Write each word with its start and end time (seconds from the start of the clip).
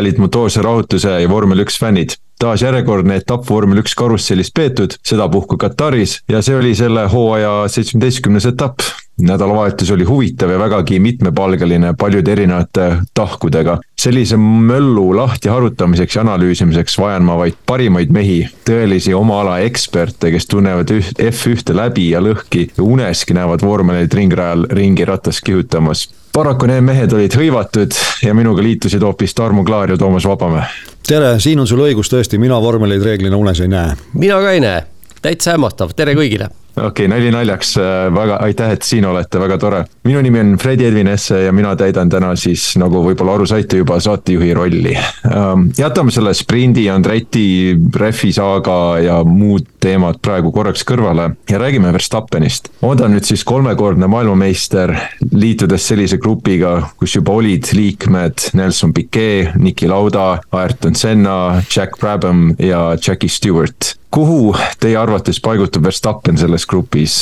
kallid 0.00 0.16
motoorse 0.16 0.62
rahutuse 0.64 1.12
ja 1.20 1.28
vormel 1.28 1.60
üks 1.66 1.76
fännid 1.76 2.16
taas 2.40 2.62
järjekordne 2.64 3.18
etapp 3.20 3.44
vormel 3.44 3.82
üks 3.82 3.92
karussellis 3.98 4.48
peetud, 4.56 4.94
sedapuhku 5.04 5.58
Kataris 5.60 6.22
ja 6.28 6.40
see 6.40 6.56
oli 6.56 6.72
selle 6.78 7.04
hooaja 7.12 7.68
seitsmeteistkümnes 7.68 8.48
etapp. 8.48 8.80
Nädalavahetus 9.22 9.90
oli 9.90 10.04
huvitav 10.04 10.50
ja 10.50 10.58
vägagi 10.58 11.00
mitmepalgeline 11.00 11.94
paljude 11.98 12.32
erinevate 12.32 12.96
tahkudega. 13.14 13.78
sellise 14.00 14.36
möllu 14.36 15.16
lahti 15.16 15.48
harutamiseks 15.48 16.16
ja 16.16 16.22
analüüsimiseks 16.22 16.98
vajan 16.98 17.24
ma 17.24 17.36
vaid 17.36 17.54
parimaid 17.66 18.10
mehi, 18.10 18.48
tõelisi 18.68 19.14
oma 19.14 19.40
ala 19.40 19.58
eksperte, 19.58 20.30
kes 20.30 20.46
tunnevad 20.46 20.90
üht, 20.90 21.20
F1-te 21.20 21.76
läbi 21.76 22.10
ja 22.10 22.20
lõhki 22.20 22.70
ja 22.76 22.82
uneski 22.84 23.36
näevad 23.36 23.64
vormeleid 23.64 24.14
ringrajal 24.14 24.64
ringi 24.70 25.04
ratast 25.04 25.44
kihutamas 25.44 26.08
paraku 26.32 26.66
need 26.70 26.84
mehed 26.86 27.12
olid 27.12 27.34
hõivatud 27.36 27.96
ja 28.22 28.34
minuga 28.34 28.62
liitusid 28.62 29.02
hoopis 29.02 29.34
Tarmo 29.34 29.64
Klaar 29.64 29.90
ja 29.90 29.98
Toomas 29.98 30.24
Vabamäe. 30.24 30.64
tere, 31.08 31.38
siin 31.40 31.60
on 31.60 31.66
sul 31.66 31.82
õigus 31.84 32.12
tõesti, 32.12 32.38
mina 32.38 32.60
vormeleid 32.62 33.02
reeglina 33.02 33.36
unes 33.36 33.60
ei 33.60 33.68
näe. 33.68 33.96
mina 34.14 34.40
ka 34.40 34.56
ei 34.56 34.60
näe, 34.60 34.82
täitsa 35.22 35.56
hämmastav, 35.56 35.92
tere 35.96 36.14
kõigile 36.14 36.48
okei 36.76 36.86
okay,, 36.86 37.08
nali 37.08 37.30
naljaks, 37.30 37.74
äh, 37.78 38.14
väga 38.14 38.38
aitäh, 38.46 38.74
et 38.76 38.86
siin 38.86 39.04
olete, 39.06 39.40
väga 39.40 39.58
tore. 39.58 39.84
minu 40.04 40.20
nimi 40.22 40.40
on 40.40 40.56
Fredi 40.58 40.86
Edvin 40.86 41.08
Esse 41.08 41.42
ja 41.42 41.52
mina 41.52 41.74
täidan 41.76 42.10
täna 42.10 42.34
siis, 42.36 42.72
nagu 42.80 43.02
võib-olla 43.04 43.34
aru 43.38 43.46
saite 43.46 43.80
juba, 43.80 44.00
saatejuhi 44.00 44.54
rolli. 44.54 44.94
Ähm, 45.26 45.68
jätame 45.78 46.14
selle 46.14 46.34
sprindi, 46.34 46.88
Andreti, 46.90 47.76
Refi 47.96 48.32
saaga 48.32 48.98
ja 49.02 49.20
muud 49.24 49.66
teemad 49.80 50.20
praegu 50.22 50.52
korraks 50.52 50.84
kõrvale 50.86 51.30
ja 51.50 51.60
räägime 51.60 51.92
Verstappenist. 51.92 52.70
on 52.82 52.98
ta 52.98 53.08
nüüd 53.08 53.24
siis 53.24 53.44
kolmekordne 53.44 54.06
maailmameister, 54.10 54.94
liitudes 55.32 55.88
sellise 55.88 56.18
grupiga, 56.18 56.90
kus 56.96 57.16
juba 57.16 57.32
olid 57.32 57.72
liikmed 57.72 58.50
Nelson 58.54 58.92
Piquet, 58.92 59.56
Niki 59.56 59.88
Lauda, 59.88 60.40
Ayrton 60.52 60.94
Senna, 60.94 61.62
Jack 61.76 61.98
Brabham 62.00 62.54
ja 62.58 62.96
Jackie 63.06 63.28
Stewart 63.28 63.99
kuhu 64.10 64.54
teie 64.82 64.96
arvates 64.98 65.38
paigutub 65.42 65.84
Verstappen 65.86 66.38
selles 66.40 66.66
grupis 66.70 67.14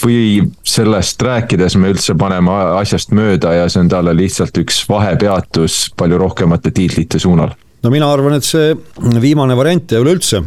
või 0.00 0.40
sellest 0.64 1.22
rääkides 1.22 1.76
me 1.80 1.92
üldse 1.92 2.16
paneme 2.18 2.54
asjast 2.80 3.12
mööda 3.16 3.52
ja 3.58 3.68
see 3.68 3.84
on 3.84 3.92
talle 3.92 4.14
lihtsalt 4.16 4.56
üks 4.64 4.80
vahepeatus 4.88 5.90
palju 5.96 6.20
rohkemate 6.24 6.72
tiitlite 6.74 7.20
suunal? 7.20 7.52
no 7.84 7.92
mina 7.92 8.08
arvan, 8.12 8.38
et 8.38 8.48
see 8.48 8.72
viimane 9.20 9.56
variant 9.56 9.92
ja 9.92 10.00
üleüldse 10.00 10.40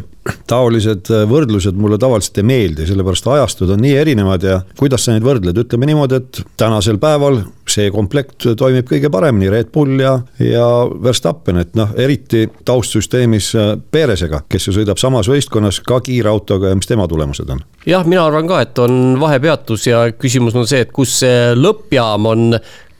taolised 0.48 1.10
äh, 1.12 1.24
võrdlused 1.28 1.78
mulle 1.78 1.98
tavaliselt 2.00 2.40
ei 2.40 2.48
meeldi, 2.48 2.86
sellepärast 2.88 3.28
ajastud 3.34 3.72
on 3.74 3.82
nii 3.84 3.94
erinevad 4.00 4.44
ja 4.46 4.58
kuidas 4.78 5.06
sa 5.06 5.14
neid 5.14 5.26
võrdled, 5.26 5.58
ütleme 5.64 5.88
niimoodi, 5.90 6.20
et 6.20 6.42
tänasel 6.60 7.00
päeval 7.02 7.42
see 7.68 7.90
komplekt 7.92 8.46
toimib 8.58 8.88
kõige 8.88 9.10
paremini, 9.12 9.50
Red 9.52 9.72
Bull 9.74 10.00
ja, 10.00 10.14
ja 10.40 10.66
Verstappen, 11.04 11.60
et 11.60 11.74
noh, 11.78 11.92
eriti 12.00 12.46
taustsüsteemis 12.68 13.50
äh, 13.58 13.72
Perezega, 13.90 14.42
kes 14.48 14.68
ju 14.70 14.76
sõidab 14.78 15.00
samas 15.00 15.30
võistkonnas 15.30 15.82
ka 15.86 16.00
kiirautoga 16.04 16.72
ja 16.72 16.78
mis 16.78 16.88
tema 16.90 17.08
tulemused 17.10 17.50
on? 17.52 17.62
jah, 17.88 18.04
mina 18.08 18.26
arvan 18.28 18.48
ka, 18.48 18.62
et 18.64 18.82
on 18.82 19.16
vahepeatus 19.20 19.88
ja 19.88 20.04
küsimus 20.16 20.56
on 20.58 20.68
see, 20.68 20.84
et 20.86 20.92
kus 20.94 21.20
see 21.22 21.54
lõppjaam 21.56 22.28
on 22.28 22.50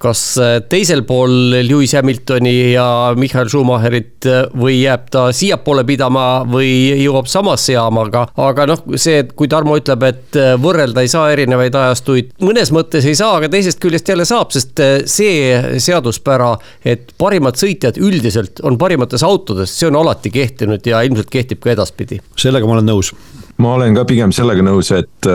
kas 0.02 0.22
äh, 0.40 0.58
teisel 0.70 1.02
pool 1.06 1.32
Lewis 1.66 1.94
Hamiltoni 1.98 2.72
ja 2.72 2.86
Michael 3.18 3.50
Schumacherit 3.50 4.26
äh, 4.28 4.44
või 4.58 4.78
jääb 4.82 5.08
ta 5.12 5.28
siiapoole 5.34 5.84
pidama 5.88 6.44
või 6.48 6.70
jõuab 7.02 7.28
samasse 7.30 7.74
jaama, 7.74 8.06
aga, 8.08 8.24
aga 8.48 8.68
noh, 8.70 8.84
see, 8.96 9.18
et 9.24 9.34
kui 9.38 9.50
Tarmo 9.50 9.76
ütleb, 9.78 10.06
et 10.08 10.38
äh, 10.38 10.54
võrrelda 10.60 11.02
ei 11.04 11.10
saa 11.12 11.32
erinevaid 11.34 11.74
ajastuid, 11.78 12.32
mõnes 12.44 12.72
mõttes 12.74 13.08
ei 13.08 13.18
saa, 13.18 13.36
aga 13.40 13.50
teisest 13.52 13.82
küljest 13.82 14.08
jälle 14.08 14.26
saab, 14.28 14.54
sest 14.54 14.82
see 15.10 15.78
seaduspära, 15.82 16.54
et 16.86 17.12
parimad 17.18 17.58
sõitjad 17.58 17.98
üldiselt 17.98 18.62
on 18.66 18.78
parimates 18.78 19.24
autodes, 19.26 19.74
see 19.74 19.90
on 19.90 19.98
alati 19.98 20.32
kehtinud 20.34 20.86
ja 20.86 21.02
ilmselt 21.06 21.30
kehtib 21.32 21.62
ka 21.64 21.74
edaspidi. 21.74 22.22
sellega 22.38 22.68
ma 22.68 22.78
olen 22.78 22.92
nõus 22.92 23.14
ma 23.58 23.74
olen 23.74 23.96
ka 23.96 24.04
pigem 24.06 24.30
sellega 24.34 24.62
nõus, 24.62 24.92
et 24.94 25.28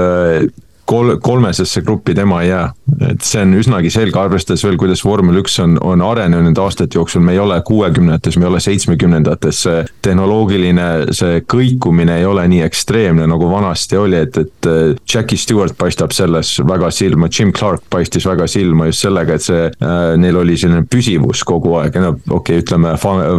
kol-, 0.86 1.18
kolmesesse 1.22 1.82
gruppi 1.82 2.16
tema 2.16 2.42
ei 2.42 2.50
jää. 2.50 2.72
et 3.10 3.22
see 3.26 3.42
on 3.42 3.54
üsnagi 3.58 3.90
selge, 3.92 4.20
arvestades 4.20 4.64
veel, 4.64 4.76
kuidas 4.78 5.02
vormel 5.06 5.40
üks 5.42 5.56
on, 5.64 5.78
on 5.82 6.02
arenenud 6.04 6.58
aastate 6.62 6.98
jooksul, 6.98 7.24
me 7.26 7.34
ei 7.34 7.40
ole 7.40 7.58
kuuekümnendates, 7.66 8.38
me 8.38 8.46
ei 8.46 8.50
ole 8.52 8.60
seitsmekümnendates, 8.64 9.62
see 9.66 9.80
tehnoloogiline, 10.06 10.88
see 11.16 11.42
kõikumine 11.50 12.20
ei 12.20 12.28
ole 12.30 12.46
nii 12.52 12.62
ekstreemne, 12.68 13.26
nagu 13.30 13.50
vanasti 13.52 13.98
oli, 14.00 14.20
et, 14.28 14.38
et 14.38 14.70
äh, 14.70 14.82
Jackie 15.10 15.40
Stewart 15.40 15.76
paistab 15.80 16.14
selles 16.16 16.54
väga 16.68 16.92
silma, 16.94 17.32
Jim 17.32 17.54
Clark 17.56 17.88
paistis 17.90 18.28
väga 18.30 18.48
silma 18.52 18.88
just 18.92 19.08
sellega, 19.08 19.40
et 19.40 19.48
see 19.48 19.66
äh,, 19.68 20.14
neil 20.20 20.38
oli 20.44 20.58
selline 20.60 20.86
püsivus 20.90 21.44
kogu 21.48 21.78
aeg 21.82 21.98
no 22.04 22.14
okei 22.14 22.60
okay,, 22.60 22.62
ütleme 22.64 22.94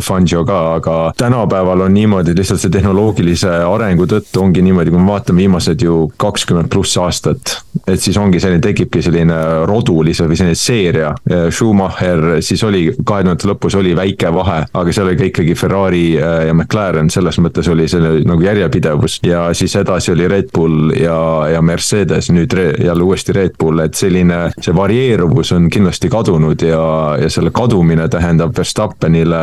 Fangio 0.05 0.45
ka, 0.49 0.61
aga 0.81 0.99
tänapäeval 1.21 1.87
on 1.87 1.95
niimoodi, 1.95 2.35
lihtsalt 2.37 2.65
see 2.65 2.75
tehnoloogilise 2.75 3.53
arengu 3.69 4.09
tõttu 4.11 4.43
ongi 4.43 4.65
niimoodi, 4.65 4.93
kui 4.93 5.01
me 5.01 5.13
vaatame 5.13 5.45
viimased 5.45 5.85
ju 5.85 6.09
kakskümmend 6.21 6.71
pluss 6.73 6.99
aastat, 7.01 7.44
et, 7.45 7.55
et 7.95 8.01
siis 8.01 8.17
ongi 8.21 8.41
selline, 8.41 8.63
tekibki 8.65 9.03
selline 9.05 9.39
rodulise 9.69 10.27
või 10.29 10.39
selline 10.39 10.59
seeria. 10.59 11.13
Schumacher 11.53 12.41
siis 12.45 12.63
oli, 12.67 12.87
kahe 13.05 13.25
tuhandete 13.25 13.51
lõpus 13.51 13.77
oli 13.79 13.95
väike 13.97 14.31
vahe, 14.35 14.65
aga 14.73 14.95
seal 14.95 15.11
oli 15.11 15.19
ka 15.19 15.29
ikkagi 15.29 15.55
Ferrari 15.59 16.05
äh, 16.19 16.47
ja 16.49 16.55
McLaren, 16.55 17.11
selles 17.11 17.39
mõttes 17.43 17.69
oli 17.71 17.87
selle 17.91 18.23
nagu 18.27 18.43
järjepidevus. 18.45 19.21
ja 19.27 19.47
siis 19.55 19.75
edasi 19.77 20.13
oli 20.13 20.29
Red 20.29 20.51
Bull 20.55 20.95
ja, 20.99 21.17
ja 21.53 21.63
Mercedes, 21.63 22.31
nüüd 22.35 22.53
re, 22.53 22.71
jälle 22.85 23.05
uuesti 23.05 23.33
Red 23.33 23.59
Bull, 23.59 23.81
et 23.85 23.95
selline, 23.95 24.51
see 24.61 24.75
varieeruvus 24.75 25.53
on 25.57 25.69
kindlasti 25.71 26.11
kadunud 26.13 26.63
ja, 26.63 27.17
ja 27.21 27.31
selle 27.31 27.53
kadumine 27.55 28.09
tähendab 28.09 28.55
Verstappenile 28.57 29.43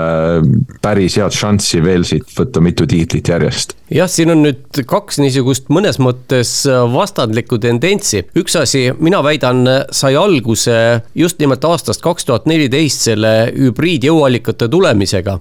päris 0.81 1.17
head 1.19 1.35
šanssi 1.35 1.81
veel 1.83 2.05
siit 2.07 2.29
võtta 2.37 2.61
mitu 2.63 2.87
tiitlit 2.87 3.33
järjest. 3.33 3.75
jah, 3.91 4.09
siin 4.09 4.33
on 4.33 4.45
nüüd 4.45 4.83
kaks 4.87 5.19
niisugust 5.21 5.69
mõnes 5.73 5.99
mõttes 6.01 6.61
vastandlikku 6.93 7.59
tendentsi 7.59 7.80
tendentsi. 7.81 8.21
üks 8.37 8.55
asi, 8.59 8.83
mina 9.01 9.21
väidan, 9.25 9.65
sai 9.91 10.13
alguse 10.19 10.73
just 11.17 11.39
nimelt 11.41 11.63
aastast 11.65 12.01
kaks 12.03 12.27
tuhat 12.27 12.45
neliteist 12.49 13.07
selle 13.07 13.31
hübriidjõuallikate 13.55 14.69
tulemisega. 14.71 15.39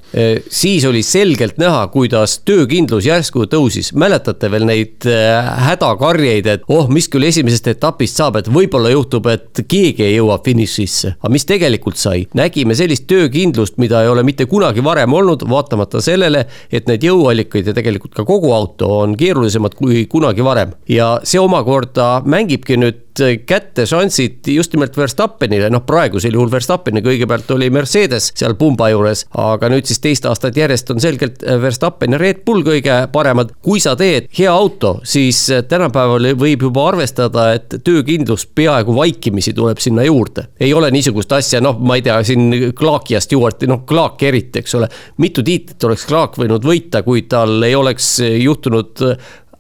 siis 0.49 0.85
oli 0.89 1.03
selgelt 1.03 1.59
näha, 1.61 1.87
kuidas 1.93 2.39
töökindlus 2.45 3.07
järsku 3.07 3.45
tõusis. 3.51 3.93
mäletate 3.95 4.51
veel 4.51 4.65
neid 4.69 5.07
äh, 5.07 5.51
hädakarjeid, 5.69 6.47
et 6.47 6.65
oh, 6.69 6.89
mis 6.89 7.09
küll 7.09 7.29
esimesest 7.29 7.69
etapist 7.75 8.17
saab, 8.17 8.41
et 8.41 8.49
võib-olla 8.49 8.91
juhtub, 8.91 9.27
et 9.27 9.63
keegi 9.69 10.07
ei 10.07 10.17
jõua 10.17 10.41
finišisse. 10.45 11.17
aga 11.21 11.33
mis 11.33 11.45
tegelikult 11.45 12.01
sai? 12.01 12.27
nägime 12.35 12.75
sellist 12.75 13.07
töökindlust, 13.11 13.77
mida 13.79 14.03
ei 14.03 14.09
ole 14.09 14.25
mitte 14.25 14.47
kunagi 14.47 14.85
varem 14.85 15.13
olnud, 15.13 15.45
vaatamata 15.49 16.01
sellele, 16.01 16.47
et 16.73 16.89
need 16.89 17.05
jõuallikad 17.05 17.69
ja 17.69 17.77
tegelikult 17.77 18.15
ka 18.17 18.25
kogu 18.25 18.53
auto 18.55 18.91
on 19.03 19.17
keerulisemad 19.19 19.77
kui 19.77 20.07
kunagi 20.07 20.45
varem. 20.45 20.73
ja 20.89 21.13
see 21.25 21.41
omakorda 21.41 22.23
mängibki 22.31 22.79
nüüd 22.81 23.11
kätte 23.47 23.87
šansid 23.87 24.49
just 24.55 24.73
nimelt 24.75 24.97
Verstappenile, 24.97 25.71
noh 25.73 25.83
praegusel 25.87 26.35
juhul 26.37 26.51
Verstappeni 26.53 27.03
kõigepealt 27.05 27.51
oli 27.55 27.71
Mercedes 27.73 28.31
seal 28.39 28.55
pumba 28.59 28.91
juures, 28.93 29.27
aga 29.39 29.71
nüüd 29.73 29.89
siis 29.89 30.01
teist 30.03 30.27
aastat 30.29 30.57
järjest 30.57 30.91
on 30.95 31.03
selgelt 31.03 31.43
Verstappen 31.63 32.15
ja 32.15 32.21
Red 32.21 32.45
Bull 32.47 32.65
kõige 32.67 32.97
paremad. 33.13 33.53
kui 33.63 33.81
sa 33.81 33.97
teed 33.97 34.29
hea 34.39 34.53
auto, 34.53 35.01
siis 35.05 35.43
tänapäeval 35.69 36.31
võib 36.39 36.65
juba 36.69 36.87
arvestada, 36.93 37.51
et 37.59 37.81
töökindlus 37.85 38.47
peaaegu 38.47 38.95
vaikimisi 38.97 39.53
tuleb 39.57 39.79
sinna 39.79 40.05
juurde. 40.07 40.47
ei 40.61 40.73
ole 40.75 40.91
niisugust 40.91 41.33
asja, 41.33 41.61
noh, 41.61 41.79
ma 41.79 41.99
ei 41.99 42.03
tea, 42.07 42.23
siin 42.25 42.73
Clarki 42.77 43.15
ja 43.15 43.21
Stewarti, 43.21 43.67
noh, 43.67 43.85
Clark 43.87 44.23
eriti, 44.23 44.63
eks 44.63 44.75
ole. 44.75 44.89
mitu 45.19 45.43
tiitlit 45.43 45.85
oleks 45.85 46.07
Clark 46.07 46.39
võinud 46.39 46.65
võita, 46.65 47.03
kui 47.03 47.23
tal 47.23 47.63
ei 47.63 47.75
oleks 47.75 48.19
juhtunud 48.21 49.05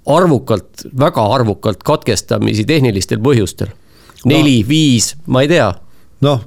arvukalt, 0.06 0.86
väga 0.98 1.26
arvukalt 1.34 1.84
katkestamisi 1.84 2.64
tehnilistel 2.64 3.20
põhjustel. 3.22 3.68
neli 4.24 4.60
no., 4.62 4.68
viis, 4.68 5.14
ma 5.26 5.42
ei 5.42 5.48
tea 5.48 5.70
noh, 6.20 6.42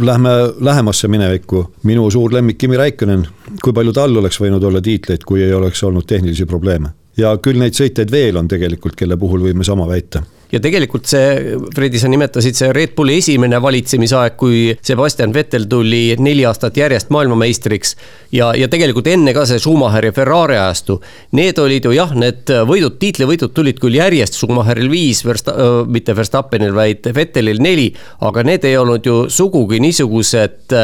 lähme 0.00 0.30
lähemasse 0.64 1.08
minevikku, 1.08 1.64
minu 1.84 2.10
suur 2.10 2.32
lemmik 2.32 2.58
Kimi 2.58 2.76
Räikkönen, 2.76 3.26
kui 3.62 3.72
palju 3.76 3.92
tal 3.92 4.16
oleks 4.16 4.40
võinud 4.40 4.64
olla 4.64 4.80
tiitleid, 4.80 5.26
kui 5.28 5.42
ei 5.44 5.52
oleks 5.52 5.82
olnud 5.84 6.08
tehnilisi 6.08 6.46
probleeme? 6.46 6.94
ja 7.18 7.34
küll 7.42 7.58
neid 7.58 7.74
sõitjaid 7.74 8.10
veel 8.10 8.36
on 8.38 8.48
tegelikult, 8.48 8.96
kelle 8.96 9.16
puhul 9.18 9.42
võime 9.48 9.64
sama 9.66 9.88
väita 9.88 10.22
ja 10.52 10.60
tegelikult 10.62 11.08
see, 11.08 11.56
Fredi, 11.74 12.00
sa 12.00 12.08
nimetasid 12.10 12.56
see 12.56 12.70
Red 12.74 12.94
Bulli 12.96 13.18
esimene 13.20 13.60
valitsemisaeg, 13.62 14.36
kui 14.40 14.60
Sebastian 14.84 15.34
Vettel 15.34 15.68
tuli 15.70 16.16
neli 16.20 16.44
aastat 16.48 16.78
järjest 16.80 17.12
maailmameistriks. 17.14 17.94
ja, 18.32 18.52
ja 18.56 18.68
tegelikult 18.68 19.10
enne 19.12 19.34
ka 19.36 19.44
see 19.48 19.60
Schumacheri 19.62 20.12
Ferrari 20.16 20.56
ajastu. 20.56 20.98
Need 21.36 21.60
olid 21.60 21.88
ju 21.88 21.92
jah, 21.96 22.14
need 22.16 22.48
võidud, 22.68 22.98
tiitlivõidud 23.02 23.54
tulid 23.56 23.80
küll 23.82 23.98
järjest, 24.00 24.38
Schumacheril 24.40 24.90
viis, 24.92 25.22
Versta-, 25.26 25.56
mitte 25.86 26.16
Verstappenil, 26.16 26.74
vaid 26.76 27.10
Vettelil 27.14 27.62
neli. 27.62 27.92
aga 28.20 28.42
need 28.42 28.64
ei 28.64 28.76
olnud 28.76 29.06
ju 29.06 29.18
sugugi 29.32 29.80
niisugused, 29.80 30.74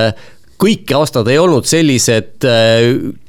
kõik 0.60 0.92
aastad 0.96 1.28
ei 1.28 1.38
olnud 1.38 1.66
sellised 1.66 2.44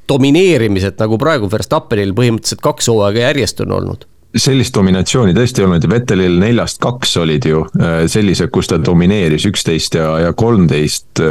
domineerimised, 0.08 1.00
nagu 1.00 1.18
praegu 1.22 1.50
Verstappenil 1.52 2.14
põhimõtteliselt 2.18 2.62
kaks 2.64 2.92
hooaega 2.92 3.26
järjest 3.30 3.64
on 3.66 3.74
olnud 3.80 4.06
sellist 4.36 4.76
dominatsiooni 4.76 5.34
tõesti 5.36 5.62
ei 5.62 5.68
olnud 5.68 5.88
Vettelil 5.90 6.38
neljast 6.42 6.82
kaks 6.84 7.16
olid 7.22 7.46
ju 7.48 7.64
sellised, 8.12 8.52
kus 8.54 8.70
ta 8.72 8.80
domineeris 8.82 9.48
üksteist 9.50 9.96
ja, 10.00 10.10
ja 10.26 10.34
kolmteist, 10.38 11.22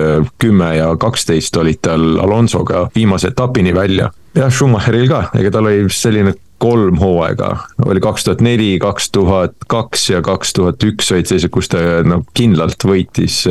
kümme 0.41 0.71
ja 0.79 0.95
kaksteist 1.01 1.57
olid 1.61 1.83
tal 1.85 2.19
Alonsoga 2.23 2.89
viimase 2.95 3.33
etapini 3.35 3.75
välja. 3.77 4.11
Jah, 4.35 4.51
Schumacheril 4.51 5.07
ka, 5.11 5.29
ega 5.39 5.53
tal 5.55 5.69
oli 5.71 5.87
selline 5.95 6.35
kolm 6.65 6.99
hooaega, 6.99 7.51
oli 7.85 8.01
kaks 8.03 8.25
tuhat 8.25 8.43
neli, 8.45 8.77
kaks 8.83 9.11
tuhat 9.15 9.57
kaks 9.69 10.09
ja 10.11 10.23
kaks 10.25 10.55
tuhat 10.57 10.85
üks 10.87 11.11
olid 11.13 11.29
sellised, 11.29 11.53
kus 11.53 11.69
ta 11.73 11.83
no 12.07 12.23
kindlalt 12.35 12.87
võitis, 12.89 13.43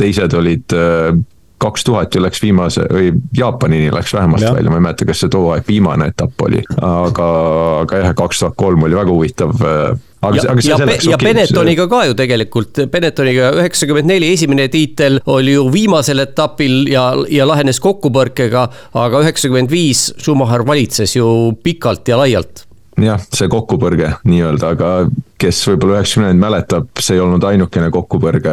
teised 0.00 0.36
olid 0.36 0.76
kaks 1.60 1.84
tuhat 1.84 2.14
ju 2.14 2.22
läks 2.24 2.42
viimase 2.42 2.86
või 2.90 3.10
Jaapanini 3.36 3.90
läks 3.92 4.14
vähemalt 4.16 4.42
ja. 4.42 4.54
välja, 4.56 4.72
ma 4.72 4.80
ei 4.80 4.86
mäleta, 4.88 5.08
kas 5.08 5.24
see 5.24 5.32
too 5.32 5.50
aeg 5.54 5.66
viimane 5.68 6.10
etapp 6.12 6.46
oli, 6.46 6.62
aga, 6.76 7.26
aga 7.82 8.04
jah, 8.04 8.14
kaks 8.16 8.44
tuhat 8.44 8.56
kolm 8.60 8.86
oli 8.88 8.96
väga 8.96 9.12
huvitav 9.12 9.52
aga, 9.60 10.36
ja, 10.36 10.46
aga 10.52 10.64
ja, 10.64 10.78
selleks, 10.80 11.08
ja 11.08 11.18
okay, 11.18 11.30
Benettoniga 11.30 11.86
ka 11.90 12.04
ju 12.08 12.16
tegelikult, 12.18 12.82
Benettoniga 12.92 13.52
üheksakümmend 13.60 14.08
neli 14.10 14.32
esimene 14.34 14.68
tiitel 14.72 15.20
oli 15.30 15.56
ju 15.56 15.66
viimasel 15.72 16.24
etapil 16.24 16.82
ja, 16.90 17.10
ja 17.28 17.48
lahenes 17.48 17.80
kokkupõrkega, 17.84 18.66
aga 19.04 19.22
üheksakümmend 19.26 19.72
viis 19.72 20.08
Schumacher 20.16 20.64
valitses 20.66 21.16
ju 21.18 21.28
pikalt 21.64 22.08
ja 22.08 22.20
laialt 22.20 22.66
jah, 23.04 23.26
see 23.34 23.50
kokkupõrge 23.50 24.14
nii-öelda, 24.28 24.74
aga 24.76 24.92
kes 25.40 25.60
võib-olla 25.70 26.00
üheksakümnendaid 26.00 26.40
mäletab, 26.40 26.88
see 27.00 27.16
ei 27.16 27.22
olnud 27.24 27.44
ainukene 27.48 27.88
kokkupõrge 27.94 28.52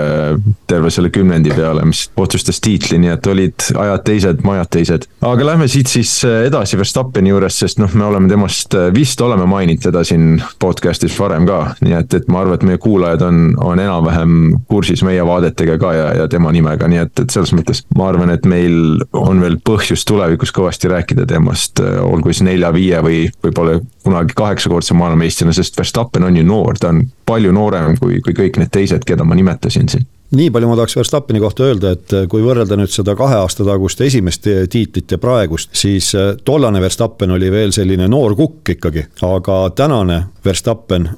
terve 0.70 0.92
selle 0.94 1.12
kümnendi 1.14 1.52
peale, 1.56 1.84
mis 1.88 2.06
otsustas 2.20 2.62
tiitli, 2.64 3.00
nii 3.04 3.12
et 3.12 3.28
olid 3.28 3.68
ajad 3.84 4.06
teised, 4.08 4.44
majad 4.48 4.72
teised. 4.78 5.08
aga 5.28 5.50
lähme 5.52 5.68
siit 5.72 5.92
siis 5.92 6.14
edasi 6.28 6.80
Verstappeni 6.80 7.34
juures, 7.34 7.58
sest 7.60 7.82
noh, 7.82 7.92
me 7.98 8.08
oleme 8.08 8.32
temast, 8.32 8.76
vist 8.96 9.22
oleme 9.22 9.48
maininud 9.50 9.84
teda 9.84 10.04
siin 10.08 10.38
podcast'is 10.64 11.18
varem 11.20 11.48
ka, 11.50 11.60
nii 11.84 11.98
et, 12.00 12.18
et 12.22 12.32
ma 12.32 12.44
arvan, 12.44 12.60
et 12.60 12.68
meie 12.70 12.82
kuulajad 12.82 13.26
on, 13.28 13.44
on 13.64 13.84
enam-vähem 13.84 14.38
kursis 14.72 15.04
meie 15.08 15.26
vaadetega 15.28 15.78
ka 15.82 15.94
ja, 15.98 16.08
ja 16.22 16.30
tema 16.32 16.54
nimega, 16.56 16.88
nii 16.88 17.04
et, 17.04 17.14
et 17.26 17.36
selles 17.36 17.52
mõttes 17.58 17.84
ma 17.98 18.08
arvan, 18.14 18.32
et 18.32 18.48
meil 18.48 19.04
on 19.18 19.44
veel 19.44 19.60
põhjust 19.68 20.08
tulevikus 20.08 20.56
kõvasti 20.56 20.92
rääkida 20.94 21.28
temast, 21.28 21.84
olgu 21.84 22.32
siis 22.32 22.46
nelja-viie 22.48 23.04
või 23.04 23.22
võib-olla 23.44 23.80
kunagi 24.08 24.36
kaheksakordse 24.38 24.96
maailmameistrina, 24.98 25.54
sest 25.56 25.78
Verstappen 25.78 26.28
on 26.28 26.38
ju 26.38 26.46
noor, 26.48 26.80
ta 26.80 26.94
on 26.94 27.04
palju 27.28 27.52
noorem 27.56 27.98
kui, 28.00 28.22
kui 28.24 28.36
kõik 28.38 28.62
need 28.62 28.72
teised, 28.74 29.04
keda 29.08 29.28
ma 29.28 29.38
nimetasin 29.38 29.92
siin. 29.92 30.08
Nii 30.36 30.50
palju 30.52 30.68
ma 30.68 30.76
tahaks 30.76 30.98
Verstappeni 30.98 31.40
kohta 31.40 31.64
öelda, 31.70 31.94
et 31.96 32.14
äh, 32.16 32.26
kui 32.28 32.44
võrrelda 32.44 32.76
nüüd 32.76 32.92
seda 32.92 33.14
kahe 33.16 33.38
aasta 33.40 33.64
tagust 33.64 34.02
esimest 34.04 34.48
tiitlit 34.72 35.14
ja 35.16 35.20
praegust, 35.24 35.72
siis 35.72 36.10
äh, 36.20 36.34
tollane 36.44 36.82
Verstappen 36.84 37.32
oli 37.36 37.52
veel 37.52 37.72
selline 37.76 38.10
noor 38.12 38.36
kukk 38.36 38.74
ikkagi, 38.76 39.06
aga 39.24 39.62
tänane 39.76 40.26
Verstappen, 40.44 41.10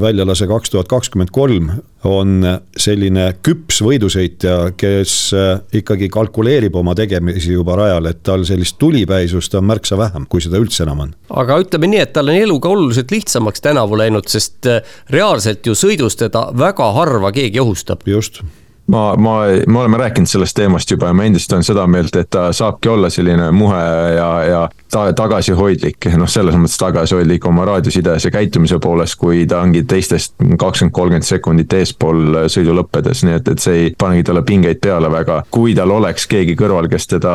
väljalase 0.00 0.46
kaks 0.46 0.70
tuhat 0.70 0.88
kakskümmend 0.90 1.30
kolm, 1.34 1.70
on 2.06 2.44
selline 2.78 3.28
küps 3.44 3.80
võidusõitja, 3.84 4.56
kes 4.78 5.14
ikkagi 5.76 6.08
kalkuleerib 6.12 6.76
oma 6.78 6.94
tegemisi 6.98 7.54
juba 7.54 7.76
rajal, 7.80 8.10
et 8.10 8.22
tal 8.26 8.44
sellist 8.48 8.78
tulipäisust 8.80 9.54
on 9.58 9.66
märksa 9.68 9.98
vähem, 9.98 10.28
kui 10.30 10.44
seda 10.44 10.60
üldse 10.62 10.84
enam 10.86 11.06
on. 11.06 11.16
aga 11.30 11.58
ütleme 11.64 11.90
nii, 11.92 12.04
et 12.04 12.12
tal 12.16 12.30
on 12.32 12.38
elu 12.38 12.60
ka 12.62 12.74
oluliselt 12.74 13.14
lihtsamaks 13.14 13.64
tänavu 13.64 13.98
läinud, 13.98 14.28
sest 14.30 14.70
reaalselt 15.12 15.66
ju 15.66 15.74
sõidus 15.78 16.18
teda 16.20 16.48
väga 16.56 16.92
harva 16.96 17.32
keegi 17.34 17.60
ohustab. 17.62 18.06
just 18.06 18.42
ma, 18.86 19.16
ma, 19.16 19.40
me 19.66 19.78
oleme 19.78 19.96
rääkinud 19.96 20.30
sellest 20.30 20.56
teemast 20.56 20.90
juba 20.90 21.10
ja 21.10 21.16
ma 21.16 21.26
endiselt 21.26 21.56
olen 21.56 21.66
seda 21.66 21.86
meelt, 21.90 22.16
et 22.16 22.30
ta 22.30 22.48
saabki 22.54 22.90
olla 22.92 23.10
selline 23.10 23.50
muhe 23.54 23.82
ja, 24.16 24.30
ja 24.46 24.62
ta, 24.92 25.06
tagasihoidlik, 25.16 26.08
noh, 26.18 26.28
selles 26.30 26.56
mõttes 26.58 26.78
tagasihoidlik 26.80 27.44
oma 27.48 27.66
raadiosides 27.68 28.26
ja 28.26 28.32
käitumise 28.34 28.78
poolest, 28.82 29.18
kui 29.20 29.44
ta 29.48 29.60
ongi 29.64 29.82
teistest 29.88 30.36
kakskümmend, 30.36 30.94
kolmkümmend 30.96 31.26
sekundit 31.26 31.76
eespool 31.78 32.40
sõidu 32.52 32.76
lõppedes, 32.76 33.24
nii 33.26 33.38
et, 33.40 33.50
et 33.52 33.62
see 33.62 33.80
ei 33.80 33.94
panegi 33.98 34.26
talle 34.28 34.44
pingeid 34.46 34.80
peale 34.82 35.10
väga. 35.12 35.42
kui 35.50 35.74
tal 35.76 35.92
oleks 35.94 36.26
keegi 36.30 36.56
kõrval, 36.58 36.88
kes 36.92 37.08
teda 37.16 37.34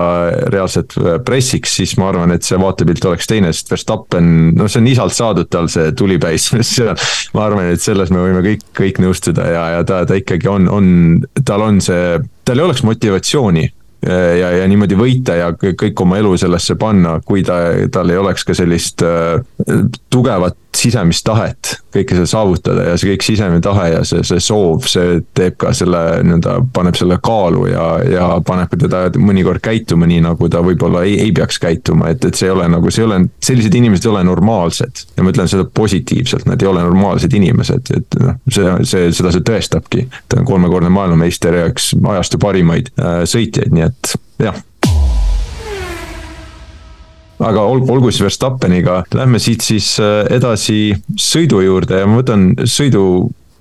reaalselt 0.53 0.95
pressiks, 1.25 1.75
siis 1.81 1.95
ma 2.00 2.09
arvan, 2.12 2.36
et 2.36 2.48
see 2.48 2.59
vaatepilt 2.62 3.06
oleks 3.12 3.30
teine, 3.30 3.51
sest 3.54 3.71
Verstappen, 3.74 4.31
noh, 4.57 4.69
see 4.71 4.81
on 4.83 4.92
isalt 4.92 5.15
saadud 5.15 5.50
tal 5.51 5.69
see 5.71 5.92
tulipäis 5.97 6.50
ma 7.36 7.45
arvan, 7.45 7.71
et 7.74 7.83
selles 7.83 8.13
me 8.13 8.24
võime 8.24 8.44
kõik, 8.45 8.65
kõik 8.77 9.04
nõustuda 9.04 9.47
ja, 9.51 9.68
ja 9.77 9.83
ta, 9.88 10.04
ta 10.07 10.18
ikkagi 10.19 10.50
on, 10.51 10.69
on 10.71 10.88
tal 11.47 11.65
on 11.65 11.81
see, 11.83 12.18
tal 12.47 12.62
ei 12.62 12.68
oleks 12.69 12.83
motivatsiooni 12.88 13.68
ja, 14.07 14.51
ja 14.57 14.68
niimoodi 14.69 14.98
võita 14.98 15.36
ja 15.38 15.51
kõik 15.53 16.01
oma 16.01 16.18
elu 16.21 16.33
sellesse 16.42 16.75
panna, 16.80 17.19
kui 17.25 17.44
ta, 17.45 17.59
tal 17.94 18.09
ei 18.09 18.18
oleks 18.18 18.45
ka 18.48 18.56
sellist 18.57 19.03
äh, 19.06 19.44
tugevat 20.09 20.57
sisemist 20.77 21.25
tahet 21.27 21.75
kõike 21.91 22.15
seda 22.15 22.27
saavutada 22.29 22.85
ja 22.88 22.97
see 23.00 23.12
kõik 23.12 23.25
sisemine 23.25 23.62
tahe 23.63 23.88
ja 23.91 24.01
see, 24.07 24.23
see 24.27 24.39
soov, 24.44 24.85
see 24.89 25.19
teeb 25.38 25.57
ka 25.62 25.73
selle 25.75 26.00
nii-öelda, 26.23 26.56
paneb 26.75 26.97
selle 27.00 27.18
kaalu 27.23 27.65
ja, 27.71 27.85
ja 28.07 28.29
paneb 28.47 28.73
teda 28.79 29.03
mõnikord 29.19 29.62
käituma 29.63 30.07
nii, 30.09 30.21
nagu 30.25 30.50
ta 30.51 30.63
võib-olla 30.65 31.03
ei, 31.07 31.18
ei 31.25 31.33
peaks 31.35 31.59
käituma, 31.62 32.12
et, 32.13 32.23
et 32.27 32.39
see 32.39 32.47
ei 32.47 32.56
ole 32.56 32.69
nagu, 32.71 32.94
see 32.94 33.03
ei 33.03 33.09
ole, 33.09 33.19
sellised 33.44 33.75
inimesed 33.77 34.07
ei 34.07 34.13
ole 34.13 34.23
normaalsed. 34.27 35.06
ja 35.18 35.25
ma 35.25 35.35
ütlen 35.35 35.51
seda 35.51 35.68
positiivselt, 35.68 36.47
nad 36.50 36.63
ei 36.63 36.71
ole 36.71 36.83
normaalsed 36.88 37.35
inimesed, 37.41 37.94
et 37.97 38.19
noh, 38.23 38.39
see, 38.50 38.73
see, 38.88 39.12
seda 39.15 39.35
see 39.35 39.45
tõestabki. 39.51 40.07
ta 40.31 40.41
on 40.41 40.47
kolmekordne 40.47 40.91
maailmameister 40.94 41.62
ja 41.62 41.69
üks 41.71 41.91
ajastu 42.00 42.39
parimaid 42.41 42.94
äh, 42.95 43.23
sõitjaid, 43.29 43.73
nii 43.75 43.89
et 43.89 44.15
jah 44.41 44.63
aga 47.42 47.66
olgu, 47.68 47.92
olgu 47.96 48.12
siis 48.12 48.26
Verstappeniga, 48.28 49.02
lähme 49.18 49.42
siit 49.42 49.66
siis 49.66 49.94
äh, 50.02 50.24
edasi 50.38 50.96
sõidu 51.20 51.62
juurde 51.66 52.02
ja 52.02 52.10
ma 52.10 52.22
võtan 52.22 52.52
sõidu 52.70 53.04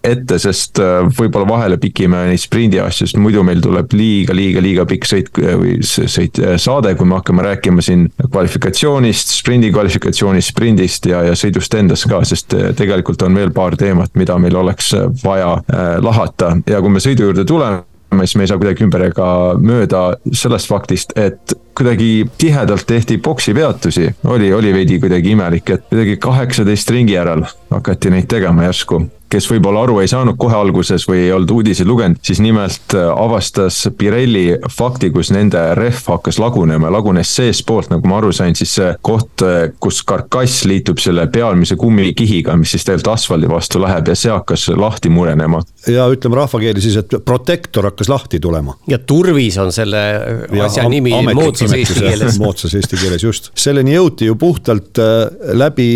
ette, 0.06 0.38
sest 0.40 0.80
äh, 0.80 1.02
võib-olla 1.16 1.48
vahele 1.48 1.76
pikime 1.80 2.22
neid 2.30 2.40
sprindi 2.40 2.80
asju, 2.80 3.08
sest 3.08 3.18
muidu 3.20 3.42
meil 3.44 3.60
tuleb 3.64 3.92
liiga, 3.96 4.36
liiga, 4.36 4.62
liiga 4.64 4.86
pikk 4.88 5.08
sõit 5.08 5.42
äh, 5.42 5.56
või 5.60 5.76
sõit, 5.84 6.40
saade, 6.62 6.94
kui 6.96 7.08
me 7.08 7.18
hakkame 7.18 7.44
rääkima 7.46 7.84
siin 7.84 8.06
kvalifikatsioonist, 8.22 9.36
sprindi 9.40 9.72
kvalifikatsioonist, 9.74 10.54
sprindist 10.54 11.10
ja, 11.10 11.24
ja 11.28 11.36
sõidust 11.38 11.76
endast 11.76 12.08
ka, 12.10 12.22
sest 12.28 12.56
tegelikult 12.80 13.22
on 13.28 13.36
veel 13.36 13.52
paar 13.56 13.76
teemat, 13.80 14.14
mida 14.20 14.38
meil 14.40 14.56
oleks 14.60 14.94
vaja 15.24 15.56
lahata. 16.00 16.54
Ja 16.68 16.80
kui 16.80 16.92
me 16.92 17.02
sõidu 17.02 17.28
juurde 17.28 17.44
tuleme 17.48 17.84
siis 18.18 18.36
me 18.36 18.46
ei 18.46 18.50
saa 18.50 18.58
kuidagi 18.58 18.86
ümber 18.86 19.06
ega 19.10 19.28
mööda 19.60 20.04
sellest 20.32 20.70
faktist, 20.70 21.14
et 21.18 21.54
kuidagi 21.80 22.26
tihedalt 22.38 22.86
tehti 22.86 23.18
boksipeatusi, 23.18 24.14
oli, 24.24 24.52
oli 24.52 24.74
veidi 24.74 24.98
kuidagi 25.00 25.30
imelik, 25.30 25.70
et 25.70 25.86
kuidagi 25.88 26.16
kaheksateist 26.16 26.90
ringi 26.90 27.16
järel 27.16 27.46
hakati 27.70 28.10
neid 28.12 28.28
tegema 28.28 28.68
järsku. 28.68 29.06
Kes 29.30 29.46
võib-olla 29.46 29.84
aru 29.86 30.00
ei 30.02 30.08
saanud 30.10 30.34
kohe 30.42 30.56
alguses 30.58 31.04
või 31.06 31.20
ei 31.22 31.28
olnud 31.30 31.52
uudiseid 31.54 31.86
lugenud, 31.86 32.18
siis 32.26 32.40
nimelt 32.42 32.96
äh, 32.98 33.04
avastas 33.14 33.76
Pirelli 33.98 34.56
fakti, 34.74 35.12
kus 35.14 35.30
nende 35.30 35.60
rehv 35.78 36.08
hakkas 36.10 36.40
lagunema, 36.42 36.90
lagunes 36.90 37.30
seestpoolt, 37.38 37.92
nagu 37.92 38.10
ma 38.10 38.18
aru 38.18 38.32
sain, 38.34 38.58
siis 38.58 38.74
see 38.80 38.88
koht, 39.06 39.44
äh, 39.46 39.70
kus 39.78 40.02
karkass 40.02 40.64
liitub 40.66 40.98
selle 40.98 41.28
pealmise 41.30 41.78
kummikihiga, 41.78 42.58
mis 42.58 42.74
siis 42.74 42.88
tegelikult 42.88 43.12
asfaldi 43.14 43.52
vastu 43.54 43.80
läheb 43.84 44.10
ja 44.10 44.18
see 44.18 44.34
hakkas 44.34 44.66
lahti 44.74 45.14
murenema. 45.14 45.62
Ja 45.88 46.06
ütleme 46.12 46.36
rahvakeeli 46.36 46.82
siis, 46.82 46.98
et 47.00 47.14
protektor 47.24 47.88
hakkas 47.88 48.10
lahti 48.12 48.40
tulema. 48.40 48.76
ja 48.90 48.98
turvis 48.98 49.58
on 49.62 49.72
selle 49.72 50.02
ja 50.52 50.66
asja 50.66 50.88
nimi 50.88 51.14
moodsas 51.34 51.72
eesti 51.76 52.00
keeles. 52.00 52.38
moodsas 52.42 52.76
eesti 52.76 53.00
keeles, 53.00 53.24
just. 53.24 53.50
selleni 53.54 53.96
jõuti 53.96 54.28
ju 54.28 54.36
puhtalt 54.40 55.00
äh, 55.00 55.26
läbi 55.56 55.90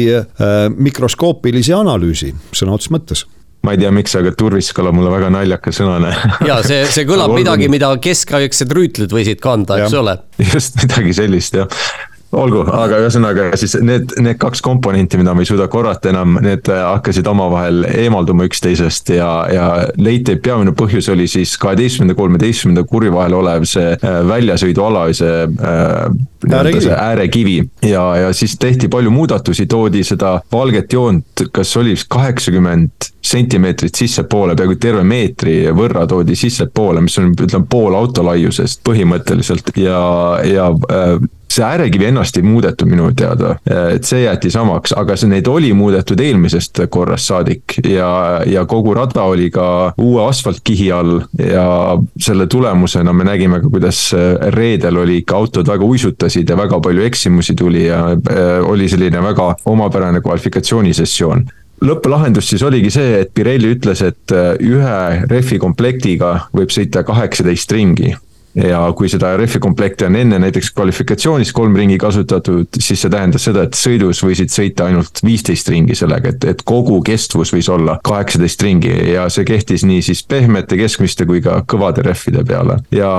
mikroskoopilise 0.76 1.74
analüüsi 1.76 2.32
sõna 2.52 2.78
otseses 2.78 2.94
mõttes 2.94 3.26
ma 3.64 3.72
ei 3.72 3.80
tea, 3.80 3.90
miks, 3.96 4.12
aga 4.18 4.34
turvis 4.36 4.68
kõlab 4.76 4.96
mulle 4.96 5.12
väga 5.12 5.30
naljakas 5.32 5.78
sõnana. 5.80 6.12
ja 6.48 6.58
see, 6.66 6.84
see 6.92 7.06
kõlab 7.08 7.32
midagi, 7.36 7.70
mida 7.72 7.92
keskaegsed 7.96 8.72
rüütlid 8.76 9.12
võisid 9.12 9.40
kanda, 9.44 9.80
eks 9.84 9.96
ole. 10.00 10.18
just 10.52 10.76
midagi 10.82 11.16
sellist 11.16 11.60
jah 11.60 11.86
olgu, 12.34 12.64
aga 12.74 12.98
ühesõnaga 13.04 13.48
siis 13.60 13.76
need, 13.84 14.14
need 14.22 14.38
kaks 14.40 14.62
komponenti, 14.64 15.18
mida 15.20 15.34
me 15.34 15.44
ei 15.44 15.48
suuda 15.48 15.68
korrata 15.72 16.10
enam, 16.12 16.38
need 16.44 16.68
hakkasid 16.68 17.26
omavahel 17.30 17.84
eemalduma 17.88 18.48
üksteisest 18.48 19.14
ja, 19.16 19.30
ja 19.52 19.68
leiti, 20.00 20.36
et 20.36 20.44
peamine 20.44 20.74
põhjus 20.76 21.10
oli 21.12 21.28
siis 21.30 21.56
kaheteistkümnenda, 21.62 22.18
kolmeteistkümnenda 22.18 22.86
kurvi 22.88 23.12
vahel 23.14 23.38
olev 23.40 23.66
see 23.68 23.94
äh, 23.94 24.20
väljasõiduala 24.28 25.06
see 25.14 25.42
äh, 25.44 26.04
äärekivi. 26.50 26.92
äärekivi. 26.96 27.56
Ja, 27.82 28.16
ja 28.16 28.32
siis 28.32 28.58
tehti 28.58 28.88
palju 28.88 29.10
muudatusi, 29.10 29.66
toodi 29.66 30.04
seda 30.04 30.40
valget 30.52 30.92
joont, 30.92 31.44
kas 31.52 31.76
oli 31.76 31.94
kaheksakümmend 32.08 33.10
sentimeetrit 33.24 33.94
sissepoole, 33.94 34.56
peaaegu 34.56 34.76
terve 34.80 35.04
meetri 35.04 35.56
võrra 35.72 36.04
toodi 36.08 36.36
sissepoole, 36.36 37.00
mis 37.04 37.16
on, 37.18 37.32
ütleme, 37.32 37.66
pool 37.70 37.96
auto 37.96 38.24
laiusest 38.26 38.82
põhimõtteliselt. 38.84 39.72
Ja, 39.80 40.00
ja 40.44 40.68
äh, 40.92 41.16
see 41.54 41.64
äärekivi 41.64 42.08
ennast 42.10 42.36
ei 42.38 42.44
muudetud 42.46 42.90
minu 42.90 43.10
teada, 43.16 43.54
et 43.94 44.04
see 44.06 44.24
jäeti 44.24 44.50
samaks, 44.52 44.94
aga 44.98 45.16
see, 45.18 45.30
neid 45.30 45.48
oli 45.50 45.72
muudetud 45.76 46.20
eelmisest 46.20 46.84
korrast 46.92 47.30
saadik 47.30 47.78
ja, 47.88 48.08
ja 48.46 48.64
kogu 48.70 48.94
rada 48.96 49.26
oli 49.30 49.50
ka 49.54 49.66
uue 50.02 50.24
asfaltkihi 50.28 50.90
all 50.92 51.20
ja 51.38 51.66
selle 52.20 52.46
tulemusena 52.50 53.12
me 53.12 53.26
nägime 53.28 53.60
ka, 53.62 53.70
kuidas 53.70 54.06
reedel 54.56 55.02
oli 55.04 55.20
ikka 55.22 55.36
autod 55.38 55.68
väga 55.70 55.84
uisutasid 55.84 56.50
ja 56.50 56.58
väga 56.58 56.80
palju 56.80 57.04
eksimusi 57.06 57.54
tuli 57.58 57.86
ja 57.86 58.04
äh, 58.14 58.56
oli 58.64 58.88
selline 58.88 59.22
väga 59.22 59.54
omapärane 59.70 60.20
kvalifikatsioonisessioon. 60.24 61.46
Lõpplahendus 61.84 62.48
siis 62.48 62.62
oligi 62.64 62.90
see, 62.94 63.18
et 63.20 63.32
Pirelli 63.34 63.74
ütles, 63.74 64.00
et 64.06 64.32
ühe 64.62 65.00
rehvi 65.28 65.58
komplektiga 65.60 66.46
võib 66.54 66.72
sõita 66.72 67.02
kaheksateist 67.04 67.72
ringi 67.74 68.14
ja 68.54 68.80
kui 68.96 69.08
seda 69.10 69.34
rehvi 69.38 69.60
komplekti 69.62 70.06
on 70.06 70.16
enne 70.16 70.38
näiteks 70.42 70.70
kvalifikatsioonis 70.74 71.52
kolm 71.52 71.76
ringi 71.76 71.98
kasutatud, 71.98 72.68
siis 72.78 73.02
see 73.02 73.12
tähendas 73.12 73.48
seda, 73.48 73.66
et 73.66 73.78
sõidus 73.78 74.22
võisid 74.24 74.52
sõita 74.54 74.88
ainult 74.90 75.22
viisteist 75.24 75.68
ringi 75.72 75.96
sellega, 75.98 76.34
et, 76.34 76.46
et 76.54 76.62
kogu 76.66 77.00
kestvus 77.06 77.54
võis 77.54 77.70
olla 77.72 77.98
kaheksateist 78.04 78.62
ringi. 78.62 78.92
Ja 79.14 79.26
see 79.32 79.46
kehtis 79.48 79.86
nii 79.86 80.04
siis 80.06 80.22
pehmete, 80.28 80.78
keskmiste 80.80 81.26
kui 81.26 81.42
ka 81.44 81.60
kõvade 81.68 82.06
rehvide 82.06 82.44
peale. 82.46 82.78
Ja 82.94 83.10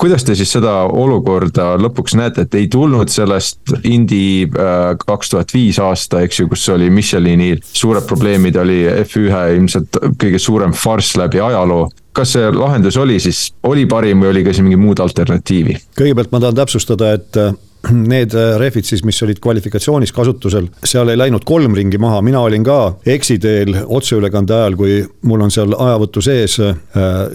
kuidas 0.00 0.24
te 0.24 0.34
siis 0.38 0.52
seda 0.56 0.72
olukorda 0.88 1.74
lõpuks 1.80 2.16
näete, 2.18 2.46
et 2.46 2.56
ei 2.58 2.68
tulnud 2.72 3.12
sellest 3.12 3.74
Indy 3.84 4.46
äh, 4.48 4.92
kaks 5.04 5.34
tuhat 5.34 5.54
viis 5.54 5.80
aasta, 5.82 6.22
eks 6.24 6.42
ju, 6.42 6.50
kus 6.50 6.68
oli 6.72 6.90
Michelinil 6.92 7.60
suured 7.66 8.06
probleemid, 8.08 8.56
oli 8.60 8.82
F1 9.04 9.56
ilmselt 9.58 10.00
kõige 10.20 10.40
suurem 10.40 10.76
farss 10.76 11.18
läbi 11.20 11.42
ajaloo 11.44 11.88
kas 12.16 12.32
see 12.34 12.48
lahendus 12.50 12.96
oli 12.98 13.20
siis, 13.22 13.52
oli 13.70 13.84
parim 13.86 14.24
või 14.24 14.32
oli 14.32 14.42
ka 14.44 14.54
siin 14.54 14.66
mingi 14.66 14.80
muud 14.80 15.00
alternatiivi? 15.02 15.76
kõigepealt 15.98 16.32
ma 16.32 16.40
tahan 16.42 16.58
täpsustada, 16.58 17.12
et 17.18 17.38
äh, 17.38 17.52
need 17.88 18.34
äh, 18.34 18.58
rehvid 18.60 18.84
siis, 18.84 19.02
mis 19.04 19.22
olid 19.22 19.40
kvalifikatsioonis 19.42 20.12
kasutusel, 20.12 20.68
seal 20.84 21.08
ei 21.08 21.18
läinud 21.18 21.44
kolm 21.48 21.74
ringi 21.76 21.98
maha, 22.00 22.20
mina 22.24 22.42
olin 22.44 22.64
ka 22.64 22.78
eksiteel 23.08 23.74
otseülekande 23.86 24.54
ajal, 24.54 24.76
kui 24.78 24.98
mul 25.28 25.44
on 25.46 25.52
seal 25.54 25.74
ajavõtu 25.76 26.22
sees 26.24 26.58
äh, 26.60 26.76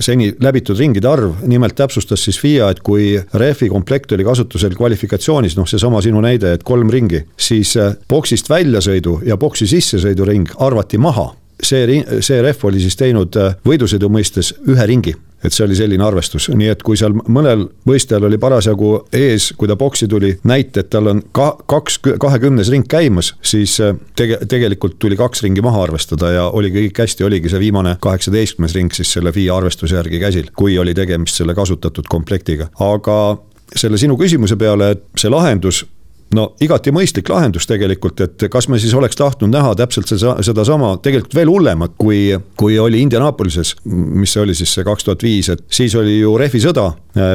seni 0.03 0.31
läbitud 0.41 0.79
ringide 0.79 1.09
arv. 1.09 1.41
nimelt 1.47 1.75
täpsustas 1.75 2.23
siis 2.27 2.39
FIA, 2.41 2.69
et 2.69 2.83
kui 2.85 3.15
rehvi 3.33 3.69
komplekt 3.69 4.11
oli 4.11 4.27
kasutusel 4.27 4.75
kvalifikatsioonis, 4.77 5.57
noh, 5.57 5.67
seesama 5.67 6.01
sinu 6.05 6.21
näide, 6.21 6.53
et 6.53 6.63
kolm 6.63 6.89
ringi, 6.93 7.25
siis 7.37 7.75
äh, 7.77 7.95
boksist 8.09 8.49
väljasõidu 8.49 9.21
ja 9.25 9.37
boksi 9.37 9.67
sissesõidu 9.67 10.29
ring 10.29 10.51
arvati 10.59 11.01
maha. 11.01 11.31
See, 11.55 12.01
see 12.19 12.41
rehv 12.43 12.65
oli 12.67 12.81
siis 12.83 12.97
teinud 12.99 13.37
võidusõidu 13.65 14.09
mõistes 14.11 14.51
ühe 14.67 14.85
ringi 14.91 15.15
et 15.43 15.53
see 15.53 15.65
oli 15.65 15.75
selline 15.77 16.03
arvestus, 16.03 16.47
nii 16.49 16.69
et 16.73 16.83
kui 16.85 16.97
seal 16.99 17.15
mõnel 17.15 17.67
võistlejal 17.87 18.27
oli 18.29 18.39
parasjagu 18.41 18.91
ees, 19.15 19.51
kui 19.57 19.69
ta 19.69 19.77
boksi 19.79 20.07
tuli, 20.11 20.33
näite, 20.47 20.85
et 20.85 20.91
tal 20.93 21.11
on 21.11 21.21
ka 21.35 21.51
kaks, 21.69 21.99
kahekümnes 22.21 22.71
ring 22.73 22.87
käimas, 22.89 23.33
siis 23.45 23.77
äh, 23.83 23.95
tege-, 24.19 24.41
tegelikult 24.49 24.97
tuli 25.01 25.17
kaks 25.19 25.43
ringi 25.45 25.63
maha 25.65 25.83
arvestada 25.87 26.31
ja 26.33 26.45
oligi 26.49 26.87
kõik 26.87 27.03
hästi, 27.05 27.27
oligi 27.27 27.51
see 27.51 27.63
viimane 27.67 27.97
kaheksateistkümnes 28.01 28.77
ring 28.77 28.93
siis 28.95 29.11
selle 29.17 29.33
FIA 29.35 29.57
arvestuse 29.57 29.99
järgi 29.99 30.21
käsil, 30.21 30.53
kui 30.55 30.77
oli 30.81 30.95
tegemist 30.97 31.41
selle 31.41 31.55
kasutatud 31.57 32.09
komplektiga, 32.09 32.69
aga 32.83 33.19
selle 33.75 33.97
sinu 33.97 34.17
küsimuse 34.19 34.57
peale, 34.59 34.93
et 34.95 35.05
see 35.19 35.31
lahendus 35.31 35.83
no 36.33 36.47
igati 36.63 36.93
mõistlik 36.95 37.29
lahendus 37.29 37.67
tegelikult, 37.69 38.21
et 38.25 38.45
kas 38.51 38.67
me 38.71 38.79
siis 38.81 38.93
oleks 38.97 39.17
tahtnud 39.19 39.53
näha 39.53 39.75
täpselt 39.77 40.09
seda, 40.09 40.35
sedasama, 40.45 40.95
tegelikult 41.03 41.37
veel 41.37 41.51
hullemat, 41.51 41.95
kui, 42.01 42.27
kui 42.57 42.79
oli 42.81 43.03
Indianapolises, 43.05 43.75
mis 43.85 44.33
see 44.33 44.43
oli 44.43 44.55
siis 44.57 44.73
see 44.75 44.87
kaks 44.87 45.07
tuhat 45.07 45.25
viis, 45.25 45.51
et 45.53 45.63
siis 45.69 45.95
oli 45.99 46.19
ju 46.19 46.35
rehvisõda. 46.41 46.91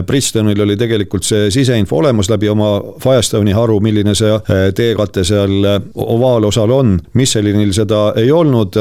Bridgestonil 0.06 0.60
oli 0.60 0.76
tegelikult 0.76 1.24
see 1.24 1.50
siseinfo 1.52 2.00
olemas 2.00 2.30
läbi 2.30 2.48
oma 2.52 2.70
Firestone'i 3.02 3.54
haru, 3.56 3.78
milline 3.80 4.14
see 4.18 4.32
eh, 4.34 4.66
teekate 4.76 5.24
seal 5.26 5.54
eh, 5.64 5.78
ovaalosal 5.94 6.72
on. 6.74 6.98
Michelinil 7.16 7.72
seda 7.76 8.10
ei 8.20 8.30
olnud, 8.32 8.76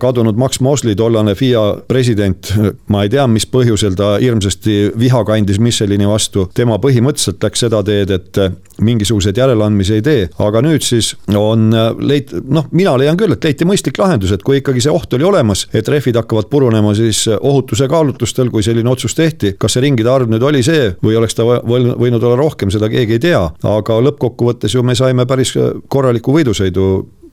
kadunud 0.00 0.38
Max 0.40 0.60
Mosley, 0.60 0.96
tollane 0.98 1.34
FIA 1.38 1.62
president, 1.88 2.52
ma 2.92 3.04
ei 3.04 3.12
tea, 3.12 3.26
mis 3.30 3.46
põhjusel 3.50 3.96
ta 3.98 4.16
hirmsasti 4.22 4.78
viha 4.98 5.22
kandis 5.28 5.60
Michelini 5.62 6.08
vastu, 6.08 6.48
tema 6.54 6.78
põhimõtteliselt 6.82 7.46
läks 7.46 7.64
seda 7.66 7.82
teed, 7.86 8.12
et 8.14 8.42
mingisuguseid 8.80 9.36
järeleandmisi 9.36 9.94
ei 9.98 10.02
tee, 10.02 10.22
aga 10.42 10.62
nüüd 10.64 10.84
siis 10.84 11.12
on 11.36 11.70
äh, 11.76 11.90
leit-, 11.98 12.32
noh, 12.48 12.66
mina 12.76 12.96
leian 13.00 13.18
küll, 13.20 13.34
et 13.34 13.44
leiti 13.44 13.68
mõistlik 13.68 14.00
lahendus, 14.00 14.32
et 14.34 14.44
kui 14.46 14.60
ikkagi 14.60 14.82
see 14.84 14.94
oht 14.94 15.12
oli 15.16 15.26
olemas, 15.26 15.66
et 15.76 15.88
rehvid 15.88 16.18
hakkavad 16.20 16.50
purunema, 16.52 16.94
siis 16.98 17.26
äh, 17.28 17.38
ohutuse 17.40 17.88
kaalutlustel, 17.90 18.50
kui 18.52 18.64
selline 18.66 18.90
otsus 18.90 19.16
tehti, 19.18 19.54
kas 19.60 19.76
see 19.76 19.84
ringide 19.84 20.10
arv 20.12 20.32
nüüd 20.32 20.39
oli 20.42 20.62
see 20.66 20.90
või 21.04 21.16
oleks 21.20 21.36
ta 21.38 21.44
võinud 21.44 22.22
olla 22.22 22.36
rohkem, 22.40 22.70
seda 22.72 22.90
keegi 22.92 23.18
ei 23.18 23.22
tea, 23.22 23.42
aga 23.66 24.00
lõppkokkuvõttes 24.08 24.74
ju 24.74 24.84
me 24.86 24.96
saime 24.98 25.26
päris 25.30 25.54
äh, 25.56 25.72
korraliku 25.88 26.34
võidusõidu 26.36 26.86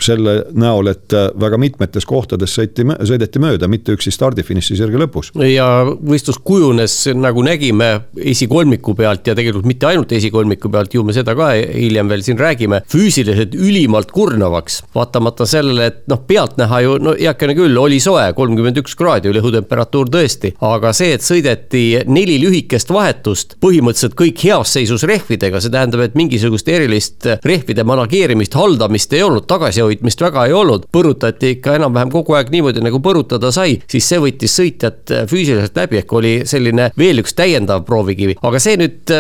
selle 0.04 0.38
näol, 0.58 0.92
et 0.92 1.14
äh, 1.16 1.30
väga 1.40 1.60
mitmetes 1.62 2.06
kohtades 2.08 2.54
sõiti, 2.58 2.86
sõideti 3.08 3.42
mööda, 3.42 3.70
mitte 3.72 3.96
üksi 3.96 4.12
stardifiniši 4.14 4.78
sirge 4.80 5.00
lõpus. 5.02 5.32
ja 5.48 5.68
võistlus 5.86 6.40
kujunes, 6.44 6.96
nagu 7.18 7.44
nägime, 7.46 7.90
esikolmiku 8.18 8.96
pealt 8.98 9.28
ja 9.28 9.36
tegelikult 9.38 9.68
mitte 9.70 9.90
ainult 9.90 10.12
esikolmiku 10.12 10.72
pealt, 10.74 10.94
ju 10.94 11.04
me 11.08 11.16
seda 11.16 11.36
ka 11.38 11.52
hiljem 11.58 12.10
veel 12.12 12.24
siin 12.26 12.40
räägime, 12.40 12.82
füüsiliselt 12.92 13.56
ülimalt 13.56 14.12
kurnavaks. 14.16 14.84
vaatamata 14.96 15.46
sellele, 15.50 15.90
et 15.92 16.04
noh, 16.12 16.22
pealtnäha 16.28 16.82
ju, 16.86 16.98
no 17.02 17.16
heakene 17.18 17.56
küll, 17.58 17.78
oli 17.78 18.00
soe, 18.04 18.30
kolmkümmend 18.38 18.82
üks 18.84 18.96
kraadi 18.98 19.32
oli 19.32 19.42
õhutemperatuur 19.42 20.12
tõesti, 20.14 20.54
aga 20.66 20.94
see, 20.96 21.14
et 21.18 21.26
sõideti 21.26 21.84
neli 22.08 22.38
lühikest 22.42 22.92
vahetust, 22.94 23.58
põhimõtteliselt 23.64 24.18
kõik 24.18 24.44
heas 24.48 24.76
seisus 24.78 25.06
rehvidega, 25.08 25.62
see 25.62 25.74
tähendab, 25.74 26.06
et 26.06 26.18
mingisugust 26.20 26.70
erilist 26.72 27.28
rehvide 27.46 27.86
manageerimist, 27.88 28.56
haldamist 28.58 29.14
ei 29.14 29.24
olnud, 29.26 29.48
tagasi 29.50 29.87
hoidmist 29.88 30.22
väga 30.24 30.48
ei 30.48 30.56
olnud, 30.58 30.88
põrutati 30.94 31.56
ikka 31.58 31.78
enam-vähem 31.80 32.14
kogu 32.14 32.38
aeg 32.38 32.52
niimoodi, 32.54 32.84
nagu 32.86 33.02
põrutada 33.04 33.52
sai, 33.56 33.80
siis 33.90 34.08
see 34.08 34.22
võttis 34.24 34.58
sõitjat 34.60 35.16
füüsiliselt 35.32 35.78
läbi, 35.80 36.02
ehk 36.04 36.18
oli 36.20 36.34
selline 36.50 36.92
veel 37.00 37.24
üks 37.24 37.36
täiendav 37.38 37.86
proovikivi, 37.88 38.38
aga 38.48 38.62
see 38.64 38.78
nüüd 38.80 39.16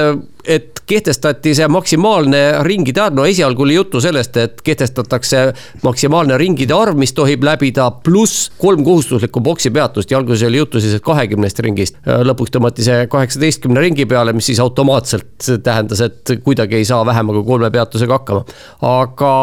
et 0.47 0.77
kehtestati 0.87 1.51
see 1.57 1.67
maksimaalne 1.67 2.41
ringide 2.63 3.01
arv, 3.03 3.17
no 3.17 3.25
esialgu 3.27 3.65
oli 3.65 3.75
juttu 3.75 3.99
sellest, 4.01 4.37
et 4.39 4.61
kehtestatakse 4.63 5.41
maksimaalne 5.83 6.37
ringide 6.39 6.73
arv, 6.73 6.95
mis 6.99 7.11
tohib 7.15 7.43
läbida, 7.43 7.89
pluss 8.03 8.47
kolm 8.61 8.85
kohustuslikku 8.87 9.41
boksipeatust 9.43 10.11
ja 10.11 10.21
alguses 10.21 10.47
oli 10.47 10.61
juttu 10.61 10.81
siis, 10.81 10.95
et 10.97 11.03
kahekümnest 11.03 11.59
ringist. 11.65 11.99
lõpuks 12.07 12.53
tõmmati 12.55 12.85
see 12.85 13.07
kaheksateistkümne 13.11 13.83
ringi 13.83 14.05
peale, 14.07 14.33
mis 14.33 14.47
siis 14.47 14.61
automaatselt 14.63 15.49
tähendas, 15.63 16.01
et 16.05 16.33
kuidagi 16.43 16.79
ei 16.79 16.87
saa 16.87 17.03
vähema 17.05 17.35
kui 17.35 17.43
kolme 17.49 17.71
peatusega 17.71 18.21
hakkama. 18.21 18.45
aga 18.87 19.33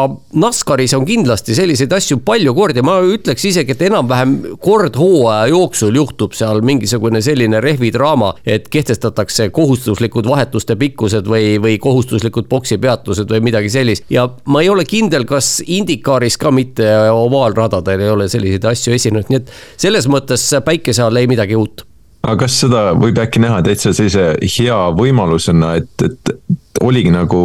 NASCARis 0.41 0.97
on 0.97 1.05
kindlasti 1.05 1.55
selliseid 1.55 1.93
asju 1.93 2.19
palju 2.25 2.55
kordi, 2.57 2.81
ma 2.81 2.97
ütleks 3.05 3.45
isegi, 3.51 3.77
et 3.77 3.85
enam-vähem 3.85 4.57
kord 4.65 4.97
hooaja 4.97 5.53
jooksul 5.53 5.93
juhtub 6.01 6.33
seal 6.33 6.65
mingisugune 6.65 7.21
selline 7.21 7.61
rehvidraama, 7.61 8.33
et 8.45 8.69
kehtestatakse 8.73 9.51
kohustuslikud 9.53 10.25
vahetuste 10.25 10.73
pikkused 10.75 10.94
pikkused 10.95 11.27
või, 11.27 11.55
või 11.61 11.75
kohustuslikud 11.81 12.47
poksipeatused 12.49 13.29
või 13.29 13.43
midagi 13.51 13.69
sellist. 13.69 14.07
ja 14.09 14.29
ma 14.47 14.63
ei 14.63 14.71
ole 14.71 14.87
kindel, 14.87 15.27
kas 15.27 15.59
Indikaaris 15.67 16.39
ka 16.39 16.51
mitte 16.55 16.87
ovaalradadel 17.11 18.05
ei 18.05 18.13
ole 18.13 18.29
selliseid 18.31 18.65
asju 18.71 18.95
esinenud, 18.95 19.29
nii 19.29 19.43
et 19.43 19.51
selles 19.77 20.07
mõttes 20.07 20.47
päikese 20.65 21.03
all 21.03 21.19
ei 21.19 21.27
midagi 21.27 21.59
uut 21.59 21.85
aga 22.25 22.39
kas 22.45 22.55
seda 22.63 22.87
võib 22.97 23.19
äkki 23.21 23.43
näha 23.43 23.61
täitsa 23.65 23.93
sellise 23.93 24.31
hea 24.55 24.77
võimalusena, 24.97 25.75
et, 25.81 26.07
et 26.07 26.31
oligi 26.83 27.11
nagu 27.13 27.41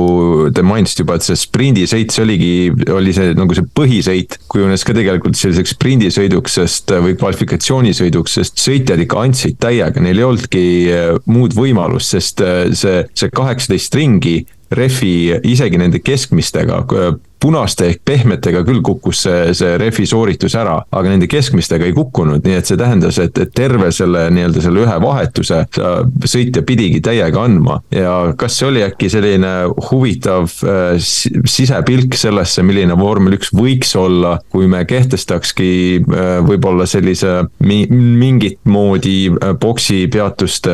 te 0.55 0.63
mainisite 0.67 1.05
juba, 1.05 1.17
et 1.19 1.27
see 1.27 1.39
sprindisõit, 1.39 2.13
see 2.13 2.25
oligi, 2.25 2.53
oli 2.95 3.15
see 3.15 3.35
nagu 3.39 3.57
see 3.57 3.67
põhisõit, 3.79 4.39
kujunes 4.51 4.85
ka 4.87 4.97
tegelikult 4.97 5.39
selliseks 5.39 5.75
sprindisõiduks, 5.77 6.59
sest 6.61 6.95
või 7.05 7.17
kvalifikatsioonisõiduks, 7.21 8.39
sest 8.41 8.63
sõitjad 8.63 9.03
ikka 9.05 9.25
andsid 9.27 9.59
täiega, 9.63 10.03
neil 10.03 10.21
ei 10.23 10.27
olnudki 10.27 10.65
äh, 10.91 11.11
muud 11.31 11.55
võimalust, 11.57 12.17
sest 12.17 12.45
äh, 12.45 12.63
see, 12.77 13.05
see 13.15 13.33
kaheksateist 13.35 13.99
ringi 13.99 14.41
rehvi 14.75 15.41
isegi 15.51 15.81
nende 15.81 15.99
keskmistega 16.03 16.85
punaste 17.40 17.88
ehk 17.90 18.02
pehmetega 18.04 18.62
küll 18.66 18.82
kukkus 18.85 19.25
see, 19.26 19.54
see 19.56 19.76
rehvi 19.80 20.06
sooritus 20.09 20.54
ära, 20.59 20.76
aga 20.90 21.12
nende 21.12 21.28
keskmistega 21.30 21.87
ei 21.88 21.94
kukkunud, 21.97 22.44
nii 22.44 22.59
et 22.61 22.68
see 22.68 22.78
tähendas, 22.80 23.18
et, 23.23 23.38
et 23.40 23.52
terve 23.56 23.90
selle 23.94 24.26
nii-öelda 24.35 24.64
selle 24.64 24.85
ühe 24.85 24.97
vahetuse 25.02 25.62
sõitja 26.28 26.64
pidigi 26.66 27.00
täiega 27.04 27.44
andma. 27.44 27.80
ja 27.94 28.35
kas 28.38 28.59
see 28.61 28.68
oli 28.68 28.85
äkki 28.85 29.11
selline 29.12 29.52
huvitav 29.90 30.50
äh, 30.64 30.97
sisepilk 31.00 32.16
sellesse, 32.18 32.64
milline 32.66 32.97
vormel 33.00 33.38
üks 33.38 33.54
võiks 33.56 33.94
olla, 33.99 34.37
kui 34.52 34.68
me 34.70 34.85
kehtestakski 34.88 35.70
äh, 36.00 36.32
võib-olla 36.47 36.88
sellise 36.90 37.40
mi, 37.64 37.82
mingit 37.90 38.61
moodi 38.70 39.18
äh, 39.30 39.54
boksi 39.61 40.02
peatuste 40.12 40.73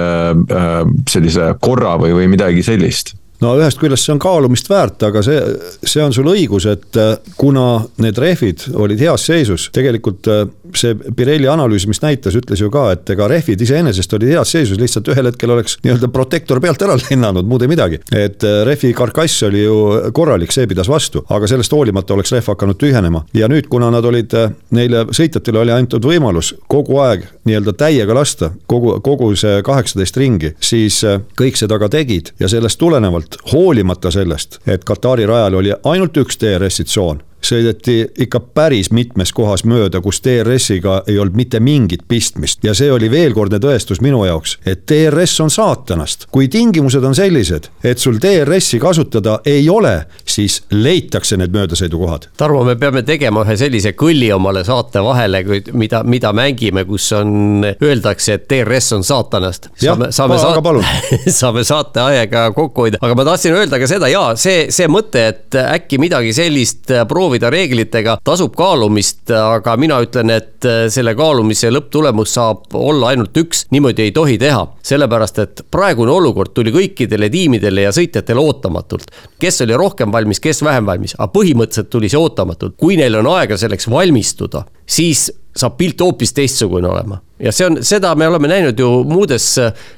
sellise 1.10 1.52
korra 1.62 1.96
või, 2.00 2.14
või 2.16 2.28
midagi 2.32 2.64
sellist 2.66 3.14
no 3.42 3.52
ühest 3.58 3.80
küljest 3.80 4.06
see 4.06 4.14
on 4.14 4.20
kaalumist 4.22 4.68
väärt, 4.70 5.02
aga 5.08 5.22
see, 5.24 5.38
see 5.84 6.02
on 6.04 6.14
sul 6.16 6.28
õigus, 6.30 6.66
et 6.70 6.98
äh, 7.00 7.14
kuna 7.38 7.84
need 8.02 8.18
rehvid 8.20 8.66
olid 8.74 9.00
heas 9.02 9.26
seisus, 9.28 9.68
tegelikult 9.76 10.28
äh, 10.32 10.44
see 10.76 10.96
Pirelli 11.16 11.48
analüüs, 11.50 11.86
mis 11.90 12.00
näitas, 12.02 12.36
ütles 12.38 12.62
ju 12.62 12.70
ka, 12.72 12.88
et 12.96 13.14
ega 13.14 13.28
rehvid 13.30 13.62
iseenesest 13.62 14.16
olid 14.18 14.34
heas 14.34 14.52
seisus, 14.56 14.80
lihtsalt 14.80 15.10
ühel 15.12 15.30
hetkel 15.30 15.52
oleks 15.54 15.78
nii-öelda 15.84 16.10
protektor 16.12 16.60
pealt 16.64 16.82
ära 16.86 16.96
lennanud, 17.06 17.48
muud 17.48 17.66
ei 17.66 17.72
midagi. 17.72 18.00
et 18.12 18.44
äh, 18.46 18.62
rehvi 18.68 18.92
karkass 18.96 19.46
oli 19.48 19.64
ju 19.64 19.76
korralik, 20.16 20.54
see 20.54 20.68
pidas 20.70 20.90
vastu, 20.92 21.24
aga 21.28 21.48
sellest 21.50 21.74
hoolimata 21.76 22.16
oleks 22.16 22.32
rehv 22.34 22.52
hakanud 22.54 22.80
tühjenema. 22.80 23.24
ja 23.36 23.50
nüüd, 23.52 23.68
kuna 23.72 23.90
nad 23.92 24.04
olid, 24.04 24.32
neile 24.76 25.06
sõitjatele 25.14 25.62
oli 25.64 25.74
antud 25.74 26.04
võimalus 26.04 26.54
kogu 26.70 27.00
aeg 27.04 27.26
nii-öelda 27.46 27.76
täiega 27.78 28.14
lasta, 28.16 28.50
kogu, 28.66 28.96
kogu 29.04 29.32
see 29.38 29.60
kaheksateist 29.66 30.16
ringi, 30.20 30.52
siis 30.60 31.02
kõik 31.38 31.58
seda 31.58 31.78
ka 31.80 31.90
tegid 31.92 32.32
ja 32.40 32.48
sellest 32.50 32.78
tulenevalt 32.80 33.25
hoolimata 33.52 34.10
sellest, 34.10 34.58
et 34.66 34.84
Katari 34.84 35.26
rajal 35.26 35.54
oli 35.54 35.72
ainult 35.84 36.16
üks 36.16 36.38
DRS-i 36.40 36.84
tsoon 36.84 37.22
sõideti 37.42 37.98
ikka 38.26 38.40
päris 38.40 38.90
mitmes 38.90 39.32
kohas 39.32 39.64
mööda, 39.68 40.00
kus 40.04 40.20
DRS-iga 40.24 41.02
ei 41.06 41.18
olnud 41.18 41.36
mitte 41.36 41.60
mingit 41.60 42.06
pistmist 42.08 42.64
ja 42.64 42.74
see 42.74 42.90
oli 42.92 43.10
veelkordne 43.10 43.60
tõestus 43.62 44.00
minu 44.04 44.24
jaoks, 44.26 44.58
et 44.66 44.84
DRS 44.88 45.40
on 45.44 45.50
saatanast. 45.50 46.26
kui 46.32 46.48
tingimused 46.48 47.04
on 47.04 47.14
sellised, 47.14 47.68
et 47.84 47.98
sul 47.98 48.18
DRS-i 48.22 48.78
kasutada 48.82 49.40
ei 49.46 49.68
ole, 49.70 50.06
siis 50.24 50.62
leitakse 50.70 51.36
need 51.36 51.54
möödasõidukohad. 51.54 52.28
Tarmo, 52.36 52.64
me 52.64 52.76
peame 52.76 53.02
tegema 53.06 53.44
ühe 53.44 53.56
sellise 53.56 53.92
kõlli 53.98 54.30
omale 54.34 54.64
saate 54.66 55.02
vahele, 55.04 55.42
mida, 55.72 56.02
mida 56.04 56.32
mängime, 56.36 56.84
kus 56.88 57.08
on, 57.16 57.64
öeldakse, 57.82 58.38
et 58.40 58.48
DRS 58.50 58.92
on 58.96 59.04
saatanast. 59.06 59.70
saame, 59.82 60.10
saame, 60.10 60.38
saate, 60.38 61.30
saame 61.40 61.64
saateaega 61.64 62.50
kokku 62.56 62.86
hoida, 62.86 63.00
aga 63.00 63.18
ma 63.18 63.26
tahtsin 63.30 63.56
öelda 63.56 63.80
ka 63.82 63.88
seda, 63.90 64.10
jaa, 64.12 64.34
see, 64.40 64.66
see 64.74 64.88
mõte, 64.90 65.26
et 65.32 65.58
äkki 65.60 66.00
midagi 66.02 66.32
sellist 66.36 66.92
proovida 67.26 67.48
reeglitega, 67.50 68.12
tasub 68.22 68.52
kaalumist, 68.54 69.32
aga 69.34 69.72
mina 69.80 69.96
ütlen, 70.04 70.30
et 70.30 70.66
selle 70.94 71.10
kaalumise 71.18 71.72
lõpptulemus 71.74 72.36
saab 72.36 72.76
olla 72.78 73.10
ainult 73.10 73.34
üks, 73.40 73.64
niimoodi 73.74 74.04
ei 74.04 74.12
tohi 74.14 74.36
teha. 74.38 74.62
sellepärast, 74.86 75.38
et 75.42 75.62
praegune 75.70 76.12
olukord 76.14 76.52
tuli 76.54 76.70
kõikidele 76.70 77.26
tiimidele 77.30 77.88
ja 77.88 77.90
sõitjatele 77.90 78.38
ootamatult. 78.38 79.10
kes 79.42 79.60
oli 79.66 79.74
rohkem 79.74 80.12
valmis, 80.12 80.38
kes 80.40 80.62
vähem 80.62 80.86
valmis, 80.86 81.16
aga 81.18 81.32
põhimõtteliselt 81.34 81.90
tuli 81.90 82.08
see 82.08 82.20
ootamatult. 82.20 82.76
kui 82.76 82.96
neil 82.96 83.18
on 83.18 83.26
aega 83.34 83.56
selleks 83.56 83.90
valmistuda, 83.90 84.62
siis 84.86 85.26
saab 85.56 85.76
pilt 85.76 86.00
hoopis 86.00 86.32
teistsugune 86.32 86.88
olema. 86.88 87.18
Ja 87.38 87.52
see 87.52 87.66
on, 87.68 87.78
seda 87.84 88.14
me 88.18 88.28
oleme 88.28 88.48
näinud 88.50 88.78
ju 88.80 88.88
muudes, 89.08 89.48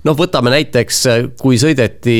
noh, 0.06 0.16
võtame 0.18 0.52
näiteks, 0.52 1.00
kui 1.40 1.58
sõideti 1.60 2.16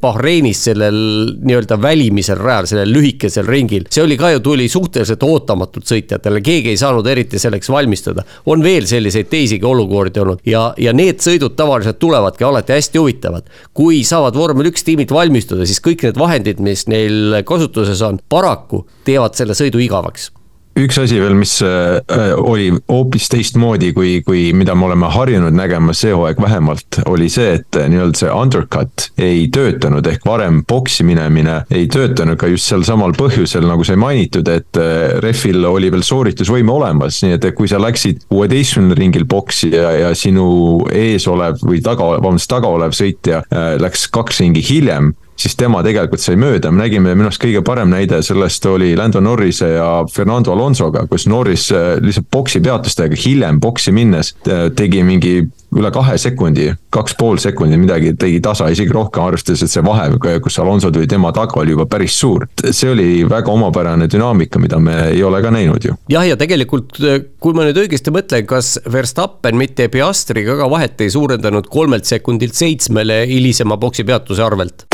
Bahreinis 0.00 0.64
sellel 0.68 0.98
nii-öelda 1.40 1.78
välimisel 1.80 2.40
rajal, 2.40 2.68
sellel 2.70 2.92
lühikesel 2.92 3.48
ringil. 3.48 3.86
see 3.90 4.04
oli 4.04 4.18
ka 4.20 4.32
ju, 4.34 4.42
tuli 4.44 4.68
suhteliselt 4.68 5.22
ootamatult 5.24 5.88
sõitjatele, 5.88 6.42
keegi 6.44 6.74
ei 6.74 6.80
saanud 6.80 7.06
eriti 7.06 7.40
selleks 7.40 7.70
valmistuda. 7.72 8.24
on 8.46 8.62
veel 8.62 8.86
selliseid 8.86 9.30
teisigi 9.32 9.66
olukordi 9.66 10.20
olnud 10.20 10.44
ja, 10.46 10.70
ja 10.78 10.92
need 10.92 11.22
sõidud 11.24 11.56
tavaliselt 11.56 11.98
tulevadki 11.98 12.44
alati 12.44 12.76
hästi 12.76 12.98
huvitavad. 12.98 13.48
kui 13.74 14.04
saavad 14.04 14.36
vormel 14.36 14.70
üks 14.72 14.84
tiimid 14.84 15.10
valmistuda, 15.10 15.66
siis 15.66 15.80
kõik 15.80 16.04
need 16.04 16.20
vahendid, 16.20 16.60
mis 16.60 16.86
neil 16.88 17.40
kasutuses 17.44 18.02
on, 18.04 18.20
paraku 18.28 18.84
teevad 19.04 19.34
selle 19.38 19.56
sõidu 19.56 19.80
igavaks 19.80 20.30
üks 20.78 20.98
asi 21.02 21.18
veel, 21.20 21.34
mis 21.38 21.56
äh, 21.64 22.00
oli 22.38 22.70
hoopis 22.88 23.28
teistmoodi, 23.32 23.90
kui, 23.96 24.20
kui 24.26 24.50
mida 24.56 24.74
me 24.78 24.86
oleme 24.86 25.10
harjunud 25.12 25.54
nägema 25.56 25.94
see 25.96 26.12
hooaeg 26.14 26.40
vähemalt, 26.42 27.00
oli 27.10 27.28
see, 27.32 27.56
et 27.58 27.78
äh, 27.80 27.88
nii-öelda 27.90 28.22
see 28.22 28.30
undercut 28.32 29.08
ei 29.20 29.46
töötanud, 29.52 30.06
ehk 30.06 30.26
varem 30.28 30.62
boksi 30.68 31.06
minemine 31.06 31.60
ei 31.74 31.88
töötanud 31.92 32.38
ka 32.40 32.50
just 32.50 32.70
sel 32.70 32.84
samal 32.86 33.14
põhjusel, 33.18 33.66
nagu 33.68 33.86
sai 33.86 33.98
mainitud, 34.00 34.48
et 34.52 34.80
äh, 34.80 35.16
rehvil 35.24 35.66
oli 35.68 35.90
veel 35.92 36.04
sooritusvõime 36.06 36.72
olemas, 36.74 37.22
nii 37.24 37.36
et 37.38 37.48
kui 37.56 37.70
sa 37.70 37.80
läksid 37.82 38.26
kuueteistkümnendal 38.30 39.00
ringil 39.00 39.26
boksi 39.30 39.72
ja, 39.74 39.90
ja 40.06 40.12
sinu 40.18 40.86
ees 40.94 41.26
olev 41.30 41.60
või 41.64 41.82
taga, 41.84 42.14
vabandust, 42.16 42.50
taga 42.50 42.70
olev 42.70 42.94
sõitja 42.96 43.42
läks 43.80 44.06
kaks 44.12 44.40
ringi 44.42 44.62
hiljem 44.64 45.12
siis 45.40 45.56
tema 45.56 45.82
tegelikult 45.84 46.22
sai 46.22 46.36
mööda, 46.40 46.72
me 46.72 46.84
nägime 46.84 47.14
minu 47.14 47.30
arust 47.30 47.42
kõige 47.42 47.62
parem 47.66 47.92
näide 47.92 48.20
sellest 48.24 48.66
oli 48.68 48.92
Lando 48.98 49.22
Norrise 49.24 49.72
ja 49.76 49.88
Fernando 50.12 50.52
Alonsoga, 50.52 51.06
kus 51.10 51.26
Norris 51.30 51.70
äh, 51.74 51.96
lihtsalt 52.02 52.28
boksi 52.32 52.60
peatustega 52.64 53.16
hiljem 53.24 53.60
boksi 53.60 53.94
minnes 53.96 54.34
äh, 54.48 54.68
tegi 54.76 55.02
mingi 55.06 55.40
üle 55.70 55.90
kahe 55.94 56.16
sekundi, 56.18 56.66
kaks 56.90 57.14
pool 57.18 57.38
sekundit 57.38 57.78
midagi 57.78 58.10
tegi 58.18 58.40
tasa, 58.42 58.66
isegi 58.74 58.90
rohkem, 58.94 59.22
arvestades, 59.22 59.62
et 59.62 59.70
see 59.70 59.84
vahe, 59.86 60.08
kus 60.42 60.58
Alonso 60.58 60.90
tuli 60.90 61.06
tema 61.10 61.30
taga, 61.34 61.60
oli 61.62 61.76
juba 61.76 61.86
päris 61.90 62.16
suur. 62.18 62.48
see 62.70 62.90
oli 62.90 63.08
väga 63.30 63.52
omapärane 63.52 64.08
dünaamika, 64.10 64.58
mida 64.58 64.80
me 64.82 64.96
ei 65.12 65.22
ole 65.22 65.42
ka 65.42 65.54
näinud 65.54 65.86
ju. 65.86 65.94
jah, 66.10 66.26
ja 66.26 66.36
tegelikult, 66.40 66.98
kui 67.38 67.54
ma 67.54 67.68
nüüd 67.68 67.78
õigesti 67.84 68.14
mõtlen, 68.14 68.46
kas 68.50 68.80
Verstappen 68.90 69.58
mitte 69.60 69.86
Piastriga 69.88 70.58
ka 70.58 70.70
vahet 70.70 71.06
ei 71.06 71.14
suurendanud 71.14 71.70
kolmelt 71.70 72.10
sekundilt 72.10 72.58
seitsmele 72.58 73.22
hilisema 73.30 73.78
boksi 73.78 74.04
peatuse 74.04 74.42
arvelt? 74.42 74.89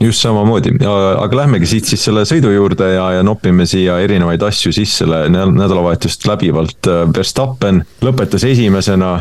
Just 0.00 0.20
samamoodi, 0.24 0.74
aga 0.86 1.36
lähmegi 1.36 1.68
siit 1.70 1.88
siis 1.88 2.04
selle 2.08 2.26
sõidu 2.28 2.50
juurde 2.52 2.90
ja, 2.94 3.06
ja 3.16 3.24
nopime 3.26 3.66
siia 3.68 3.98
erinevaid 4.04 4.42
asju 4.44 4.72
sisse 4.76 5.06
nädalavahetust 5.08 6.26
läbivalt. 6.28 6.90
Verstappen 7.16 7.82
lõpetas 8.04 8.44
esimesena, 8.48 9.16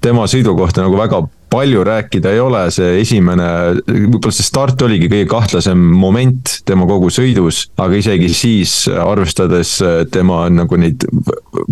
tema 0.00 0.28
sõidu 0.30 0.54
kohta 0.58 0.86
nagu 0.86 0.98
väga 1.00 1.24
palju 1.50 1.84
rääkida 1.86 2.32
ei 2.34 2.40
ole, 2.42 2.62
see 2.74 3.00
esimene, 3.02 3.48
võib-olla 3.88 4.34
see 4.34 4.46
start 4.46 4.82
oligi 4.86 5.10
kõige 5.10 5.28
kahtlasem 5.30 5.80
moment 6.00 6.60
tema 6.68 6.86
kogu 6.88 7.10
sõidus, 7.12 7.64
aga 7.80 7.98
isegi 7.98 8.30
siis, 8.34 8.74
arvestades 8.90 9.76
tema 10.14 10.44
nagu 10.52 10.78
neid 10.80 11.04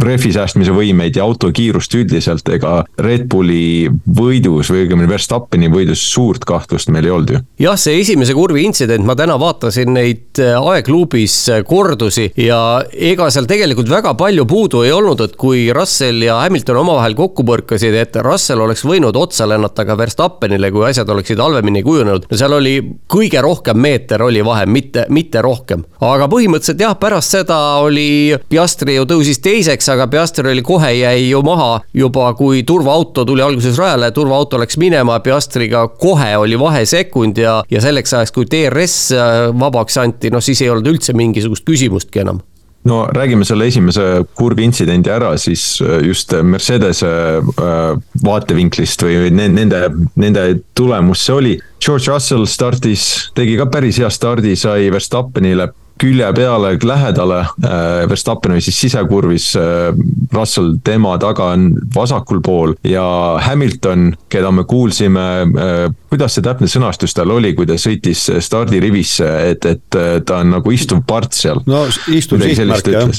rehvi 0.02 0.32
säästmise 0.34 0.74
võimeid 0.74 1.18
ja 1.18 1.26
auto 1.26 1.50
kiirust 1.54 1.94
üldiselt, 1.98 2.48
ega 2.52 2.82
Red 3.02 3.28
Bulli 3.30 3.88
võidus 4.18 4.72
või 4.72 4.84
õigemini 4.84 5.10
Verstappeni 5.10 5.70
võidus 5.72 6.02
suurt 6.12 6.46
kahtlust 6.48 6.90
meil 6.94 7.08
ei 7.08 7.14
olnud 7.14 7.34
ju. 7.34 7.42
jah, 7.62 7.78
see 7.78 8.00
esimese 8.02 8.34
kurvi 8.36 8.64
intsident, 8.66 9.06
ma 9.06 9.16
täna 9.18 9.38
vaatasin 9.40 9.94
neid 9.94 10.42
äh, 10.42 10.56
aegluubis 10.58 11.36
äh, 11.52 11.62
kordusi 11.68 12.28
ja 12.38 12.82
ega 12.92 13.30
seal 13.34 13.48
tegelikult 13.50 13.90
väga 13.90 14.14
palju 14.18 14.46
puudu 14.48 14.82
ei 14.86 14.92
olnud, 14.94 15.22
et 15.24 15.36
kui 15.40 15.68
Russell 15.74 16.26
ja 16.26 16.40
Hamilton 16.42 16.82
omavahel 16.82 17.16
kokku 17.18 17.46
põrkasid, 17.48 17.94
et 17.98 18.18
Russell 18.24 18.64
oleks 18.64 18.84
võinud 18.88 19.16
otsa 19.18 19.48
lennata 19.48 19.67
suunata 19.68 19.84
ka 19.84 19.96
Verstappenile, 19.98 20.70
kui 20.70 20.86
asjad 20.88 21.08
oleksid 21.08 21.38
halvemini 21.38 21.82
kujunenud. 21.82 22.26
no 22.30 22.36
seal 22.36 22.52
oli 22.52 22.80
kõige 23.08 23.40
rohkem 23.42 23.78
meeter 23.78 24.22
oli 24.22 24.44
vahe, 24.44 24.66
mitte, 24.66 25.06
mitte 25.08 25.42
rohkem. 25.42 25.84
aga 26.00 26.28
põhimõtteliselt 26.28 26.80
jah, 26.80 26.96
pärast 26.98 27.30
seda 27.36 27.58
oli, 27.82 28.36
Piastri 28.48 28.96
ju 28.96 29.04
tõusis 29.04 29.40
teiseks, 29.42 29.88
aga 29.88 30.08
Piastri 30.08 30.50
oli 30.50 30.62
kohe 30.62 30.92
jäi 30.92 31.28
ju 31.30 31.42
maha 31.42 31.80
juba, 31.94 32.32
kui 32.34 32.62
turvaauto 32.62 33.24
tuli 33.24 33.42
alguses 33.42 33.78
rajale, 33.78 34.10
turvaauto 34.10 34.58
läks 34.58 34.78
minema, 34.78 35.20
Piastriga 35.20 35.88
kohe 35.88 36.36
oli 36.36 36.58
vahe 36.58 36.84
sekund 36.86 37.38
ja, 37.38 37.62
ja 37.70 37.80
selleks 37.80 38.14
ajaks, 38.14 38.32
kui 38.32 38.48
DRS 38.48 39.12
vabaks 39.58 39.98
anti, 39.98 40.30
noh 40.30 40.42
siis 40.44 40.62
ei 40.62 40.70
olnud 40.70 40.88
üldse 40.88 41.16
mingisugust 41.16 41.66
küsimustki 41.68 42.24
enam 42.24 42.40
no 42.84 43.06
räägime 43.14 43.44
selle 43.44 43.66
esimese 43.68 44.04
kurvi 44.38 44.64
intsidendi 44.68 45.10
ära, 45.10 45.32
siis 45.38 45.80
äh, 45.82 45.98
just 46.06 46.32
Mercedese 46.42 47.10
äh, 47.40 47.98
vaatevinklist 48.24 49.02
või 49.04 49.32
nende, 49.34 49.88
nende 50.16 50.46
tulemus 50.78 51.24
see 51.26 51.34
oli. 51.34 51.56
George 51.84 52.10
Russell 52.10 52.46
startis, 52.50 53.30
tegi 53.38 53.58
ka 53.58 53.68
päris 53.70 54.00
hea 54.02 54.10
stardi, 54.10 54.56
sai 54.58 54.88
Verstappenile 54.94 55.70
külje 55.98 56.32
peale 56.34 56.74
lähedale. 56.82 57.38
Äh, 57.40 58.08
Verstappen 58.08 58.52
oli 58.52 58.60
siis 58.60 58.80
sisekurvis, 58.80 59.56
äh, 59.56 59.94
Russell 60.32 60.76
tema 60.84 61.16
taga 61.18 61.52
on 61.54 61.70
vasakul 61.94 62.40
pool 62.44 62.74
ja 62.84 63.04
Hamilton, 63.42 64.12
keda 64.28 64.50
me 64.52 64.64
kuulsime, 64.64 65.26
äh, 65.42 65.80
kuidas 66.10 66.38
see 66.38 66.44
täpne 66.46 66.70
sõnastus 66.70 67.16
tal 67.16 67.32
oli, 67.34 67.54
kui 67.54 67.66
ta 67.66 67.78
sõitis 67.80 68.28
stardirivisse, 68.44 69.32
et, 69.50 69.66
et 69.66 69.98
ta 70.26 70.42
on 70.42 70.54
nagu 70.58 70.72
istuv 70.74 71.02
part 71.06 71.34
seal. 71.36 71.62
no 71.66 71.86
istuv 72.14 72.42
sihtmärk 72.44 72.94
jah 72.94 73.10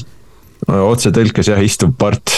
otsetõlkes 0.68 1.48
jah, 1.50 1.60
istub 1.64 1.94
part, 1.98 2.34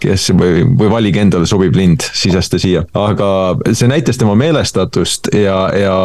kes 0.00 0.28
või, 0.38 0.62
või 0.78 0.90
valige 0.92 1.20
endale 1.20 1.48
sobiv 1.50 1.74
lind, 1.76 2.04
sisesta 2.14 2.60
siia, 2.62 2.84
aga 2.96 3.30
see 3.72 3.90
näitas 3.90 4.20
tema 4.20 4.36
meelestatust 4.38 5.32
ja, 5.34 5.58
ja 5.74 5.96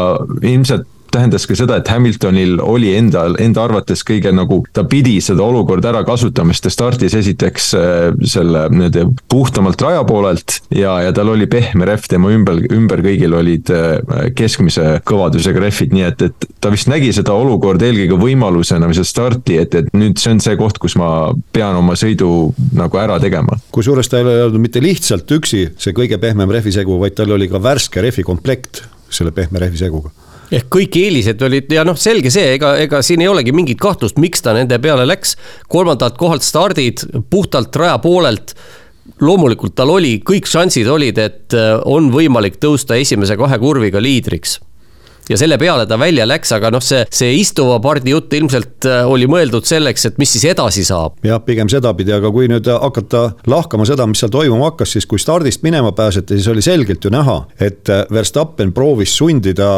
ilmselt 0.42 0.90
tähendas 1.14 1.46
ka 1.50 1.58
seda, 1.58 1.78
et 1.80 1.90
Hamiltonil 1.92 2.58
oli 2.64 2.94
enda, 2.98 3.26
enda 3.42 3.64
arvates 3.66 4.04
kõige 4.08 4.34
nagu, 4.36 4.62
ta 4.74 4.86
pidi 4.90 5.16
seda 5.24 5.46
olukorda 5.46 5.92
ära 5.92 6.04
kasutama, 6.08 6.54
sest 6.56 6.68
ta 6.68 6.74
startis 6.74 7.16
esiteks 7.18 7.70
äh, 7.78 8.08
selle 8.30 8.66
nii-öelda 8.74 9.06
puhtamalt 9.32 9.82
raja 9.84 10.04
poolelt 10.08 10.60
ja, 10.74 10.96
ja 11.06 11.14
tal 11.16 11.34
oli 11.34 11.48
pehme 11.52 11.88
rehv, 11.90 12.08
tema 12.10 12.32
ümber, 12.34 12.62
ümber 12.74 13.04
kõigil 13.06 13.36
olid 13.38 13.72
äh, 13.74 14.32
keskmise 14.38 15.00
kõvadusega 15.08 15.64
rehvid, 15.64 15.94
nii 15.96 16.08
et, 16.08 16.26
et 16.30 16.50
ta 16.64 16.72
vist 16.74 16.90
nägi 16.92 17.12
seda 17.16 17.36
olukorda 17.38 17.88
eelkõige 17.90 18.20
võimalusena 18.22 18.90
või 18.90 18.98
seda 19.00 19.12
starti, 19.12 19.60
et, 19.62 19.78
et 19.80 19.94
nüüd 19.98 20.22
see 20.22 20.34
on 20.36 20.42
see 20.44 20.58
koht, 20.60 20.82
kus 20.82 20.98
ma 21.00 21.10
pean 21.56 21.78
oma 21.80 21.98
sõidu 22.00 22.32
nagu 22.78 23.02
ära 23.02 23.20
tegema. 23.24 23.60
kusjuures 23.74 24.10
ta 24.10 24.22
ei 24.22 24.44
olnud 24.48 24.62
mitte 24.64 24.82
lihtsalt 24.84 25.30
üksi 25.38 25.66
see 25.78 25.96
kõige 25.96 26.20
pehmem 26.22 26.52
rehvisegu, 26.54 26.98
vaid 27.02 27.18
tal 27.18 27.34
oli 27.36 27.50
ka 27.52 27.62
värske 27.64 28.04
rehvikomplekt 28.04 28.84
selle 29.14 29.34
pehme 29.36 29.62
rehviseguga 29.62 30.12
ehk 30.54 30.70
kõik 30.74 30.98
eelised 31.02 31.42
olid 31.46 31.72
ja 31.74 31.86
noh, 31.88 31.98
selge 32.00 32.32
see, 32.34 32.54
ega, 32.58 32.76
ega 32.84 33.02
siin 33.06 33.24
ei 33.24 33.32
olegi 33.32 33.56
mingit 33.56 33.82
kahtlust, 33.82 34.20
miks 34.22 34.44
ta 34.46 34.54
nende 34.56 34.80
peale 34.84 35.08
läks. 35.10 35.36
kolmandalt 35.68 36.18
kohalt 36.20 36.46
stardid, 36.46 37.06
puhtalt 37.30 37.76
raja 37.76 37.98
poolelt 38.04 38.56
loomulikult 39.24 39.76
tal 39.76 39.92
oli, 39.94 40.20
kõik 40.26 40.48
šansid 40.48 40.88
olid, 40.88 41.18
et 41.20 41.58
äh, 41.58 41.74
on 41.86 42.12
võimalik 42.14 42.60
tõusta 42.62 43.00
esimese 43.00 43.38
kahe 43.40 43.60
kurviga 43.60 44.02
liidriks 44.04 44.60
ja 45.30 45.38
selle 45.38 45.58
peale 45.58 45.86
ta 45.88 45.98
välja 46.00 46.26
läks, 46.28 46.52
aga 46.56 46.72
noh, 46.74 46.84
see, 46.84 47.04
see 47.14 47.34
istuva 47.40 47.80
pardi 47.84 48.14
jutt 48.14 48.34
ilmselt 48.36 48.88
äh, 48.90 49.04
oli 49.10 49.28
mõeldud 49.32 49.68
selleks, 49.68 50.08
et 50.10 50.20
mis 50.22 50.36
siis 50.36 50.46
edasi 50.52 50.86
saab. 50.88 51.18
jah, 51.26 51.42
pigem 51.46 51.70
sedapidi, 51.72 52.14
aga 52.16 52.32
kui 52.34 52.50
nüüd 52.52 52.68
hakata 52.68 53.26
lahkama 53.50 53.88
seda, 53.88 54.08
mis 54.10 54.24
seal 54.24 54.34
toimuma 54.34 54.72
hakkas, 54.72 54.96
siis 54.98 55.08
kui 55.10 55.22
stardist 55.22 55.64
minema 55.64 55.94
pääseti, 55.96 56.38
siis 56.40 56.52
oli 56.52 56.64
selgelt 56.66 57.04
ju 57.04 57.14
näha, 57.14 57.40
et 57.60 57.90
äh, 57.90 58.06
Verstappen 58.12 58.74
proovis 58.76 59.16
sundida 59.18 59.70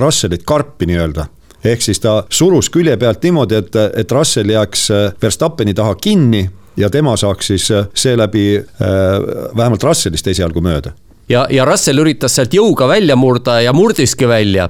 Russellit 0.00 0.44
karpi 0.46 0.88
nii-öelda. 0.90 1.28
Ehk 1.64 1.80
siis 1.80 2.00
ta 2.00 2.18
surus 2.28 2.68
külje 2.68 2.96
pealt 3.00 3.22
niimoodi, 3.24 3.56
et, 3.56 3.76
et 3.96 4.12
Russell 4.12 4.52
jääks 4.52 4.90
Verstappeni 5.22 5.72
taha 5.74 5.94
kinni 5.96 6.42
ja 6.76 6.90
tema 6.92 7.14
saaks 7.16 7.48
siis 7.54 7.70
seeläbi 7.96 8.58
vähemalt 9.56 9.86
Russellist 9.88 10.28
esialgu 10.28 10.60
mööda. 10.60 10.92
Ja, 11.28 11.46
ja 11.48 11.64
Russell 11.64 12.02
üritas 12.02 12.36
sealt 12.36 12.52
jõuga 12.52 12.84
välja 12.90 13.16
murda 13.16 13.62
ja 13.64 13.72
murdiski 13.72 14.28
välja 14.28 14.68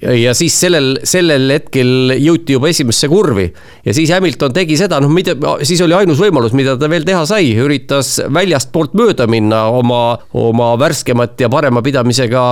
ja 0.00 0.34
siis 0.38 0.54
sellel, 0.60 0.92
sellel 1.06 1.50
hetkel 1.54 2.14
jõuti 2.16 2.54
juba 2.56 2.70
esimesse 2.70 3.08
kurvi. 3.10 3.48
Ja 3.86 3.94
siis 3.96 4.12
Hamilton 4.14 4.54
tegi 4.54 4.78
seda, 4.78 5.00
noh, 5.02 5.10
mida, 5.12 5.34
siis 5.66 5.82
oli 5.84 5.96
ainus 5.98 6.20
võimalus, 6.22 6.54
mida 6.56 6.76
ta 6.78 6.90
veel 6.90 7.06
teha 7.06 7.24
sai, 7.28 7.50
üritas 7.58 8.16
väljastpoolt 8.30 8.94
mööda 8.98 9.26
minna 9.30 9.66
oma, 9.74 10.02
oma 10.36 10.72
värskemat 10.80 11.40
ja 11.42 11.50
parema 11.52 11.82
pidamisega 11.82 12.42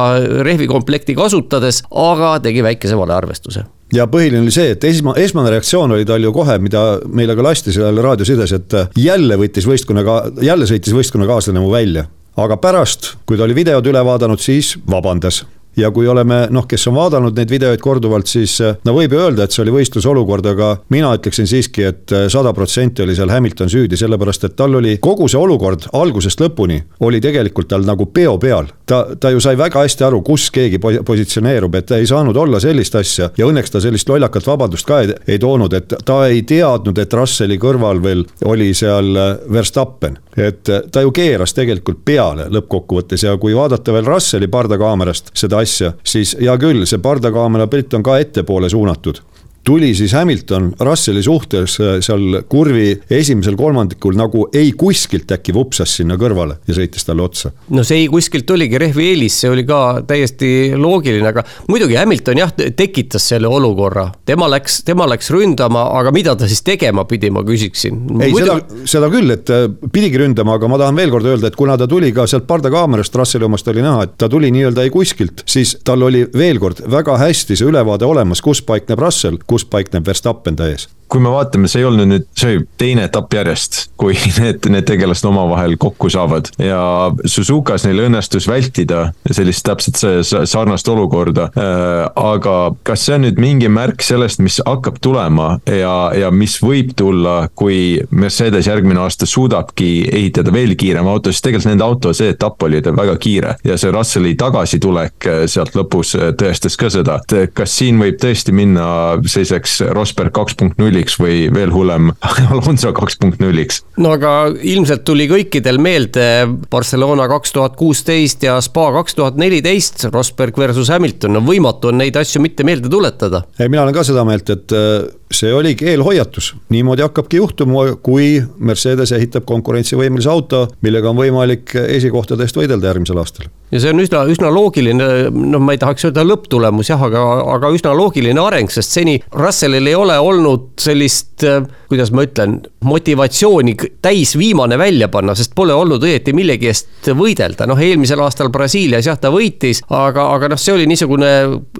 rehvikomplekti 0.46 1.16
kasutades, 1.18 1.85
aga 1.90 2.37
tegi 2.44 2.64
väikese 2.66 2.98
valearvestuse. 2.98 3.66
Ja 3.94 4.05
põhiline 4.11 4.42
oli 4.44 4.53
see, 4.53 4.74
et 4.74 4.83
esma, 4.85 5.14
esmane 5.16 5.55
reaktsioon 5.55 5.94
oli 5.96 6.05
tal 6.09 6.20
ju 6.20 6.33
kohe, 6.37 6.59
mida 6.61 6.98
meile 7.09 7.37
ka 7.38 7.46
lasti 7.46 7.72
seal 7.72 8.03
raadiosides, 8.05 8.53
et 8.59 8.77
jälle 9.01 9.38
võttis 9.40 9.68
võistkonnaga, 9.68 10.20
jälle 10.44 10.68
sõitis 10.68 10.96
võistkonnakaaslane 10.96 11.62
mu 11.62 11.72
välja. 11.72 12.05
Aga 12.38 12.59
pärast, 12.61 13.14
kui 13.27 13.38
ta 13.38 13.48
oli 13.48 13.57
videod 13.57 13.87
üle 13.90 14.03
vaadanud, 14.05 14.38
siis 14.38 14.77
vabandas 14.87 15.40
ja 15.79 15.91
kui 15.95 16.09
oleme 16.09 16.47
noh, 16.51 16.67
kes 16.69 16.88
on 16.91 16.97
vaadanud 16.99 17.37
neid 17.38 17.51
videoid 17.53 17.83
korduvalt, 17.85 18.27
siis 18.31 18.59
eh, 18.64 18.77
no 18.85 18.97
võib 18.97 19.14
ju 19.14 19.23
öelda, 19.23 19.45
et 19.45 19.55
see 19.55 19.62
oli 19.64 19.75
võistlusolukord, 19.79 20.51
aga 20.53 20.75
mina 20.95 21.12
ütleksin 21.19 21.49
siiski 21.49 21.87
et, 21.88 21.99
et 22.09 22.17
eh, 22.17 22.29
sada 22.33 22.53
protsenti 22.57 23.03
oli 23.03 23.14
seal 23.17 23.31
Hamilton 23.31 23.71
süüdi, 23.71 23.97
sellepärast 24.01 24.49
et 24.49 24.57
tal 24.57 24.79
oli 24.79 24.97
kogu 25.03 25.29
see 25.29 25.41
olukord 25.41 25.88
algusest 25.99 26.41
lõpuni 26.41 26.79
oli 27.05 27.21
tegelikult 27.21 27.69
tal 27.69 27.85
nagu 27.87 28.07
peo 28.14 28.37
peal. 28.41 28.71
ta, 28.87 29.05
ta 29.21 29.31
ju 29.31 29.41
sai 29.41 29.57
väga 29.59 29.83
hästi 29.85 30.07
aru, 30.07 30.23
kus 30.25 30.49
keegi 30.55 30.81
positsioneerub, 30.81 31.75
et 31.75 31.91
ei 31.99 32.07
saanud 32.07 32.37
olla 32.37 32.61
sellist 32.61 32.95
asja 32.97 33.31
ja 33.37 33.49
õnneks 33.49 33.73
ta 33.75 33.83
sellist 33.85 34.09
lollakat 34.09 34.47
vabandust 34.47 34.87
ka 34.88 35.03
ei, 35.05 35.12
ei 35.27 35.38
toonud, 35.38 35.75
et 35.77 35.95
ta 36.05 36.21
ei 36.27 36.43
teadnud, 36.49 36.99
et 36.99 37.19
Russelli 37.19 37.59
kõrval 37.61 38.03
veel 38.03 38.25
oli 38.49 38.73
seal 38.75 39.12
eh, 39.17 39.29
Verstappen. 39.53 40.19
et 40.38 40.71
ta 40.93 41.03
ju 41.03 41.11
keeras 41.11 41.53
tegelikult 41.55 42.05
peale 42.07 42.47
lõppkokkuvõttes 42.55 43.25
ja 43.27 43.37
kui 43.37 43.57
vaadata 43.57 43.93
veel 43.93 44.07
Russelli 44.07 44.49
pardakaamerast 44.49 45.33
seda 45.35 45.59
asja, 45.59 45.67
asja, 45.68 45.92
siis 46.04 46.35
hea 46.40 46.57
küll, 46.61 46.87
see 46.88 47.02
pardakaamera 47.04 47.68
pilt 47.70 47.94
on 47.98 48.07
ka 48.07 48.18
ettepoole 48.22 48.70
suunatud 48.72 49.20
tuli 49.68 49.94
siis 49.94 50.12
Hamilton 50.16 50.72
Russelli 50.81 51.22
suhtes 51.22 51.76
äh, 51.81 51.98
seal 52.04 52.40
kurvi 52.48 52.94
esimesel 53.11 53.57
kolmandikul 53.59 54.16
nagu 54.16 54.46
ei 54.57 54.72
kuskilt 54.72 55.31
äkki 55.37 55.52
vupsas 55.54 55.98
sinna 55.98 56.16
kõrvale 56.20 56.57
ja 56.68 56.76
sõitis 56.78 57.04
talle 57.04 57.24
otsa. 57.26 57.52
no 57.74 57.85
see 57.85 58.04
ei 58.04 58.09
kuskilt 58.12 58.48
oligi 58.54 58.81
rehvi 58.81 59.11
eelis, 59.12 59.37
see 59.42 59.50
oli 59.52 59.66
ka 59.68 59.81
täiesti 60.09 60.72
loogiline, 60.76 61.26
aga 61.28 61.44
muidugi 61.68 61.98
Hamilton 62.00 62.40
jah, 62.40 62.54
tekitas 62.76 63.28
selle 63.33 63.48
olukorra. 63.48 64.09
tema 64.28 64.48
läks, 64.50 64.81
tema 64.88 65.09
läks 65.11 65.31
ründama, 65.35 65.85
aga 66.00 66.12
mida 66.16 66.37
ta 66.38 66.48
siis 66.48 66.62
tegema 66.64 67.04
pidi, 67.09 67.31
ma 67.35 67.44
küsiksin. 67.46 68.00
ei 68.22 68.33
Muidu..., 68.33 68.46
seda, 68.46 68.83
seda 68.94 69.12
küll, 69.12 69.35
et 69.37 69.52
äh, 69.52 69.66
pidigi 69.92 70.22
ründama, 70.22 70.57
aga 70.59 70.72
ma 70.72 70.81
tahan 70.81 70.96
veel 70.96 71.12
kord 71.12 71.28
öelda, 71.28 71.52
et 71.52 71.59
kuna 71.59 71.76
ta 71.78 71.88
tuli 71.90 72.12
ka 72.16 72.26
sealt 72.31 72.48
pardakaamerast, 72.48 73.20
Russelli 73.20 73.48
omast 73.48 73.68
oli 73.68 73.85
näha, 73.85 74.09
et 74.09 74.16
ta 74.20 74.31
tuli 74.33 74.52
nii-öelda 74.54 74.87
ei 74.87 74.94
kuskilt, 74.94 75.44
siis 75.48 75.76
tal 75.85 76.09
oli 76.09 76.24
veel 76.37 76.61
kord 76.62 76.83
väga 76.88 77.18
hästi 77.20 77.59
see 77.59 77.68
ülevaade 77.68 78.09
olemas, 78.09 78.42
kus 78.44 78.62
paikneb 78.64 79.00
Russell, 79.02 79.40
kus 79.46 79.58
kus 79.59 79.66
paikneb 79.66 80.07
Verstappen 80.07 80.57
ta 80.57 80.71
ees 80.71 80.87
kui 81.09 81.23
me 81.25 81.33
vaatame, 81.33 81.68
see 81.71 81.83
ei 81.83 81.88
olnud 81.88 82.09
nüüd, 82.11 82.27
see 82.37 82.53
oli 82.53 82.64
teine 82.81 83.07
etapp 83.09 83.33
järjest, 83.33 83.81
kui 84.01 84.16
need, 84.40 84.66
need 84.73 84.87
tegelased 84.88 85.27
omavahel 85.29 85.77
kokku 85.81 86.11
saavad. 86.12 86.51
Ja 86.61 86.81
Suzukas 87.25 87.87
neil 87.87 88.05
õnnestus 88.07 88.49
vältida 88.49 89.09
sellist 89.31 89.64
täpselt 89.66 89.99
see 89.99 90.44
sarnast 90.49 90.88
olukorda. 90.88 91.49
Äh, 91.59 92.05
aga 92.18 92.57
kas 92.87 93.07
see 93.07 93.16
on 93.16 93.27
nüüd 93.27 93.40
mingi 93.40 93.71
märk 93.73 94.05
sellest, 94.05 94.42
mis 94.44 94.61
hakkab 94.66 95.01
tulema 95.05 95.51
ja, 95.64 96.11
ja 96.16 96.31
mis 96.35 96.59
võib 96.62 96.92
tulla, 96.99 97.49
kui 97.59 97.99
Mercedes 98.11 98.68
järgmine 98.68 99.01
aasta 99.03 99.27
suudabki 99.29 99.90
ehitada 100.12 100.53
veel 100.55 100.77
kiirema 100.79 101.14
auto, 101.16 101.33
sest 101.33 101.47
tegelikult 101.49 101.73
nende 101.73 101.87
auto 101.87 102.12
see 102.16 102.33
etapp 102.35 102.68
oli 102.68 102.83
väga 102.85 103.16
kiire. 103.21 103.57
Ja 103.66 103.79
see 103.81 103.92
Russelli 103.94 104.35
tagasitulek 104.38 105.29
äh, 105.29 105.42
sealt 105.51 105.77
lõpus 105.79 106.14
äh, 106.18 106.33
tõestas 106.38 106.77
ka 106.79 106.92
seda, 106.92 107.21
et 107.25 107.57
kas 107.57 107.79
siin 107.81 108.01
võib 108.01 108.21
tõesti 108.21 108.53
minna 108.55 108.88
selliseks 109.25 109.81
Rosberg 109.97 110.35
kaks 110.37 110.59
punkt 110.59 110.79
nulli 110.81 110.98
nulliks 110.99 111.19
või 111.21 111.47
veel 111.55 111.73
hullem, 111.73 112.11
Alonso 112.53 112.93
kaks 112.97 113.19
punkt 113.21 113.41
nulliks. 113.43 113.83
no 113.97 114.13
aga 114.17 114.51
ilmselt 114.51 115.05
tuli 115.07 115.29
kõikidel 115.31 115.79
meelde 115.79 116.49
Barcelona 116.71 117.29
kaks 117.31 117.53
tuhat 117.55 117.77
kuusteist 117.79 118.43
ja 118.43 118.59
Spa 118.65 118.91
kaks 118.99 119.15
tuhat 119.15 119.39
neliteist, 119.39 120.09
Rosberg 120.13 120.59
versus 120.59 120.91
Hamilton, 120.91 121.37
no 121.37 121.45
võimatu 121.47 121.93
on 121.93 122.01
neid 122.03 122.17
asju 122.17 122.43
mitte 122.43 122.67
meelde 122.67 122.91
tuletada. 122.91 123.45
mina 123.69 123.83
olen 123.83 123.95
ka 123.95 124.05
seda 124.05 124.25
meelt, 124.25 124.51
et 124.51 124.75
äh, 124.75 125.07
see 125.31 125.53
oligi 125.55 125.87
eelhoiatus, 125.93 126.55
niimoodi 126.75 127.07
hakkabki 127.07 127.39
juhtuma, 127.39 127.87
kui 128.03 128.43
Mercedes 128.59 129.13
ehitab 129.13 129.47
konkurentsivõimelise 129.49 130.31
auto, 130.33 130.67
millega 130.83 131.11
on 131.13 131.21
võimalik 131.21 131.77
esikohtade 131.87 132.47
eest 132.47 132.59
võidelda 132.59 132.91
järgmisel 132.93 133.23
aastal. 133.23 133.51
Ja 133.72 133.81
see 133.83 133.92
on 133.92 134.02
üsna, 134.02 134.22
üsna 134.33 134.50
loogiline, 134.52 135.09
noh, 135.35 135.62
ma 135.62 135.74
ei 135.76 135.81
tahaks 135.81 136.09
öelda 136.09 136.24
lõpptulemus 136.26 136.92
jah, 136.92 137.02
aga, 137.09 137.24
aga 137.57 137.72
üsna 137.74 137.92
loogiline 137.96 138.40
areng, 138.42 138.72
sest 138.72 138.96
seni 138.96 139.18
Russellil 139.35 139.90
ei 139.90 139.98
ole 139.98 140.18
olnud 140.18 140.70
sellist, 140.81 141.44
kuidas 141.88 142.12
ma 142.12 142.24
ütlen, 142.27 142.59
motivatsiooni 142.85 143.74
täis 144.03 144.35
viimane 144.38 144.79
välja 144.79 145.09
panna, 145.09 145.35
sest 145.35 145.55
pole 145.57 145.74
olnud 145.74 146.05
õieti 146.05 146.35
millegi 146.37 146.68
eest 146.70 147.09
võidelda, 147.16 147.66
noh, 147.68 147.81
eelmisel 147.81 148.20
aastal 148.24 148.53
Brasiilias 148.53 149.09
jah, 149.09 149.18
ta 149.20 149.33
võitis, 149.33 149.81
aga, 149.88 150.29
aga 150.35 150.53
noh, 150.53 150.61
see 150.61 150.74
oli 150.77 150.87
niisugune 150.90 151.31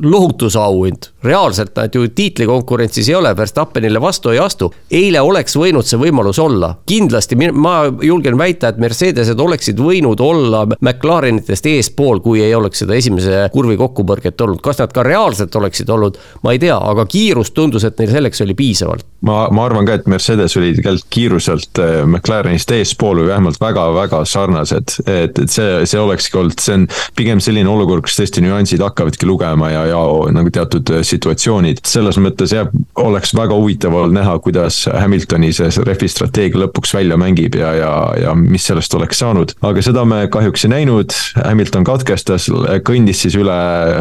lohutusauhind. 0.03 1.11
reaalselt 1.25 1.77
nad 1.77 1.95
ju 1.95 2.09
tiitlikonkurentsis 2.09 3.09
ei 3.09 3.15
ole 3.19 3.35
Verstappenile 3.37 4.01
vastu 4.01 4.31
ei 4.31 4.39
astu. 4.39 4.73
eile 4.91 5.21
oleks 5.21 5.57
võinud 5.57 5.87
see 5.87 6.01
võimalus 6.01 6.39
olla, 6.39 6.75
kindlasti 6.87 7.37
ma 7.53 7.77
julgen 8.03 8.39
väita, 8.39 8.69
et 8.69 8.79
Mercedesed 8.79 9.41
oleksid 9.41 9.79
võinud 9.79 10.21
olla 10.21 10.65
McLarenitest 10.81 11.67
eespool, 11.67 12.21
kui 12.25 12.43
ei 12.43 12.55
oleks 12.55 12.85
seda 12.85 12.95
esimese 12.95 13.49
kurvi 13.53 13.77
kokkupõrget 13.77 14.41
olnud, 14.41 14.63
kas 14.65 14.81
nad 14.81 14.93
ka 14.95 15.03
reaalselt 15.07 15.55
oleksid 15.57 15.91
olnud, 15.91 16.19
ma 16.43 16.55
ei 16.55 16.63
tea, 16.63 16.79
aga 16.79 17.07
kiirust 17.07 17.55
tundus, 17.55 17.85
et 17.85 17.99
neil 17.99 18.13
selleks 18.15 18.41
oli 18.47 18.57
piisavalt. 18.59 19.07
ma, 19.21 19.49
ma 19.53 19.65
arvan 19.67 19.87
ka, 19.87 19.98
et 19.99 20.09
Mercedes 20.11 20.57
oli 20.59 20.73
tegelikult 20.77 21.09
kiiruselt 21.15 21.81
äh, 21.83 22.01
McLarenist 22.07 22.71
eespool 22.75 23.23
või 23.23 23.31
vähemalt 23.33 23.61
väga-väga 23.63 24.23
sarnased, 24.29 24.99
et, 25.07 25.39
et 25.39 25.53
see, 25.53 25.85
see 25.89 26.01
olekski 26.01 26.41
olnud, 26.41 26.59
see 26.63 26.77
on 26.79 26.87
pigem 27.19 27.43
selline 27.45 27.71
olukord, 27.71 28.07
kus 28.07 28.19
tõesti 28.21 28.45
nüansid 28.45 28.83
hakkavadki 28.85 29.29
lugema 29.29 29.73
ja, 29.73 29.85
ja 29.91 30.03
nagu 30.35 30.53
teatud 30.55 30.93
situatsioonid, 31.07 31.83
selles 31.89 32.21
mõttes 32.23 32.55
jah, 32.55 32.71
oleks 32.99 33.35
väga 33.37 33.57
huvitav 33.59 33.95
olnud 33.95 34.19
näha, 34.19 34.37
kuidas 34.45 34.85
Hamiltoni 34.93 35.53
see 35.57 35.71
rehvi 35.87 36.11
strateegia 36.11 36.65
lõpuks 36.65 36.95
välja 36.97 37.19
mängib 37.21 37.59
ja, 37.59 37.73
ja, 37.77 37.93
ja 38.23 38.37
mis 38.39 38.67
sellest 38.69 38.95
oleks 38.99 39.21
saanud. 39.23 39.55
aga 39.65 39.85
seda 39.85 40.05
me 40.09 40.25
kahjuks 40.33 40.67
ei 40.67 40.75
näinud, 40.77 41.17
Hamilton 41.43 41.87
katkestas, 41.89 42.49
kõndis 42.87 43.25
siis 43.25 43.39
üle 43.39 43.59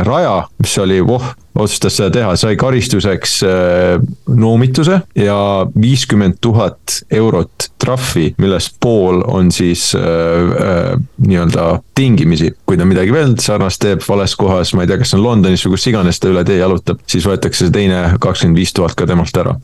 raja, 0.07 0.39
mis 0.61 0.77
oli 0.83 1.01
voh 1.05 1.33
otsustas 1.57 1.97
seda 1.97 2.11
teha, 2.13 2.35
sai 2.39 2.55
karistuseks 2.59 3.37
äh, 3.47 4.07
noomituse 4.27 5.01
ja 5.17 5.39
viiskümmend 5.73 6.39
tuhat 6.41 6.99
eurot 7.13 7.69
trahvi, 7.81 8.31
millest 8.41 8.77
pool 8.83 9.23
on 9.27 9.51
siis 9.53 9.89
äh, 9.95 10.01
äh, 10.03 10.91
nii-öelda 11.27 11.69
tingimisi. 11.97 12.53
kui 12.65 12.77
ta 12.77 12.85
midagi 12.85 13.13
veel 13.13 13.35
sarnast 13.41 13.81
teeb 13.81 14.03
vales 14.07 14.35
kohas, 14.35 14.73
ma 14.73 14.85
ei 14.85 14.91
tea, 14.91 14.99
kas 15.01 15.13
see 15.13 15.19
on 15.19 15.25
Londonis 15.25 15.65
või 15.65 15.77
kus 15.77 15.87
iganes 15.91 16.19
ta 16.19 16.31
üle 16.31 16.43
tee 16.47 16.59
jalutab, 16.61 17.01
siis 17.09 17.27
võetakse 17.27 17.65
see 17.65 17.73
teine 17.73 18.03
kakskümmend 18.21 18.59
viis 18.59 18.75
tuhat 18.75 18.97
ka 18.97 19.09
temalt 19.09 19.43
ära 19.43 19.57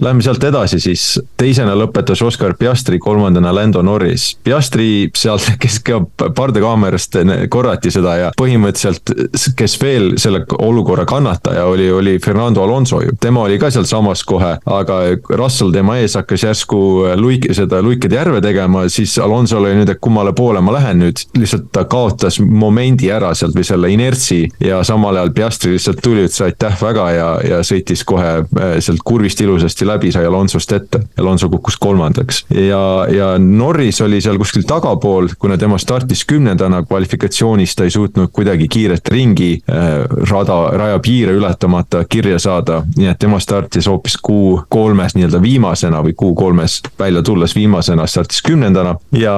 Läheme 0.00 0.22
sealt 0.22 0.44
edasi 0.44 0.76
siis, 0.80 1.02
teisena 1.40 1.72
lõpetas 1.78 2.20
Oscar 2.24 2.52
Piastri, 2.58 2.98
kolmandana 3.00 3.54
Lando 3.54 3.80
Norris. 3.82 4.34
Piastri 4.44 5.08
sealt, 5.16 5.46
kes 5.60 5.78
ka 5.86 6.02
pardakaamerast 6.36 7.16
korrati 7.50 7.90
seda 7.94 8.16
ja 8.20 8.32
põhimõtteliselt, 8.36 9.12
kes 9.56 9.76
veel 9.80 10.10
selle 10.20 10.42
olukorra 10.58 11.06
kannataja 11.08 11.64
oli, 11.70 11.88
oli 11.92 12.16
Fernando 12.24 12.62
Alonso 12.62 13.00
ju. 13.00 13.14
tema 13.20 13.46
oli 13.46 13.56
ka 13.58 13.70
sealsamas 13.72 14.24
kohe, 14.28 14.52
aga 14.66 14.98
Russell 15.40 15.72
tema 15.72 15.96
ees 16.02 16.18
hakkas 16.20 16.44
järsku 16.44 16.82
luik-, 17.16 17.48
seda 17.56 17.80
luikede 17.82 18.20
järve 18.20 18.44
tegema, 18.44 18.84
siis 18.92 19.16
Alonsol 19.22 19.64
oli 19.64 19.80
nüüd, 19.80 19.94
et 19.94 20.02
kummale 20.04 20.34
poole 20.36 20.60
ma 20.60 20.76
lähen 20.76 21.00
nüüd. 21.06 21.24
lihtsalt 21.38 21.72
ta 21.72 21.86
kaotas 21.88 22.38
momendi 22.40 23.08
ära 23.12 23.32
sealt 23.34 23.56
või 23.56 23.64
selle 23.64 23.90
inertsi 23.94 24.42
ja 24.60 24.82
samal 24.84 25.16
ajal 25.16 25.32
Piastri 25.32 25.72
lihtsalt 25.72 26.04
tuli, 26.04 26.28
ütles 26.28 26.44
aitäh 26.44 26.76
väga 26.82 27.10
ja, 27.16 27.32
ja 27.48 27.64
sõitis 27.64 28.04
kohe 28.04 28.36
äh, 28.44 28.76
sealt 28.84 29.00
kurvist 29.04 29.40
ilusasti 29.40 29.85
läbi 29.86 30.06
läbi, 30.06 30.12
sai 30.12 30.26
Alonsost 30.26 30.72
ette. 30.72 31.00
Alonso 31.18 31.48
kukkus 31.48 31.76
kolmandaks 31.76 32.44
ja, 32.50 33.06
ja 33.10 33.38
Norris 33.38 34.00
oli 34.00 34.20
seal 34.20 34.38
kuskil 34.38 34.62
tagapool, 34.66 35.28
kuna 35.38 35.58
tema 35.58 35.78
startis 35.78 36.24
kümnendana 36.24 36.82
kvalifikatsioonis, 36.82 37.74
ta 37.76 37.84
ei 37.84 37.90
suutnud 37.90 38.30
kuidagi 38.32 38.68
kiiret 38.68 39.08
ringi 39.08 39.62
äh, 39.70 40.04
rada, 40.30 40.58
raja 40.76 40.98
piire 40.98 41.32
ületamata 41.32 42.04
kirja 42.08 42.38
saada. 42.38 42.82
nii 42.96 43.08
et 43.10 43.18
tema 43.18 43.40
startis 43.40 43.86
hoopis 43.86 44.16
kuu 44.22 44.62
kolmes 44.68 45.14
nii-öelda 45.16 45.40
viimasena 45.42 46.02
või 46.04 46.14
kuu 46.16 46.34
kolmes 46.34 46.80
välja 46.98 47.22
tulles 47.22 47.54
viimasena 47.56 48.06
startis 48.06 48.42
kümnendana 48.42 48.96
ja 49.12 49.34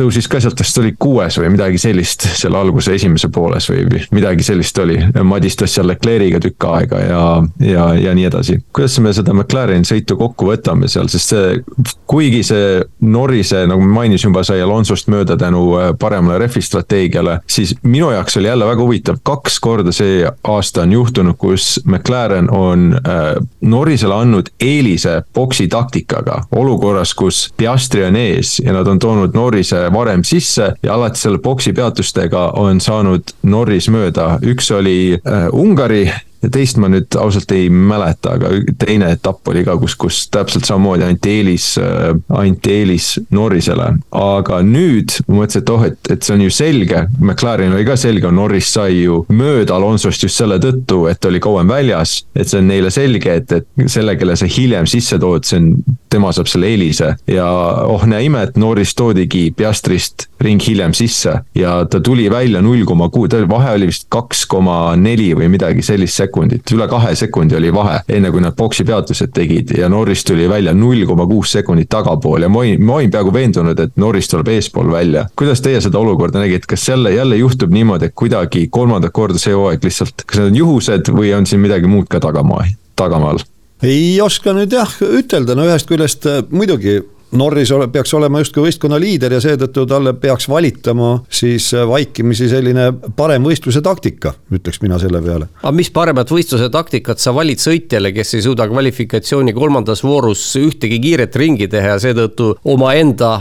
tõusis 0.00 0.28
ka 0.28 0.40
sealt, 0.40 0.60
vist 0.60 0.78
oli 0.78 0.94
kuues 0.98 1.38
või 1.40 1.52
midagi 1.56 1.78
sellist 1.78 2.28
selle 2.34 2.58
alguse 2.58 2.94
esimese 2.94 3.28
pooles 3.32 3.70
või 3.70 4.02
midagi 4.10 4.42
sellist 4.42 4.78
oli. 4.78 4.98
madistas 5.24 5.74
seal 5.74 5.88
Leclerc'iga 5.88 6.40
tükk 6.42 6.68
aega 6.70 7.00
ja, 7.00 7.22
ja, 7.60 7.88
ja 7.94 8.14
nii 8.14 8.28
edasi. 8.28 8.58
kuidas 8.72 8.98
me 9.00 9.12
seda 9.12 9.34
McLareni 9.34 9.65
sõitu 9.86 10.16
kokku 10.18 10.50
võtame 10.50 10.88
seal, 10.88 11.08
sest 11.12 11.32
see, 11.32 11.60
kuigi 12.06 12.42
see 12.46 12.80
Norrise, 13.06 13.64
nagu 13.68 13.82
ma 13.82 14.00
mainisin 14.00 14.30
juba, 14.30 14.44
sai 14.46 14.60
Alonsost 14.62 15.10
mööda 15.12 15.36
tänu 15.40 15.62
äh, 15.78 15.90
paremale 15.98 16.38
rehvi 16.42 16.62
strateegiale, 16.62 17.40
siis 17.50 17.74
minu 17.82 18.10
jaoks 18.14 18.36
oli 18.40 18.50
jälle 18.50 18.68
väga 18.68 18.82
huvitav, 18.82 19.20
kaks 19.26 19.58
korda 19.60 19.92
see 19.94 20.24
aasta 20.26 20.84
on 20.86 20.92
juhtunud, 20.92 21.36
kus 21.40 21.80
McLaren 21.84 22.50
on 22.50 22.88
äh, 22.96 23.24
Norrisele 23.60 24.14
andnud 24.14 24.52
eelise 24.60 25.22
boksi 25.34 25.68
taktikaga. 25.68 26.42
olukorras, 26.52 27.14
kus 27.14 27.52
Piastri 27.56 28.04
on 28.04 28.16
ees 28.16 28.58
ja 28.60 28.72
nad 28.72 28.86
on 28.86 28.98
toonud 28.98 29.34
Norrise 29.34 29.86
varem 29.92 30.24
sisse 30.24 30.72
ja 30.82 30.94
alati 30.94 31.20
selle 31.20 31.38
boksi 31.38 31.72
peatustega 31.72 32.50
on 32.56 32.80
saanud 32.80 33.34
Norris 33.42 33.88
mööda, 33.88 34.38
üks 34.42 34.70
oli 34.74 35.18
äh, 35.18 35.48
Ungari 35.52 36.06
teist 36.52 36.78
ma 36.80 36.90
nüüd 36.92 37.16
ausalt 37.20 37.52
ei 37.54 37.68
mäleta, 37.70 38.36
aga 38.36 38.50
teine 38.78 39.10
etapp 39.14 39.48
oli 39.50 39.64
ka, 39.66 39.76
kus, 39.80 39.96
kus 39.98 40.22
täpselt 40.32 40.66
samamoodi 40.68 41.06
anti 41.06 41.36
eelis, 41.38 41.72
äh, 41.82 42.12
anti 42.36 42.74
eelis 42.80 43.12
Norrisele. 43.34 43.92
aga 44.16 44.60
nüüd 44.66 45.16
ma 45.26 45.40
mõtlesin, 45.42 45.62
et 45.62 45.72
oh, 45.72 45.84
et, 45.86 45.98
et 46.12 46.22
see 46.22 46.34
on 46.36 46.44
ju 46.46 46.52
selge, 46.54 47.06
McLarenil 47.20 47.76
oli 47.76 47.86
ka 47.88 47.96
selge, 48.00 48.30
Norris 48.32 48.72
sai 48.76 49.02
ju 49.02 49.22
mööda 49.32 49.76
Alonsost 49.76 50.26
just 50.26 50.38
selle 50.38 50.58
tõttu, 50.62 51.04
et 51.10 51.24
oli 51.28 51.40
kauem 51.42 51.68
väljas. 51.68 52.18
et 52.34 52.48
see 52.48 52.60
on 52.62 52.70
neile 52.70 52.90
selge, 52.94 53.34
et, 53.42 53.52
et 53.52 53.90
selle, 53.90 54.16
kelle 54.18 54.36
sa 54.36 54.48
hiljem 54.50 54.88
sisse 54.90 55.18
tood, 55.22 55.46
see 55.46 55.60
on, 55.60 55.70
tema 56.12 56.30
saab 56.32 56.48
selle 56.48 56.70
eelise 56.70 57.12
ja 57.30 57.46
oh 57.90 58.04
näe 58.08 58.28
ime, 58.28 58.46
et 58.46 58.56
Norris 58.60 58.94
toodigi 58.96 59.50
Piastrist 59.56 60.28
ring 60.40 60.62
hiljem 60.62 60.94
sisse 60.96 61.32
ja 61.56 61.76
ta 61.90 62.00
tuli 62.00 62.28
välja 62.30 62.62
null 62.64 62.84
koma 62.88 63.08
kuus, 63.12 63.34
vahe 63.48 63.74
oli 63.76 63.90
vist 63.90 64.06
kaks 64.12 64.44
koma 64.50 64.94
neli 65.00 65.32
või 65.36 65.50
midagi 65.52 65.84
sellist 65.84 66.16
sekundit 66.16 66.35
sekundit, 66.36 66.72
üle 66.76 66.86
kahe 66.88 67.14
sekundi 67.16 67.56
oli 67.56 67.72
vahe, 67.72 68.00
enne 68.12 68.30
kui 68.30 68.42
nad 68.44 68.56
boksi 68.56 68.84
peatused 68.84 69.32
tegid 69.34 69.72
ja 69.78 69.88
Norris 69.88 70.24
tuli 70.24 70.48
välja 70.48 70.74
null 70.74 71.06
koma 71.08 71.26
kuus 71.26 71.52
sekundit 71.56 71.88
tagapool 71.88 72.42
ja 72.42 72.48
ma 72.48 72.60
olin, 72.60 72.84
ma 72.84 72.98
olin 73.00 73.10
peaaegu 73.10 73.32
veendunud, 73.32 73.80
et 73.80 73.96
Norris 73.96 74.28
tuleb 74.28 74.48
eespool 74.52 74.90
välja. 74.92 75.26
kuidas 75.36 75.62
teie 75.64 75.80
seda 75.80 75.98
olukorda 75.98 76.42
nägite, 76.42 76.66
kas 76.68 76.88
jälle, 76.88 77.14
jälle 77.14 77.36
juhtub 77.36 77.72
niimoodi, 77.72 78.10
et 78.10 78.14
kuidagi 78.14 78.68
kolmandat 78.70 79.12
korda 79.12 79.38
see 79.38 79.54
hooaeg 79.54 79.84
lihtsalt, 79.84 80.26
kas 80.26 80.40
need 80.42 80.52
on 80.52 80.62
juhused 80.62 81.12
või 81.16 81.32
on 81.36 81.46
siin 81.46 81.62
midagi 81.64 81.88
muud 81.88 82.08
ka 82.10 82.20
tagamaa, 82.20 82.68
tagamaal? 82.96 83.40
ei 83.82 84.20
oska 84.20 84.52
nüüd 84.56 84.72
jah 84.72 84.92
ütelda, 85.00 85.56
no 85.56 85.66
ühest 85.68 85.88
küljest 85.88 86.28
muidugi 86.50 87.00
Norris 87.32 87.70
ole, 87.74 87.88
peaks 87.90 88.14
olema 88.14 88.38
justkui 88.38 88.62
võistkonna 88.68 88.98
liider 89.02 89.34
ja 89.34 89.40
seetõttu 89.42 89.82
talle 89.90 90.12
peaks 90.20 90.46
valitama 90.48 91.10
siis 91.26 91.72
äh, 91.74 91.82
vaikimisi 91.88 92.48
selline 92.50 92.90
parem 93.18 93.46
võistluse 93.46 93.82
taktika, 93.82 94.36
ütleks 94.54 94.78
mina 94.84 95.00
selle 95.02 95.20
peale. 95.24 95.48
aga 95.62 95.74
mis 95.74 95.90
paremat 95.90 96.30
võistluse 96.30 96.70
taktikat 96.72 97.22
sa 97.22 97.34
valid 97.34 97.62
sõitjale, 97.62 98.12
kes 98.14 98.36
ei 98.38 98.46
suuda 98.46 98.68
kvalifikatsiooni 98.70 99.54
kolmandas 99.56 100.04
voorus 100.06 100.44
ühtegi 100.60 101.00
kiiret 101.02 101.36
ringi 101.36 101.68
teha 101.72 101.96
ja 101.96 102.02
seetõttu 102.02 102.54
omaenda 102.64 103.32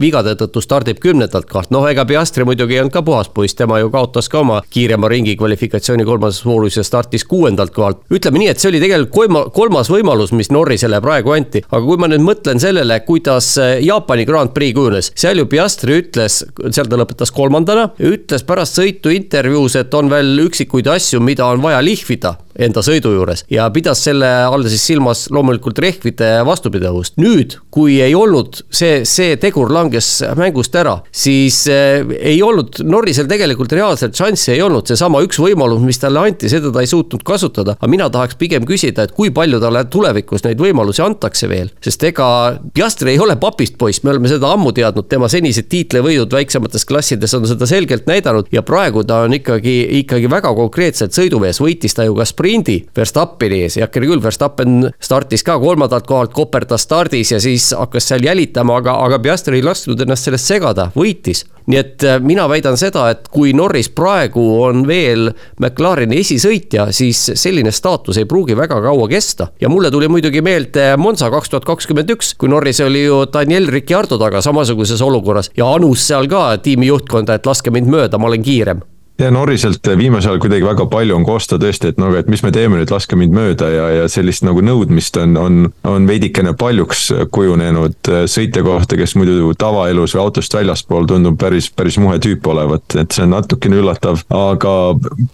vigade 0.00 0.36
tõttu 0.40 0.62
stardib 0.64 1.00
kümnendalt 1.02 1.48
kohalt, 1.50 1.72
noh 1.74 1.86
ega 1.90 2.06
Piastri 2.08 2.44
muidugi 2.44 2.78
ei 2.78 2.82
olnud 2.84 2.94
ka 2.94 3.04
puhas 3.06 3.30
poiss, 3.34 3.56
tema 3.58 3.80
ju 3.82 3.90
kaotas 3.94 4.28
ka 4.32 4.40
oma 4.40 4.60
kiirema 4.70 5.08
ringi 5.10 5.36
kvalifikatsiooni 5.40 6.04
kolmandas 6.04 6.44
voorus 6.44 6.78
ja 6.78 6.84
startis 6.86 7.24
kuuendalt 7.24 7.74
kohalt. 7.74 8.04
ütleme 8.10 8.42
nii, 8.42 8.50
et 8.52 8.62
see 8.62 8.70
oli 8.72 8.82
tegelikult 8.82 9.14
kolma, 9.14 9.44
kolmas 9.54 9.90
võimalus, 9.92 10.32
mis 10.36 10.50
Norrisele 10.54 11.00
praegu 11.04 11.34
anti, 11.34 11.64
aga 11.70 11.84
kui 11.84 12.00
ma 12.00 12.10
nüüd 12.10 12.24
mõtlen 12.24 12.62
sellele, 12.62 13.00
kuidas 13.06 13.24
kuidas 13.24 13.58
äh, 13.58 13.84
Jaapani 13.84 14.24
Grand 14.24 14.50
Prix 14.54 14.74
kujunes, 14.74 15.12
seal 15.16 15.38
ju 15.38 15.46
Piastri 15.46 15.98
ütles, 16.02 16.42
seal 16.70 16.88
ta 16.88 16.98
lõpetas 16.98 17.32
kolmandana, 17.34 17.90
ütles 17.98 18.44
pärast 18.46 18.78
sõitu 18.78 19.12
intervjuus, 19.14 19.76
et 19.76 19.94
on 19.94 20.10
veel 20.10 20.46
üksikuid 20.46 20.88
asju, 20.88 21.20
mida 21.20 21.46
on 21.46 21.62
vaja 21.62 21.82
lihvida 21.84 22.36
enda 22.54 22.82
sõidu 22.84 23.14
juures 23.14 23.44
ja 23.52 23.66
pidas 23.74 24.02
selle 24.06 24.28
all 24.46 24.66
siis 24.70 24.84
silmas 24.90 25.26
loomulikult 25.34 25.78
rehvide 25.82 26.30
vastupidavust. 26.46 27.16
nüüd, 27.20 27.58
kui 27.74 28.00
ei 28.04 28.14
olnud 28.14 28.60
see, 28.70 29.02
see 29.08 29.36
tegur 29.40 29.72
langes 29.74 30.22
mängust 30.38 30.74
ära, 30.78 30.98
siis 31.14 31.64
äh, 31.70 32.04
ei 32.20 32.40
olnud 32.42 32.80
Norrisel 32.84 33.28
tegelikult 33.30 33.72
reaalselt 33.74 34.16
šanssi 34.18 34.54
ei 34.54 34.62
olnud, 34.64 34.86
seesama 34.88 35.22
üks 35.24 35.40
võimalus, 35.42 35.82
mis 35.84 36.00
talle 36.02 36.22
anti, 36.22 36.50
seda 36.52 36.72
ta 36.74 36.84
ei 36.84 36.90
suutnud 36.90 37.24
kasutada. 37.26 37.76
aga 37.78 37.90
mina 37.90 38.08
tahaks 38.12 38.38
pigem 38.40 38.66
küsida, 38.68 39.06
et 39.06 39.14
kui 39.16 39.32
palju 39.34 39.60
talle 39.62 39.84
tulevikus 39.90 40.44
neid 40.46 40.60
võimalusi 40.60 41.02
antakse 41.04 41.50
veel, 41.50 41.72
sest 41.84 42.04
ega 42.10 42.28
Piastri 42.74 43.14
ei 43.14 43.20
ole 43.22 43.36
papist 43.40 43.76
poiss, 43.78 44.02
me 44.04 44.12
oleme 44.14 44.30
seda 44.30 44.50
ammu 44.54 44.72
teadnud, 44.74 45.06
tema 45.10 45.28
senised 45.30 45.68
tiitlivõidud 45.72 46.32
väiksemates 46.34 46.86
klassides 46.88 47.34
on 47.36 47.46
seda 47.48 47.68
selgelt 47.68 48.08
näidanud. 48.10 48.48
Ja 48.54 48.62
praegu 48.66 49.04
ta 49.06 49.22
on 49.26 49.34
ikkagi, 49.36 49.74
ikkagi 50.00 50.30
väga 50.30 50.52
konkreetselt 50.56 51.16
sõidumees, 51.16 51.60
võitis 51.62 51.96
ta 51.96 52.06
ju 52.06 52.16
ka 52.18 52.26
sprindi 52.44 52.82
Verstappeni 52.96 53.62
ees, 53.64 53.78
heakene 53.80 54.08
küll, 54.10 54.20
Verstappen 54.20 54.90
startis 55.00 55.40
ka 55.46 55.56
kolmandalt 55.62 56.04
kohalt, 56.04 56.34
koperdas 56.36 56.84
stardis 56.84 57.32
ja 57.32 57.40
siis 57.40 57.70
hakkas 57.72 58.10
seal 58.10 58.26
jälitama, 58.26 58.76
aga, 58.82 58.98
aga 59.06 59.18
Piastri 59.24 59.62
ei 59.62 59.64
lasknud 59.64 60.02
ennast 60.04 60.28
sellest 60.28 60.50
segada, 60.52 60.90
võitis. 60.92 61.46
Nii 61.64 61.80
et 61.80 62.04
äh, 62.04 62.18
mina 62.20 62.44
väidan 62.50 62.76
seda, 62.76 63.06
et 63.14 63.30
kui 63.32 63.54
Norris 63.56 63.88
praegu 63.88 64.44
on 64.66 64.84
veel 64.84 65.30
McLareni 65.56 66.20
esisõitja, 66.20 66.90
siis 66.92 67.22
selline 67.40 67.72
staatus 67.72 68.20
ei 68.20 68.28
pruugi 68.28 68.52
väga 68.58 68.82
kaua 68.84 69.08
kesta. 69.08 69.48
ja 69.60 69.72
mulle 69.72 69.90
tuli 69.90 70.08
muidugi 70.12 70.44
meelde 70.44 70.90
Monza 71.00 71.30
kaks 71.32 71.48
tuhat 71.48 71.64
kakskümmend 71.64 72.12
üks, 72.12 72.34
kui 72.36 72.52
Norris 72.52 72.84
oli 72.84 73.06
ju 73.06 73.24
Daniel 73.32 73.72
Ricciardo 73.72 74.20
taga 74.20 74.44
samasuguses 74.44 75.00
olukorras. 75.00 75.50
Ja 75.56 75.72
anus 75.72 76.04
seal 76.06 76.28
ka 76.28 76.50
tiimi 76.58 76.92
juhtkonda, 76.92 77.40
et 77.40 77.46
laske 77.46 77.72
mind 77.72 77.88
mööda, 77.88 78.20
ma 78.20 78.28
olen 78.28 78.44
kiirem 78.44 78.84
ja 79.18 79.30
Norriselt 79.30 79.86
viimasel 79.98 80.32
ajal 80.32 80.40
kuidagi 80.42 80.66
väga 80.66 80.86
palju 80.90 81.14
on 81.16 81.24
kosta 81.26 81.58
tõesti, 81.62 81.92
et 81.92 82.00
no 82.02 82.08
aga, 82.10 82.24
et 82.24 82.30
mis 82.32 82.42
me 82.42 82.50
teeme 82.54 82.80
nüüd, 82.80 82.90
laske 82.90 83.16
mind 83.18 83.34
mööda 83.36 83.68
ja, 83.70 83.86
ja 84.00 84.08
sellist 84.10 84.42
nagu 84.46 84.62
nõudmist 84.64 85.16
on, 85.22 85.36
on, 85.38 85.60
on 85.86 86.08
veidikene 86.08 86.54
paljuks 86.58 87.06
kujunenud 87.34 88.10
sõitja 88.30 88.64
kohta, 88.66 88.98
kes 88.98 89.14
muidu 89.18 89.52
tavaelus 89.58 90.16
või 90.16 90.24
autost 90.24 90.58
väljaspool 90.58 91.06
tundub 91.10 91.38
päris, 91.40 91.70
päris 91.70 91.98
muhe 92.02 92.18
tüüp 92.22 92.46
olevat, 92.50 92.98
et 92.98 93.14
see 93.14 93.26
on 93.26 93.34
natukene 93.36 93.78
üllatav. 93.82 94.24
aga 94.34 94.74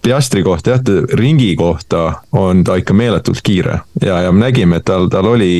Piastri 0.05 0.45
kohta 0.45 0.75
jah, 0.75 0.85
ringi 1.17 1.55
kohta 1.57 2.21
on 2.37 2.63
ta 2.67 2.77
ikka 2.77 2.93
meeletult 2.93 3.41
kiire 3.43 3.81
ja, 4.01 4.21
ja 4.27 4.31
me 4.31 4.45
nägime, 4.45 4.81
et 4.81 4.85
tal, 4.85 5.09
tal 5.09 5.33
oli 5.33 5.51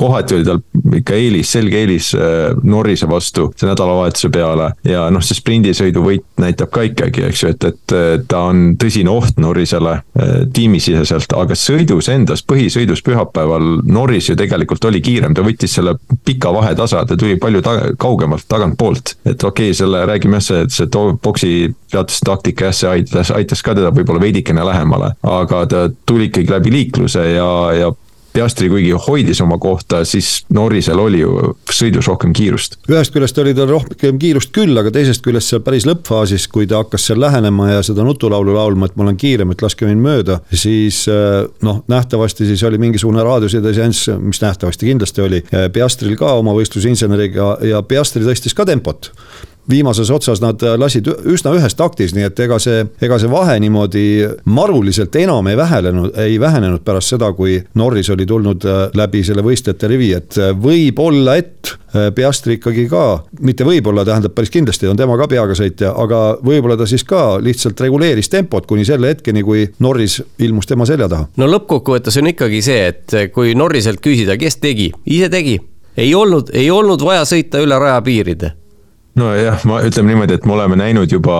kohati 0.00 0.38
oli 0.38 0.46
tal 0.48 0.60
ikka 0.96 1.16
eelis, 1.18 1.52
selge 1.52 1.80
eelis 1.82 2.10
äh, 2.16 2.56
Norrise 2.64 3.08
vastu 3.10 3.50
see 3.58 3.68
nädalavahetuse 3.68 4.30
peale. 4.32 4.70
ja 4.88 5.06
noh, 5.12 5.22
see 5.24 5.36
sprindisõidu 5.38 6.02
võit 6.04 6.24
näitab 6.40 6.72
ka 6.74 6.84
ikkagi, 6.88 7.24
eks 7.28 7.44
ju, 7.44 7.52
et, 7.54 7.66
et 7.68 8.26
ta 8.30 8.44
on 8.50 8.74
tõsine 8.80 9.12
oht 9.12 9.40
Norrisele 9.42 9.98
äh, 10.00 10.32
tiimisiseselt, 10.56 11.34
aga 11.36 11.56
sõidus 11.58 12.10
endas, 12.12 12.44
põhisõidus 12.46 13.04
pühapäeval 13.06 13.82
Norris 13.86 14.30
ju 14.30 14.38
tegelikult 14.40 14.84
oli 14.88 15.02
kiirem, 15.04 15.36
ta 15.36 15.44
võttis 15.46 15.76
selle 15.76 15.96
pika 16.26 16.52
vahe 16.54 16.72
tasa, 16.78 17.04
ta 17.06 17.18
tuli 17.20 17.36
palju 17.40 17.62
ta 17.66 17.76
kaugemalt 18.00 18.48
tagantpoolt. 18.48 19.16
et 19.24 19.44
okei 19.44 19.70
okay,, 19.70 19.76
selle 19.76 20.04
räägime 20.08 20.40
jah, 20.40 20.46
see, 20.48 20.68
see 20.72 21.06
boksi 21.22 21.54
peatuse 21.92 22.24
taktika 22.26 22.70
jah, 22.70 22.76
see 22.76 22.92
aitas, 22.96 23.32
aitas 23.36 23.64
ka 23.66 23.76
teda 23.76 23.92
võib-olla 23.94 24.22
veidikene 24.22 24.64
lähemale, 24.66 25.14
aga 25.26 25.64
ta 25.70 25.88
tuli 26.06 26.30
ikkagi 26.30 26.54
läbi 26.56 26.72
liikluse 26.74 27.26
ja, 27.34 27.50
ja 27.76 27.90
Piastri 28.32 28.68
kuigi 28.70 28.92
hoidis 29.06 29.40
oma 29.42 29.58
kohta, 29.58 30.04
siis 30.06 30.44
Norrisel 30.54 31.00
oli 31.02 31.22
ju 31.22 31.54
sõidus 31.72 32.06
rohkem 32.06 32.32
kiirust. 32.36 32.76
ühest 32.90 33.14
küljest 33.14 33.38
oli 33.42 33.54
tal 33.58 33.68
rohkem 33.70 34.18
kiirust 34.22 34.52
küll, 34.54 34.76
aga 34.78 34.92
teisest 34.94 35.24
küljest 35.24 35.50
seal 35.50 35.64
päris 35.66 35.86
lõppfaasis, 35.88 36.46
kui 36.52 36.68
ta 36.70 36.84
hakkas 36.84 37.08
seal 37.10 37.20
lähenema 37.20 37.70
ja 37.72 37.82
seda 37.86 38.06
nutulaulu 38.06 38.54
laulma, 38.54 38.86
et 38.86 38.96
ma 38.96 39.06
olen 39.08 39.18
kiirem, 39.20 39.50
et 39.50 39.64
laske 39.64 39.88
mind 39.88 40.04
mööda, 40.04 40.40
siis 40.52 41.02
äh, 41.10 41.42
noh, 41.66 41.82
nähtavasti 41.90 42.46
siis 42.46 42.62
oli 42.68 42.78
mingisugune 42.78 43.24
raadioside 43.26 43.74
seanss, 43.74 44.12
mis 44.22 44.42
nähtavasti 44.42 44.90
kindlasti 44.92 45.26
oli 45.26 45.44
Piastril 45.72 46.16
ka 46.20 46.34
oma 46.38 46.54
võistlusinseneriga 46.56 47.56
ja 47.66 47.82
Piastri 47.82 48.22
tõstis 48.26 48.54
ka 48.54 48.68
tempot 48.68 49.10
viimases 49.70 50.10
otsas 50.10 50.42
nad 50.42 50.62
lasid 50.80 51.08
üsna 51.30 51.54
ühes 51.56 51.76
taktis, 51.78 52.14
nii 52.16 52.28
et 52.28 52.40
ega 52.46 52.58
see, 52.62 52.84
ega 53.02 53.18
see 53.20 53.30
vahe 53.30 53.58
niimoodi 53.62 54.04
maruliselt 54.50 55.16
enam 55.20 55.46
ei 55.50 55.56
vähenenud, 55.56 56.16
ei 56.20 56.40
vähenenud 56.40 56.84
pärast 56.86 57.14
seda, 57.14 57.32
kui 57.36 57.58
Norris 57.78 58.10
oli 58.10 58.26
tulnud 58.26 58.66
läbi 58.96 59.22
selle 59.26 59.44
võistlejate 59.46 59.90
rivi, 59.90 60.12
et 60.16 60.38
võib-olla, 60.60 61.36
et 61.40 61.76
Piastri 62.14 62.54
ikkagi 62.58 62.84
ka, 62.90 63.04
mitte 63.42 63.66
võib-olla, 63.66 64.04
tähendab 64.06 64.34
päris 64.36 64.52
kindlasti 64.54 64.86
on 64.86 64.98
tema 64.98 65.16
ka 65.18 65.26
peaga 65.30 65.56
sõitja, 65.58 65.90
aga 65.98 66.20
võib-olla 66.46 66.76
ta 66.78 66.86
siis 66.86 67.02
ka 67.06 67.40
lihtsalt 67.42 67.80
reguleeris 67.82 68.30
tempot 68.30 68.66
kuni 68.70 68.86
selle 68.86 69.10
hetkeni, 69.10 69.42
kui 69.46 69.66
Norris 69.82 70.20
ilmus 70.38 70.70
tema 70.70 70.86
selja 70.86 71.10
taha. 71.10 71.26
no 71.40 71.50
lõppkokkuvõttes 71.50 72.20
on 72.22 72.30
ikkagi 72.30 72.62
see, 72.62 72.86
et 72.92 73.18
kui 73.34 73.56
Norriselt 73.58 74.02
küsida, 74.04 74.38
kes 74.38 74.60
tegi, 74.62 74.92
ise 75.06 75.28
tegi. 75.32 75.58
ei 75.96 76.14
olnud, 76.14 76.54
ei 76.54 76.70
olnud 76.70 77.02
vaja 77.02 77.26
sõita 77.26 77.58
üle 77.62 77.78
rajapiiride 77.78 78.54
nojah, 79.20 79.60
ma 79.68 79.82
ütleme 79.86 80.14
niimoodi, 80.14 80.38
et 80.38 80.48
me 80.48 80.56
oleme 80.56 80.78
näinud 80.80 81.12
juba 81.12 81.36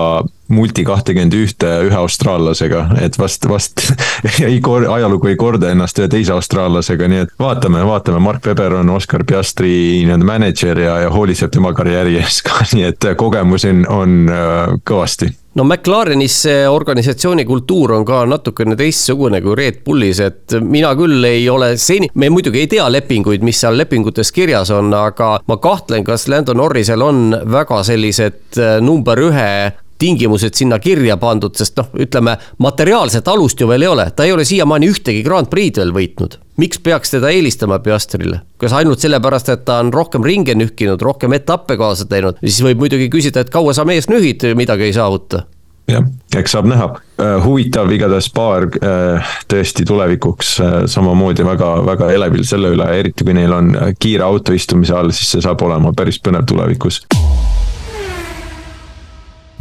multi 0.51 0.85
kahtekümmend 0.85 1.35
ühte 1.39 1.69
ühe 1.87 1.97
austraallasega, 1.97 2.85
et 3.01 3.19
vast, 3.19 3.47
vast 3.49 3.85
ei 4.49 4.61
kor-, 4.65 4.89
ajalugu 4.91 5.31
ei 5.31 5.39
korda 5.41 5.71
ennast 5.73 5.99
ühe 6.03 6.11
teise 6.11 6.35
austraallasega, 6.35 7.09
nii 7.11 7.25
et 7.27 7.35
vaatame, 7.41 7.83
vaatame, 7.87 8.23
Mark 8.25 8.47
Webber 8.47 8.81
on 8.81 8.91
Oscar 8.97 9.25
Piastri 9.27 9.73
nii-öelda 10.07 10.31
mänedžer 10.33 10.85
ja, 10.85 10.99
ja 11.07 11.13
hoolitseb 11.15 11.55
tema 11.55 11.73
karjääri 11.77 12.19
eest 12.21 12.45
ka, 12.49 12.65
nii 12.77 12.89
et 12.93 13.11
kogemusi 13.21 13.73
on, 13.75 13.87
on 14.01 14.19
äh, 14.35 14.75
kõvasti 14.87 15.33
no 15.61 15.65
McLarenis 15.65 16.35
see 16.47 16.61
organisatsiooni 16.69 17.45
kultuur 17.45 17.93
on 17.99 18.05
ka 18.09 18.23
natukene 18.29 18.77
teistsugune 18.81 19.43
kui 19.45 19.57
Red 19.59 19.83
Bullis, 19.85 20.23
et 20.25 20.57
mina 20.65 20.95
küll 20.97 21.21
ei 21.29 21.43
ole 21.53 21.75
seni, 21.77 22.09
me 22.15 22.31
muidugi 22.33 22.63
ei 22.63 22.71
tea 22.71 22.87
lepinguid, 22.89 23.45
mis 23.45 23.61
seal 23.61 23.77
lepingutes 23.77 24.33
kirjas 24.33 24.73
on, 24.73 24.89
aga 24.97 25.35
ma 25.51 25.59
kahtlen, 25.61 26.07
kas 26.07 26.31
Lando 26.33 26.57
Norrisel 26.57 27.05
on 27.05 27.37
väga 27.53 27.83
sellised 27.85 28.57
äh, 28.57 28.79
number 28.81 29.21
ühe 29.21 29.53
tingimused 30.01 30.57
sinna 30.57 30.79
kirja 30.83 31.17
pandud, 31.21 31.55
sest 31.57 31.77
noh, 31.81 31.91
ütleme 32.01 32.37
materiaalset 32.63 33.29
alust 33.29 33.61
ju 33.61 33.69
veel 33.71 33.85
ei 33.87 33.93
ole, 33.93 34.09
ta 34.17 34.27
ei 34.27 34.33
ole 34.35 34.47
siiamaani 34.49 34.89
ühtegi 34.91 35.23
Grand 35.27 35.51
Prix'd 35.53 35.83
veel 35.83 35.93
võitnud. 35.97 36.39
miks 36.61 36.81
peaks 36.85 37.15
teda 37.15 37.31
eelistama 37.33 37.79
Piastrile, 37.81 38.43
kas 38.61 38.75
ainult 38.77 39.01
sellepärast, 39.01 39.49
et 39.49 39.65
ta 39.65 39.79
on 39.81 39.93
rohkem 39.93 40.25
ringe 40.25 40.55
nühkinud, 40.55 41.01
rohkem 41.03 41.33
etappe 41.33 41.77
kaasa 41.81 42.05
teinud, 42.09 42.41
siis 42.45 42.61
võib 42.65 42.85
muidugi 42.85 43.09
küsida, 43.13 43.41
et 43.41 43.53
kaua 43.53 43.73
sa 43.77 43.87
mees 43.89 44.11
nühid, 44.13 44.45
midagi 44.57 44.91
ei 44.91 44.97
saavuta. 44.97 45.47
Jah, 45.91 46.05
eks 46.37 46.53
saab 46.55 46.69
näha. 46.71 46.91
Uh,, 47.21 47.41
huvitav 47.45 47.91
igatahes 47.93 48.29
paar 48.33 48.69
uh, 48.69 49.33
tõesti 49.51 49.85
tulevikuks 49.89 50.53
uh, 50.61 50.77
samamoodi 50.91 51.45
väga, 51.45 51.73
väga 51.89 52.13
elevil 52.15 52.47
selle 52.49 52.71
üle, 52.77 52.87
eriti 53.01 53.27
kui 53.27 53.35
neil 53.37 53.57
on 53.57 53.73
kiire 53.99 54.25
auto 54.29 54.57
istumise 54.57 54.95
all, 54.97 55.13
siis 55.17 55.35
see 55.35 55.45
saab 55.45 55.65
olema 55.67 55.93
päris 55.97 56.21
põnev 56.23 56.47
tulevikus 56.49 57.03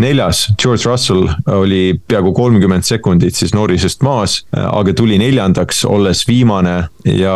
neljas, 0.02 0.48
George 0.62 0.90
Russell 0.90 1.28
oli 1.54 2.00
peaaegu 2.08 2.34
kolmkümmend 2.38 2.88
sekundit 2.88 3.38
siis 3.38 3.54
Norrisest 3.56 4.04
maas, 4.06 4.42
aga 4.56 4.96
tuli 4.96 5.20
neljandaks, 5.22 5.84
olles 5.90 6.26
viimane. 6.28 6.82
Ja 7.06 7.36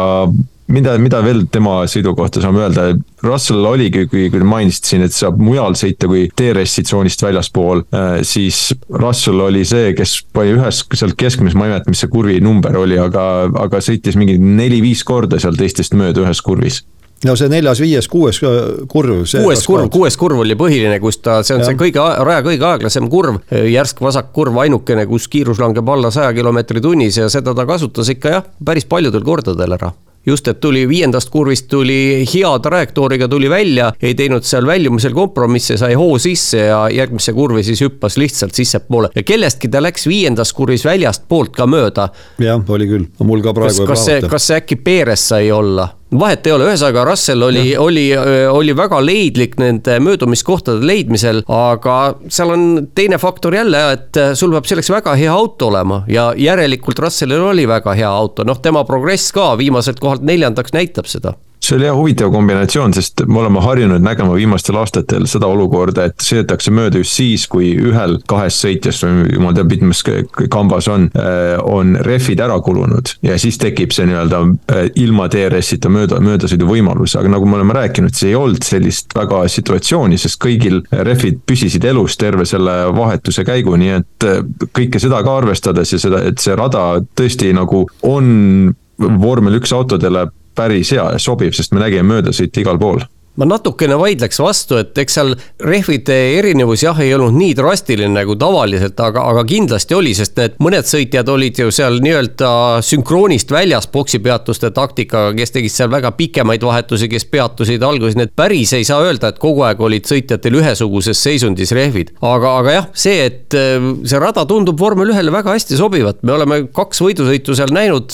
mida, 0.74 0.96
mida 1.02 1.20
veel 1.24 1.44
tema 1.52 1.82
sõidu 1.90 2.14
kohta 2.18 2.42
saame 2.44 2.64
öelda, 2.64 2.86
Russell 3.24 3.66
oligi, 3.68 4.06
kui, 4.12 4.28
kui 4.32 4.42
te 4.42 4.48
mainisite 4.48 4.94
siin, 4.94 5.06
et 5.06 5.16
saab 5.16 5.40
mujal 5.42 5.78
sõita 5.80 6.10
kui 6.12 6.26
DRS-i 6.40 6.86
tsoonist 6.88 7.24
väljaspool, 7.24 7.86
siis 8.28 8.66
Russell 8.90 9.44
oli 9.46 9.64
see, 9.68 9.94
kes 9.98 10.20
pani 10.36 10.56
ühes 10.58 10.84
sealt 10.94 11.18
keskmises, 11.20 11.58
ma 11.60 11.68
ei 11.68 11.76
mäleta, 11.76 11.94
mis 11.94 12.04
see 12.04 12.12
kurvi 12.12 12.40
number 12.44 12.80
oli, 12.80 13.00
aga, 13.02 13.28
aga 13.66 13.84
sõitis 13.84 14.18
mingi 14.20 14.40
neli-viis 14.42 15.06
korda 15.08 15.42
seal 15.42 15.60
teistest 15.60 15.96
mööda 16.00 16.26
ühes 16.26 16.44
kurvis 16.44 16.84
no 17.28 17.36
see 17.40 17.52
neljas, 17.52 17.82
viies, 17.84 18.08
kuues 18.12 18.40
äh, 18.44 18.62
kurv. 18.92 19.24
kuues 19.26 19.66
kurv, 19.68 19.90
kuues 19.94 20.18
kurv 20.20 20.44
oli 20.46 20.58
põhiline, 20.60 21.00
kus 21.04 21.20
ta, 21.24 21.42
see 21.44 21.58
on 21.58 21.64
ja. 21.64 21.72
see 21.72 21.80
kõige, 21.80 22.06
raja 22.28 22.46
kõige 22.46 22.70
aeglasem 22.70 23.10
kurv, 23.12 23.42
järsk 23.52 24.02
vasakkurv, 24.04 24.64
ainukene, 24.66 25.06
kus 25.10 25.28
kiirus 25.32 25.62
langeb 25.64 25.90
alla 25.90 26.14
saja 26.14 26.34
kilomeetri 26.36 26.84
tunnis 26.84 27.22
ja 27.22 27.30
seda 27.34 27.56
ta 27.58 27.68
kasutas 27.70 28.12
ikka 28.14 28.38
jah, 28.38 28.50
päris 28.66 28.90
paljudel 28.90 29.26
kordadel 29.28 29.80
ära 29.80 29.94
just, 30.26 30.48
et 30.48 30.60
tuli 30.60 30.84
viiendast 30.90 31.32
kurvist 31.34 31.68
tuli 31.72 32.24
hea 32.34 32.52
trajektooriga 32.64 33.28
tuli 33.28 33.50
välja, 33.50 33.92
ei 34.02 34.16
teinud 34.16 34.46
seal 34.48 34.68
väljumisel 34.68 35.16
kompromisse, 35.16 35.78
sai 35.78 35.98
hoo 36.00 36.18
sisse 36.22 36.66
ja 36.70 36.84
järgmisse 36.94 37.34
kurvi 37.36 37.64
siis 37.64 37.82
hüppas 37.84 38.18
lihtsalt 38.22 38.56
sissepoole 38.56 39.12
ja 39.16 39.24
kellestki 39.28 39.72
ta 39.72 39.84
läks 39.84 40.08
viiendas 40.08 40.54
kurvis 40.54 40.86
väljastpoolt 40.88 41.56
ka 41.58 41.68
mööda. 41.68 42.10
jah, 42.40 42.64
oli 42.70 42.88
küll, 42.88 43.10
mul 43.24 43.44
ka 43.44 43.56
praegu. 43.56 43.84
kas, 43.84 43.90
kas 43.90 44.06
see, 44.06 44.22
kas 44.30 44.48
see 44.48 44.62
äkki 44.62 44.80
Perez 44.84 45.28
sai 45.34 45.52
olla? 45.52 45.90
Vahet 46.20 46.48
ei 46.48 46.56
ole, 46.56 46.68
ühesõnaga 46.72 47.06
Russell 47.08 47.46
oli, 47.48 47.74
oli, 47.80 48.06
oli 48.50 48.76
väga 48.78 49.00
leidlik 49.04 49.58
nende 49.62 50.00
möödumiskohtade 50.04 50.86
leidmisel, 50.88 51.44
aga 51.48 51.98
seal 52.28 52.54
on 52.56 52.66
teine 52.96 53.20
faktor 53.22 53.56
jälle, 53.58 53.84
et 53.98 54.22
sul 54.40 54.54
peab 54.56 54.68
selleks 54.70 54.92
väga 54.94 55.16
hea 55.20 55.32
auto 55.34 55.72
olema 55.72 56.04
ja 56.12 56.32
järelikult 56.38 57.00
Russellil 57.06 57.44
oli 57.54 57.68
väga 57.70 57.96
hea 57.98 58.10
auto, 58.10 58.46
noh, 58.48 58.60
tema 58.64 58.86
progress 58.88 59.34
ka 59.36 59.54
viimaselt 59.60 60.02
kohalt 60.04 60.26
neljandaks 60.28 60.76
näitab 60.76 61.10
seda 61.10 61.36
see 61.64 61.78
oli 61.78 61.88
jah 61.88 61.96
huvitav 61.96 62.32
kombinatsioon, 62.34 62.94
sest 62.96 63.24
me 63.28 63.40
oleme 63.40 63.62
harjunud 63.64 64.04
nägema 64.04 64.36
viimastel 64.36 64.76
aastatel 64.82 65.28
seda 65.32 65.48
olukorda, 65.52 66.10
et 66.10 66.24
sõidetakse 66.24 66.74
mööda 66.76 67.00
just 67.00 67.16
siis, 67.20 67.46
kui 67.52 67.72
ühel 67.80 68.18
kahest 68.30 68.66
sõitjast 68.66 69.06
või 69.06 69.30
jumal 69.38 69.56
teab, 69.56 69.72
mitmes 69.72 70.04
kambas 70.52 70.90
on, 70.92 71.08
äh, 71.20 71.56
on 71.64 71.96
rehvid 72.04 72.44
ära 72.44 72.60
kulunud. 72.64 73.14
ja 73.24 73.38
siis 73.40 73.58
tekib 73.62 73.96
see 73.96 74.08
nii-öelda 74.10 74.42
äh, 74.44 74.84
ilma 75.00 75.30
DRS-ita 75.32 75.92
mööda, 75.94 76.20
möödasõidu 76.24 76.68
võimalus, 76.68 77.16
aga 77.20 77.32
nagu 77.32 77.48
me 77.48 77.60
oleme 77.60 77.78
rääkinud, 77.80 78.12
siis 78.14 78.32
ei 78.34 78.36
olnud 78.36 78.68
sellist 78.68 79.16
väga 79.16 79.46
situatsiooni, 79.48 80.20
sest 80.20 80.42
kõigil 80.44 80.82
rehvid 80.92 81.42
püsisid 81.48 81.86
elus 81.88 82.18
terve 82.20 82.46
selle 82.50 82.76
vahetuse 82.96 83.46
käigu, 83.48 83.78
nii 83.80 83.96
et 84.02 84.28
äh, 84.28 84.44
kõike 84.76 85.00
seda 85.00 85.24
ka 85.24 85.40
arvestades 85.40 85.96
ja 85.96 86.02
seda, 86.02 86.24
et 86.28 86.44
see 86.44 86.56
rada 86.60 87.00
tõesti 87.16 87.54
nagu 87.56 87.86
on 88.04 88.74
vormel 89.00 89.58
üks 89.58 89.74
autodele 89.76 90.28
päris 90.56 90.94
hea 90.96 91.10
ja 91.16 91.20
sobiv, 91.20 91.54
sest 91.58 91.74
me 91.74 91.84
nägime 91.84 92.08
möödasõite 92.16 92.64
igal 92.64 92.80
pool 92.82 93.04
ma 93.40 93.48
natukene 93.50 93.96
vaidleks 93.98 94.38
vastu, 94.42 94.78
et 94.82 94.98
eks 95.02 95.16
seal 95.18 95.32
rehvide 95.66 96.16
erinevus 96.38 96.84
jah, 96.86 96.98
ei 97.02 97.14
olnud 97.16 97.34
nii 97.38 97.56
drastiline 97.58 98.14
nagu 98.14 98.36
tavaliselt, 98.40 99.00
aga, 99.02 99.24
aga 99.32 99.44
kindlasti 99.50 99.98
oli, 99.98 100.14
sest 100.18 100.38
need 100.38 100.60
mõned 100.62 100.86
sõitjad 100.86 101.32
olid 101.34 101.64
ju 101.64 101.74
seal 101.74 101.98
nii-öelda 102.04 102.52
sünkroonist 102.86 103.54
väljas 103.54 103.90
boksipeatuste 103.94 104.70
taktikaga, 104.76 105.34
kes 105.38 105.56
tegid 105.56 105.74
seal 105.74 105.90
väga 105.94 106.14
pikemaid 106.18 106.66
vahetusi, 106.66 107.10
kes 107.10 107.26
peatusid 107.34 107.86
alguses, 107.86 108.18
nii 108.20 108.30
et 108.30 108.36
päris 108.38 108.76
ei 108.78 108.86
saa 108.86 109.02
öelda, 109.06 109.34
et 109.34 109.42
kogu 109.42 109.66
aeg 109.66 109.82
olid 109.82 110.10
sõitjatel 110.10 110.60
ühesuguses 110.62 111.24
seisundis 111.26 111.74
rehvid. 111.74 112.14
aga, 112.22 112.58
aga 112.62 112.78
jah, 112.78 112.92
see, 112.94 113.18
et 113.32 113.58
äh, 113.58 113.80
see 114.06 114.22
rada 114.22 114.46
tundub 114.50 114.78
vormel 114.80 115.10
ühele 115.10 115.34
väga 115.34 115.58
hästi 115.58 115.80
sobivat, 115.80 116.22
me 116.22 116.38
oleme 116.38 116.62
kaks 116.74 117.02
võidusõitu 117.02 117.58
seal 117.58 117.74
näinud 117.74 118.14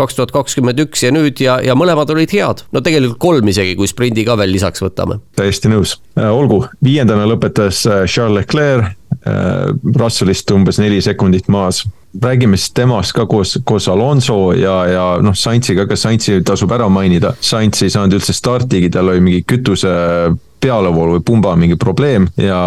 kaks 0.00 0.18
tuhat 0.18 0.34
kakskümmend 0.34 0.80
üks 0.86 1.04
ja 1.04 1.12
nüüd 1.14 1.40
ja, 1.42 1.58
ja 1.64 1.76
mõlemad 1.78 2.10
olid 2.14 2.32
head. 2.34 2.64
no 2.72 2.82
tegelikult 2.84 3.20
kolm 3.22 3.52
isegi, 3.52 3.76
kui 3.78 3.90
sprindi 3.90 4.24
ka 4.28 4.38
veel 4.40 4.52
lisaks 4.54 4.82
võtame. 4.84 5.20
täiesti 5.38 5.72
nõus, 5.72 5.98
äh, 6.18 6.28
olgu, 6.30 6.64
viiendana 6.84 7.28
lõpetas 7.28 7.84
äh, 7.88 8.04
Charles 8.08 8.40
Leclerc, 8.40 8.92
äh, 9.20 9.70
Russellist 10.00 10.50
umbes 10.56 10.80
neli 10.82 11.00
sekundit 11.04 11.50
maas 11.52 11.84
räägime 12.10 12.58
siis 12.58 12.72
temast 12.74 13.14
ka 13.14 13.26
koos, 13.30 13.54
koos 13.64 13.86
Alonso 13.88 14.52
ja, 14.58 14.76
ja 14.90 15.04
noh, 15.22 15.36
Saintsiga, 15.36 15.86
kas 15.86 16.02
Saintsi 16.02 16.40
tasub 16.42 16.72
ära 16.74 16.88
mainida. 16.90 17.34
Saints 17.40 17.84
ei 17.86 17.92
saanud 17.92 18.18
üldse 18.18 18.34
startigi, 18.34 18.90
tal 18.90 19.12
oli 19.12 19.22
mingi 19.22 19.44
kütuse 19.46 19.92
pealevoolu 20.60 21.18
või 21.18 21.24
pumba 21.26 21.54
mingi 21.58 21.76
probleem 21.80 22.28
ja 22.40 22.60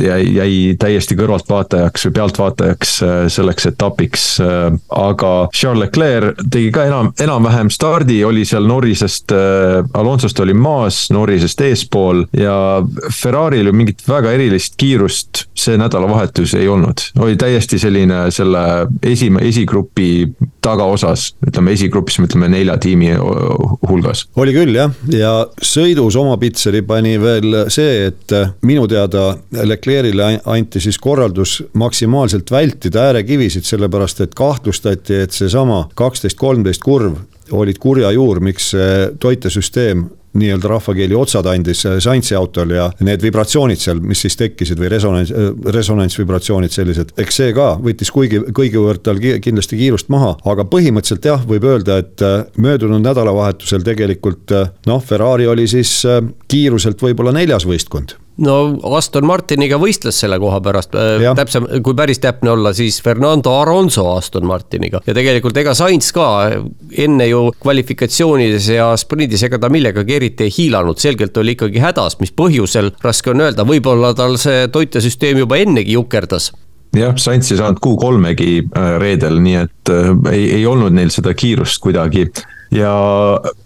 jäi, 0.00 0.22
jäi 0.34 0.54
täiesti 0.80 1.16
kõrvaltvaatajaks 1.18 2.06
või 2.08 2.16
pealtvaatajaks 2.18 2.94
äh, 3.06 3.18
selleks 3.32 3.70
etapiks. 3.70 4.26
Äh, 4.44 4.78
aga 4.96 5.32
Charles 5.54 5.86
Leclerc 5.86 6.40
tegi 6.50 6.70
ka 6.74 6.86
enam, 6.88 7.12
enam-vähem 7.20 7.70
stardi, 7.72 8.20
oli 8.26 8.44
seal 8.48 8.66
Norrisest, 8.68 9.34
äh, 9.34 9.80
Alonsost 10.00 10.40
oli 10.44 10.54
maas, 10.54 11.06
Norrisest 11.14 11.60
eespool 11.66 12.26
ja 12.36 12.56
Ferrari'l 13.08 13.70
ju 13.70 13.76
mingit 13.76 14.04
väga 14.08 14.34
erilist 14.36 14.78
kiirust 14.80 15.46
see 15.60 15.78
nädalavahetus 15.80 16.54
ei 16.58 16.68
olnud. 16.68 17.02
oli 17.18 17.36
täiesti 17.36 17.78
selline 17.78 18.30
selle 18.30 18.86
esime-, 19.06 19.42
esigrupi 19.48 20.28
tagaosas, 20.64 21.34
ütleme 21.46 21.74
esigrupis, 21.76 22.18
me 22.18 22.28
ütleme 22.28 22.48
nelja 22.52 22.76
tiimi 22.80 23.12
hulgas. 23.88 24.26
oli 24.36 24.54
küll 24.56 24.76
jah, 24.76 24.92
ja 25.12 25.32
sõidus 25.62 26.16
oma 26.20 26.36
pitseri 26.40 26.82
pani 26.86 27.16
veel 27.20 27.64
see, 27.72 28.06
et 28.10 28.36
minu 28.66 28.86
teada 28.90 29.34
Leclerc'ile 29.52 30.32
anti 30.44 30.80
siis 30.80 30.98
korraldus 30.98 31.60
maksimaalselt 31.72 32.50
vältida 32.50 33.10
äärekivisid, 33.10 33.66
sellepärast 33.68 34.24
et 34.24 34.34
kahtlustati, 34.34 35.22
et 35.24 35.36
seesama 35.36 35.84
kaksteist, 35.94 36.38
kolmteist 36.40 36.82
kurv 36.84 37.18
olid 37.52 37.78
kurja 37.82 38.10
juur, 38.14 38.40
miks 38.44 38.72
toitesüsteem 39.20 40.08
nii-öelda 40.32 40.68
rahvakeeli 40.68 41.14
otsad 41.14 41.46
andis 41.50 41.82
Science'i 41.98 42.36
autol 42.38 42.70
ja 42.70 42.86
need 43.02 43.22
vibratsioonid 43.22 43.80
seal, 43.82 44.00
mis 44.04 44.22
siis 44.22 44.36
tekkisid 44.38 44.78
või 44.78 44.90
resonants, 44.92 45.32
resonantsvibratsioonid 45.74 46.74
sellised, 46.74 47.14
eks 47.18 47.40
see 47.42 47.54
ka 47.56 47.72
võttis 47.82 48.12
kuigi, 48.14 48.42
kuigivõrd 48.54 49.02
tal 49.06 49.18
kindlasti 49.18 49.78
kiirust 49.80 50.10
maha, 50.12 50.36
aga 50.52 50.66
põhimõtteliselt 50.70 51.26
jah, 51.32 51.42
võib 51.46 51.66
öelda, 51.66 51.98
et 52.04 52.22
äh, 52.22 52.44
möödunud 52.62 53.02
nädalavahetusel 53.02 53.82
tegelikult 53.86 54.54
äh, 54.54 54.70
noh, 54.86 55.02
Ferrari 55.02 55.50
oli 55.50 55.66
siis 55.70 55.98
äh, 56.06 56.22
kiiruselt 56.50 57.02
võib-olla 57.02 57.34
neljas 57.34 57.66
võistkond 57.66 58.14
no 58.44 58.56
Aston 58.96 59.26
Martiniga 59.28 59.78
võistles 59.80 60.18
selle 60.22 60.38
koha 60.42 60.60
pärast, 60.64 60.94
täpsem, 61.36 61.66
kui 61.84 61.96
päris 61.98 62.20
täpne 62.22 62.54
olla, 62.54 62.72
siis 62.76 63.00
Fernando 63.04 63.52
Alonso 63.60 64.06
Aston 64.14 64.46
Martiniga. 64.48 65.02
Ja 65.06 65.14
tegelikult 65.16 65.56
ega 65.60 65.74
Sainz 65.78 66.10
ka 66.16 66.28
enne 67.04 67.28
ju 67.30 67.46
kvalifikatsioonides 67.60 68.70
ja 68.74 68.90
sprindis, 69.00 69.44
ega 69.46 69.60
ta 69.60 69.70
millegagi 69.72 70.16
eriti 70.16 70.48
ei 70.48 70.54
hiilanud, 70.56 71.00
selgelt 71.00 71.36
oli 71.40 71.56
ikkagi 71.56 71.82
hädas, 71.82 72.18
mis 72.22 72.34
põhjusel, 72.36 72.94
raske 73.04 73.34
on 73.34 73.44
öelda, 73.46 73.66
võib-olla 73.68 74.14
tal 74.18 74.38
see 74.40 74.66
toitesüsteem 74.72 75.44
juba 75.44 75.60
ennegi 75.60 75.96
jukerdas. 75.98 76.50
Jah, 76.96 77.14
Sainz 77.22 77.52
ei 77.52 77.60
saanud 77.60 77.78
Q3-gi 77.84 78.54
äh, 78.64 78.94
reedel, 78.98 79.38
nii 79.44 79.58
et 79.60 79.92
äh, 79.94 80.08
ei, 80.32 80.48
ei 80.58 80.64
olnud 80.66 80.96
neil 80.96 81.12
seda 81.14 81.36
kiirust 81.38 81.78
kuidagi 81.84 82.26
ja 82.70 82.92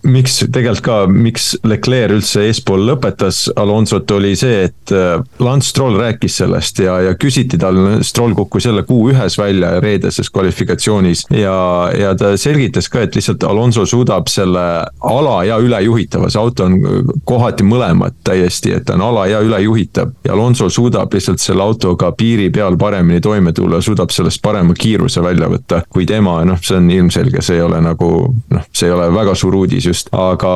miks 0.03 0.39
tegelikult 0.53 0.85
ka, 0.85 0.97
miks 1.09 1.51
Leclerc 1.65 2.15
üldse 2.17 2.45
eespool 2.49 2.87
lõpetas 2.89 3.45
Alonsot, 3.61 4.11
oli 4.17 4.33
see, 4.39 4.65
et 4.69 4.93
äh, 4.95 5.21
Lance 5.45 5.71
Stroll 5.71 5.99
rääkis 6.01 6.39
sellest 6.41 6.81
ja, 6.83 6.97
ja 7.05 7.15
küsiti 7.21 7.59
tal, 7.61 7.79
Stroll 8.05 8.35
kukkus 8.37 8.67
jälle 8.69 8.85
Q1-s 8.89 9.39
välja 9.39 9.75
reedeses 9.85 10.31
kvalifikatsioonis 10.33 11.27
ja, 11.31 11.57
ja 11.99 12.15
ta 12.19 12.35
selgitas 12.41 12.89
ka, 12.93 13.05
et 13.05 13.17
lihtsalt 13.17 13.45
Alonso 13.49 13.87
suudab 13.89 14.29
selle 14.33 14.65
ala 15.05 15.37
ja 15.45 15.59
ülejuhitava, 15.61 16.31
see 16.33 16.41
auto 16.41 16.69
on 16.69 16.81
kohati 17.29 17.67
mõlemad 17.69 18.17
täiesti, 18.25 18.73
et 18.77 18.89
ta 18.89 18.97
on 18.97 19.05
ala 19.11 19.27
ja 19.31 19.43
ülejuhitav 19.45 20.15
ja 20.25 20.33
Alonso 20.37 20.71
suudab 20.73 21.13
lihtsalt 21.13 21.45
selle 21.45 21.65
autoga 21.65 22.13
piiri 22.17 22.51
peal 22.55 22.79
paremini 22.81 23.21
toime 23.25 23.53
tulla, 23.53 23.83
suudab 23.85 24.13
sellest 24.15 24.43
parema 24.45 24.77
kiiruse 24.79 25.23
välja 25.25 25.49
võtta 25.53 25.83
kui 25.89 26.09
tema, 26.09 26.41
noh, 26.49 26.61
see 26.65 26.81
on 26.81 26.91
ilmselge, 26.91 27.45
see 27.45 27.61
ei 27.61 27.65
ole 27.65 27.81
nagu 27.85 28.11
noh, 28.33 28.69
see 28.73 28.89
ei 28.89 28.94
ole 28.94 28.94
väga 28.95 29.35
suur 29.39 29.57
uudis 29.63 29.87
just, 29.89 30.11
aga 30.15 30.55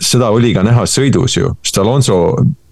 seda 0.00 0.30
oli 0.34 0.54
ka 0.56 0.64
näha 0.66 0.86
sõidus 0.88 1.38
ju, 1.38 1.54
sest 1.64 1.80
Alonso 1.82 2.18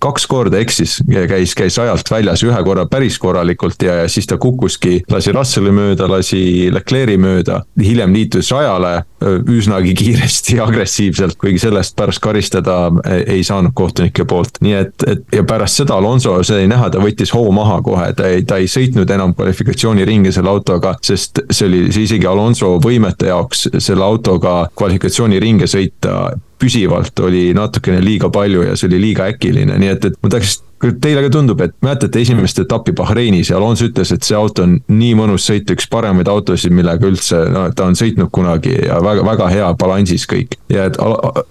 kaks 0.06 0.26
korda 0.30 0.60
eksis, 0.62 0.98
käis, 1.28 1.54
käis 1.58 1.78
ajalt 1.82 2.10
väljas, 2.10 2.44
ühe 2.46 2.62
korra 2.66 2.86
päris 2.90 3.18
korralikult 3.22 3.82
ja, 3.82 4.00
ja 4.02 4.08
siis 4.12 4.28
ta 4.30 4.38
kukkuski, 4.42 5.00
lasi 5.10 5.34
Russell'i 5.34 5.72
mööda, 5.74 6.08
lasi 6.10 6.70
Leclerc'i 6.72 7.18
mööda. 7.20 7.62
hiljem 7.82 8.14
liitus 8.14 8.50
rajale 8.54 9.04
üsnagi 9.50 9.94
kiiresti 9.96 10.58
ja 10.58 10.66
agressiivselt, 10.68 11.38
kuigi 11.40 11.58
sellest 11.58 11.96
pärast 11.96 12.20
karistada 12.22 12.90
ei 13.26 13.44
saanud 13.44 13.74
kohtunike 13.74 14.24
poolt. 14.28 14.60
nii 14.60 14.74
et, 14.78 15.06
et 15.06 15.24
ja 15.34 15.44
pärast 15.44 15.82
seda 15.82 15.96
Alonso, 15.96 16.36
see 16.46 16.60
oli 16.60 16.70
näha, 16.70 16.90
ta 16.92 17.02
võttis 17.02 17.32
hoo 17.34 17.50
maha 17.54 17.80
kohe, 17.82 18.10
ta 18.16 18.28
ei, 18.30 18.44
ta 18.44 18.60
ei 18.62 18.70
sõitnud 18.70 19.10
enam 19.10 19.34
kvalifikatsiooniringi 19.34 20.32
selle 20.32 20.52
autoga, 20.52 20.96
sest 21.02 21.42
see 21.50 21.68
oli 21.68 21.86
see 21.90 22.06
isegi 22.08 22.28
Alonso 22.30 22.76
võimete 22.82 23.32
jaoks 23.32 23.68
selle 23.78 24.04
autoga 24.04 24.58
kvalifikatsiooniringe 24.76 25.68
sõita 25.70 26.36
püsivalt 26.58 27.20
oli 27.20 27.50
natukene 27.56 28.00
liiga 28.04 28.30
palju 28.32 28.64
ja 28.68 28.76
see 28.76 28.88
oli 28.90 29.00
liiga 29.08 29.28
äkiline, 29.32 29.78
nii 29.80 29.92
et, 29.92 30.08
et 30.10 30.16
ma 30.22 30.32
tahaks 30.32 30.60
teile 31.02 31.22
ka 31.24 31.30
tundub, 31.32 31.60
et 31.64 31.74
mäletate 31.84 32.20
esimest 32.20 32.58
etappi 32.60 32.92
Bahreinis 32.96 33.50
ja 33.50 33.56
Alonso 33.56 33.86
ütles, 33.88 34.12
et 34.12 34.26
see 34.26 34.36
auto 34.36 34.64
on 34.66 34.76
nii 34.92 35.14
mõnus 35.18 35.46
sõita, 35.48 35.76
üks 35.76 35.88
paremaid 35.90 36.28
autosid, 36.30 36.74
millega 36.76 37.08
üldse, 37.08 37.38
no 37.52 37.66
ta 37.76 37.86
on 37.88 37.96
sõitnud 37.98 38.30
kunagi 38.34 38.74
ja 38.86 38.98
väga, 39.04 39.24
väga 39.26 39.48
hea 39.52 39.70
balansis 39.80 40.26
kõik. 40.28 40.58
ja 40.72 40.88
et 40.90 40.98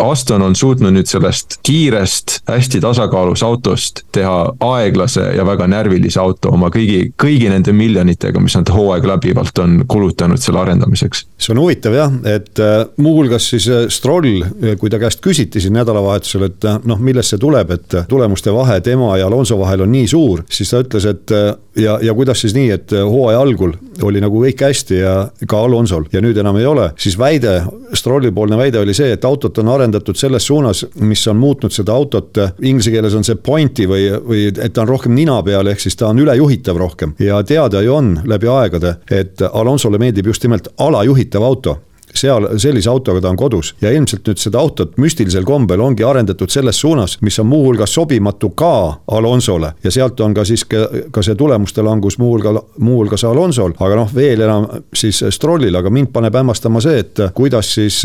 Aston 0.03 0.43
on 0.45 0.55
suutnud 0.55 0.93
nüüd 0.93 1.09
sellest 1.09 1.59
kiirest, 1.65 2.39
hästi 2.49 2.81
tasakaalus 2.83 3.43
autost 3.43 4.03
teha 4.15 4.37
aeglase 4.59 5.31
ja 5.37 5.45
väga 5.47 5.67
närvilise 5.71 6.19
auto 6.21 6.51
oma 6.55 6.69
kõigi, 6.73 7.11
kõigi 7.21 7.49
nende 7.49 7.73
miljonitega, 7.73 8.41
mis 8.43 8.57
nad 8.57 8.69
hooaeg 8.71 9.07
läbivalt 9.09 9.63
on 9.63 9.77
kulutanud 9.87 10.41
selle 10.41 10.61
arendamiseks. 10.61 11.25
see 11.37 11.55
on 11.55 11.63
huvitav 11.63 11.95
jah, 11.95 12.13
et 12.29 12.59
äh, 12.59 12.85
muuhulgas 12.97 13.49
siis 13.49 13.67
äh, 13.71 13.87
Stroll, 13.89 14.43
kui 14.79 14.91
ta 14.91 14.99
käest 15.01 15.23
küsiti 15.23 15.61
siin 15.63 15.75
nädalavahetusel, 15.79 16.47
et 16.49 16.69
äh, 16.69 16.79
noh, 16.85 17.01
millest 17.01 17.33
see 17.33 17.41
tuleb, 17.41 17.71
et 17.75 17.99
tulemuste 18.09 18.53
vahe 18.53 18.79
tema 18.85 19.14
ja 19.19 19.27
Alonso 19.27 19.57
vahel 19.59 19.85
on 19.85 19.91
nii 19.91 20.07
suur, 20.07 20.43
siis 20.51 20.71
ta 20.71 20.81
ütles, 20.83 21.05
et 21.09 21.31
äh, 21.35 21.53
ja, 21.81 21.97
ja 22.01 22.13
kuidas 22.13 22.41
siis 22.41 22.55
nii, 22.55 22.69
et 22.75 22.93
äh, 22.93 23.03
hooaja 23.03 23.41
algul 23.41 23.73
oli 24.03 24.21
nagu 24.23 24.41
kõik 24.43 24.63
hästi 24.65 24.99
ja 24.99 25.13
ka 25.47 25.61
Alonsol 25.67 26.07
ja 26.13 26.21
nüüd 26.23 26.37
enam 26.41 26.59
ei 26.59 26.67
ole, 26.69 26.89
siis 26.99 27.17
väide, 27.19 27.57
Strolli 27.95 28.31
poolne 28.35 28.57
väide 28.59 28.81
oli 28.81 28.93
see, 28.97 29.13
et 29.15 29.25
autot 29.25 29.57
on 29.63 29.71
arendatud 29.75 30.17
selles 30.19 30.47
suunas, 30.47 30.85
mis 31.01 31.23
on 31.31 31.39
muutnud 31.39 31.73
seda 31.75 31.95
autot, 31.95 32.31
äh, 32.41 32.53
inglise 32.67 32.93
keeles 32.93 33.15
on 33.17 33.27
see 33.27 33.39
pointy 33.39 33.87
või, 33.89 34.07
või 34.25 34.45
et 34.51 34.73
ta 34.73 34.85
on 34.85 34.93
rohkem 34.93 35.15
nina 35.15 35.39
peal, 35.45 35.67
ehk 35.71 35.83
siis 35.83 35.97
ta 35.99 36.09
on 36.11 36.21
ülejuhitav 36.23 36.79
rohkem. 36.79 37.15
Ja 37.19 37.41
teada 37.43 37.81
ju 37.85 37.95
on 37.95 38.15
läbi 38.25 38.49
aegade, 38.51 38.97
et 39.11 39.41
Alonsole 39.51 39.99
meeldib 40.01 40.31
just 40.31 40.43
nimelt 40.43 40.71
alajuhitav 40.77 41.43
auto 41.43 41.79
seal 42.15 42.47
sellise 42.61 42.89
autoga 42.89 43.21
ta 43.21 43.29
on 43.29 43.39
kodus 43.39 43.73
ja 43.81 43.91
ilmselt 43.91 44.27
nüüd 44.27 44.41
seda 44.41 44.59
autot 44.59 44.97
müstilisel 45.01 45.45
kombel 45.47 45.81
ongi 45.81 46.03
arendatud 46.03 46.51
selles 46.51 46.79
suunas, 46.79 47.17
mis 47.21 47.39
on 47.39 47.49
muuhulgas 47.51 47.93
sobimatu 47.93 48.49
ka 48.49 49.01
Alonsole. 49.07 49.73
Ja 49.83 49.91
sealt 49.91 50.19
on 50.19 50.33
ka 50.33 50.45
siis 50.45 50.65
ka, 50.65 50.87
ka 51.11 51.23
see 51.25 51.35
tulemuste 51.35 51.83
langus 51.85 52.17
muuhulgal, 52.21 52.61
muuhulgas 52.79 53.23
Alonsol, 53.23 53.75
aga 53.79 53.99
noh, 54.01 54.15
veel 54.15 54.41
enam 54.45 54.67
siis 54.93 55.23
Strollil, 55.29 55.75
aga 55.75 55.89
mind 55.89 56.13
paneb 56.13 56.35
hämmastama 56.35 56.81
see, 56.83 56.99
et 57.03 57.27
kuidas 57.35 57.73
siis 57.75 58.03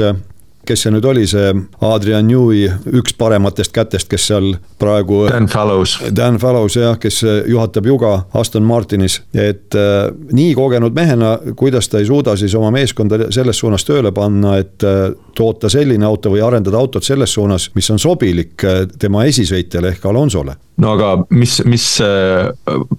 kes 0.67 0.85
see 0.85 0.93
nüüd 0.95 1.07
oli, 1.09 1.27
see 1.29 1.53
Adrian 1.87 2.27
Newey, 2.29 2.69
üks 3.01 3.15
parematest 3.19 3.73
kätest, 3.75 4.09
kes 4.11 4.29
seal 4.31 4.53
praegu. 4.81 5.23
Dan 5.31 5.49
Fallows. 5.51 5.97
Dan 6.17 6.39
Fallows 6.43 6.77
jah, 6.79 6.99
kes 7.01 7.23
juhatab 7.51 7.89
juga 7.91 8.13
Aston 8.35 8.67
Martinis, 8.69 9.21
et 9.35 9.75
äh, 9.79 10.11
nii 10.33 10.55
kogenud 10.59 10.97
mehena, 10.97 11.37
kuidas 11.57 11.91
ta 11.91 12.01
ei 12.01 12.09
suuda 12.09 12.37
siis 12.41 12.55
oma 12.59 12.71
meeskonda 12.75 13.31
selles 13.35 13.59
suunas 13.61 13.87
tööle 13.89 14.13
panna, 14.17 14.57
et 14.61 14.87
äh, 14.87 15.11
toota 15.37 15.71
selline 15.73 16.07
auto 16.07 16.33
või 16.35 16.45
arendada 16.45 16.79
autot 16.79 17.07
selles 17.07 17.35
suunas, 17.35 17.71
mis 17.75 17.91
on 17.91 18.03
sobilik 18.03 18.65
äh, 18.65 18.85
tema 18.99 19.25
esisõitjale 19.31 19.95
ehk 19.95 20.07
Alonsole 20.11 20.57
no 20.81 20.95
aga 20.97 21.11
mis, 21.37 21.59
mis 21.69 21.87
äh, 22.05 22.51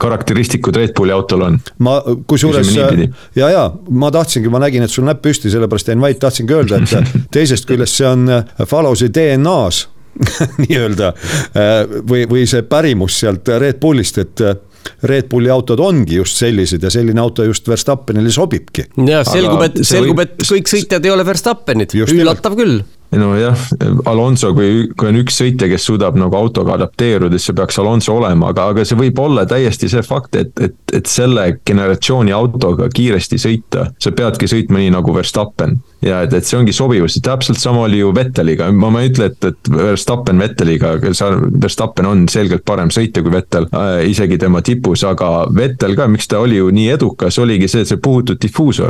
karakteristikud 0.01 0.77
Red 0.77 0.93
Bulli 0.97 1.13
autol 1.15 1.45
on? 1.47 1.59
ma 1.83 1.97
kusjuures 2.29 2.73
ja, 2.75 3.49
ja 3.49 3.63
ma 3.89 4.11
tahtsingi, 4.13 4.51
ma 4.53 4.61
nägin, 4.63 4.85
et 4.85 4.93
sul 4.93 5.07
näpp 5.07 5.23
püsti, 5.25 5.51
sellepärast 5.53 5.91
jäin 5.91 6.03
vait, 6.03 6.19
tahtsingi 6.21 6.57
öelda, 6.57 6.81
et 6.81 7.15
teisest 7.35 7.69
küljest 7.69 8.01
see 8.01 8.09
on 8.09 8.27
äh, 8.29 8.53
Fallowsi 8.67 9.11
DNA-s 9.13 9.87
nii-öelda 10.65 11.13
või, 12.03 12.25
või 12.27 12.41
see 12.49 12.65
pärimus 12.67 13.21
sealt 13.21 13.47
Red 13.63 13.77
Bullist, 13.79 14.17
et 14.19 14.41
Red 15.07 15.29
Bulli 15.31 15.49
autod 15.49 15.79
ongi 15.79 16.17
just 16.17 16.35
sellised 16.41 16.83
ja 16.83 16.91
selline 16.91 17.21
auto 17.21 17.45
just 17.47 17.67
Verstappenile 17.69 18.31
sobibki. 18.33 18.89
ja 19.07 19.21
selgub, 19.23 19.61
et 19.69 19.79
selgub, 19.87 20.19
et 20.19 20.35
kõik 20.43 20.67
sõitjad 20.67 21.07
ei 21.07 21.13
ole 21.13 21.25
Verstappenid, 21.25 21.95
üllatav 21.95 22.59
küll 22.59 22.81
nojah, 23.19 23.57
Alonso, 24.05 24.53
kui, 24.55 24.85
kui 24.97 25.09
on 25.11 25.19
üks 25.19 25.41
sõitja, 25.41 25.67
kes 25.71 25.83
suudab 25.89 26.15
nagu 26.19 26.35
autoga 26.37 26.77
adapteeruda, 26.77 27.35
siis 27.35 27.49
see 27.49 27.57
peaks 27.57 27.79
Alonso 27.81 28.15
olema, 28.15 28.51
aga, 28.53 28.69
aga 28.71 28.85
see 28.87 28.99
võib 28.99 29.19
olla 29.19 29.43
täiesti 29.49 29.89
see 29.91 30.03
fakt, 30.05 30.37
et, 30.39 30.53
et, 30.63 30.77
et 30.95 31.11
selle 31.11 31.47
generatsiooni 31.67 32.31
autoga 32.35 32.87
kiiresti 32.93 33.39
sõita, 33.41 33.89
sa 33.99 34.13
peadki 34.15 34.47
sõitma 34.51 34.79
nii 34.79 34.93
nagu 34.95 35.15
Verstappen. 35.15 35.79
Ja 36.01 36.23
et, 36.25 36.33
et 36.33 36.47
see 36.47 36.57
ongi 36.57 36.73
sobivus, 36.73 37.19
täpselt 37.21 37.59
sama 37.61 37.83
oli 37.85 37.99
ju 37.99 38.13
Vetteliga, 38.15 38.71
ma, 38.73 38.89
ma 38.93 39.03
ei 39.03 39.11
ütle, 39.11 39.27
et, 39.29 39.49
et 39.51 39.71
Verstappen 39.75 40.39
Vetteliga, 40.41 40.95
Verstappen 41.01 42.07
on 42.09 42.23
selgelt 42.31 42.63
parem 42.65 42.89
sõitja 42.93 43.21
kui 43.21 43.35
Vettel 43.35 43.67
äh,, 43.69 44.07
isegi 44.09 44.39
tema 44.41 44.63
tipus, 44.65 45.03
aga 45.05 45.49
Vettel 45.53 45.97
ka, 45.99 46.07
miks 46.09 46.31
ta 46.31 46.39
oli 46.41 46.57
ju 46.57 46.71
nii 46.73 46.87
edukas, 46.95 47.37
oligi 47.43 47.69
see, 47.69 47.83
et 47.85 47.91
see 47.91 48.01
puhutud 48.01 48.41
difuusor. 48.41 48.89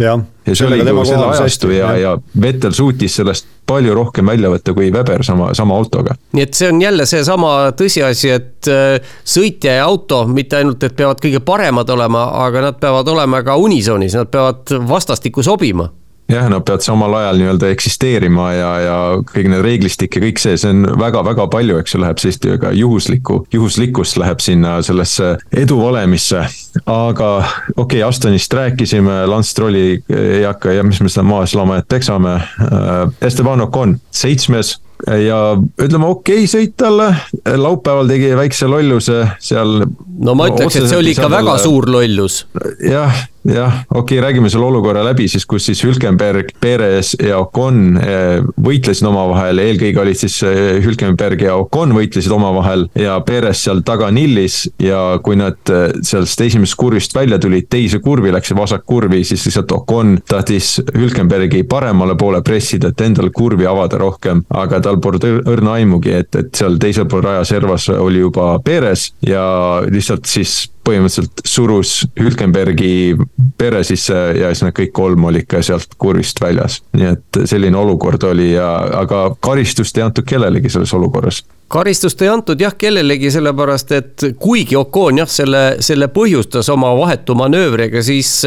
Ja 0.52 0.58
see 0.60 0.68
oli 0.68 0.80
ju 0.84 1.06
selle 1.08 1.30
ajastu 1.32 1.72
ja, 1.74 1.94
ja 2.00 2.14
Vettel 2.42 2.76
suutis 2.76 3.16
sellest 3.22 3.48
palju 3.72 3.96
rohkem 3.96 4.28
välja 4.28 4.52
võtta 4.52 4.74
kui 4.76 4.90
Weber 4.92 5.24
sama, 5.24 5.52
sama 5.58 5.78
autoga. 5.80 6.16
nii 6.36 6.44
et 6.44 6.58
see 6.58 6.70
on 6.72 6.82
jälle 6.84 7.06
seesama 7.10 7.54
tõsiasi, 7.78 8.34
et 8.36 8.72
äh, 8.72 9.16
sõitja 9.24 9.80
ja 9.80 9.88
auto 9.88 10.26
mitte 10.28 10.60
ainult, 10.60 10.84
et 10.84 10.98
peavad 10.98 11.24
kõige 11.24 11.44
paremad 11.46 11.90
olema, 11.90 12.28
aga 12.46 12.68
nad 12.68 12.80
peavad 12.82 13.08
olema 13.16 13.44
ka 13.48 13.58
unisoonis, 13.62 14.18
nad 14.20 14.32
peavad 14.32 14.76
vastastikku 14.90 15.44
sobima 15.46 15.90
jah, 16.32 16.50
nad 16.52 16.64
peavad 16.66 16.84
samal 16.86 17.14
ajal 17.20 17.40
nii-öelda 17.42 17.70
eksisteerima 17.74 18.48
ja, 18.56 18.72
ja 18.86 18.98
kõik 19.32 19.50
need 19.52 19.64
reeglistik 19.66 20.18
ja 20.18 20.24
kõik 20.24 20.42
see, 20.42 20.58
see 20.60 20.74
on 20.74 20.86
väga-väga 21.02 21.48
palju, 21.52 21.80
eks 21.82 21.96
ju, 21.96 22.02
läheb 22.04 22.22
sellist 22.22 22.48
ka 22.62 22.74
juhuslikku, 22.76 23.42
juhuslikkust 23.54 24.20
läheb 24.22 24.44
sinna 24.44 24.78
sellesse 24.86 25.36
eduvalemisse. 25.64 26.46
aga 26.86 27.32
okei 27.76 28.02
okay,, 28.02 28.04
Astonist 28.08 28.54
rääkisime, 28.54 29.26
Lance 29.28 29.52
Strolli 29.52 30.04
ei 30.10 30.44
hakka 30.44 30.78
ja 30.78 30.84
mis 30.88 31.02
me 31.02 31.12
seda 31.12 31.26
maas 31.28 31.56
lama, 31.56 31.82
et 31.82 31.88
peksame. 31.92 32.38
Äh, 32.38 33.28
Esteban 33.28 33.62
Ocon, 33.62 33.98
seitsmes 34.12 34.78
ja 35.08 35.40
ütleme 35.82 36.10
okei 36.12 36.44
okay, 36.44 36.50
sõit 36.50 36.76
talle, 36.80 37.10
laupäeval 37.46 38.10
tegi 38.12 38.32
väikse 38.38 38.70
lolluse 38.70 39.24
seal. 39.42 39.82
no 40.22 40.36
ma 40.38 40.50
ütleks, 40.52 40.78
et 40.78 40.90
see 40.90 41.00
oli 41.00 41.16
ikka 41.16 41.30
väga 41.32 41.58
suur 41.62 41.90
lollus. 41.92 42.46
jah 42.86 43.26
jah, 43.44 43.84
okei 43.90 44.18
okay,, 44.20 44.22
räägime 44.28 44.50
selle 44.50 44.66
olukorra 44.66 45.04
läbi 45.06 45.28
siis, 45.28 45.46
kus 45.50 45.66
siis 45.66 45.82
Hülkenberg, 45.84 46.52
Perez 46.62 47.14
ja 47.20 47.40
Ocon 47.42 47.98
eh, 47.98 48.42
võitlesid 48.62 49.08
omavahel, 49.10 49.62
eelkõige 49.64 50.02
olid 50.04 50.20
siis 50.20 50.38
eh, 50.46 50.78
Hülkenberg 50.84 51.42
ja 51.42 51.56
Ocon 51.58 51.96
võitlesid 51.98 52.32
omavahel 52.36 52.86
ja 53.00 53.18
Perez 53.26 53.64
seal 53.66 53.82
taga 53.88 54.12
nillis 54.14 54.64
ja 54.82 55.18
kui 55.24 55.40
nad 55.40 55.58
eh, 55.74 55.96
sellest 56.06 56.42
esimesest 56.46 56.78
kurvist 56.78 57.16
välja 57.18 57.40
tulid, 57.42 57.70
teise 57.72 58.02
kurvi 58.04 58.34
läks 58.34 58.52
see 58.52 58.60
vasakkurvi, 58.60 59.24
siis 59.26 59.46
lihtsalt 59.48 59.74
Ocon 59.76 60.18
tahtis 60.30 60.76
Hülkenbergi 60.94 61.64
paremale 61.70 62.18
poole 62.20 62.44
pressida, 62.46 62.92
et 62.92 63.06
endale 63.06 63.34
kurvi 63.34 63.66
avada 63.70 63.98
rohkem, 64.02 64.44
aga 64.54 64.82
tal 64.86 65.02
polnud 65.02 65.26
õrna 65.50 65.80
aimugi, 65.80 66.14
et, 66.22 66.36
et 66.38 66.54
seal 66.58 66.78
teisel 66.82 67.10
pool 67.10 67.26
raja 67.26 67.46
servas 67.48 67.90
oli 67.96 68.22
juba 68.22 68.54
Perez 68.66 69.10
ja 69.26 69.44
lihtsalt 69.90 70.30
siis 70.30 70.68
põhimõtteliselt 70.92 71.46
surus 71.48 71.94
Hülkenbergi 72.20 73.16
pere 73.58 73.84
sisse 73.88 74.18
ja 74.38 74.52
siis 74.52 74.66
nad 74.68 74.76
kõik 74.78 74.94
kolm 74.96 75.32
olid 75.32 75.48
ka 75.50 75.64
sealt 75.66 75.96
kurvist 76.02 76.42
väljas. 76.44 76.82
nii 76.98 77.10
et 77.14 77.42
selline 77.50 77.78
olukord 77.78 78.24
oli 78.30 78.52
ja, 78.54 78.70
aga 79.02 79.30
karistust 79.40 79.98
ei 79.98 80.06
antud 80.06 80.28
kellelegi 80.28 80.70
selles 80.70 80.94
olukorras 80.98 81.44
karistust 81.72 82.22
ei 82.22 82.28
antud 82.28 82.60
jah 82.60 82.74
kellelegi, 82.78 83.32
sellepärast 83.32 83.92
et 83.96 84.26
kuigi 84.40 84.76
Ocon 84.76 85.22
jah, 85.22 85.30
selle, 85.32 85.62
selle 85.80 86.10
põhjustas 86.12 86.68
oma 86.74 86.92
vahetu 87.00 87.36
manöövriga, 87.40 88.04
siis 88.04 88.42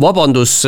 vabandus, 0.00 0.62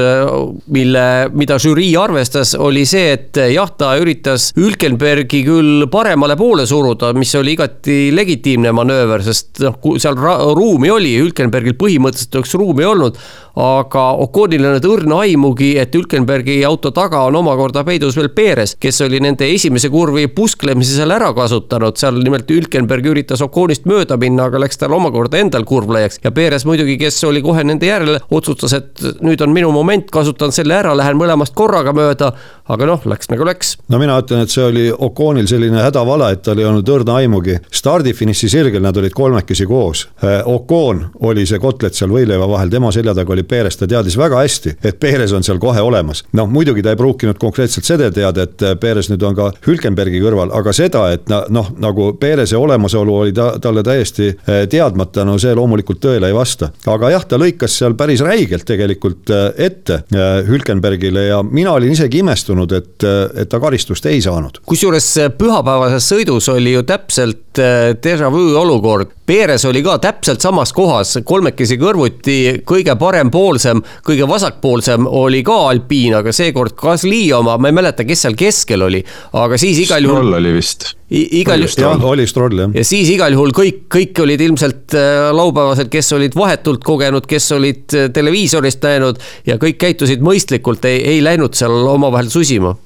mille, 0.72 1.04
mida 1.32 1.56
žürii 1.62 1.94
arvestas, 1.98 2.52
oli 2.60 2.84
see, 2.88 3.14
et 3.16 3.40
jah, 3.52 3.70
ta 3.78 3.94
üritas 4.00 4.50
Hülkenbergi 4.58 5.40
küll 5.46 5.86
paremale 5.92 6.36
poole 6.38 6.66
suruda, 6.68 7.14
mis 7.16 7.32
oli 7.38 7.56
igati 7.56 8.12
legitiimne 8.14 8.74
manööver, 8.76 9.24
sest 9.26 9.62
noh, 9.64 9.80
seal 10.02 10.20
ruumi 10.20 10.92
oli, 10.92 11.16
Hülkenbergil 11.22 11.78
põhimõtteliselt 11.80 12.40
oleks 12.40 12.56
ruumi 12.60 12.86
olnud 12.86 13.20
aga 13.56 14.02
Oconil 14.20 14.60
ei 14.60 14.68
olnud 14.68 14.86
õrna 14.90 15.18
aimugi, 15.24 15.70
et 15.80 15.94
Hülkenbergi 15.96 16.58
auto 16.68 16.90
taga 16.94 17.22
on 17.24 17.38
omakorda 17.40 17.82
peidus 17.88 18.16
veel 18.18 18.28
Perez, 18.36 18.74
kes 18.80 19.00
oli 19.06 19.20
nende 19.24 19.48
esimese 19.48 19.88
kurvi 19.92 20.26
pusklemise 20.28 20.98
seal 20.98 21.14
ära 21.16 21.30
kasutanud, 21.36 21.96
seal 21.96 22.20
nimelt 22.20 22.50
Hülkenberg 22.52 23.08
üritas 23.14 23.40
Oconist 23.44 23.88
mööda 23.88 24.18
minna, 24.20 24.50
aga 24.50 24.60
läks 24.60 24.80
tal 24.82 24.92
omakorda 24.96 25.40
endal 25.40 25.64
kurvlejaks 25.68 26.20
ja 26.24 26.34
Perez 26.36 26.66
muidugi, 26.68 26.98
kes 27.00 27.22
oli 27.28 27.40
kohe 27.44 27.64
nende 27.64 27.88
järel, 27.88 28.20
otsustas, 28.28 28.76
et 28.76 29.05
nüüd 29.24 29.42
on 29.44 29.52
minu 29.54 29.70
moment, 29.74 30.09
kasutan 30.12 30.54
selle 30.54 30.76
ära, 30.78 30.94
lähen 30.98 31.18
mõlemast 31.20 31.54
korraga 31.57 31.94
mööda. 31.96 32.32
Aga 32.68 32.86
noh, 32.88 33.02
läks 33.06 33.30
nagu 33.30 33.46
läks. 33.46 33.76
no 33.92 34.00
mina 34.02 34.16
ütlen, 34.20 34.42
et 34.42 34.52
see 34.52 34.64
oli 34.66 34.86
Oconil 34.90 35.46
selline 35.50 35.82
hädavala, 35.84 36.32
et 36.34 36.42
tal 36.46 36.58
ei 36.58 36.66
olnud 36.66 36.88
õrna 36.88 37.20
aimugi. 37.20 37.58
stardifiniši 37.70 38.48
sirgel 38.50 38.82
nad 38.82 38.96
olid 38.96 39.14
kolmekesi 39.14 39.66
koos. 39.66 40.06
Ocon 40.44 41.04
oli 41.28 41.46
see 41.46 41.60
kotlet 41.62 41.94
seal 41.94 42.10
võileiva 42.10 42.48
vahel, 42.50 42.70
tema 42.70 42.90
selja 42.94 43.14
taga 43.14 43.32
oli 43.32 43.44
Perez, 43.46 43.76
ta 43.78 43.86
teadis 43.90 44.16
väga 44.18 44.42
hästi, 44.42 44.76
et 44.82 44.98
Perez 45.00 45.32
on 45.36 45.46
seal 45.46 45.60
kohe 45.62 45.80
olemas. 45.80 46.24
noh, 46.32 46.48
muidugi 46.50 46.82
ta 46.82 46.94
ei 46.94 47.00
pruukinud 47.00 47.38
konkreetselt 47.38 47.86
seda 47.86 48.10
teada, 48.10 48.42
et 48.42 48.62
äh, 48.62 48.74
Perez 48.80 49.10
nüüd 49.10 49.22
on 49.26 49.36
ka 49.36 49.50
Hülkenbergi 49.66 50.20
kõrval, 50.22 50.52
aga 50.56 50.72
seda, 50.76 51.06
et 51.14 51.28
noh, 51.30 51.70
nagu 51.78 52.12
Pereze 52.20 52.56
olemasolu 52.56 53.16
oli 53.22 53.32
ta, 53.36 53.52
talle 53.62 53.84
täiesti 53.86 54.28
äh, 54.32 54.64
teadmata, 54.70 55.24
no 55.24 55.38
see 55.38 55.54
loomulikult 55.54 56.02
tõele 56.02 56.30
ei 56.30 56.36
vasta. 56.36 56.70
aga 56.86 57.12
jah, 57.14 57.24
ta 57.28 57.38
lõikas 57.40 57.78
seal 57.78 57.94
päris 57.94 58.24
räigelt 58.24 58.66
tegelikult 58.66 59.30
ette 59.56 60.02
Hülkenbergile 60.46 61.26
ja 61.28 61.42
mina 61.42 61.72
olin 61.76 61.92
isegi 61.92 62.20
imestunud, 62.24 62.55
et, 62.76 63.07
et 63.42 63.48
ta 63.48 63.61
karistust 63.61 64.07
ei 64.07 64.22
saanud. 64.24 64.62
kusjuures 64.66 65.11
pühapäevases 65.38 66.09
sõidus 66.12 66.48
oli 66.52 66.76
ju 66.76 66.86
täpselt 66.88 67.61
déjà 68.02 68.30
vu 68.32 68.48
olukord. 68.61 69.15
Perez 69.26 69.64
oli 69.66 69.82
ka 69.82 69.98
täpselt 70.02 70.44
samas 70.44 70.72
kohas, 70.76 71.16
kolmekesi 71.26 71.78
kõrvuti, 71.80 72.38
kõige 72.66 72.94
parem 72.94 73.26
parempoolsem, 73.26 73.80
kõige 74.06 74.26
vasakpoolsem 74.28 75.06
oli 75.06 75.42
ka 75.46 75.56
alpiin, 75.70 76.14
aga 76.20 76.32
seekord 76.34 76.76
Gasly 76.78 77.32
oma, 77.34 77.56
ma 77.58 77.70
ei 77.70 77.76
mäleta, 77.76 78.04
kes 78.06 78.26
seal 78.26 78.36
keskel 78.38 78.84
oli, 78.86 79.02
aga 79.36 79.58
siis 79.60 79.80
igal 79.84 80.04
juhul. 80.04 80.22
Stroll 80.22 80.38
oli 80.38 80.52
vist. 80.54 80.88
igal 81.10 81.62
juhul. 81.62 81.82
jah, 81.82 82.06
oli 82.06 82.26
Stroll 82.26 82.62
jah. 82.62 82.72
ja 82.74 82.84
siis 82.84 83.10
igal 83.10 83.32
juhul 83.32 83.54
kõik, 83.56 83.86
kõik 83.92 84.22
olid 84.22 84.46
ilmselt 84.46 84.96
äh, 84.96 85.28
laupäevased, 85.34 85.90
kes 85.92 86.12
olid 86.16 86.36
vahetult 86.36 86.84
kogenud, 86.84 87.26
kes 87.26 87.50
olid 87.56 87.96
äh, 87.96 88.08
televiisorist 88.14 88.82
näinud 88.86 89.22
ja 89.46 89.58
kõik 89.62 89.78
käitusid 89.82 90.24
mõistlikult, 90.24 90.84
ei, 90.86 91.02
ei 91.16 91.22
läinud 91.24 91.56
seal 91.58 91.86
omavahel 91.96 92.30
susima 92.32 92.76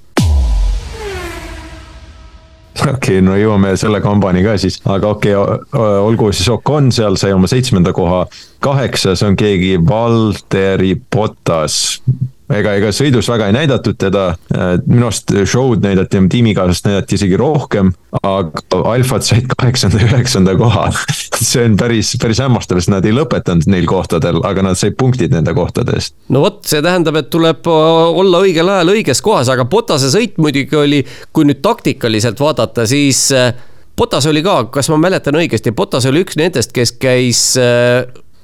okei 2.83 2.95
okay,, 2.95 3.21
no 3.25 3.37
jõuame 3.39 3.75
selle 3.81 4.01
kambani 4.05 4.45
ka 4.45 4.57
siis, 4.61 4.81
aga 4.89 5.15
okei 5.17 5.37
okay,, 5.37 5.87
olgu 6.07 6.33
siis 6.33 6.49
Ocon 6.53 6.91
seal 6.95 7.19
sai 7.21 7.33
oma 7.37 7.51
seitsmenda 7.51 7.93
koha. 7.97 8.27
kaheksas 8.61 9.23
on 9.27 9.37
keegi 9.37 9.79
Valteri 9.89 10.95
Potas 11.11 12.01
ega, 12.51 12.75
ega 12.79 12.91
sõidus 12.95 13.29
väga 13.31 13.51
ei 13.51 13.57
näidatud 13.57 13.99
teda, 14.01 14.31
minu 14.87 15.09
arust 15.09 15.33
show'd 15.49 15.85
näidati, 15.85 16.21
tiimikaaslast 16.33 16.89
näidati 16.89 17.19
isegi 17.19 17.39
rohkem, 17.41 17.93
aga 18.23 18.83
alfad 18.93 19.27
said 19.27 19.49
kaheksanda, 19.55 20.03
üheksanda 20.07 20.57
koha 20.59 20.89
see 21.51 21.65
on 21.69 21.77
päris, 21.81 22.13
päris 22.21 22.43
hämmastav, 22.43 22.81
sest 22.81 22.93
nad 22.93 23.07
ei 23.07 23.15
lõpetanud 23.17 23.69
neil 23.71 23.89
kohtadel, 23.91 24.43
aga 24.47 24.65
nad 24.67 24.79
said 24.81 24.97
punktid 25.01 25.35
nende 25.35 25.55
kohtade 25.57 25.97
eest. 25.99 26.17
no 26.33 26.45
vot, 26.45 26.63
see 26.69 26.83
tähendab, 26.85 27.21
et 27.21 27.31
tuleb 27.33 27.67
olla 27.71 28.43
õigel 28.45 28.75
ajal 28.75 28.95
õiges 28.97 29.25
kohas, 29.25 29.51
aga 29.53 29.67
Potase 29.71 30.11
sõit 30.13 30.39
muidugi 30.41 30.77
oli, 30.77 31.03
kui 31.33 31.47
nüüd 31.49 31.63
taktikaliselt 31.65 32.41
vaadata, 32.43 32.87
siis 32.91 33.29
Potas 34.01 34.25
oli 34.31 34.41
ka, 34.41 34.63
kas 34.73 34.89
ma 34.89 34.97
mäletan 34.97 35.37
õigesti, 35.37 35.75
Potas 35.77 36.07
oli 36.09 36.23
üks 36.25 36.39
nendest, 36.41 36.73
kes 36.73 36.95
käis, 36.97 37.43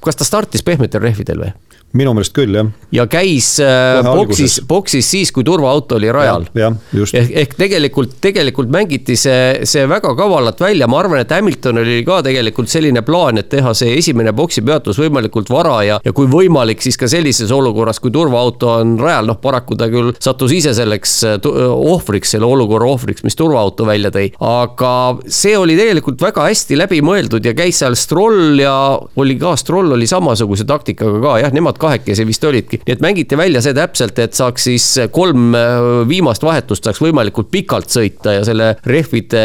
kas 0.04 0.18
ta 0.18 0.26
startis 0.26 0.64
pehmetel 0.66 1.00
rehvidel 1.00 1.40
või? 1.40 1.54
Minu 1.96 2.12
meelest 2.16 2.34
küll, 2.36 2.56
jah. 2.56 2.68
ja 2.94 3.06
käis 3.10 3.54
äh, 3.62 4.04
boksis, 4.04 4.58
boksis 4.68 5.08
siis, 5.10 5.32
kui 5.34 5.44
turvaauto 5.46 5.96
oli 5.98 6.10
rajal. 6.12 6.46
ehk, 6.56 7.30
ehk 7.42 7.54
tegelikult, 7.58 8.16
tegelikult 8.22 8.70
mängiti 8.72 9.16
see, 9.18 9.66
see 9.68 9.86
väga 9.88 10.12
kavalalt 10.18 10.60
välja, 10.60 10.88
ma 10.90 11.00
arvan, 11.00 11.22
et 11.22 11.32
Hamiltonil 11.32 11.84
oli 11.84 12.04
ka 12.06 12.20
tegelikult 12.26 12.70
selline 12.72 13.02
plaan, 13.06 13.40
et 13.40 13.48
teha 13.52 13.72
see 13.76 13.96
esimene 13.98 14.34
boksi 14.36 14.64
peatus 14.66 15.00
võimalikult 15.00 15.50
vara 15.52 15.78
ja, 15.86 15.98
ja 16.04 16.14
kui 16.16 16.28
võimalik, 16.30 16.82
siis 16.84 16.98
ka 17.00 17.08
sellises 17.10 17.52
olukorras, 17.54 18.00
kui 18.02 18.12
turvaauto 18.14 18.72
on 18.80 18.96
rajal, 19.00 19.30
noh 19.32 19.40
paraku 19.42 19.78
ta 19.78 19.88
küll 19.92 20.12
sattus 20.18 20.54
ise 20.56 20.74
selleks 20.76 21.16
äh, 21.28 21.38
äh, 21.38 21.64
ohvriks, 21.94 22.34
selle 22.36 22.48
olukorra 22.48 22.90
ohvriks, 22.92 23.24
mis 23.26 23.38
turvaauto 23.38 23.88
välja 23.88 24.12
tõi. 24.14 24.28
aga 24.42 24.92
see 25.32 25.56
oli 25.58 25.78
tegelikult 25.78 26.20
väga 26.22 26.48
hästi 26.50 26.80
läbimõeldud 26.82 27.46
ja 27.46 27.56
käis 27.56 27.80
seal 27.80 27.96
Stroll 27.96 28.60
ja 28.60 28.74
oli 29.16 29.38
ka, 29.40 29.56
Stroll 29.60 29.96
oli 29.96 30.08
samasuguse 30.10 30.66
taktikaga 30.68 31.20
ka 31.22 31.36
jah, 31.44 31.54
nemad 31.54 31.75
kahekesi 31.80 32.26
vist 32.28 32.44
olidki. 32.44 32.80
nii 32.84 32.96
et 32.96 33.04
mängiti 33.04 33.38
välja 33.38 33.62
see 33.64 33.74
täpselt, 33.76 34.18
et 34.22 34.36
saaks 34.36 34.66
siis 34.68 34.86
kolm 35.14 35.54
äh, 35.56 35.76
viimast 36.08 36.44
vahetust 36.46 36.86
saaks 36.86 37.02
võimalikult 37.02 37.50
pikalt 37.52 37.92
sõita 37.92 38.36
ja 38.38 38.44
selle 38.46 38.72
rehvide 38.86 39.44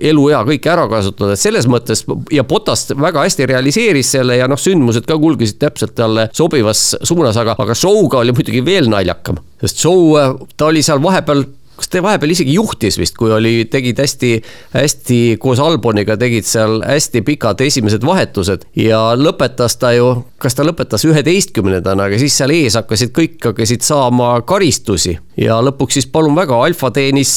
eluea 0.00 0.42
kõike 0.48 0.72
ära 0.72 0.86
kasutada, 0.90 1.36
selles 1.40 1.68
mõttes 1.70 2.04
ja 2.32 2.44
Potast 2.46 2.94
väga 2.96 3.24
hästi 3.26 3.48
realiseeris 3.50 4.14
selle 4.16 4.38
ja 4.38 4.48
noh, 4.50 4.60
sündmused 4.60 5.06
ka 5.08 5.18
kulgesid 5.20 5.60
täpselt 5.62 5.96
talle 5.98 6.28
sobivas 6.36 6.88
suunas, 7.02 7.36
aga, 7.40 7.56
aga 7.58 7.76
show'ga 7.76 8.22
oli 8.22 8.34
muidugi 8.36 8.64
veel 8.64 8.90
naljakam. 8.92 9.40
sest 9.60 9.82
show, 9.82 10.16
äh, 10.20 10.34
ta 10.56 10.70
oli 10.70 10.82
seal 10.86 11.02
vahepeal 11.02 11.46
kas 11.76 11.90
ta 11.92 12.02
vahepeal 12.04 12.32
isegi 12.32 12.56
juhtis 12.56 12.98
vist, 13.00 13.16
kui 13.18 13.32
oli, 13.32 13.66
tegid 13.70 14.00
hästi, 14.00 14.32
hästi 14.74 15.18
koos 15.42 15.60
Alboniga 15.62 16.16
tegid 16.20 16.46
seal 16.48 16.80
hästi 16.86 17.22
pikad 17.26 17.60
esimesed 17.66 18.04
vahetused 18.06 18.66
ja 18.80 19.00
lõpetas 19.18 19.76
ta 19.80 19.92
ju, 19.96 20.08
kas 20.42 20.56
ta 20.56 20.66
lõpetas 20.66 21.04
üheteistkümnendana, 21.08 22.08
aga 22.08 22.20
siis 22.20 22.36
seal 22.38 22.54
ees 22.56 22.78
hakkasid 22.78 23.12
kõik 23.16 23.38
hakkasid 23.50 23.84
saama 23.86 24.34
karistusi. 24.48 25.16
Ja 25.36 25.58
lõpuks 25.60 25.98
siis 25.98 26.06
palun 26.08 26.36
väga, 26.36 26.56
Alfa 26.64 26.88
teenis 26.96 27.32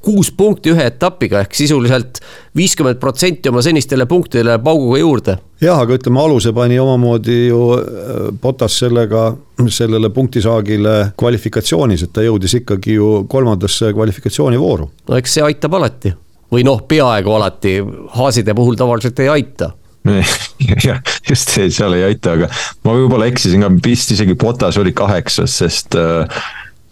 kuus 0.00 0.32
punkti 0.32 0.72
ühe 0.72 0.86
etapiga 0.88 1.42
ehk 1.44 1.56
sisuliselt 1.56 2.22
viiskümmend 2.56 3.00
protsenti 3.00 3.48
oma 3.48 3.62
senistele 3.64 4.06
punktidele 4.06 4.58
pauguga 4.62 4.98
juurde. 5.00 5.36
jah, 5.60 5.78
aga 5.78 5.96
ütleme, 5.96 6.20
aluse 6.20 6.52
pani 6.52 6.78
omamoodi 6.80 7.38
ju 7.46 7.60
Potas 8.40 8.74
äh, 8.76 8.78
sellega, 8.86 9.24
sellele 9.68 10.10
punktisaagile 10.10 10.96
kvalifikatsioonis, 11.18 12.06
et 12.06 12.12
ta 12.12 12.24
jõudis 12.26 12.58
ikkagi 12.60 12.98
ju 12.98 13.12
kolmandasse 13.28 13.92
kvalifikatsioonivooru. 13.92 14.90
no 15.08 15.20
eks 15.20 15.38
see 15.38 15.46
aitab 15.46 15.78
alati 15.80 16.14
või 16.52 16.66
noh, 16.68 16.82
peaaegu 16.88 17.32
alati, 17.38 17.78
Haaside 18.18 18.54
puhul 18.54 18.76
tavaliselt 18.76 19.24
ei 19.24 19.32
aita 19.32 19.72
jah, 20.86 20.98
just 21.28 21.52
see, 21.54 21.70
seal 21.70 21.94
ei 21.94 22.02
aita, 22.10 22.34
aga 22.34 22.48
ma 22.84 22.96
võib-olla 22.96 23.28
eksisin 23.30 23.62
ka, 23.62 23.70
vist 23.84 24.10
isegi 24.12 24.34
Potas 24.34 24.78
oli 24.82 24.92
kaheksas, 24.96 25.54
sest 25.62 25.96
äh, 25.96 26.42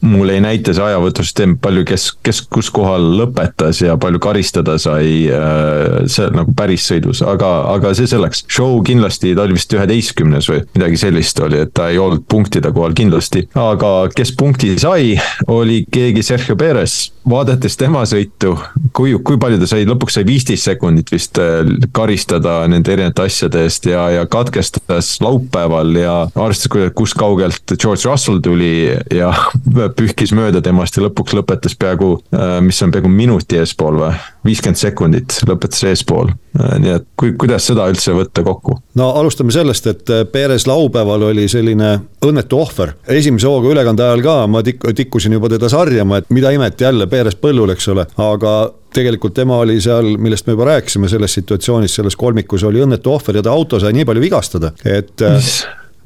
mul 0.01 0.33
ei 0.33 0.41
näita 0.41 0.73
see 0.77 0.85
ajavõtlusüsteem 0.85 1.57
palju, 1.63 1.85
kes, 1.89 2.07
kes 2.25 2.41
kus 2.53 2.71
kohal 2.73 3.05
lõpetas 3.19 3.83
ja 3.85 3.97
palju 4.01 4.21
karistada 4.23 4.77
sai 4.81 5.27
äh, 5.29 6.07
see 6.11 6.31
nagu 6.35 6.55
päris 6.57 6.87
sõidus, 6.89 7.21
aga, 7.27 7.51
aga 7.75 7.93
see 7.97 8.09
selleks. 8.11 8.45
show 8.49 8.81
kindlasti, 8.87 9.35
ta 9.37 9.45
oli 9.45 9.59
vist 9.59 9.73
üheteistkümnes 9.77 10.49
või 10.51 10.63
midagi 10.75 11.01
sellist 11.01 11.41
oli, 11.45 11.61
et 11.67 11.75
ta 11.77 11.91
ei 11.93 12.01
olnud 12.01 12.25
punktide 12.31 12.73
kohal 12.73 12.97
kindlasti. 12.97 13.47
aga 13.59 13.93
kes 14.15 14.33
punkti 14.39 14.73
sai, 14.81 15.15
oli 15.53 15.83
keegi 15.93 16.25
Sergio 16.25 16.57
Perez, 16.61 17.11
vaadates 17.29 17.77
tema 17.81 18.07
sõitu, 18.09 18.57
kui, 18.97 19.15
kui 19.25 19.39
palju 19.41 19.61
ta 19.61 19.69
sai, 19.69 19.85
lõpuks 19.89 20.17
sai 20.17 20.27
viisteist 20.29 20.71
sekundit 20.71 21.13
vist 21.13 21.39
äh, 21.43 21.61
karistada 21.97 22.63
nende 22.71 22.95
erinevate 22.95 23.29
asjade 23.29 23.67
eest 23.67 23.91
ja, 23.91 24.07
ja 24.17 24.25
katkestas 24.31 25.13
laupäeval 25.21 25.93
ja 25.99 26.17
arvestades, 26.35 26.95
kus 26.97 27.15
kaugelt 27.19 27.77
George 27.77 28.09
Russell 28.09 28.41
tuli 28.45 28.73
ja 29.15 29.33
pühkis 29.97 30.33
mööda 30.37 30.63
temast 30.65 30.97
ja 30.97 31.05
lõpuks 31.05 31.35
lõpetas 31.37 31.77
peaaegu, 31.79 32.13
äh, 32.35 32.59
mis 32.65 32.81
on 32.85 32.93
peaaegu 32.95 33.11
minuti 33.13 33.59
eespool 33.61 33.99
või, 34.01 34.13
viiskümmend 34.47 34.81
sekundit 34.81 35.37
lõpetas 35.49 35.85
eespool. 35.91 36.33
Äh, 36.59 36.77
nii 36.83 36.95
et 36.99 37.07
kui, 37.21 37.33
kuidas 37.41 37.67
seda 37.71 37.89
üldse 37.91 38.15
võtta 38.17 38.45
kokku? 38.47 38.79
no 39.01 39.11
alustame 39.21 39.55
sellest, 39.55 39.87
et 39.91 40.13
äh, 40.13 40.25
Perez 40.31 40.67
laupäeval 40.71 41.29
oli 41.31 41.47
selline 41.49 41.93
õnnetu 42.27 42.61
ohver. 42.61 42.95
esimese 43.09 43.49
hooga 43.49 43.73
ülekande 43.75 44.07
ajal 44.07 44.25
ka 44.27 44.37
ma 44.51 44.63
tik-, 44.67 44.85
tikkusin 44.97 45.39
juba 45.39 45.51
teda 45.53 45.71
sarjama, 45.73 46.21
et 46.21 46.31
mida 46.31 46.53
imet 46.55 46.81
jälle 46.81 47.07
Perez 47.11 47.39
põllul, 47.41 47.75
eks 47.75 47.89
ole, 47.95 48.07
aga 48.21 48.55
tegelikult 48.95 49.35
tema 49.35 49.61
oli 49.63 49.79
seal, 49.81 50.17
millest 50.19 50.49
me 50.49 50.57
juba 50.57 50.73
rääkisime, 50.73 51.09
selles 51.09 51.35
situatsioonis, 51.39 51.95
selles 52.01 52.17
kolmikus 52.19 52.65
oli 52.67 52.83
õnnetu 52.83 53.13
ohver 53.15 53.39
ja 53.39 53.45
ta 53.47 53.55
auto 53.55 53.79
sai 53.79 53.95
nii 53.95 54.09
palju 54.09 54.25
vigastada, 54.25 54.73
et 54.85 55.23
mis 55.23 55.61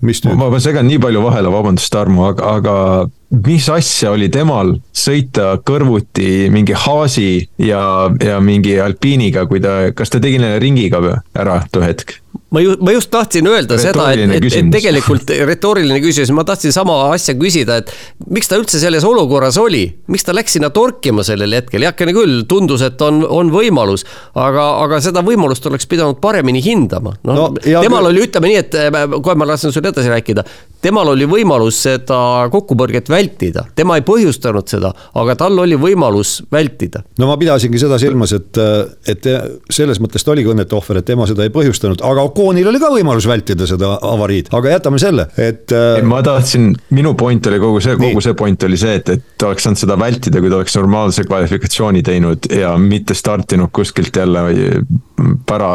mis 0.04 0.22
nüüd? 0.24 0.38
ma, 0.38 0.48
ma 0.52 0.60
segan 0.62 0.86
nii 0.88 1.00
palju 1.02 1.22
vahele, 1.24 1.50
vabandust, 1.52 1.90
Tarmo, 1.94 2.28
aga, 2.30 2.56
aga 2.58 2.74
mis 3.34 3.68
asja 3.72 4.12
oli 4.14 4.28
temal 4.32 4.74
sõita 4.94 5.54
kõrvuti 5.66 6.48
mingi 6.54 6.76
Haasi 6.84 7.28
ja, 7.58 8.10
ja 8.22 8.40
mingi 8.44 8.76
Alpiiniga, 8.80 9.46
kui 9.50 9.62
ta, 9.64 9.90
kas 9.96 10.12
ta 10.12 10.20
tegi 10.22 10.40
neile 10.42 10.60
ringiga 10.62 11.00
ära 11.34 11.62
too 11.72 11.84
hetk? 11.84 12.20
Ma 12.54 12.60
ju, 12.60 12.74
ma 12.80 12.92
just 12.94 13.10
tahtsin 13.10 13.46
öelda 13.50 13.78
seda, 13.82 14.06
et, 14.14 14.30
et, 14.36 14.46
et 14.46 14.70
tegelikult 14.72 15.30
retooriline 15.48 15.98
küsimus, 16.02 16.32
ma 16.36 16.44
tahtsin 16.46 16.74
sama 16.74 16.96
asja 17.14 17.34
küsida, 17.38 17.80
et 17.82 17.90
miks 18.30 18.50
ta 18.50 18.58
üldse 18.60 18.78
selles 18.82 19.06
olukorras 19.06 19.58
oli, 19.60 19.84
miks 20.10 20.26
ta 20.26 20.34
läks 20.36 20.56
sinna 20.56 20.70
torkima 20.74 21.24
sellel 21.26 21.56
hetkel, 21.58 21.84
heakene 21.86 22.14
küll, 22.16 22.44
tundus, 22.50 22.84
et 22.86 23.00
on, 23.04 23.22
on 23.26 23.50
võimalus, 23.54 24.06
aga, 24.38 24.68
aga 24.84 25.00
seda 25.04 25.24
võimalust 25.26 25.66
oleks 25.70 25.88
pidanud 25.90 26.20
paremini 26.22 26.62
hindama. 26.64 27.16
noh 27.26 27.40
no, 27.40 27.48
no, 27.54 27.82
temal 27.86 28.10
oli, 28.10 28.22
ütleme 28.28 28.52
nii, 28.52 28.62
et 28.62 28.78
kohe 29.16 29.36
ma 29.38 29.50
lasen 29.50 29.74
sul 29.74 29.90
edasi 29.90 30.12
rääkida, 30.12 30.46
temal 30.84 31.10
oli 31.14 31.26
võimalus 31.28 31.80
seda 31.86 32.18
kokkupõrget 32.52 33.10
vältida, 33.10 33.66
tema 33.74 33.98
ei 33.98 34.06
põhjustanud 34.06 34.70
seda, 34.70 34.92
aga 35.18 35.36
tal 35.40 35.58
oli 35.64 35.78
võimalus 35.80 36.36
vältida. 36.52 37.02
no 37.18 37.30
ma 37.30 37.38
pidasingi 37.40 37.82
seda 37.82 37.98
silmas, 38.02 38.34
et, 38.36 38.62
et 39.10 39.30
selles 39.72 40.00
mõttes 40.02 40.22
ta 40.22 40.34
oligi 40.34 40.54
õnnetu 40.54 40.78
ohver, 40.78 41.00
et 41.00 41.08
tema 41.08 41.26
seda 41.30 41.46
ei 41.46 41.52
põhjustanud, 41.54 42.04
aga 42.04 42.23
Oconil 42.24 42.68
oli 42.70 42.80
ka 42.82 42.90
võimalus 42.92 43.28
vältida 43.28 43.68
seda 43.68 43.94
avariid, 44.04 44.50
aga 44.56 44.76
jätame 44.76 45.00
selle, 45.02 45.28
et. 45.36 45.72
Äh, 45.74 46.00
ma 46.06 46.22
tahtsin, 46.24 46.72
minu 46.94 47.14
point 47.18 47.46
oli 47.50 47.60
kogu 47.62 47.82
see, 47.84 47.98
kogu 48.00 48.22
see 48.24 48.36
point 48.38 48.68
oli 48.68 48.78
see, 48.80 48.98
et, 49.00 49.12
et 49.16 49.46
oleks 49.46 49.66
saanud 49.66 49.80
seda 49.80 49.98
vältida, 50.00 50.42
kui 50.42 50.52
ta 50.52 50.60
oleks 50.60 50.78
normaalse 50.78 51.26
kvalifikatsiooni 51.28 52.04
teinud 52.06 52.50
ja 52.52 52.74
mitte 52.80 53.16
startinud 53.18 53.72
kuskilt 53.74 54.16
jälle 54.16 54.46
pära 55.46 55.70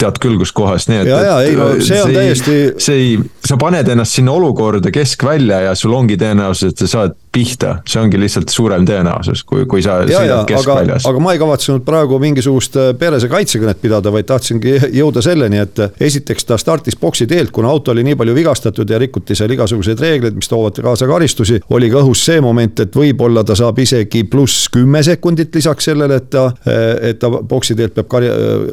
tead 0.00 0.18
küll, 0.22 0.38
kus 0.40 0.52
kohas, 0.54 0.88
nii 0.90 1.02
et. 1.02 1.10
ja, 1.10 1.20
ja 1.22 1.34
ei 1.46 1.56
no 1.58 1.68
see 1.78 2.00
on 2.00 2.10
see 2.10 2.16
täiesti. 2.16 2.56
see 2.82 3.00
ei, 3.00 3.18
sa 3.46 3.58
paned 3.60 3.88
ennast 3.94 4.18
sinna 4.18 4.34
olukorda 4.34 4.92
keskvälja 4.94 5.60
ja 5.68 5.74
sul 5.78 5.94
ongi 5.96 6.18
tõenäosus, 6.20 6.74
et 6.74 6.82
sa 6.84 6.90
saad 6.90 7.18
pihta, 7.34 7.78
see 7.88 8.00
ongi 8.02 8.18
lihtsalt 8.20 8.52
suurem 8.52 8.86
tõenäosus, 8.86 9.42
kui, 9.48 9.64
kui 9.70 9.82
sa 9.84 9.98
sõidad 10.06 10.46
keskväljas. 10.48 11.06
aga 11.10 11.22
ma 11.22 11.34
ei 11.34 11.40
kavatsenud 11.42 11.84
praegu 11.86 12.18
mingisugust 12.22 12.78
äh, 12.80 12.90
perese 12.98 13.28
kaitsekõnet 13.32 13.80
pidada, 13.82 14.12
vaid 14.14 14.28
tahtsingi 14.30 14.76
jõuda 15.00 15.22
selleni, 15.24 15.60
et 15.64 15.82
äh, 15.82 15.94
esiteks 16.08 16.48
ta 16.48 16.58
startis 16.60 16.98
boksi 17.00 17.26
teelt, 17.30 17.52
kuna 17.54 17.72
auto 17.72 17.94
oli 17.94 18.04
nii 18.06 18.18
palju 18.20 18.36
vigastatud 18.36 18.90
ja 18.90 19.00
rikuti 19.02 19.36
seal 19.38 19.54
igasuguseid 19.56 20.02
reegleid, 20.04 20.38
mis 20.38 20.50
toovad 20.50 20.78
kaasa 20.84 21.08
karistusi. 21.10 21.60
oli 21.70 21.90
ka 21.90 22.04
õhus 22.04 22.24
see 22.28 22.40
moment, 22.44 22.84
et 22.86 22.96
võib-olla 22.96 23.44
ta 23.44 23.56
saab 23.58 23.78
isegi 23.82 24.24
pluss 24.30 24.68
kümme 24.72 25.02
sekundit 25.02 25.54
lisaks 25.54 25.90
sellele, 25.90 26.20
et 26.22 26.30
ta, 26.30 26.46
äh, 26.68 27.10
et 27.10 27.22
ta 27.22 27.30
boksi 27.30 27.74
teelt 27.78 27.98
peab 27.98 28.12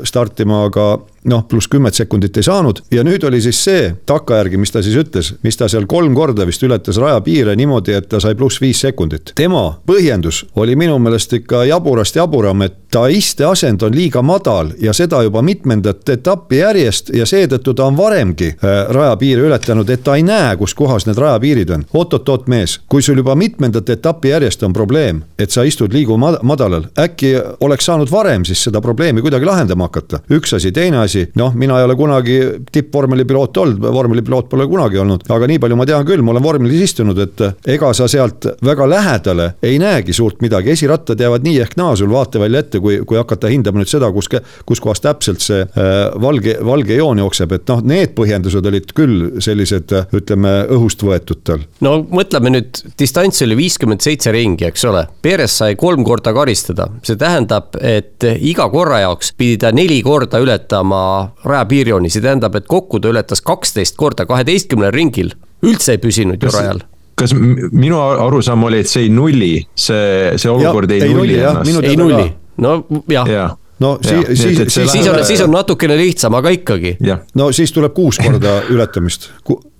startima, 0.06 0.66
aga 0.70 0.92
noh, 1.30 1.44
pluss 1.48 1.70
kümmet 1.70 1.96
sekundit 1.98 2.38
ei 2.38 2.46
saanud 2.46 2.82
ja 2.94 3.04
nüüd 3.06 3.24
oli 3.28 3.42
siis 3.44 3.60
see 3.64 3.90
takkajärgi, 4.10 4.58
mis 4.62 4.74
ta 4.74 4.82
siis 4.82 4.98
ütles, 4.98 5.34
mis 5.46 5.58
ta 5.58 5.70
seal 5.70 5.86
kolm 5.90 6.16
korda 6.18 6.48
vist 6.50 6.64
ületas 6.66 6.98
rajapiire 7.02 7.56
niimoodi, 7.58 7.94
et 7.98 8.10
ta 8.10 8.22
sai 8.24 8.36
pluss 8.38 8.51
viis 8.62 8.82
sekundit. 8.82 9.32
tema 9.36 9.64
põhjendus 9.88 10.46
oli 10.56 10.76
minu 10.76 11.00
meelest 11.00 11.34
ikka 11.34 11.64
jaburast 11.70 12.16
jaburam, 12.16 12.62
et 12.62 12.82
ta 12.92 13.08
isteasend 13.08 13.82
on 13.82 13.96
liiga 13.96 14.22
madal 14.22 14.74
ja 14.80 14.94
seda 14.94 15.22
juba 15.24 15.42
mitmendat 15.42 16.10
etappi 16.10 16.60
järjest 16.60 17.14
ja 17.16 17.26
seetõttu 17.26 17.74
ta 17.74 17.86
on 17.88 17.98
varemgi 17.98 18.50
äh, 18.52 18.82
rajapiire 18.92 19.46
ületanud, 19.48 19.90
et 19.90 20.04
ta 20.04 20.18
ei 20.20 20.26
näe, 20.28 20.56
kus 20.60 20.76
kohas 20.76 21.08
need 21.08 21.20
rajapiirid 21.22 21.72
on. 21.72 21.86
oot-oot-oot, 21.94 22.48
mees, 22.52 22.80
kui 22.90 23.02
sul 23.02 23.22
juba 23.22 23.36
mitmendat 23.36 23.90
etappi 23.90 24.34
järjest 24.34 24.64
on 24.68 24.74
probleem, 24.74 25.24
et 25.40 25.52
sa 25.52 25.64
istud 25.64 25.94
liigu 25.94 26.18
madalal, 26.20 26.90
äkki 27.00 27.34
oleks 27.64 27.88
saanud 27.88 28.12
varem 28.12 28.46
siis 28.46 28.64
seda 28.68 28.82
probleemi 28.82 29.22
kuidagi 29.22 29.48
lahendama 29.48 29.88
hakata. 29.88 30.20
üks 30.32 30.56
asi, 30.58 30.72
teine 30.72 30.98
asi 31.06 31.28
noh, 31.36 31.56
mina 31.56 31.80
ei 31.80 31.88
ole 31.88 31.96
kunagi 31.96 32.40
tippvormelipiloot 32.72 33.58
olnud, 33.58 33.82
vormelipiloot 33.94 34.50
pole 34.50 34.68
kunagi 34.68 35.00
olnud, 35.00 35.24
aga 35.30 35.48
nii 35.48 35.60
palju 35.64 35.80
ma 35.80 35.88
tean 35.88 36.06
küll, 36.08 36.26
ma 36.26 36.36
olen 36.36 36.44
vormelis 36.44 36.90
istunud, 36.90 37.20
et 37.24 37.46
ega 37.72 37.94
sa 37.96 38.08
sealt 38.12 38.41
väga 38.66 38.90
lähedale 38.90 39.54
ei 39.64 39.80
näegi 39.80 40.14
suurt 40.14 40.42
midagi, 40.42 40.72
esirattad 40.72 41.20
jäävad 41.20 41.46
nii 41.46 41.60
ehk 41.64 41.76
naa 41.80 41.96
sul 41.96 42.12
vaatevälja 42.12 42.64
ette, 42.64 42.80
kui, 42.80 43.00
kui 43.08 43.20
hakata 43.20 43.52
hindama 43.52 43.82
nüüd 43.82 43.92
seda, 43.92 44.12
kus, 44.14 44.30
kus 44.68 44.82
kohas 44.84 45.02
täpselt 45.04 45.44
see 45.44 45.62
äh, 45.64 45.92
valge, 46.22 46.58
valge 46.66 46.98
joon 46.98 47.22
jookseb, 47.24 47.56
et 47.58 47.68
noh, 47.72 47.84
need 47.88 48.16
põhjendused 48.18 48.68
olid 48.72 48.94
küll 48.98 49.42
sellised, 49.44 49.94
ütleme, 50.18 50.54
õhust 50.76 51.06
võetud 51.06 51.44
tal. 51.48 51.66
no 51.86 51.98
mõtleme 52.04 52.54
nüüd, 52.56 52.84
distants 53.00 53.42
oli 53.46 53.58
viiskümmend 53.60 54.04
seitse 54.06 54.34
ringi, 54.36 54.68
eks 54.70 54.86
ole, 54.90 55.06
Perez 55.22 55.58
sai 55.62 55.76
kolm 55.80 56.06
korda 56.08 56.34
karistada, 56.36 56.88
see 57.08 57.20
tähendab, 57.20 57.76
et 57.82 58.26
iga 58.40 58.68
korra 58.74 59.02
jaoks 59.06 59.34
pidi 59.38 59.60
ta 59.62 59.74
neli 59.76 60.02
korda 60.06 60.42
ületama 60.44 61.04
rajapiirjooni, 61.46 62.12
see 62.12 62.24
tähendab, 62.24 62.56
et 62.58 62.70
kokku 62.70 63.02
ta 63.02 63.12
ületas 63.12 63.44
kaksteist 63.46 63.98
korda 64.00 64.28
kaheteistkümnel 64.30 64.94
ringil, 64.96 65.36
üldse 65.66 65.98
ei 65.98 66.02
püsinud 66.02 66.42
ju 66.42 66.54
rajal 66.54 66.86
kas 67.22 67.34
minu 67.38 68.02
arusaam 68.02 68.68
oli, 68.70 68.84
et 68.84 68.92
see 68.92 69.08
ei 69.08 69.14
nulli, 69.14 69.56
see, 69.78 70.36
see 70.42 70.52
olukord 70.52 70.92
ja, 70.92 71.00
ei, 71.00 71.10
ei 71.10 71.18
nulli 71.18 71.40
ennast? 71.40 71.90
ei 71.90 71.98
nulli, 72.00 72.28
no 72.62 72.78
jah. 73.12 73.30
Ja 73.32 73.50
no 73.82 73.96
ja, 74.04 74.10
siis, 74.10 74.42
siis, 74.42 74.58
siis, 74.74 74.92
siis 74.92 75.08
on, 75.10 75.20
siis 75.26 75.42
on 75.42 75.52
natukene 75.56 75.98
lihtsam, 75.98 76.36
aga 76.38 76.54
ikkagi. 76.54 76.96
no 77.36 77.50
siis 77.56 77.74
tuleb 77.74 77.96
kuus 77.98 78.20
korda 78.22 78.60
ületamist, 78.74 79.32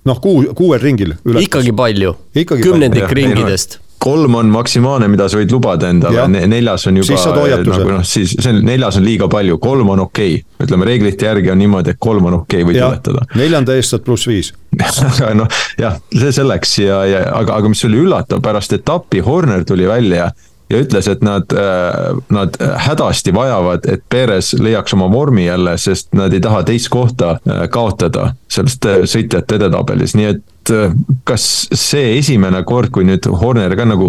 noh, 0.08 0.20
kuu, 0.22 0.42
kuuel 0.58 0.82
ringil. 0.82 1.14
ikkagi 1.44 1.74
palju, 1.76 2.16
kümnendik 2.34 3.14
ringidest 3.14 3.78
kolm 4.02 4.34
on 4.34 4.50
maksimaalne, 4.50 5.06
mida 5.12 5.28
sa 5.30 5.38
võid 5.38 5.52
lubada 5.54 5.90
endale, 5.92 6.26
neljas 6.50 6.88
on 6.90 6.98
juba. 6.98 7.18
nagu 7.54 7.90
noh, 7.92 8.04
siis 8.06 8.34
see 8.34 8.50
on, 8.50 8.58
neljas 8.66 8.98
on 8.98 9.06
liiga 9.06 9.28
palju, 9.30 9.58
kolm 9.62 9.92
on 9.94 10.02
okei. 10.06 10.40
Okay.. 10.40 10.66
ütleme 10.66 10.86
reeglite 10.88 11.26
järgi 11.26 11.52
on 11.52 11.60
niimoodi, 11.62 11.94
et 11.94 12.00
kolm 12.02 12.26
on 12.30 12.40
okei 12.40 12.62
okay,, 12.62 12.68
võid 12.70 12.80
ületada. 12.82 13.26
neljanda 13.38 13.76
eest 13.78 13.94
saad 13.94 14.06
pluss 14.06 14.26
viis. 14.26 14.52
Aga 15.12 15.34
noh, 15.38 15.60
jah, 15.78 16.00
see 16.10 16.32
selleks 16.34 16.78
ja, 16.82 17.02
ja 17.06 17.26
aga, 17.30 17.60
aga 17.60 17.70
mis 17.70 17.84
oli 17.86 18.00
üllatav, 18.02 18.42
pärast 18.42 18.72
etappi 18.74 19.22
Horner 19.22 19.66
tuli 19.68 19.86
välja 19.86 20.32
ja 20.72 20.80
ütles, 20.80 21.08
et 21.10 21.22
nad, 21.22 21.52
äh, 21.52 22.16
nad 22.32 22.56
hädasti 22.86 23.34
vajavad, 23.34 23.86
et 23.88 24.04
Perez 24.08 24.54
leiaks 24.58 24.94
oma 24.96 25.10
vormi 25.12 25.46
jälle, 25.46 25.76
sest 25.78 26.12
nad 26.16 26.32
ei 26.32 26.40
taha 26.40 26.62
teist 26.68 26.88
kohta 26.92 27.36
äh, 27.36 27.66
kaotada 27.70 28.32
sellest 28.48 28.88
äh, 28.88 29.02
sõitjate 29.04 29.60
edetabelis, 29.60 30.16
nii 30.18 30.30
et 30.30 30.42
et 30.62 30.72
äh, 30.74 30.94
kas 31.26 31.44
see 31.74 32.16
esimene 32.18 32.62
kord, 32.66 32.92
kui 32.94 33.06
nüüd 33.06 33.26
Horner 33.40 33.74
ka 33.78 33.86
nagu 33.88 34.08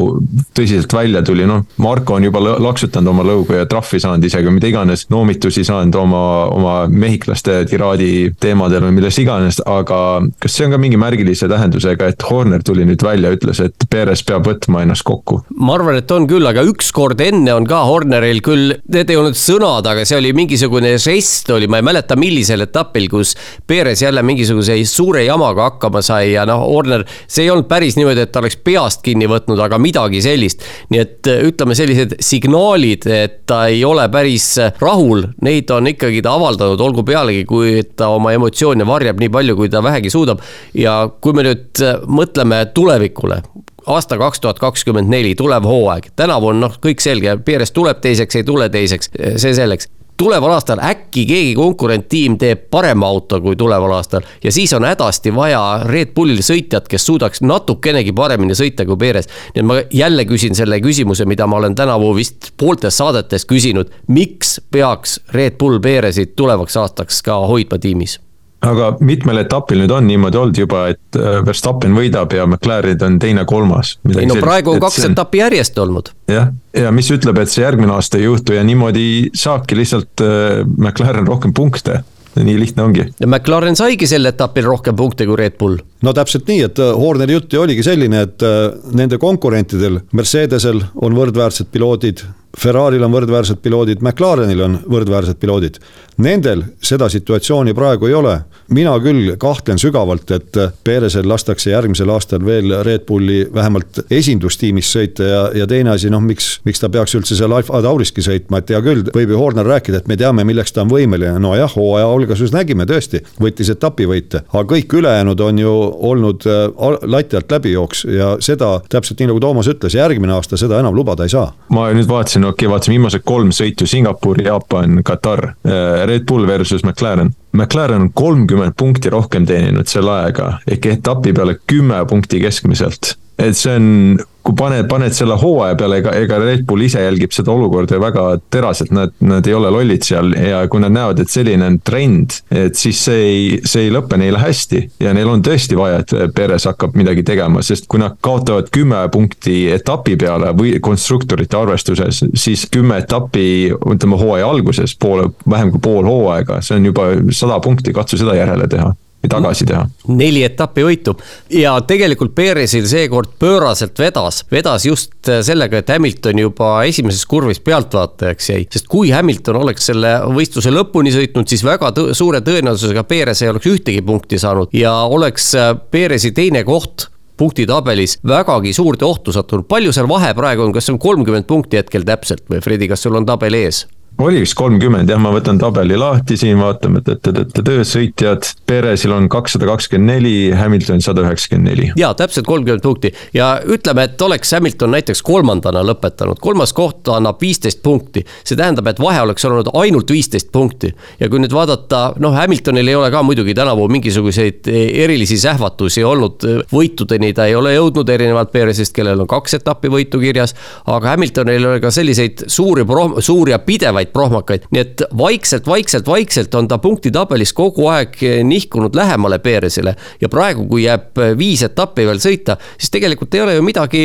tõsiselt 0.56 0.94
välja 0.94 1.24
tuli, 1.26 1.48
noh, 1.50 1.64
Marko 1.82 2.18
on 2.18 2.28
juba 2.28 2.42
laksutanud 2.44 3.14
oma 3.14 3.26
lõugu 3.26 3.58
ja 3.58 3.68
trahvi 3.70 4.02
saanud 4.02 4.26
isegi, 4.28 4.52
mida 4.54 4.70
iganes, 4.70 5.08
noomitusi 5.14 5.66
saanud 5.66 5.96
oma, 5.98 6.24
oma 6.54 6.76
mehhiklaste 6.92 7.64
tiraadi 7.70 8.34
teemadel 8.42 8.86
või 8.88 8.98
milles 9.00 9.18
iganes, 9.22 9.60
aga 9.66 10.00
kas 10.42 10.58
see 10.58 10.68
on 10.68 10.76
ka 10.76 10.82
mingi 10.82 11.00
märgilise 11.02 11.50
tähendusega, 11.52 12.12
et 12.14 12.28
Horner 12.30 12.64
tuli 12.66 12.86
nüüd 12.88 13.04
välja, 13.06 13.34
ütles, 13.34 13.62
et 13.64 13.88
Perez 13.90 14.24
peab 14.26 14.48
võtma 14.50 14.84
ennast 14.86 15.06
kokku? 15.08 15.42
ma 15.58 15.78
arvan, 15.78 15.98
et 16.00 16.12
on 16.14 16.28
küll, 16.30 16.46
aga 16.50 16.66
ükskord 16.68 17.22
enne 17.24 17.54
on 17.56 17.68
ka 17.70 17.84
Horneril 17.88 18.44
küll, 18.46 18.78
need 18.94 19.10
ei 19.10 19.20
olnud 19.20 19.38
sõnad, 19.40 19.88
aga 19.90 20.06
see 20.08 20.20
oli 20.20 20.34
mingisugune 20.38 20.96
žest 21.02 21.50
oli, 21.54 21.70
ma 21.72 21.82
ei 21.82 21.88
mäleta, 21.88 22.18
millisel 22.20 22.68
etapil, 22.68 23.10
kus 23.12 23.34
Perez 23.68 24.04
jälle 24.04 24.22
mingisuguse 24.26 24.76
suure 24.90 25.24
jamaga 25.26 25.70
hakkama 25.72 26.02
sai 26.04 26.34
ja 26.34 26.43
ja 26.44 26.50
noh, 26.50 26.64
Horner, 26.68 27.06
see 27.28 27.48
ei 27.48 27.52
olnud 27.54 27.68
päris 27.70 27.98
niimoodi, 27.98 28.26
et 28.26 28.34
ta 28.34 28.42
oleks 28.44 28.60
peast 28.64 29.04
kinni 29.06 29.28
võtnud, 29.32 29.60
aga 29.64 29.80
midagi 29.82 30.22
sellist. 30.24 30.64
nii 30.94 31.02
et 31.02 31.32
äh, 31.32 31.44
ütleme, 31.50 31.76
sellised 31.78 32.18
signaalid, 32.24 33.08
et 33.08 33.40
ta 33.50 33.66
ei 33.72 33.84
ole 33.88 34.06
päris 34.14 34.50
äh, 34.62 34.74
rahul, 34.84 35.28
neid 35.46 35.72
on 35.74 35.90
ikkagi 35.94 36.22
ta 36.26 36.36
avaldanud, 36.38 36.82
olgu 36.84 37.06
pealegi, 37.08 37.46
kui 37.50 37.82
ta 37.96 38.12
oma 38.14 38.34
emotsioone 38.36 38.88
varjab 38.88 39.22
nii 39.22 39.32
palju, 39.34 39.58
kui 39.60 39.72
ta 39.72 39.84
vähegi 39.84 40.14
suudab. 40.14 40.44
ja 40.78 41.04
kui 41.22 41.34
me 41.34 41.48
nüüd 41.48 41.84
äh, 41.84 42.04
mõtleme 42.08 42.64
tulevikule, 42.76 43.42
aasta 43.88 44.20
kaks 44.20 44.44
tuhat 44.44 44.62
kakskümmend 44.64 45.12
neli, 45.12 45.36
tulev 45.40 45.66
hooaeg, 45.68 46.14
tänavu 46.20 46.54
on 46.54 46.64
noh, 46.68 46.80
kõik 46.84 47.04
selge, 47.04 47.38
Perez 47.46 47.74
tuleb 47.76 48.00
teiseks, 48.04 48.40
ei 48.40 48.48
tule 48.48 48.70
teiseks, 48.72 49.12
see 49.40 49.56
selleks 49.56 49.90
tuleval 50.18 50.52
aastal 50.56 50.80
äkki 50.84 51.26
keegi 51.26 51.54
konkurenttiim 51.56 52.38
teeb 52.42 52.68
parema 52.72 53.08
auto 53.08 53.40
kui 53.42 53.56
tuleval 53.60 53.96
aastal 53.98 54.26
ja 54.44 54.52
siis 54.52 54.74
on 54.74 54.86
hädasti 54.88 55.34
vaja 55.36 55.62
Red 55.86 56.14
Bullil 56.16 56.42
sõitjat, 56.46 56.88
kes 56.90 57.06
suudaks 57.06 57.42
natukenegi 57.42 58.14
paremini 58.14 58.56
sõita 58.58 58.86
kui 58.86 58.98
Perez. 58.98 59.30
nii 59.56 59.64
et 59.64 59.68
ma 59.68 59.80
jälle 59.92 60.26
küsin 60.30 60.56
selle 60.56 60.80
küsimuse, 60.82 61.26
mida 61.26 61.48
ma 61.48 61.58
olen 61.58 61.76
tänavu 61.76 62.14
vist 62.16 62.54
pooltes 62.58 62.98
saadetes 62.98 63.46
küsinud, 63.46 63.92
miks 64.08 64.60
peaks 64.72 65.20
Red 65.34 65.58
Bull 65.58 65.80
Perezit 65.80 66.36
tulevaks 66.36 66.78
aastaks 66.78 67.22
ka 67.24 67.42
hoidma 67.48 67.80
tiimis? 67.80 68.20
Aga 68.64 68.94
mitmel 69.04 69.42
etapil 69.44 69.82
nüüd 69.84 69.92
on 69.94 70.08
niimoodi 70.08 70.40
olnud 70.40 70.62
juba, 70.64 70.86
et 70.94 71.20
äh, 71.20 71.42
Verstappen 71.46 71.96
võidab 71.98 72.34
ja 72.36 72.46
McLarenid 72.48 73.04
on 73.06 73.20
teine-kolmas. 73.22 73.98
ei 74.14 74.28
no 74.30 74.40
praegu 74.42 74.76
on 74.76 74.82
kaks 74.84 75.04
on... 75.04 75.12
etappi 75.12 75.44
järjest 75.44 75.78
olnud. 75.84 76.14
jah, 76.32 76.52
ja 76.78 76.94
mis 76.96 77.12
ütleb, 77.14 77.44
et 77.44 77.52
see 77.52 77.66
järgmine 77.66 77.96
aasta 77.98 78.22
ei 78.22 78.28
juhtu 78.30 78.58
ja 78.58 78.64
niimoodi 78.68 79.06
saabki 79.38 79.78
lihtsalt 79.80 80.24
äh, 80.24 80.64
McLaren 80.78 81.28
rohkem 81.28 81.54
punkte 81.56 82.02
nii 82.34 82.56
lihtne 82.58 82.82
ongi. 82.88 83.04
ja 83.20 83.28
McLaren 83.28 83.76
saigi 83.78 84.08
sel 84.10 84.26
etapil 84.26 84.66
rohkem 84.66 84.96
punkte 84.98 85.28
kui 85.30 85.38
Red 85.38 85.60
Bull. 85.60 85.82
no 86.02 86.14
täpselt 86.16 86.48
nii, 86.50 86.62
et 86.70 86.80
äh, 86.82 86.94
Horneri 86.98 87.38
jutt 87.38 87.54
ju 87.54 87.66
oligi 87.66 87.84
selline, 87.86 88.24
et 88.30 88.48
nende 88.96 89.20
konkurentidel, 89.22 90.02
Mercedesel 90.16 90.82
on 90.96 91.20
võrdväärsed 91.20 91.70
piloodid, 91.74 92.24
Ferrari'l 92.60 93.02
on 93.02 93.14
võrdväärsed 93.16 93.64
piloodid, 93.66 94.04
McLarenil 94.06 94.62
on 94.62 94.76
võrdväärsed 94.86 95.40
piloodid. 95.42 95.80
Nendel 96.22 96.62
seda 96.86 97.08
situatsiooni 97.10 97.74
praegu 97.74 98.08
ei 98.08 98.14
ole. 98.14 98.40
mina 98.74 98.94
küll 99.00 99.36
kahtlen 99.38 99.78
sügavalt, 99.78 100.32
et 100.32 100.58
Perezil 100.84 101.28
lastakse 101.30 101.70
järgmisel 101.70 102.10
aastal 102.10 102.46
veel 102.46 102.72
Red 102.84 103.04
Bulli 103.06 103.44
vähemalt 103.54 104.00
esindustiimis 104.10 104.92
sõita 104.96 105.24
ja, 105.24 105.42
ja 105.54 105.68
teine 105.68 105.92
asi, 105.92 106.10
noh, 106.10 106.22
miks, 106.22 106.62
miks 106.66 106.80
ta 106.80 106.90
peaks 106.90 107.14
üldse 107.16 107.36
seal 107.36 107.52
Alfa 107.54 107.82
Tauriski 107.82 108.24
sõitma, 108.24 108.62
et 108.62 108.72
hea 108.72 108.82
küll, 108.82 109.04
võib 109.14 109.34
ju 109.34 109.38
Horner 109.38 109.68
rääkida, 109.68 110.02
et 110.02 110.08
me 110.08 110.18
teame, 110.18 110.46
milleks 110.48 110.74
ta 110.74 110.82
on 110.86 110.94
võimeline, 110.94 111.36
nojah, 111.44 111.76
hooaja 111.76 112.08
alguses 112.08 112.54
nägime 112.56 112.88
tõesti, 112.90 113.22
võttis 113.42 113.70
etapivõite, 113.74 114.46
aga 114.54 114.64
kõik 114.74 114.98
ülejäänud 115.02 115.44
on 115.44 115.62
ju 115.62 115.76
olnud 116.14 116.48
äh, 116.50 116.64
lati 117.04 117.38
alt 117.38 117.52
läbijooks 117.58 118.06
ja 118.10 118.32
seda 118.40 118.78
täpselt 118.90 119.20
nii 119.20 119.34
nagu 119.34 119.44
Toomas 119.44 119.70
ütles, 119.70 119.98
järgmine 120.00 120.34
aasta 120.38 120.58
seda 120.58 120.80
enam 120.80 120.96
lubada 120.96 121.28
ei 121.28 121.36
saa. 121.36 121.52
ma 121.70 121.90
nüüd 121.94 122.10
vaatasin, 122.10 122.43
okei 122.44 122.66
okay,, 122.66 122.72
vaatasin 122.74 122.96
viimased 122.96 123.26
kolm 123.26 123.52
sõitu 123.56 123.88
Singapur, 123.90 124.42
Jaapan, 124.44 125.02
Katar 125.06 125.46
äh, 125.50 126.04
Red 126.10 126.28
Bull 126.30 126.48
versus 126.48 126.84
McLaren. 126.84 127.34
McLaren 127.54 128.08
on 128.08 128.14
kolmkümmend 128.14 128.78
punkti 128.78 129.12
rohkem 129.14 129.46
teeninud 129.46 129.90
selle 129.90 130.12
ajaga 130.12 130.58
ehk 130.68 130.88
etapi 130.98 131.34
peale 131.34 131.58
kümme 131.68 132.00
punkti 132.10 132.42
keskmiselt. 132.44 133.16
et 133.40 133.58
see 133.58 133.76
on 133.76 134.20
kui 134.44 134.56
paned, 134.60 134.88
paned 134.92 135.16
selle 135.16 135.38
hooaja 135.40 135.78
peale, 135.80 136.02
ega, 136.02 136.14
ega 136.20 136.38
Red 136.42 136.66
Bull 136.68 136.84
ise 136.84 137.02
jälgib 137.04 137.32
seda 137.36 137.54
olukorda 137.54 138.00
väga 138.02 138.26
teraselt, 138.52 138.92
nad, 138.96 139.14
nad 139.24 139.48
ei 139.48 139.56
ole 139.56 139.72
lollid 139.72 140.04
seal 140.04 140.34
ja 140.36 140.64
kui 140.72 140.84
nad 140.84 140.94
näevad, 140.94 141.22
et 141.24 141.32
selline 141.32 141.70
on 141.72 141.78
trend, 141.86 142.36
et 142.52 142.76
siis 142.80 143.00
see 143.08 143.22
ei, 143.24 143.46
see 143.68 143.88
ei 143.88 143.94
lõpe 143.94 144.20
neile 144.20 144.42
hästi. 144.42 144.82
ja 145.04 145.14
neil 145.16 145.32
on 145.32 145.44
tõesti 145.46 145.78
vaja, 145.80 146.02
et 146.04 146.36
Perez 146.36 146.68
hakkab 146.68 146.98
midagi 147.00 147.24
tegema, 147.28 147.64
sest 147.64 147.88
kui 147.92 148.02
nad 148.04 148.18
kaotavad 148.24 148.68
kümme 148.74 149.00
punkti 149.14 149.70
etapi 149.74 150.18
peale 150.20 150.52
või 150.58 150.76
konstruktorite 150.84 151.58
arvestuses, 151.58 152.24
siis 152.34 152.68
kümme 152.72 153.00
etappi, 153.04 153.46
ütleme 153.72 154.20
hooaja 154.20 154.50
alguses, 154.50 154.98
poole, 155.00 155.30
vähem 155.50 155.72
kui 155.72 155.84
pool 155.84 156.10
hooaega, 156.10 156.60
see 156.66 156.78
on 156.80 156.92
juba 156.92 157.08
sada 157.32 157.62
punkti, 157.64 157.96
katsu 157.96 158.20
seda 158.20 158.36
järele 158.38 158.68
teha 158.68 158.92
või 159.24 159.32
tagasi 159.32 159.66
teha. 159.68 159.84
neli 160.12 160.44
etappi 160.44 160.84
võitu 160.84 161.16
ja 161.54 161.78
tegelikult 161.88 162.36
Perezil 162.36 162.86
seekord 162.90 163.38
pööraselt 163.40 163.98
vedas, 164.00 164.44
vedas 164.52 164.86
just 164.86 165.32
sellega, 165.48 165.80
et 165.80 165.90
Hamilton 165.94 166.44
juba 166.44 166.74
esimeses 166.90 167.26
kurvis 167.30 167.62
pealtvaatajaks 167.64 168.50
jäi. 168.50 168.68
sest 168.72 168.90
kui 168.92 169.12
Hamilton 169.12 169.62
oleks 169.64 169.88
selle 169.92 170.18
võistluse 170.34 170.74
lõpuni 170.74 171.14
sõitnud, 171.16 171.48
siis 171.48 171.64
väga 171.64 171.94
tõ 171.96 172.12
suure 172.14 172.44
tõenäosusega 172.44 173.06
Perez 173.08 173.42
ei 173.42 173.54
oleks 173.54 173.72
ühtegi 173.72 174.04
punkti 174.04 174.40
saanud 174.40 174.76
ja 174.76 174.94
oleks 175.08 175.54
Perezi 175.92 176.34
teine 176.36 176.64
koht 176.68 177.08
punktitabelis 177.38 178.20
vägagi 178.28 178.74
suurde 178.74 179.06
ohtu 179.06 179.34
sattunud, 179.34 179.66
palju 179.68 179.94
seal 179.96 180.08
vahe 180.10 180.34
praegu 180.38 180.68
on, 180.68 180.74
kas 180.76 180.88
see 180.88 180.94
on 180.96 181.02
kolmkümmend 181.02 181.48
punkti 181.50 181.80
hetkel 181.80 182.06
täpselt 182.08 182.46
või 182.52 182.62
Fredi, 182.64 182.92
kas 182.92 183.04
sul 183.04 183.18
on 183.18 183.26
tabel 183.26 183.58
ees? 183.58 183.86
Oli 184.18 184.40
vist 184.44 184.54
kolmkümmend 184.58 185.10
jah, 185.10 185.20
ma 185.22 185.32
võtan 185.34 185.58
tabeli 185.60 185.98
lahti 185.98 186.38
siin, 186.38 186.60
vaatame, 186.62 187.02
töösõitjad. 187.04 188.46
Perezil 188.70 189.14
on 189.16 189.28
kakssada 189.32 189.68
kakskümmend 189.68 190.12
neli, 190.14 190.36
Hamilton 190.56 191.02
sada 191.02 191.24
üheksakümmend 191.26 191.70
neli. 191.70 191.90
ja 191.98 192.14
täpselt 192.18 192.46
kolmkümmend 192.46 192.84
punkti 192.84 193.14
ja 193.34 193.56
ütleme, 193.66 194.06
et 194.08 194.22
oleks 194.22 194.54
Hamilton 194.54 194.94
näiteks 194.94 195.22
kolmandana 195.26 195.82
lõpetanud, 195.86 196.40
kolmas 196.42 196.74
koht 196.74 197.10
annab 197.10 197.42
viisteist 197.42 197.82
punkti. 197.84 198.24
see 198.44 198.58
tähendab, 198.58 198.88
et 198.88 199.00
vahe 199.00 199.22
oleks 199.22 199.46
olnud 199.46 199.72
ainult 199.74 200.12
viisteist 200.12 200.52
punkti 200.52 200.94
ja 201.20 201.30
kui 201.30 201.42
nüüd 201.42 201.54
vaadata, 201.54 202.14
noh, 202.20 202.36
Hamiltonil 202.38 202.88
ei 202.88 202.96
ole 202.96 203.12
ka 203.12 203.24
muidugi 203.24 203.54
tänavu 203.58 203.88
mingisuguseid 203.88 204.70
erilisi 204.70 205.38
sähvatusi 205.42 206.04
olnud, 206.04 206.46
võitudeni 206.72 207.34
ta 207.34 207.48
ei 207.50 207.56
ole 207.56 207.74
jõudnud, 207.76 208.10
erinevalt 208.10 208.52
Perezist, 208.54 208.94
kellel 208.94 209.26
on 209.26 209.28
kaks 209.28 209.58
etappi 209.60 209.90
võitu 209.90 210.22
kirjas. 210.22 210.56
aga 210.86 211.16
Hamiltonil 211.16 211.60
ei 211.60 211.72
ole 211.74 211.80
ka 211.82 211.92
selliseid 211.92 212.46
suuri, 212.48 212.86
suuri 213.20 213.52
ja 213.52 213.60
pidevaid 213.60 214.03
erinevaid 214.04 214.12
prohmakaid, 214.14 214.68
nii 214.72 214.82
et 214.82 215.04
vaikselt, 215.18 215.68
vaikselt, 215.68 216.08
vaikselt 216.08 216.56
on 216.56 216.68
ta 216.68 216.78
punktitabelis 216.78 217.54
kogu 217.54 217.88
aeg 217.88 218.18
nihkunud 218.44 218.96
lähemale 218.96 219.40
Perezile. 219.40 219.96
ja 220.22 220.30
praegu, 220.30 220.66
kui 220.68 220.84
jääb 220.84 221.18
viis 221.38 221.64
etappi 221.64 222.06
veel 222.06 222.20
sõita, 222.20 222.58
siis 222.78 222.92
tegelikult 222.92 223.34
ei 223.34 223.42
ole 223.42 223.56
ju 223.56 223.64
midagi 223.64 224.04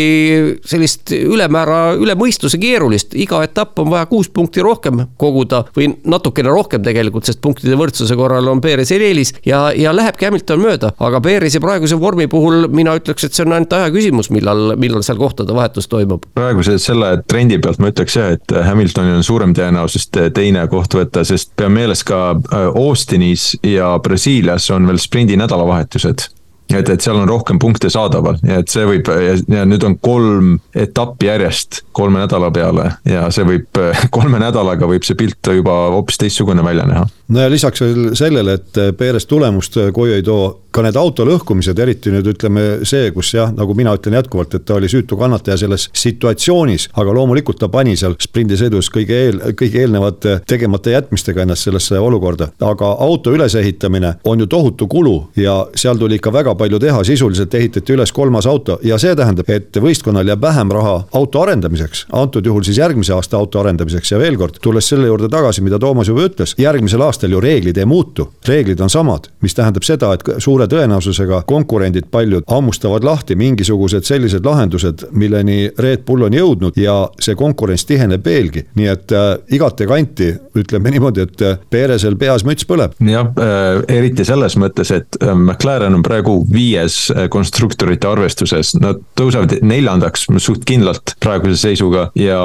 sellist 0.64 1.12
ülemäära, 1.12 1.94
üle 1.98 2.14
mõistuse 2.14 2.58
keerulist, 2.58 3.14
iga 3.14 3.42
etapp 3.44 3.78
on 3.78 3.90
vaja 3.90 4.06
kuus 4.06 4.28
punkti 4.28 4.62
rohkem 4.62 5.06
koguda 5.16 5.64
või 5.76 5.90
natukene 6.04 6.48
rohkem 6.48 6.82
tegelikult, 6.82 7.24
sest 7.26 7.40
punktide 7.40 7.76
võrdsuse 7.76 8.16
korral 8.16 8.48
on 8.48 8.60
Perezil 8.60 9.02
eelis 9.02 9.34
ja, 9.46 9.68
ja 9.74 9.94
lähebki 9.94 10.28
Hamilton 10.28 10.62
mööda, 10.62 10.92
aga 10.98 11.20
Perezi 11.20 11.60
praeguse 11.60 11.98
vormi 12.00 12.28
puhul 12.28 12.68
mina 12.68 12.96
ütleks, 12.98 13.24
et 13.24 13.34
see 13.34 13.46
on 13.46 13.56
ainult 13.56 13.72
aja 13.72 13.90
küsimus, 13.94 14.30
millal, 14.34 14.74
millal 14.76 15.04
seal 15.06 15.18
kohtade 15.18 15.54
vahetus 15.54 15.88
toimub. 15.88 16.26
praeguse 16.34 16.78
selle 16.82 17.16
trendi 17.28 17.58
pealt 17.62 17.80
ma 17.82 17.92
ütleks 17.92 18.18
jah, 18.18 18.34
et 18.36 18.56
Hamiltonil 18.68 19.18
on 19.18 19.26
suurem 19.26 19.54
tõenäosus 19.56 19.87
tõenäosust 19.88 20.18
teine 20.34 20.66
koht 20.68 20.94
võtta, 20.94 21.24
sest 21.24 21.52
pea 21.56 21.68
meeles 21.68 22.04
ka 22.04 22.36
äh, 22.36 22.66
Austinis 22.76 23.56
ja 23.62 23.98
Brasiilias 23.98 24.70
on 24.70 24.86
veel 24.86 24.98
sprindi 24.98 25.36
nädalavahetused 25.36 26.28
et, 26.68 26.88
et 26.88 27.00
seal 27.00 27.16
on 27.16 27.28
rohkem 27.28 27.58
punkte 27.58 27.90
saadaval 27.92 28.38
ja 28.46 28.60
et 28.62 28.72
see 28.72 28.86
võib 28.88 29.08
ja, 29.08 29.64
nüüd 29.68 29.84
on 29.86 29.98
kolm 30.02 30.56
etappi 30.76 31.30
järjest 31.30 31.82
kolme 31.96 32.22
nädala 32.22 32.50
peale 32.54 32.90
ja 33.08 33.26
see 33.34 33.46
võib, 33.48 33.82
kolme 34.16 34.40
nädalaga 34.42 34.88
võib 34.90 35.06
see 35.06 35.18
pilt 35.18 35.52
juba 35.58 35.76
hoopis 35.94 36.20
teistsugune 36.20 36.64
välja 36.64 36.86
näha. 36.88 37.06
no 37.28 37.44
ja 37.44 37.50
lisaks 37.50 37.82
veel 37.84 38.14
sellele, 38.18 38.58
et 38.58 38.80
Perez 38.98 39.26
tulemust 39.26 39.78
koju 39.94 40.18
ei 40.18 40.24
too, 40.26 40.48
ka 40.70 40.84
need 40.84 40.96
auto 41.00 41.24
lõhkumised, 41.26 41.78
eriti 41.80 42.12
nüüd 42.12 42.28
ütleme 42.34 42.64
see, 42.86 43.10
kus 43.14 43.32
jah, 43.34 43.50
nagu 43.54 43.74
mina 43.76 43.94
ütlen 43.96 44.18
jätkuvalt, 44.18 44.54
et 44.54 44.66
ta 44.68 44.76
oli 44.76 44.90
süütu 44.90 45.16
kannataja 45.18 45.56
selles 45.62 45.88
situatsioonis, 45.96 46.90
aga 47.00 47.14
loomulikult 47.16 47.58
ta 47.62 47.70
pani 47.72 47.96
seal 47.98 48.14
sprindisõidus 48.20 48.90
kõige 48.94 49.18
eel, 49.24 49.40
kõige 49.58 49.82
eelnevate 49.82 50.38
tegemata 50.48 50.92
jätmistega 50.92 51.44
ennast 51.44 51.66
sellesse 51.66 51.98
olukorda. 51.98 52.50
aga 52.60 52.92
auto 53.08 53.32
ülesehitamine 53.32 54.14
on 54.24 54.40
ju 54.40 54.46
tohutu 54.46 54.86
kulu 54.86 55.16
ja 55.36 55.58
seal 55.74 55.98
tuli 55.98 56.20
ikka 56.20 56.32
väga 56.32 56.54
palju 56.58 56.80
teha, 56.82 57.02
sisuliselt 57.04 57.54
ehitati 57.54 57.94
üles 57.94 58.12
kolmas 58.12 58.46
auto 58.46 58.78
ja 58.82 58.98
see 58.98 59.14
tähendab, 59.16 59.48
et 59.50 59.76
võistkonnal 59.82 60.28
jääb 60.28 60.42
vähem 60.42 60.72
raha 60.74 60.96
auto 61.18 61.42
arendamiseks. 61.42 62.06
antud 62.12 62.46
juhul 62.46 62.62
siis 62.66 62.78
järgmise 62.78 63.14
aasta 63.14 63.36
auto 63.36 63.60
arendamiseks 63.60 64.12
ja 64.12 64.18
veel 64.18 64.36
kord, 64.36 64.58
tulles 64.62 64.88
selle 64.88 65.06
juurde 65.06 65.28
tagasi, 65.28 65.62
mida 65.62 65.78
Toomas 65.78 66.08
juba 66.08 66.26
ütles, 66.28 66.54
järgmisel 66.58 67.02
aastal 67.02 67.32
ju 67.32 67.40
reeglid 67.40 67.76
ei 67.78 67.86
muutu. 67.86 68.28
reeglid 68.48 68.80
on 68.80 68.90
samad, 68.90 69.28
mis 69.40 69.54
tähendab 69.54 69.86
seda, 69.86 70.12
et 70.14 70.24
suure 70.38 70.66
tõenäosusega 70.66 71.42
konkurendid 71.46 72.10
paljud 72.10 72.44
hammustavad 72.48 73.04
lahti 73.04 73.36
mingisugused 73.36 74.04
sellised 74.04 74.44
lahendused, 74.44 75.08
milleni 75.12 75.70
Red 75.78 76.04
Bull 76.06 76.26
on 76.26 76.34
jõudnud 76.34 76.76
ja 76.76 76.98
see 77.20 77.34
konkurents 77.38 77.86
tiheneb 77.88 78.24
veelgi, 78.24 78.64
nii 78.78 78.90
et 78.92 79.12
äh, 79.12 79.30
igate 79.54 79.86
kanti 79.86 80.32
ütleme 80.58 80.92
niimoodi, 80.94 81.26
et 81.28 81.42
äh, 81.42 81.58
Perezil 81.70 82.16
peas 82.20 82.44
müts 82.48 82.66
põleb. 82.68 82.96
jah 83.04 83.30
äh,, 83.38 83.82
eriti 83.98 84.24
selles 84.28 84.56
mõttes, 84.60 84.92
et 84.94 85.20
äh, 85.22 85.34
McLaren 85.34 85.94
on 85.98 86.04
praegu 86.06 86.40
viies 86.52 87.10
äh, 87.10 87.28
konstruktorite 87.32 88.08
arvestuses, 88.08 88.74
nad 88.80 89.00
tõusevad 89.18 89.58
neljandaks 89.66 90.26
suht 90.42 90.64
kindlalt 90.68 91.14
praeguse 91.22 91.58
seisuga 91.60 92.08
ja 92.18 92.40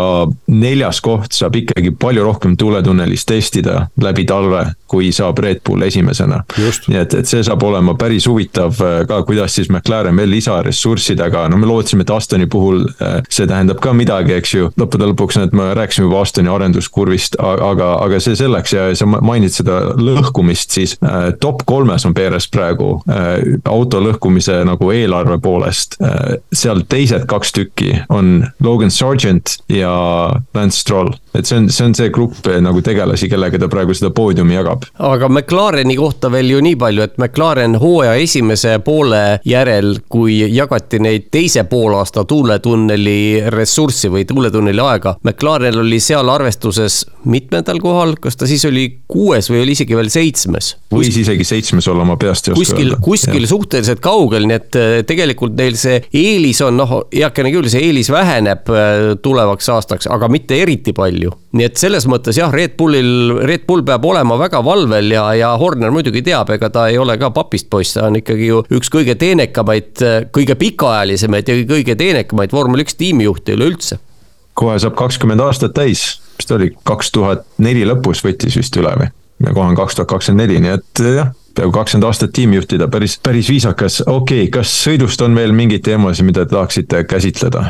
neljas 0.52 1.02
koht 1.04 1.36
saab 1.36 1.58
ikkagi 1.60 1.94
palju 2.00 2.26
rohkem 2.26 2.58
tuletunnelis 2.60 3.26
testida 3.30 3.88
läbi 4.02 4.26
talve, 4.30 4.66
kui 4.90 5.12
saab 5.16 5.40
Red 5.44 5.64
Bull 5.66 5.86
esimesena. 5.88 6.44
nii 6.88 7.00
et, 7.00 7.14
et 7.18 7.30
see 7.30 7.44
saab 7.46 7.64
olema 7.66 7.96
päris 8.00 8.28
huvitav 8.30 8.78
ka, 9.10 9.22
kuidas 9.28 9.56
siis 9.58 9.70
McLaren 9.72 10.18
veel 10.18 10.32
lisaressurssidega, 10.36 11.48
no 11.50 11.58
me 11.58 11.70
lootsime, 11.70 12.06
et 12.06 12.14
Astoni 12.14 12.48
puhul 12.52 12.86
see 13.30 13.48
tähendab 13.50 13.82
ka 13.84 13.94
midagi, 13.98 14.36
eks 14.38 14.54
ju. 14.54 14.70
lõppude 14.80 15.10
lõpuks, 15.12 15.40
et 15.42 15.56
me 15.58 15.72
rääkisime 15.78 16.08
juba 16.08 16.22
Astoni 16.24 16.52
arenduskurvist, 16.54 17.40
aga, 17.42 17.94
aga 18.04 18.22
see 18.24 18.38
selleks 18.38 18.76
ja 18.76 18.86
sa 18.98 19.08
mainid 19.10 19.56
seda 19.56 19.80
lõhkumist, 19.98 20.78
siis 20.78 20.96
top 21.42 21.66
kolmes 21.70 22.06
on 22.06 22.14
Perez 22.18 22.48
praegu 22.54 22.96
auto 23.70 23.93
lõhkumise 24.02 24.62
nagu 24.66 24.92
eelarve 24.92 25.40
poolest. 25.44 25.98
seal 26.54 26.84
teised 26.90 27.28
kaks 27.30 27.52
tükki 27.54 27.92
on 28.10 28.48
Logan 28.64 28.92
Sargent 28.92 29.58
ja 29.70 29.94
Lance 30.54 30.80
Stroll 30.80 31.14
et 31.34 31.50
see 31.50 31.58
on, 31.58 31.70
see 31.74 31.86
on 31.88 31.96
see 31.98 32.12
grupp 32.14 32.48
eh, 32.50 32.60
nagu 32.64 32.82
tegelasi, 32.86 33.28
kellega 33.32 33.60
ta 33.62 33.70
praegu 33.72 33.96
seda 33.98 34.12
poodiumi 34.16 34.56
jagab. 34.56 34.86
aga 35.02 35.30
McLareni 35.30 35.96
kohta 35.98 36.30
veel 36.34 36.52
ju 36.54 36.62
nii 36.64 36.78
palju, 36.80 37.06
et 37.08 37.18
McLaren 37.18 37.78
hooaja 37.82 38.14
esimese 38.22 38.78
poole 38.86 39.40
järel, 39.50 39.96
kui 40.14 40.40
jagati 40.54 41.02
neid 41.04 41.30
teise 41.34 41.66
poolaasta 41.70 42.26
tuuletunneli 42.30 43.50
ressurssi 43.54 44.12
või 44.14 44.28
tuuletunneli 44.30 44.84
aega. 44.84 45.16
McLaren 45.24 45.80
oli 45.82 46.00
seal 46.04 46.30
arvestuses 46.30 47.04
mitmendal 47.30 47.82
kohal, 47.82 48.16
kas 48.22 48.38
ta 48.38 48.50
siis 48.50 48.66
oli 48.70 48.86
kuues 49.10 49.50
või 49.52 49.64
oli 49.64 49.78
isegi 49.78 49.98
veel 49.98 50.12
seitsmes? 50.14 50.74
võis 50.94 51.16
isegi 51.18 51.46
seitsmes 51.48 51.88
olla, 51.90 52.06
ma 52.06 52.18
peast 52.22 52.52
ei 52.52 52.54
oska 52.54 52.78
öelda. 52.78 53.00
kuskil 53.02 53.48
suhteliselt 53.50 53.83
kaugel, 54.04 54.48
nii 54.50 54.58
et 54.58 54.78
eh, 54.80 54.98
tegelikult 55.08 55.56
neil 55.58 55.78
see 55.80 56.00
eelis 56.14 56.62
on 56.66 56.78
noh, 56.80 56.94
heakene 57.14 57.52
küll, 57.54 57.70
see 57.72 57.84
eelis 57.88 58.12
väheneb 58.14 58.70
eh, 58.70 59.08
tulevaks 59.24 59.70
aastaks, 59.74 60.10
aga 60.12 60.30
mitte 60.32 60.60
eriti 60.62 60.94
palju 60.96 61.34
nii 61.54 61.68
et 61.68 61.78
selles 61.78 62.08
mõttes 62.10 62.38
jah, 62.40 62.52
Red 62.54 62.74
Bullil, 62.80 63.44
Red 63.46 63.68
Bull 63.70 63.84
peab 63.86 64.06
olema 64.10 64.38
väga 64.42 64.64
valvel 64.66 65.12
ja, 65.14 65.28
ja 65.38 65.52
Horner 65.62 65.94
muidugi 65.94 66.24
teab, 66.26 66.50
ega 66.56 66.70
ta 66.74 66.88
ei 66.90 66.98
ole 66.98 67.18
ka 67.22 67.30
papist 67.36 67.70
poiss, 67.70 67.94
ta 67.98 68.08
on 68.08 68.18
ikkagi 68.18 68.50
ju 68.50 68.64
üks 68.74 68.90
kõige 68.94 69.16
teenekamaid, 69.22 70.02
kõige 70.34 70.58
pikaajalisemaid 70.60 71.52
ja 71.52 71.60
kõige 71.70 71.98
teenekamaid 72.00 72.56
vormel 72.56 72.86
üks 72.86 72.98
tiimijuhte 72.98 73.54
üleüldse. 73.58 74.00
kohe 74.58 74.80
saab 74.82 74.98
kakskümmend 74.98 75.42
aastat 75.42 75.78
täis, 75.78 76.08
mis 76.38 76.50
ta 76.50 76.58
oli, 76.58 76.72
kaks 76.90 77.14
tuhat 77.14 77.46
neli 77.62 77.86
lõpus 77.86 78.26
võttis 78.26 78.58
vist 78.58 78.82
üle 78.82 78.96
või? 78.98 79.14
ja 79.46 79.54
kohe 79.54 79.70
on 79.70 79.78
kaks 79.78 80.00
tuhat 80.00 80.10
kakskümmend 80.10 80.48
neli, 80.48 80.62
nii 80.66 80.76
et 80.80 81.06
jah 81.20 81.34
peaaegu 81.56 81.72
kakskümmend 81.72 82.08
aastat 82.08 82.34
tiimi 82.34 82.58
juhtida, 82.58 82.88
päris, 82.88 83.18
päris 83.24 83.50
viisakas. 83.50 84.02
okei 84.06 84.46
okay,, 84.48 84.52
kas 84.60 84.74
sõidust 84.86 85.22
on 85.26 85.36
veel 85.36 85.54
mingeid 85.56 85.84
teemasid, 85.86 86.26
mida 86.26 86.46
te 86.46 86.56
tahaksite 86.56 87.04
käsitleda? 87.10 87.66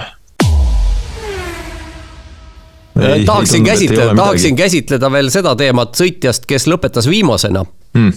Ei, 3.01 3.25
tahaksin 3.25 3.63
käsitleda, 3.63 4.15
tahaksin 4.15 4.55
käsitleda 4.55 5.11
veel 5.11 5.29
seda 5.33 5.55
teemat 5.57 5.97
sõitjast, 5.97 6.45
kes 6.47 6.67
lõpetas 6.69 7.09
viimasena 7.09 7.65
mm,. 7.97 8.11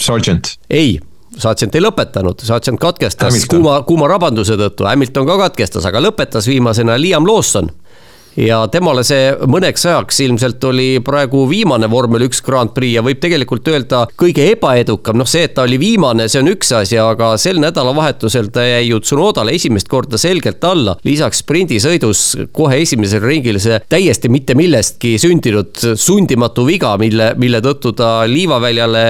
Sergeant. 0.00 0.54
ei, 0.70 0.96
Sargent 1.38 1.74
ei 1.76 1.82
lõpetanud, 1.84 2.40
Sargent 2.44 2.80
katkestas 2.80 3.28
Hamilton. 3.28 3.58
kuuma, 3.58 3.76
kuuma 3.88 4.08
rabanduse 4.08 4.56
tõttu, 4.60 4.88
Hamilton 4.88 5.28
ka 5.28 5.36
katkestas, 5.46 5.84
aga 5.88 6.00
lõpetas 6.00 6.48
viimasena 6.48 6.96
Liam 7.00 7.28
Lawson 7.28 7.70
ja 8.36 8.62
temale 8.72 9.04
see 9.06 9.32
mõneks 9.50 9.84
ajaks 9.88 10.20
ilmselt 10.24 10.64
oli 10.64 10.88
praegu 11.04 11.44
viimane 11.50 11.88
vormel 11.90 12.26
üks 12.28 12.42
Grand 12.44 12.72
Prix 12.74 12.96
ja 12.96 13.04
võib 13.04 13.20
tegelikult 13.22 13.68
öelda 13.68 14.06
kõige 14.18 14.46
ebaedukam, 14.54 15.18
noh 15.20 15.28
see, 15.28 15.44
et 15.46 15.54
ta 15.56 15.66
oli 15.66 15.78
viimane, 15.80 16.28
see 16.32 16.40
on 16.40 16.50
üks 16.52 16.72
asi, 16.76 16.98
aga 17.00 17.34
sel 17.40 17.60
nädalavahetusel 17.62 18.50
ta 18.54 18.64
jäi 18.66 18.88
ju 18.88 19.00
Tsunodale 19.02 19.54
esimest 19.56 19.90
korda 19.90 20.18
selgelt 20.20 20.64
alla. 20.64 20.96
lisaks 21.04 21.42
sprindisõidus 21.42 22.22
kohe 22.54 22.80
esimesel 22.82 23.22
ringil 23.24 23.58
see 23.62 23.80
täiesti 23.92 24.30
mitte 24.32 24.56
millestki 24.58 25.16
sündinud 25.20 25.82
sundimatu 25.98 26.64
viga, 26.66 26.94
mille, 27.00 27.32
mille 27.40 27.60
tõttu 27.64 27.92
ta 27.96 28.22
liivaväljale 28.28 29.04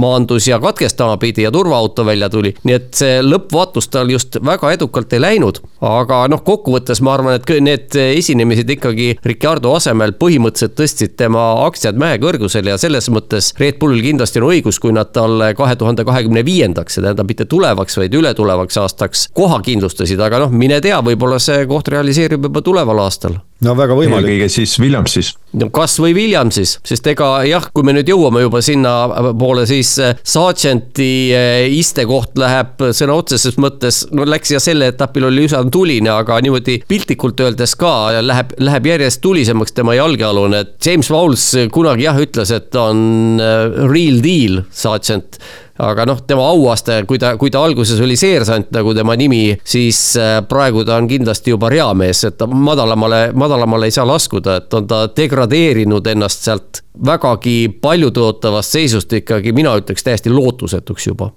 maandus 0.00 0.48
ja 0.48 0.60
katkestama 0.62 1.18
pidi 1.20 1.44
ja 1.44 1.52
turvaauto 1.52 2.04
välja 2.06 2.30
tuli. 2.30 2.54
nii 2.64 2.76
et 2.76 2.90
see 2.96 3.20
lõppvaatus 3.24 3.90
tal 3.92 4.10
just 4.10 4.38
väga 4.44 4.72
edukalt 4.72 5.12
ei 5.12 5.22
läinud, 5.22 5.60
aga 5.84 6.24
noh, 6.30 6.42
kokkuvõttes 6.44 7.02
ma 7.04 7.14
arvan, 7.18 7.38
et 7.38 7.54
need 7.64 7.96
esinemised 7.98 8.53
inimesed 8.54 8.70
ikkagi 8.76 9.08
Ricardo 9.26 9.74
asemel 9.76 10.14
põhimõtteliselt 10.18 10.76
tõstsid 10.78 11.16
tema 11.18 11.42
aktsiad 11.66 11.98
mäekõrgusele 12.00 12.72
ja 12.72 12.78
selles 12.80 13.10
mõttes 13.12 13.52
Red 13.58 13.78
Bullil 13.80 14.02
kindlasti 14.04 14.40
on 14.40 14.48
õigus, 14.50 14.80
kui 14.80 14.94
nad 14.94 15.12
talle 15.14 15.52
kahe 15.58 15.76
tuhande 15.76 16.06
kahekümne 16.06 16.44
viiendaks, 16.46 16.96
see 16.96 17.04
tähendab 17.04 17.28
mitte 17.30 17.48
tulevaks, 17.50 17.98
vaid 18.00 18.14
ületulevaks 18.14 18.78
aastaks 18.80 19.28
koha 19.34 19.60
kindlustasid, 19.64 20.20
aga 20.20 20.44
noh, 20.44 20.54
mine 20.54 20.80
tea, 20.84 21.00
võib-olla 21.04 21.40
see 21.42 21.66
koht 21.70 21.90
realiseerub 21.92 22.48
juba 22.48 22.62
tuleval 22.64 23.04
aastal 23.04 23.40
no 23.64 23.74
väga 23.78 23.96
võimalik. 23.98 24.28
eelkõige 24.28 24.50
siis 24.52 24.74
Williamsis. 24.80 25.32
no 25.60 25.68
kasvõi 25.74 26.14
Williamsis, 26.16 26.76
sest 26.86 27.06
ega 27.10 27.28
jah, 27.48 27.68
kui 27.74 27.86
me 27.86 27.94
nüüd 27.96 28.10
jõuame 28.10 28.44
juba 28.44 28.62
sinnapoole, 28.64 29.66
siis 29.70 29.94
äh, 30.02 30.14
Sargenti 30.22 31.10
äh, 31.34 31.64
istekoht 31.78 32.38
läheb 32.40 32.84
sõna 32.96 33.16
otseses 33.18 33.58
mõttes, 33.60 34.04
no 34.14 34.26
läks 34.28 34.54
ja 34.54 34.62
sel 34.62 34.84
etapil 34.86 35.28
oli 35.30 35.46
üsna 35.48 35.62
tuline, 35.72 36.12
aga 36.12 36.38
niimoodi 36.44 36.80
piltlikult 36.88 37.40
öeldes 37.44 37.76
ka 37.80 37.94
läheb, 38.22 38.54
läheb 38.62 38.90
järjest 38.92 39.22
tulisemaks 39.24 39.76
tema 39.76 39.96
jalgealune, 39.98 40.64
et 40.64 40.78
James 40.84 41.10
Fowles 41.10 41.50
kunagi 41.74 42.08
jah, 42.08 42.20
ütles, 42.20 42.54
et 42.54 42.74
on 42.78 43.42
äh, 43.42 43.84
real 43.90 44.20
deal, 44.24 44.64
Sargent 44.74 45.40
aga 45.78 46.06
noh, 46.06 46.20
tema 46.26 46.46
auaste, 46.52 47.00
kui 47.08 47.18
ta, 47.18 47.34
kui 47.40 47.50
ta 47.50 47.64
alguses 47.66 48.00
oli 48.04 48.16
seersant 48.18 48.70
nagu 48.74 48.94
tema 48.94 49.16
nimi, 49.18 49.56
siis 49.66 50.00
äh, 50.20 50.38
praegu 50.48 50.84
ta 50.86 50.98
on 51.00 51.08
kindlasti 51.10 51.54
juba 51.54 51.70
reamees, 51.72 52.24
et 52.28 52.38
ta 52.38 52.46
madalamale, 52.46 53.28
madalamale 53.34 53.90
ei 53.90 53.94
saa 53.94 54.06
laskuda, 54.08 54.58
et 54.62 54.74
on 54.78 54.86
ta 54.90 55.04
degradeerinud 55.16 56.06
ennast 56.14 56.46
sealt 56.46 56.84
vägagi 57.06 57.56
paljutõotavast 57.82 58.76
seisust 58.78 59.12
ikkagi, 59.18 59.54
mina 59.56 59.74
ütleks 59.80 60.06
täiesti 60.06 60.30
lootusetuks 60.30 61.10
juba 61.10 61.32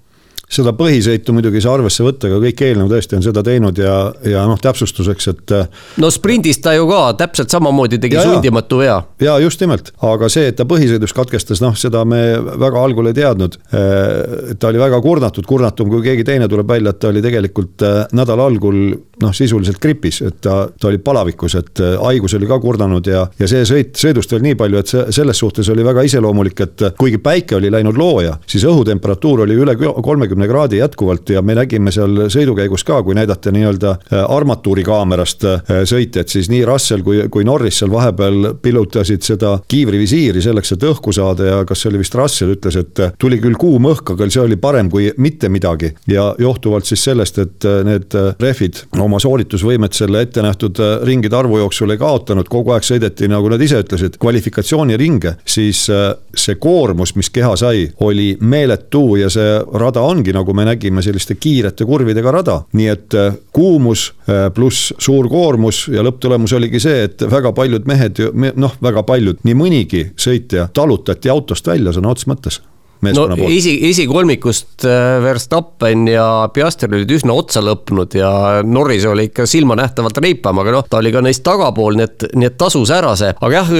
seda 0.48 0.72
põhisõitu 0.78 1.34
muidugi 1.36 1.60
ei 1.60 1.64
saa 1.66 1.74
arvesse 1.76 2.06
võtta, 2.06 2.30
aga 2.30 2.40
kõik 2.40 2.62
eelnõu 2.70 2.88
tõesti 2.92 3.18
on 3.18 3.24
seda 3.26 3.42
teinud 3.44 3.80
ja, 3.82 3.96
ja 4.24 4.46
noh, 4.48 4.60
täpsustuseks, 4.64 5.28
et. 5.34 5.54
Äh, 5.58 5.82
no 6.00 6.08
sprindis 6.14 6.62
ta 6.64 6.72
ju 6.78 6.86
ka 6.88 7.02
täpselt 7.20 7.52
samamoodi 7.52 8.00
tegi 8.00 8.16
ja, 8.16 8.24
sundimatu 8.24 8.80
vea. 8.80 8.96
ja 9.24 9.36
just 9.44 9.60
nimelt, 9.64 9.92
aga 10.08 10.30
see, 10.32 10.48
et 10.52 10.58
ta 10.58 10.64
põhisõidus 10.70 11.12
katkestas, 11.16 11.60
noh, 11.64 11.76
seda 11.76 12.06
me 12.08 12.22
väga 12.64 12.80
algul 12.80 13.12
ei 13.12 13.18
teadnud. 13.18 13.58
Äh, 13.76 14.54
ta 14.60 14.72
oli 14.72 14.80
väga 14.80 15.02
kurnatud, 15.04 15.48
kurnatum 15.48 15.92
kui 15.92 16.06
keegi 16.06 16.24
teine 16.28 16.48
tuleb 16.48 16.72
välja, 16.72 16.96
et 16.96 17.02
ta 17.04 17.12
oli 17.12 17.24
tegelikult 17.26 17.84
äh, 17.84 18.00
nädala 18.16 18.48
algul 18.48 18.80
noh, 19.20 19.36
sisuliselt 19.36 19.82
gripis, 19.84 20.22
et 20.24 20.40
ta, 20.48 20.62
ta 20.72 20.88
oli 20.88 21.02
palavikus, 21.04 21.58
et 21.60 21.84
haigus 22.00 22.38
oli 22.38 22.48
ka 22.48 22.60
kurnanud 22.64 23.12
ja, 23.12 23.26
ja 23.36 23.52
see 23.52 23.68
sõit, 23.68 23.96
sõidust 24.00 24.32
veel 24.32 24.48
nii 24.48 24.56
palju, 24.60 24.80
et 24.80 24.96
see 24.96 25.06
selles 25.20 25.44
suhtes 25.44 25.68
oli 25.74 25.84
väga 25.84 26.08
iseloomulik, 26.08 26.64
et 26.64 26.88
kuigi 26.96 27.20
päike 27.20 27.58
oli 27.60 27.72
läinud 27.74 27.98
looja, 28.00 28.38
siis 28.48 28.64
õhutemperatuur 28.70 29.44
oli 29.44 29.58
üle 29.58 29.76
kolmekümne 29.76 30.37
kahekümne 30.38 30.48
kraadi 30.48 30.78
jätkuvalt 30.78 31.30
ja 31.30 31.42
me 31.42 31.56
nägime 31.56 31.92
seal 31.92 32.28
sõidukäigus 32.30 32.84
ka, 32.86 33.02
kui 33.04 33.16
näidati 33.16 33.52
nii-öelda 33.52 33.90
äh, 33.90 34.24
armatuuri 34.30 34.84
kaamerast 34.84 35.44
äh, 35.46 35.62
sõitjat, 35.86 36.30
siis 36.30 36.50
nii 36.50 36.66
Russell 36.66 37.02
kui, 37.04 37.28
kui 37.30 37.44
Norris 37.44 37.80
seal 37.80 37.92
vahepeal 37.92 38.54
pilutasid 38.62 39.22
seda 39.26 39.58
kiivrivisiiri 39.68 40.42
selleks, 40.42 40.72
et 40.76 40.84
õhku 40.84 41.14
saada 41.14 41.46
ja 41.46 41.64
kas 41.66 41.82
see 41.82 41.90
oli 41.90 42.02
vist 42.04 42.16
Russell 42.16 42.54
ütles, 42.54 42.78
et 42.78 43.00
äh, 43.00 43.14
tuli 43.18 43.40
küll 43.42 43.58
kuum 43.58 43.90
õhk, 43.90 44.14
aga 44.14 44.30
see 44.30 44.44
oli 44.44 44.58
parem 44.62 44.90
kui 44.90 45.10
mitte 45.18 45.50
midagi. 45.50 45.94
ja 46.08 46.36
johtuvalt 46.40 46.86
siis 46.86 47.04
sellest, 47.04 47.40
et 47.40 47.66
need 47.86 48.14
rehvid 48.40 48.84
oma 49.00 49.20
sooritusvõimet 49.20 49.94
selle 49.94 50.22
ette 50.22 50.42
nähtud 50.42 50.80
ringide 51.04 51.36
arvu 51.36 51.58
jooksul 51.58 51.92
ei 51.92 51.98
kaotanud, 51.98 52.48
kogu 52.50 52.76
aeg 52.76 52.86
sõideti, 52.86 53.28
nagu 53.32 53.50
nad 53.50 53.62
ise 53.62 53.80
ütlesid, 53.82 54.18
kvalifikatsiooniringe, 54.22 55.38
siis 55.46 55.86
see 55.88 56.56
koormus, 56.62 57.16
mis 57.16 57.30
keha 57.34 57.56
sai, 57.58 57.88
oli 58.04 58.36
meeletu 58.42 59.16
ja 59.22 59.30
see 59.34 59.58
rada 59.80 60.04
ongi 60.04 60.27
ongi, 60.28 60.36
nagu 60.36 60.54
me 60.54 60.66
nägime, 60.66 61.02
selliste 61.02 61.36
kiirete 61.36 61.86
kurvidega 61.86 62.32
rada. 62.32 62.62
nii 62.74 62.88
et 62.88 63.14
äh, 63.14 63.36
kuumus 63.54 64.14
äh, 64.28 64.52
pluss 64.54 64.94
suur 65.00 65.30
koormus 65.30 65.88
ja 65.88 66.04
lõpptulemus 66.04 66.54
oligi 66.56 66.80
see, 66.80 67.04
et 67.08 67.22
väga 67.32 67.54
paljud 67.54 67.88
mehed, 67.88 68.20
noh, 68.56 68.74
väga 68.82 69.04
paljud, 69.04 69.40
nii 69.44 69.56
mõnigi 69.56 70.08
sõitja 70.18 70.70
talutati 70.74 71.30
autost 71.30 71.68
välja 71.68 71.94
sõna 71.94 72.12
otseses 72.12 72.28
mõttes 72.28 72.62
no 73.06 73.28
esi, 73.50 73.76
esikolmikust 73.90 74.86
äh, 74.86 75.18
Verstappen 75.24 76.08
ja 76.10 76.28
Piastri 76.54 76.90
olid 76.98 77.12
üsna 77.18 77.36
otsa 77.38 77.62
lõpnud 77.64 78.16
ja 78.18 78.30
Norris 78.66 79.06
oli 79.10 79.28
ikka 79.30 79.46
silmanähtavalt 79.50 80.18
reipam, 80.24 80.62
aga 80.64 80.74
noh, 80.78 80.88
ta 80.90 81.02
oli 81.02 81.12
ka 81.14 81.22
neist 81.26 81.44
tagapool, 81.46 81.98
nii 82.00 82.08
et, 82.08 82.28
nii 82.38 82.50
et 82.50 82.58
tasus 82.60 82.92
ära 82.94 83.14
see. 83.20 83.34
aga 83.38 83.62
jah, 83.62 83.72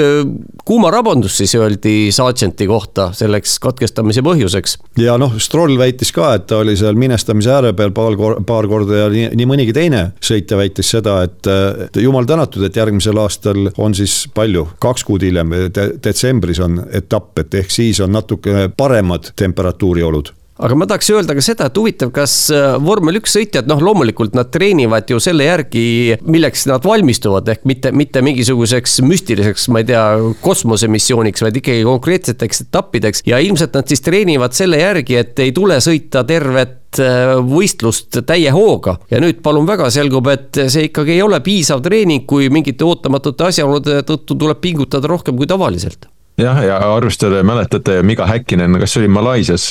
kuuma 0.68 0.92
rabandus 0.94 1.38
siis 1.40 1.56
öeldi 1.58 2.12
Sargenti 2.16 2.68
kohta 2.70 3.10
selleks 3.18 3.58
katkestamise 3.64 4.24
põhjuseks. 4.26 4.78
ja 5.02 5.18
noh, 5.22 5.38
Stroll 5.42 5.78
väitis 5.80 6.14
ka, 6.16 6.34
et 6.38 6.48
ta 6.50 6.62
oli 6.64 6.78
seal 6.78 6.98
minestamise 7.00 7.52
ääre 7.54 7.74
peal 7.78 7.94
paar, 7.96 8.18
paar 8.48 8.70
korda 8.70 9.04
ja 9.04 9.10
nii, 9.14 9.32
nii 9.38 9.50
mõnigi 9.50 9.76
teine 9.76 10.04
sõitja 10.24 10.60
väitis 10.60 10.92
seda, 10.94 11.20
et, 11.28 11.50
et 11.88 12.02
jumal 12.02 12.28
tänatud, 12.30 12.64
et 12.68 12.78
järgmisel 12.78 13.18
aastal 13.22 13.72
on 13.78 13.96
siis 13.98 14.26
palju, 14.36 14.68
kaks 14.84 15.06
kuud 15.08 15.26
hiljem 15.26 15.56
de, 15.74 15.90
detsembris 16.04 16.62
on 16.64 16.82
etapp, 16.92 17.34
et 17.42 17.60
ehk 17.62 17.74
siis 17.74 18.02
on 18.04 18.14
natuke 18.14 18.68
parem 18.78 19.07
paremad 19.08 19.32
temperatuuriolud. 19.36 20.34
Aga 20.58 20.74
ma 20.74 20.88
tahaks 20.90 21.12
öelda 21.14 21.36
ka 21.38 21.42
seda, 21.46 21.68
et 21.70 21.76
huvitav, 21.78 22.10
kas 22.16 22.48
äh, 22.50 22.80
vormel 22.82 23.20
üks 23.20 23.36
sõitjad, 23.36 23.68
noh, 23.70 23.78
loomulikult 23.78 24.34
nad 24.34 24.50
treenivad 24.50 25.06
ju 25.06 25.20
selle 25.22 25.46
järgi, 25.46 25.84
milleks 26.26 26.66
nad 26.66 26.82
valmistuvad, 26.82 27.46
ehk 27.54 27.68
mitte, 27.70 27.92
mitte 27.94 28.24
mingisuguseks 28.26 28.98
müstiliseks, 29.06 29.68
ma 29.70 29.84
ei 29.84 29.88
tea, 29.92 30.02
kosmosemissiooniks, 30.42 31.46
vaid 31.46 31.62
ikkagi 31.62 31.86
konkreetseteks 31.86 32.64
etappideks. 32.66 33.22
Ja 33.30 33.38
ilmselt 33.38 33.78
nad 33.78 33.86
siis 33.86 34.02
treenivad 34.02 34.58
selle 34.58 34.82
järgi, 34.82 35.22
et 35.22 35.46
ei 35.46 35.54
tule 35.54 35.78
sõita 35.78 36.26
tervet 36.26 37.04
äh, 37.06 37.38
võistlust 37.46 38.24
täie 38.26 38.50
hooga. 38.58 38.98
Ja 39.14 39.22
nüüd 39.22 39.46
palun 39.46 39.70
väga, 39.70 39.94
selgub, 39.94 40.34
et 40.34 40.58
see 40.74 40.90
ikkagi 40.90 41.20
ei 41.20 41.22
ole 41.22 41.38
piisav 41.46 41.86
treening, 41.86 42.26
kui 42.26 42.50
mingite 42.50 42.90
ootamatute 42.90 43.52
asjaolude 43.54 44.02
tõttu 44.10 44.34
tuleb 44.34 44.66
pingutada 44.66 45.14
rohkem 45.14 45.38
kui 45.38 45.46
tavaliselt 45.46 46.10
jah, 46.38 46.64
ja 46.64 46.78
arvestada, 46.96 47.44
mäletate, 47.44 48.04
Miga 48.04 48.26
Häkkinen, 48.26 48.80
kas 48.80 48.94
see 48.94 49.04
oli 49.04 49.12
Malaisias, 49.12 49.70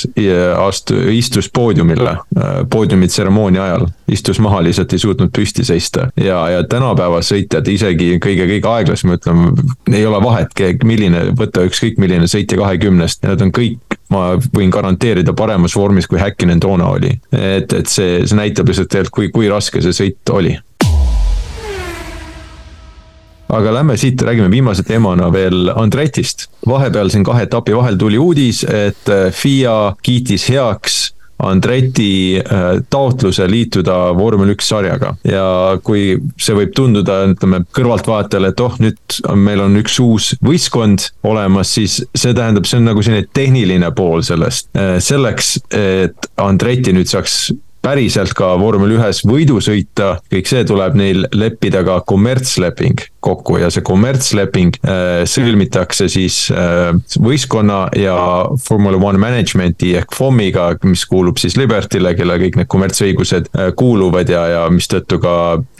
astu-, 0.59 0.99
istus 1.13 1.49
poodiumile, 1.53 2.09
äh, 2.09 2.57
poodiumi 2.69 3.07
tseremoonia 3.07 3.63
ajal. 3.63 3.87
istus 4.11 4.39
maha, 4.39 4.61
lihtsalt 4.63 4.93
ei 4.93 4.99
suutnud 4.99 5.31
püsti 5.35 5.65
seista 5.67 6.07
ja, 6.15 6.37
ja 6.49 6.63
tänapäeva 6.63 7.19
sõitjad 7.25 7.67
isegi 7.67 8.13
kõige-kõige 8.23 8.69
aeglasem, 8.71 9.11
ütleme, 9.17 9.51
ei 9.91 10.05
ole 10.05 10.21
vahet, 10.23 10.53
milline, 10.83 11.25
võta 11.37 11.65
ükskõik 11.67 11.99
milline 11.99 12.27
sõitja 12.27 12.59
kahekümnest, 12.61 13.23
need 13.27 13.43
on 13.43 13.51
kõik 13.55 13.99
ma 14.13 14.29
võin 14.55 14.71
garanteerida 14.71 15.33
paremas 15.35 15.75
vormis, 15.75 16.07
kui 16.07 16.19
Häkkinen 16.19 16.59
toona 16.63 16.87
oli. 16.95 17.11
et, 17.31 17.73
et 17.73 17.91
see, 17.91 18.23
see 18.23 18.39
näitab 18.39 18.71
lihtsalt 18.71 18.91
tegelikult, 18.91 19.15
kui, 19.17 19.33
kui 19.33 19.51
raske 19.51 19.83
see 19.83 19.95
sõit 19.95 20.31
oli 20.31 20.55
aga 23.49 23.73
lähme 23.73 23.97
siit, 23.97 24.21
räägime 24.21 24.51
viimase 24.51 24.83
teemana 24.83 25.31
veel 25.33 25.71
Andretist. 25.75 26.47
vahepeal 26.67 27.09
siin 27.09 27.23
kahe 27.23 27.47
etapi 27.47 27.75
vahel 27.75 27.97
tuli 27.97 28.17
uudis, 28.17 28.63
et 28.63 29.09
äh, 29.09 29.29
FIA 29.31 29.95
kiitis 30.03 30.49
heaks 30.49 30.97
Andreti 31.43 32.39
äh, 32.39 32.81
taotluse 32.89 33.45
liituda 33.49 33.95
vormel 34.17 34.55
üks 34.55 34.71
sarjaga 34.71 35.11
ja 35.27 35.77
kui 35.85 36.17
see 36.41 36.55
võib 36.57 36.73
tunduda, 36.75 37.19
ütleme 37.29 37.61
kõrvaltvaatajale, 37.77 38.51
et 38.53 38.63
oh, 38.65 38.79
nüüd 38.81 39.19
on, 39.29 39.43
meil 39.45 39.61
on 39.61 39.77
üks 39.77 39.99
uus 40.01 40.31
võistkond 40.43 41.11
olemas, 41.29 41.75
siis 41.77 41.99
see 42.17 42.33
tähendab, 42.33 42.65
see 42.65 42.81
on 42.81 42.89
nagu 42.89 43.05
selline 43.05 43.29
tehniline 43.37 43.93
pool 43.97 44.25
sellest. 44.25 44.71
Äh, 44.73 44.97
selleks, 45.03 45.59
et 45.77 46.29
Andreti 46.41 46.95
nüüd 46.97 47.09
saaks 47.11 47.51
päriselt 47.87 48.33
ka 48.35 48.53
vormel 48.59 48.97
ühes 48.97 49.23
võidu 49.27 49.61
sõita, 49.63 50.17
kõik 50.31 50.49
see 50.49 50.65
tuleb 50.67 50.97
neil 50.99 51.23
leppida 51.35 51.85
ka 51.87 52.01
kommertsleping 52.07 53.05
kokku 53.27 53.57
ja 53.59 53.69
see 53.73 53.83
kommertsleping 53.85 54.77
äh, 54.87 55.23
sõlmitakse 55.27 56.07
siis 56.11 56.47
äh, 56.53 56.91
võistkonna 57.23 57.87
ja 57.97 58.15
Formula 58.63 58.99
One 59.01 59.19
management'i 59.21 59.93
ehk 59.99 60.15
FOM-iga, 60.15 60.69
mis 60.87 61.03
kuulub 61.09 61.39
siis 61.41 61.57
Libertile, 61.59 62.13
kelle 62.17 62.37
kõik 62.41 62.59
need 62.59 62.69
kommertsõigused 62.71 63.49
äh, 63.51 63.71
kuuluvad 63.77 64.31
ja, 64.31 64.45
ja 64.53 64.63
mistõttu 64.73 65.19
ka 65.23 65.33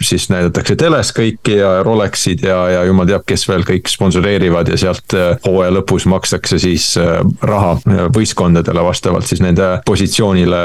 siis 0.04 0.28
näidatakse 0.32 0.76
teles 0.80 1.12
kõiki 1.16 1.58
ja 1.60 1.78
Rolexid 1.86 2.44
ja, 2.46 2.58
ja 2.74 2.84
jumal 2.88 3.08
teab, 3.08 3.24
kes 3.28 3.46
veel 3.48 3.64
kõik 3.68 3.88
sponsoreerivad 3.90 4.72
ja 4.72 4.80
sealt 4.80 5.16
hooaja 5.46 5.72
lõpus 5.78 6.08
makstakse 6.10 6.58
siis 6.60 6.90
raha 6.98 7.76
võistkondadele 8.14 8.82
vastavalt 8.84 9.28
siis 9.28 9.40
nende 9.44 9.70
positsioonile 9.88 10.62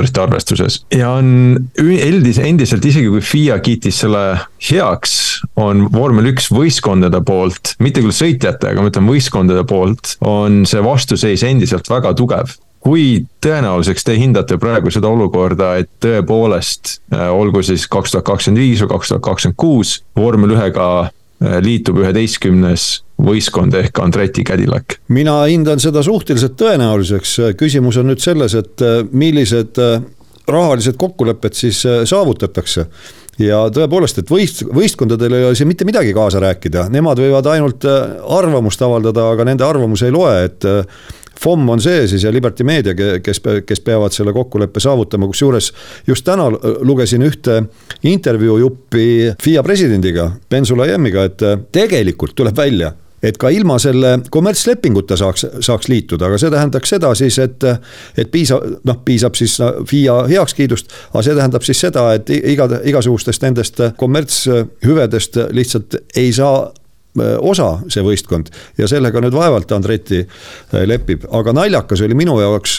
konstruktorite 0.00 0.20
arvestuses. 0.22 0.84
ja 0.94 1.10
on 1.10 1.58
üldis, 1.80 2.38
endiselt 2.38 2.84
isegi 2.84 3.08
kui 3.08 3.20
FIA 3.20 3.58
kiitis 3.60 4.00
selle 4.04 4.40
heaks 4.70 5.42
on 5.56 5.88
vormel 5.92 6.32
üks 6.32 6.50
võistkondade 6.52 7.20
poolt, 7.24 7.74
mitte 7.80 8.00
küll 8.00 8.14
sõitjate, 8.14 8.72
aga 8.72 8.82
ma 8.82 8.90
ütlen 8.90 9.08
võistkondade 9.08 9.64
poolt, 9.68 10.16
on 10.20 10.64
see 10.68 10.82
vastuseis 10.84 11.44
endiselt 11.46 11.88
väga 11.90 12.14
tugev 12.14 12.56
kui 12.80 13.26
tõenäoliseks 13.44 14.06
te 14.06 14.14
hindate 14.16 14.56
praegu 14.56 14.88
seda 14.88 15.10
olukorda, 15.12 15.74
et 15.82 15.90
tõepoolest, 16.00 17.02
äh, 17.12 17.28
olgu 17.28 17.60
siis 17.60 17.84
kaks 17.92 18.14
tuhat 18.14 18.24
kakskümmend 18.24 18.62
viis 18.62 18.80
või 18.80 18.94
kaks 18.94 19.12
tuhat 19.12 19.24
kakskümmend 19.26 19.58
kuus, 19.60 19.98
vormel 20.16 20.54
ühega 20.56 20.86
äh, 21.04 21.58
liitub 21.60 22.00
üheteistkümnes 22.00 23.02
võistkond 23.24 23.74
ehk 23.78 24.00
Andretti 24.02 24.44
Cadillac? 24.46 24.98
mina 25.08 25.42
hindan 25.50 25.82
seda 25.82 26.02
suhteliselt 26.06 26.56
tõenäoliseks, 26.60 27.36
küsimus 27.60 28.00
on 28.00 28.10
nüüd 28.12 28.22
selles, 28.22 28.56
et 28.58 28.84
äh, 28.86 29.00
millised 29.12 29.78
rahalised 30.50 30.96
kokkulepped 30.98 31.54
siis 31.54 31.84
saavutatakse. 32.10 32.86
Ja 33.40 33.62
tõepoolest, 33.72 34.20
et 34.20 34.30
võist-, 34.30 34.66
võistkondadel 34.68 35.36
ei 35.36 35.46
ole 35.48 35.56
siin 35.56 35.68
mitte 35.70 35.86
midagi 35.88 36.12
kaasa 36.16 36.42
rääkida, 36.42 36.88
nemad 36.92 37.20
võivad 37.22 37.46
ainult 37.52 37.86
äh, 37.88 38.18
arvamust 38.36 38.82
avaldada, 38.84 39.30
aga 39.32 39.46
nende 39.48 39.64
arvamus 39.64 40.04
ei 40.04 40.12
loe, 40.12 40.34
et 40.44 40.66
äh, 40.68 41.00
FOM 41.40 41.68
on 41.72 41.80
see 41.80 42.04
siis 42.10 42.26
ja 42.26 42.32
Liberty 42.32 42.66
Media, 42.68 42.92
kes, 43.24 43.40
kes 43.64 43.80
peavad 43.80 44.12
selle 44.12 44.34
kokkuleppe 44.36 44.82
saavutama, 44.82 45.28
kusjuures 45.30 45.70
just 46.08 46.26
täna 46.26 46.50
lugesin 46.84 47.24
ühte 47.24 47.62
intervjuu 48.04 48.58
juppi 48.60 49.06
FIA 49.40 49.64
presidendiga, 49.64 50.28
Ben 50.50 50.68
Sulayemiga, 50.68 51.24
et 51.30 51.46
äh, 51.46 51.56
tegelikult 51.72 52.36
tuleb 52.36 52.60
välja 52.60 52.92
et 53.22 53.36
ka 53.40 53.50
ilma 53.52 53.78
selle 53.82 54.16
kommertslepinguta 54.32 55.16
saaks, 55.20 55.46
saaks 55.60 55.90
liituda, 55.92 56.28
aga 56.28 56.38
see 56.40 56.52
tähendaks 56.52 56.94
seda 56.94 57.12
siis, 57.18 57.38
et, 57.42 57.66
et 58.18 58.30
piisab, 58.32 58.64
noh, 58.88 59.00
piisab 59.04 59.36
siis 59.38 59.58
FIA 59.60 60.22
heakskiidust, 60.30 60.92
aga 61.12 61.24
see 61.26 61.36
tähendab 61.38 61.66
siis 61.66 61.82
seda, 61.86 62.06
et 62.16 62.32
iga, 62.32 62.68
igasugustest 62.92 63.44
nendest 63.44 63.82
kommertshüvedest 64.00 65.40
lihtsalt 65.56 66.00
ei 66.16 66.32
saa 66.36 66.70
osa 67.42 67.68
see 67.90 68.04
võistkond. 68.06 68.52
Ja 68.78 68.86
sellega 68.88 69.20
nüüd 69.20 69.34
vaevalt 69.34 69.72
Andreti 69.74 70.22
lepib, 70.86 71.26
aga 71.34 71.52
naljakas 71.56 72.04
oli 72.06 72.14
minu 72.14 72.38
jaoks 72.40 72.78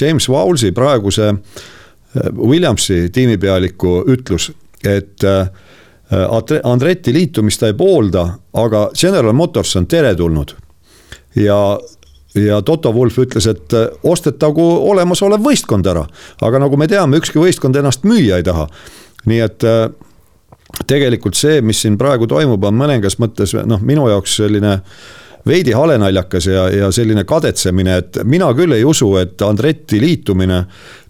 James 0.00 0.28
Vowlsi 0.28 0.72
praeguse 0.74 1.32
Williamsi 2.36 3.08
tiimipealiku 3.12 4.02
ütlus, 4.10 4.50
et 4.84 5.24
äh, 5.24 5.50
Äh, 6.12 6.60
Andretti 6.64 7.12
liitumist 7.12 7.60
ta 7.60 7.68
ei 7.68 7.76
poolda, 7.76 8.24
aga 8.56 8.88
General 8.96 9.32
Motors 9.32 9.76
on 9.76 9.86
teretulnud. 9.86 10.54
ja, 11.36 11.78
ja 12.34 12.62
Toto 12.62 12.92
Wolf 12.94 13.18
ütles, 13.18 13.46
et 13.46 13.72
äh, 13.72 13.88
ostetagu 14.02 14.64
olemasolev 14.90 15.44
võistkond 15.44 15.86
ära, 15.86 16.06
aga 16.40 16.58
nagu 16.64 16.76
me 16.76 16.88
teame, 16.88 17.20
ükski 17.20 17.38
võistkond 17.38 17.76
ennast 17.76 18.08
müüa 18.08 18.40
ei 18.40 18.42
taha. 18.42 18.68
nii 19.26 19.40
et 19.44 19.64
äh, 19.64 19.90
tegelikult 20.86 21.36
see, 21.36 21.60
mis 21.60 21.82
siin 21.82 21.98
praegu 21.98 22.26
toimub, 22.26 22.64
on 22.64 22.76
mõningas 22.78 23.18
mõttes 23.20 23.52
noh, 23.66 23.80
minu 23.84 24.08
jaoks 24.08 24.36
selline 24.40 24.78
veidi 25.46 25.72
halenaljakas 25.72 26.46
ja, 26.46 26.68
ja 26.70 26.92
selline 26.92 27.24
kadetsemine, 27.24 27.96
et 27.96 28.18
mina 28.24 28.50
küll 28.56 28.72
ei 28.76 28.84
usu, 28.84 29.14
et 29.20 29.42
Andretti 29.42 30.00
liitumine 30.00 30.64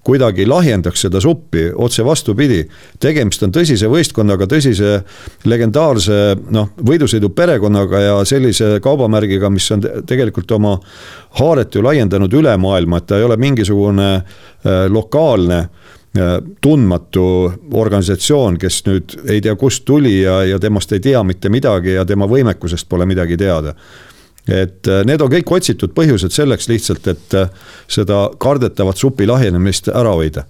kuidagi 0.08 0.46
lahjendaks 0.48 1.02
seda 1.04 1.20
suppi, 1.20 1.66
otse 1.74 2.04
vastupidi. 2.04 2.62
tegemist 3.00 3.42
on 3.44 3.52
tõsise 3.52 3.90
võistkonnaga, 3.92 4.46
tõsise 4.48 5.02
legendaarse 5.44 6.36
noh, 6.54 6.70
võidusõidu 6.80 7.28
perekonnaga 7.36 8.00
ja 8.00 8.14
sellise 8.24 8.78
kaubamärgiga, 8.84 9.50
mis 9.52 9.68
on 9.74 9.84
tegelikult 10.08 10.56
oma 10.56 10.78
haaret 11.40 11.74
ju 11.74 11.84
laiendanud 11.84 12.32
üle 12.40 12.56
maailma, 12.56 13.02
et 13.02 13.10
ta 13.10 13.18
ei 13.18 13.28
ole 13.28 13.36
mingisugune 13.36 14.08
äh, 14.16 14.86
lokaalne 14.88 15.58
äh, 15.60 16.34
tundmatu 16.64 17.28
organisatsioon, 17.76 18.56
kes 18.58 18.82
nüüd 18.88 19.18
ei 19.28 19.44
tea, 19.44 19.58
kust 19.60 19.84
tuli 19.84 20.22
ja, 20.22 20.40
ja 20.54 20.58
temast 20.58 20.96
ei 20.96 21.04
tea 21.04 21.20
mitte 21.22 21.52
midagi 21.52 21.98
ja 21.98 22.08
tema 22.08 22.30
võimekusest 22.30 22.88
pole 22.88 23.06
midagi 23.06 23.36
teada 23.36 23.76
et 24.48 24.88
äh, 24.88 25.02
need 25.06 25.22
on 25.22 25.32
kõik 25.32 25.50
otsitud 25.58 25.92
põhjused 25.96 26.34
selleks 26.34 26.68
lihtsalt, 26.70 27.08
et 27.12 27.36
äh, 27.36 27.50
seda 27.90 28.28
kardetavat 28.40 29.00
supi 29.00 29.28
lahjenemist 29.28 29.90
ära 29.92 30.14
hoida. 30.16 30.46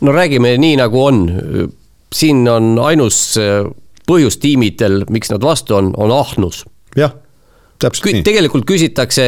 no 0.00 0.12
räägime 0.12 0.56
nii, 0.58 0.76
nagu 0.80 1.04
on. 1.04 1.24
siin 2.14 2.48
on 2.48 2.78
ainus 2.78 3.36
äh, 3.40 3.66
põhjus 4.08 4.38
tiimidel, 4.40 5.04
miks 5.10 5.30
nad 5.32 5.42
vastu 5.42 5.76
on, 5.76 5.92
on 5.96 6.12
ahnus. 6.12 6.64
jah 6.96 7.14
täpselt 7.84 8.06
nii. 8.06 8.22
tegelikult 8.24 8.64
küsitakse, 8.64 9.24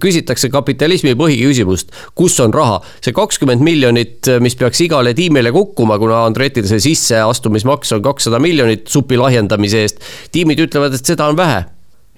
küsitakse 0.00 0.48
kapitalismi 0.50 1.12
põhiküsimust, 1.14 1.92
kus 2.18 2.40
on 2.40 2.54
raha. 2.54 2.80
see 3.04 3.14
kakskümmend 3.14 3.62
miljonit, 3.62 4.26
mis 4.42 4.56
peaks 4.58 4.80
igale 4.82 5.14
tiimile 5.14 5.52
kukkuma, 5.54 5.98
kuna 6.02 6.24
Andretil 6.26 6.66
see 6.66 6.82
sisseastumismaks 6.88 7.92
on 7.94 8.02
kakssada 8.02 8.40
miljonit 8.42 8.88
supi 8.90 9.20
lahjendamise 9.20 9.84
eest. 9.84 10.02
tiimid 10.32 10.64
ütlevad, 10.66 10.96
et 10.96 11.14
seda 11.14 11.28
on 11.30 11.38
vähe 11.38 11.62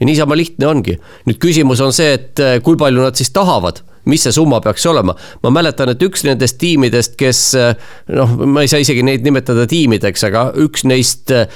ja 0.01 0.07
niisama 0.07 0.37
lihtne 0.37 0.67
ongi. 0.67 0.99
nüüd 1.27 1.39
küsimus 1.43 1.83
on 1.85 1.93
see, 1.93 2.15
et 2.19 2.43
äh, 2.43 2.59
kui 2.63 2.77
palju 2.79 3.03
nad 3.03 3.19
siis 3.19 3.31
tahavad 3.35 3.83
mis 4.09 4.25
see 4.25 4.33
summa 4.33 4.61
peaks 4.65 4.87
olema. 4.89 5.15
ma 5.43 5.51
mäletan, 5.53 5.93
et 5.93 6.03
üks 6.03 6.25
nendest 6.27 6.59
tiimidest, 6.61 7.17
kes 7.21 7.43
äh, 7.59 7.75
noh, 8.17 8.35
ma 8.47 8.65
ei 8.65 8.71
saa 8.71 8.81
isegi 8.83 9.05
neid 9.07 9.27
nimetada 9.27 9.67
tiimideks, 9.69 10.25
aga 10.31 10.49
üks 10.65 10.87
neist 10.89 11.33
äh, 11.35 11.47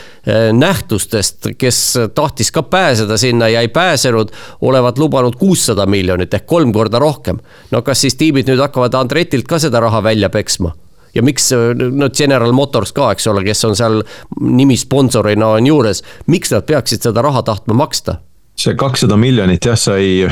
nähtustest, 0.52 1.52
kes 1.58 1.80
tahtis 2.14 2.52
ka 2.52 2.64
pääseda 2.68 3.18
sinna 3.20 3.48
ja 3.52 3.64
ei 3.64 3.72
pääsenud, 3.72 4.32
olevat 4.60 5.00
lubanud 5.00 5.36
kuussada 5.40 5.86
miljonit 5.86 6.34
ehk 6.34 6.46
kolm 6.46 6.72
korda 6.72 7.00
rohkem. 7.02 7.40
no 7.70 7.82
kas 7.82 8.04
siis 8.04 8.18
tiimid 8.20 8.50
nüüd 8.50 8.60
hakkavad 8.62 8.94
Andretilt 9.00 9.48
ka 9.48 9.58
seda 9.62 9.80
raha 9.80 10.02
välja 10.04 10.30
peksma? 10.30 10.74
ja 11.14 11.22
miks, 11.22 11.50
no 11.92 12.08
General 12.08 12.52
Motors 12.56 12.92
ka, 12.96 13.10
eks 13.12 13.26
ole, 13.28 13.44
kes 13.44 13.64
on 13.68 13.76
seal 13.76 14.02
nimi 14.40 14.76
sponsorina 14.80 15.54
on 15.58 15.66
juures, 15.68 16.00
miks 16.26 16.52
nad 16.54 16.64
peaksid 16.68 17.04
seda 17.04 17.24
raha 17.24 17.42
tahtma 17.44 17.76
maksta? 17.84 18.20
See 18.62 18.76
kakssada 18.78 19.16
miljonit 19.18 19.64
jah, 19.66 19.78
sai 19.78 20.28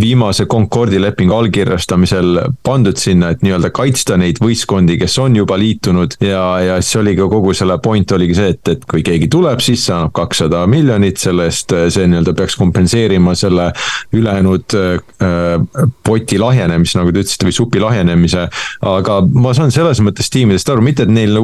viimase 0.00 0.46
Concordi 0.50 1.00
lepingu 1.00 1.34
allkirjastamisel 1.36 2.40
pandud 2.64 2.98
sinna, 3.00 3.32
et 3.32 3.42
nii-öelda 3.44 3.72
kaitsta 3.74 4.18
neid 4.20 4.40
võistkondi, 4.42 4.98
kes 5.00 5.16
on 5.22 5.36
juba 5.38 5.56
liitunud 5.60 6.18
ja, 6.22 6.42
ja 6.62 6.78
siis 6.82 7.00
oli 7.00 7.14
ka 7.18 7.28
kogu 7.32 7.54
selle 7.56 7.78
point 7.82 8.12
oligi 8.16 8.36
see, 8.38 8.52
et, 8.56 8.74
et 8.74 8.86
kui 8.88 9.04
keegi 9.06 9.30
tuleb 9.32 9.62
sisse, 9.64 9.92
annab 9.94 10.14
kakssada 10.16 10.64
miljonit, 10.70 11.20
selle 11.22 11.48
eest 11.50 11.72
see 11.72 12.08
nii-öelda 12.10 12.36
peaks 12.38 12.58
kompenseerima 12.60 13.34
selle 13.38 13.70
ülejäänud 14.12 14.78
äh, 14.78 15.90
poti 16.04 16.40
lahjenemise, 16.42 16.98
nagu 17.00 17.12
te 17.12 17.24
ütlesite, 17.24 17.48
või 17.48 17.56
supi 17.56 17.82
lahjenemise. 17.82 18.46
aga 18.92 19.20
ma 19.32 19.54
saan 19.56 19.72
selles 19.74 20.02
mõttes 20.04 20.30
tiimidest 20.32 20.68
aru, 20.72 20.84
mitte 20.84 21.06
et 21.06 21.12
neil 21.12 21.38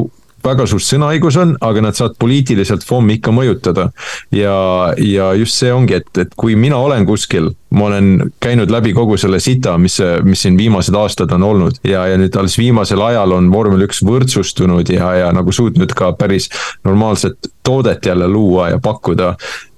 väga 0.44 0.66
suur 0.70 0.82
sõnaõigus 0.82 1.38
on, 1.40 1.54
aga 1.64 1.82
nad 1.82 1.98
saavad 1.98 2.16
poliitiliselt 2.20 2.84
FOM-i 2.86 3.18
ikka 3.18 3.32
mõjutada. 3.34 3.88
ja, 4.32 4.94
ja 4.96 5.32
just 5.34 5.58
see 5.58 5.72
ongi, 5.72 5.98
et, 5.98 6.10
et 6.18 6.34
kui 6.36 6.56
mina 6.56 6.76
olen 6.76 7.06
kuskil, 7.06 7.50
ma 7.70 7.88
olen 7.88 8.30
käinud 8.40 8.70
läbi 8.70 8.94
kogu 8.96 9.16
selle 9.20 9.40
sita, 9.40 9.76
mis, 9.78 9.98
mis 10.24 10.42
siin 10.42 10.56
viimased 10.58 10.94
aastad 10.94 11.32
on 11.36 11.42
olnud 11.42 11.80
ja, 11.84 12.06
ja 12.08 12.18
nüüd 12.20 12.36
alles 12.38 12.58
viimasel 12.58 13.02
ajal 13.04 13.34
on 13.36 13.50
vormel 13.52 13.84
üks 13.88 14.02
võrdsustunud 14.06 14.88
ja, 14.94 15.12
ja 15.22 15.32
nagu 15.36 15.52
suutnud 15.52 15.92
ka 15.96 16.12
päris 16.18 16.48
normaalset 16.84 17.52
toodet 17.62 18.06
jälle 18.06 18.28
luua 18.28 18.70
ja 18.70 18.78
pakkuda 18.82 19.34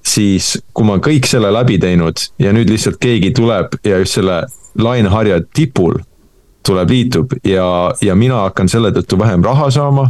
siis 0.06 0.54
kui 0.74 0.86
ma 0.86 1.00
kõik 1.02 1.26
selle 1.28 1.50
läbi 1.52 1.78
teinud 1.82 2.22
ja 2.40 2.54
nüüd 2.56 2.70
lihtsalt 2.70 3.00
keegi 3.02 3.32
tuleb 3.36 3.74
ja 3.84 3.98
just 4.00 4.18
selle 4.18 4.44
laineharja 4.78 5.40
tipul 5.54 5.98
tuleb, 6.66 6.90
liitub 6.90 7.34
ja, 7.44 7.66
ja 8.04 8.14
mina 8.14 8.44
hakkan 8.46 8.68
selle 8.68 8.92
tõttu 8.94 9.18
vähem 9.20 9.44
raha 9.44 9.70
saama 9.74 10.08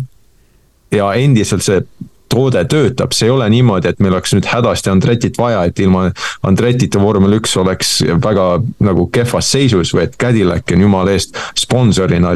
ja 0.93 1.13
endiselt 1.15 1.65
see 1.65 1.83
toode 2.31 2.63
töötab, 2.71 3.15
see 3.15 3.27
ei 3.27 3.35
ole 3.35 3.49
niimoodi, 3.51 3.91
et 3.91 4.01
meil 4.03 4.15
oleks 4.15 4.35
nüüd 4.37 4.47
hädasti 4.47 4.93
Andretit 4.93 5.39
vaja, 5.39 5.65
et 5.67 5.79
ilma 5.83 6.07
Andretita 6.47 7.03
vormel 7.03 7.41
üks 7.41 7.57
oleks 7.59 7.97
väga 8.23 8.47
nagu 8.87 9.09
kehvas 9.13 9.51
seisus 9.51 9.91
või 9.97 10.07
et 10.07 10.17
Cadillac 10.21 10.71
on 10.77 10.87
jumala 10.87 11.17
eest 11.17 11.39
sponsorina, 11.59 12.35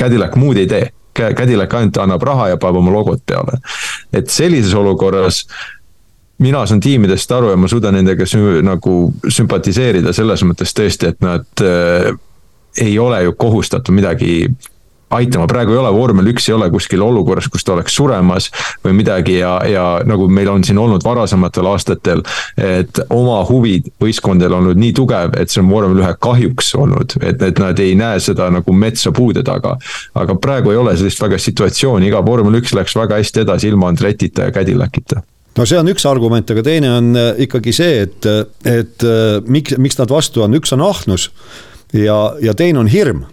Cadillac 0.00 0.38
muud 0.40 0.60
ei 0.62 0.70
tee. 0.70 0.90
Cadillac 1.14 1.74
ainult 1.78 2.00
annab 2.02 2.24
raha 2.26 2.48
ja 2.50 2.56
paneb 2.58 2.80
oma 2.80 2.90
logot 2.90 3.20
peale. 3.26 3.60
et 4.12 4.30
sellises 4.30 4.74
olukorras 4.74 5.44
mina 6.42 6.64
saan 6.66 6.80
tiimidest 6.80 7.30
aru 7.32 7.52
ja 7.52 7.56
ma 7.56 7.68
suudan 7.70 7.94
nendega 7.94 8.26
sü 8.26 8.62
nagu 8.66 9.12
sümpatiseerida 9.28 10.12
selles 10.12 10.42
mõttes 10.42 10.74
tõesti, 10.74 11.12
et 11.12 11.20
nad 11.22 11.62
äh, 11.62 12.10
ei 12.80 12.98
ole 12.98 13.22
ju 13.22 13.36
kohustatud 13.38 13.94
midagi 13.94 14.48
aitama, 15.16 15.46
praegu 15.50 15.74
ei 15.74 15.80
ole 15.80 15.92
vormel 15.94 16.30
üks 16.32 16.48
ei 16.48 16.56
ole 16.56 16.68
kuskil 16.72 17.02
olukorras, 17.04 17.48
kus 17.52 17.64
ta 17.64 17.74
oleks 17.76 17.96
suremas 17.96 18.50
või 18.84 18.96
midagi 19.00 19.38
ja, 19.38 19.56
ja 19.68 19.84
nagu 20.06 20.28
meil 20.28 20.50
on 20.52 20.64
siin 20.66 20.78
olnud 20.80 21.04
varasematel 21.04 21.68
aastatel. 21.70 22.22
et 22.56 23.00
oma 23.10 23.40
huvid 23.48 23.90
võistkondadel 24.02 24.58
olnud 24.60 24.80
nii 24.80 24.94
tugev, 24.96 25.36
et 25.40 25.50
see 25.50 25.62
on 25.62 25.70
vormel 25.70 26.02
ühe 26.04 26.14
kahjuks 26.20 26.74
olnud, 26.78 27.18
et, 27.20 27.42
et 27.42 27.60
nad 27.62 27.78
ei 27.82 27.94
näe 27.98 28.20
seda 28.22 28.50
nagu 28.54 28.72
metsa 28.72 29.12
puude 29.12 29.44
taga. 29.46 29.76
aga 30.14 30.38
praegu 30.38 30.74
ei 30.74 30.80
ole 30.80 30.96
sellist 30.96 31.22
väga 31.22 31.38
situatsiooni, 31.38 32.08
iga 32.10 32.24
vormel 32.24 32.60
üks 32.60 32.74
läks 32.76 32.96
väga 32.98 33.20
hästi 33.20 33.44
edasi 33.44 33.70
ilma 33.72 33.92
Andretita 33.92 34.48
ja 34.48 34.54
Cadillacita 34.54 35.22
no 35.58 35.66
see 35.68 35.78
on 35.78 35.90
üks 35.92 36.06
argument, 36.08 36.50
aga 36.50 36.64
teine 36.66 36.90
on 36.98 37.12
äh, 37.18 37.30
ikkagi 37.46 37.74
see, 37.74 38.02
et, 38.06 38.26
et 38.68 39.06
äh, 39.06 39.38
miks, 39.46 39.78
miks 39.78 40.00
nad 40.00 40.10
vastu 40.10 40.44
on, 40.44 40.56
üks 40.58 40.74
on 40.74 40.82
ahnus 40.84 41.30
ja, 41.94 42.18
ja 42.42 42.54
teine 42.58 42.82
on 42.82 42.90
hirm 42.90 43.24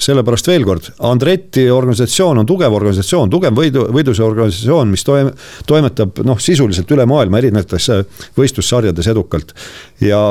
sellepärast 0.00 0.50
veel 0.50 0.64
kord, 0.66 0.90
Andreti 1.06 1.66
organisatsioon 1.70 2.42
on 2.42 2.48
tugev 2.48 2.74
organisatsioon, 2.76 3.30
tugev 3.32 3.56
võidu, 3.56 3.86
võiduse 3.94 4.24
organisatsioon, 4.24 4.90
mis 4.92 5.04
toim-, 5.06 5.32
toimetab 5.68 6.22
noh, 6.26 6.40
sisuliselt 6.40 6.90
üle 6.94 7.06
maailma 7.10 7.40
erinevates 7.42 7.90
võistlussarjades 8.38 9.10
edukalt. 9.12 9.54
ja 10.00 10.22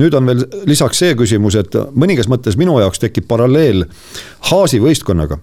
nüüd 0.00 0.14
on 0.14 0.26
veel 0.26 0.44
lisaks 0.68 1.02
see 1.02 1.16
küsimus, 1.18 1.56
et 1.60 1.74
mõningas 1.94 2.28
mõttes 2.30 2.56
minu 2.60 2.78
jaoks 2.80 3.02
tekib 3.02 3.28
paralleel 3.28 3.86
Haasi 4.50 4.80
võistkonnaga 4.80 5.40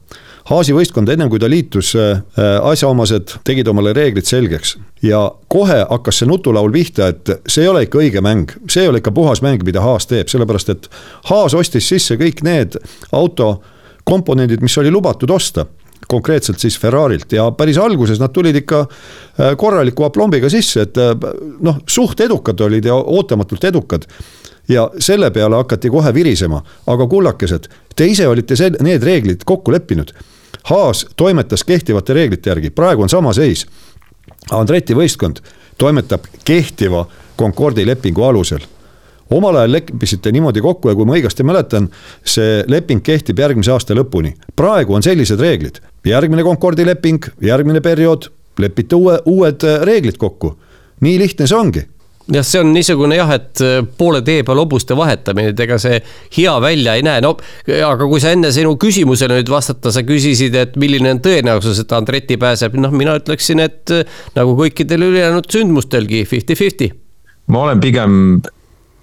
Haasi 0.48 0.72
võistkond, 0.72 1.10
ennem 1.12 1.28
kui 1.28 1.42
ta 1.44 1.50
liitus, 1.52 1.90
äh, 2.00 2.22
asjaomased 2.64 3.34
tegid 3.48 3.68
omale 3.68 3.92
reeglid 3.94 4.26
selgeks. 4.26 4.78
ja 5.04 5.32
kohe 5.48 5.86
hakkas 5.90 6.18
see 6.20 6.28
nutulaul 6.28 6.72
pihta, 6.72 7.08
et 7.08 7.30
see 7.48 7.62
ei 7.62 7.68
ole 7.68 7.84
ikka 7.84 8.00
õige 8.00 8.22
mäng, 8.22 8.52
see 8.70 8.82
ei 8.82 8.88
ole 8.90 8.98
ikka 8.98 9.12
puhas 9.12 9.42
mäng, 9.42 9.64
mida 9.64 9.82
Haas 9.82 10.08
teeb, 10.08 10.28
sellepärast 10.28 10.70
et 10.70 10.90
Haas 11.30 11.54
ostis 11.54 11.90
sisse 11.90 12.16
kõik 12.16 12.42
need 12.44 12.80
auto 13.12 13.62
komponendid, 14.04 14.62
mis 14.62 14.78
oli 14.78 14.92
lubatud 14.92 15.30
osta 15.30 15.66
konkreetselt 16.08 16.60
siis 16.60 16.80
Ferrari'lt. 16.80 17.32
Ja 17.32 17.52
päris 17.52 17.78
alguses 17.78 18.20
nad 18.20 18.34
tulid 18.34 18.56
ikka 18.56 18.80
äh, 18.80 19.56
korraliku 19.58 20.08
aplombiga 20.08 20.50
sisse, 20.50 20.88
et 20.88 20.98
äh, 20.98 21.14
noh, 21.60 21.82
suht 21.88 22.20
edukad 22.22 22.62
olid 22.62 22.86
ja 22.86 22.96
ootamatult 22.96 23.64
edukad. 23.64 24.08
Ja 24.68 24.90
selle 25.00 25.32
peale 25.32 25.56
hakati 25.56 25.90
kohe 25.90 26.14
virisema, 26.14 26.62
aga 26.88 27.08
kullakesed, 27.08 27.70
te 27.96 28.08
ise 28.08 28.28
olite 28.28 28.56
sel-, 28.60 28.80
need 28.84 29.04
reeglid 29.04 29.46
kokku 29.48 29.72
leppinud. 29.72 30.12
Haas 30.68 31.06
toimetas 31.16 31.64
kehtivate 31.64 32.14
reeglite 32.14 32.50
järgi, 32.50 32.70
praegu 32.76 33.06
on 33.06 33.10
sama 33.10 33.34
seis. 33.34 33.66
Andreti 34.52 34.96
võistkond 34.96 35.40
toimetab 35.80 36.28
kehtiva 36.44 37.06
Concordi 37.40 37.86
lepingu 37.88 38.24
alusel 38.28 38.66
omal 39.30 39.60
ajal 39.62 39.76
leppisite 39.78 40.32
niimoodi 40.32 40.64
kokku 40.64 40.92
ja 40.92 40.96
kui 40.96 41.08
ma 41.08 41.18
õigesti 41.18 41.46
mäletan, 41.48 41.90
see 42.24 42.64
leping 42.68 43.04
kehtib 43.04 43.40
järgmise 43.40 43.74
aasta 43.76 43.98
lõpuni. 43.98 44.36
praegu 44.56 44.96
on 44.96 45.04
sellised 45.04 45.42
reeglid, 45.42 45.82
järgmine 46.06 46.44
Concordi 46.44 46.86
leping, 46.86 47.26
järgmine 47.42 47.82
periood, 47.82 48.30
lepite 48.60 48.96
uue, 48.96 49.20
uued 49.26 49.68
reeglid 49.84 50.18
kokku. 50.18 50.56
nii 51.02 51.20
lihtne 51.20 51.48
see 51.48 51.58
ongi 51.58 51.86
jah, 52.34 52.46
see 52.46 52.62
on 52.62 52.72
niisugune 52.76 53.18
jah, 53.18 53.32
et 53.38 53.62
äh, 53.64 53.80
poole 53.98 54.22
tee 54.26 54.44
peal 54.48 54.62
hobuste 54.62 54.98
vahetamine, 54.98 55.54
et 55.54 55.64
ega 55.64 55.78
see 55.82 56.00
hea 56.38 56.56
välja 56.64 56.98
ei 56.98 57.06
näe, 57.06 57.22
no 57.24 57.36
aga 57.88 58.10
kui 58.10 58.22
sa 58.24 58.34
enne 58.36 58.52
sinu 58.56 58.76
küsimusele 58.82 59.40
nüüd 59.40 59.52
vastata, 59.52 59.94
sa 59.96 60.04
küsisid, 60.08 60.58
et 60.60 60.76
milline 60.80 61.16
on 61.16 61.24
tõenäosus, 61.24 61.82
et 61.84 61.96
Andreti 61.96 62.40
pääseb, 62.42 62.78
noh, 62.82 62.94
mina 62.96 63.18
ütleksin, 63.20 63.64
et 63.64 63.96
äh, 63.96 64.20
nagu 64.38 64.58
kõikidel 64.60 65.08
ülejäänud 65.08 65.50
sündmustelgi 65.54 66.26
fifty-fifty. 66.28 66.92
ma 67.48 67.64
olen 67.68 67.80
pigem 67.80 68.22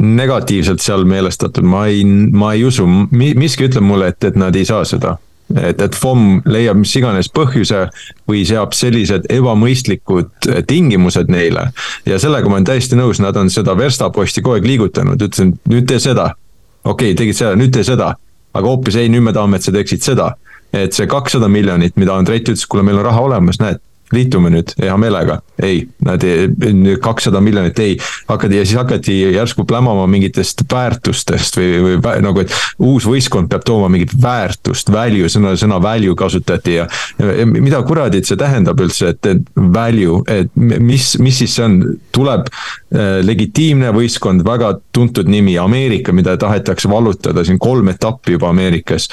negatiivselt 0.05 0.83
seal 0.85 1.05
meelestatud, 1.09 1.65
ma 1.67 1.87
ei, 1.91 2.05
ma 2.05 2.53
ei 2.55 2.65
usu, 2.65 2.87
miski 3.11 3.69
ütleb 3.69 3.87
mulle, 3.87 4.13
et, 4.13 4.25
et 4.31 4.37
nad 4.41 4.57
ei 4.57 4.67
saa 4.69 4.85
seda 4.89 5.17
et, 5.53 5.81
et 5.81 5.97
FOM 5.97 6.41
leiab 6.49 6.79
mis 6.81 6.93
iganes 6.99 7.29
põhjuse 7.33 7.85
või 8.31 8.45
seab 8.49 8.75
sellised 8.77 9.29
ebamõistlikud 9.33 10.49
eh, 10.51 10.63
tingimused 10.67 11.31
neile. 11.33 11.69
ja 12.09 12.19
sellega 12.21 12.49
ma 12.49 12.59
olen 12.59 12.69
täiesti 12.71 12.99
nõus, 12.99 13.21
nad 13.23 13.37
on 13.37 13.51
seda 13.53 13.77
verstaposti 13.79 14.43
kogu 14.43 14.59
aeg 14.59 14.69
liigutanud, 14.69 15.21
ütlesin, 15.21 15.55
nüüd 15.71 15.89
tee 15.91 16.01
seda. 16.03 16.33
okei 16.85 17.13
okay,, 17.13 17.19
tegid 17.21 17.41
seda, 17.41 17.55
nüüd 17.61 17.75
tee 17.75 17.85
seda. 17.85 18.15
aga 18.55 18.69
hoopis 18.69 18.97
ei, 19.01 19.11
nüüd 19.13 19.27
me 19.27 19.33
tahame, 19.37 19.61
et 19.61 19.67
sa 19.67 19.75
teeksid 19.75 20.07
seda. 20.07 20.35
et 20.73 20.93
see 20.93 21.07
kakssada 21.07 21.49
miljonit, 21.49 21.97
mida 21.97 22.17
Andreit 22.17 22.49
ütles, 22.49 22.67
kuule, 22.67 22.83
meil 22.83 22.99
on 22.99 23.07
raha 23.07 23.29
olemas, 23.29 23.61
näed 23.63 23.83
liitume 24.13 24.51
nüüd 24.53 24.75
hea 24.81 24.95
meelega. 25.01 25.41
ei, 25.63 25.85
nad 26.05 26.23
kakssada 27.03 27.41
miljonit 27.41 27.79
ei, 27.79 27.95
hakati 28.29 28.57
ja 28.59 28.65
siis 28.67 28.77
hakati 28.77 29.15
järsku 29.37 29.65
plämama 29.65 30.07
mingitest 30.11 30.65
väärtustest 30.73 31.57
või, 31.57 31.97
või 32.03 32.17
nagu, 32.25 32.43
et 32.43 32.53
uus 32.83 33.07
võistkond 33.07 33.49
peab 33.53 33.63
tooma 33.65 33.89
mingit 33.93 34.13
väärtust, 34.23 34.91
value, 34.93 35.31
sõna, 35.31 35.55
sõna 35.61 35.79
value 35.83 36.17
kasutati 36.19 36.75
ja. 36.81 36.89
ja 37.19 37.47
mida 37.47 37.83
kuradit 37.87 38.27
see 38.27 38.41
tähendab 38.41 38.83
üldse, 38.83 39.15
et, 39.15 39.31
et 39.31 39.63
value, 39.79 40.21
et 40.27 40.51
mis, 40.59 41.15
mis 41.23 41.41
siis 41.45 41.55
see 41.55 41.65
on, 41.69 41.81
tuleb 42.15 42.51
äh, 42.51 43.23
legitiimne 43.25 43.95
võistkond, 43.95 44.45
väga 44.47 44.75
tuntud 44.93 45.31
nimi, 45.31 45.57
Ameerika, 45.61 46.13
mida 46.13 46.37
tahetakse 46.41 46.91
vallutada 46.91 47.47
siin 47.47 47.63
kolm 47.63 47.95
etappi 47.95 48.37
juba 48.37 48.51
Ameerikas. 48.51 49.09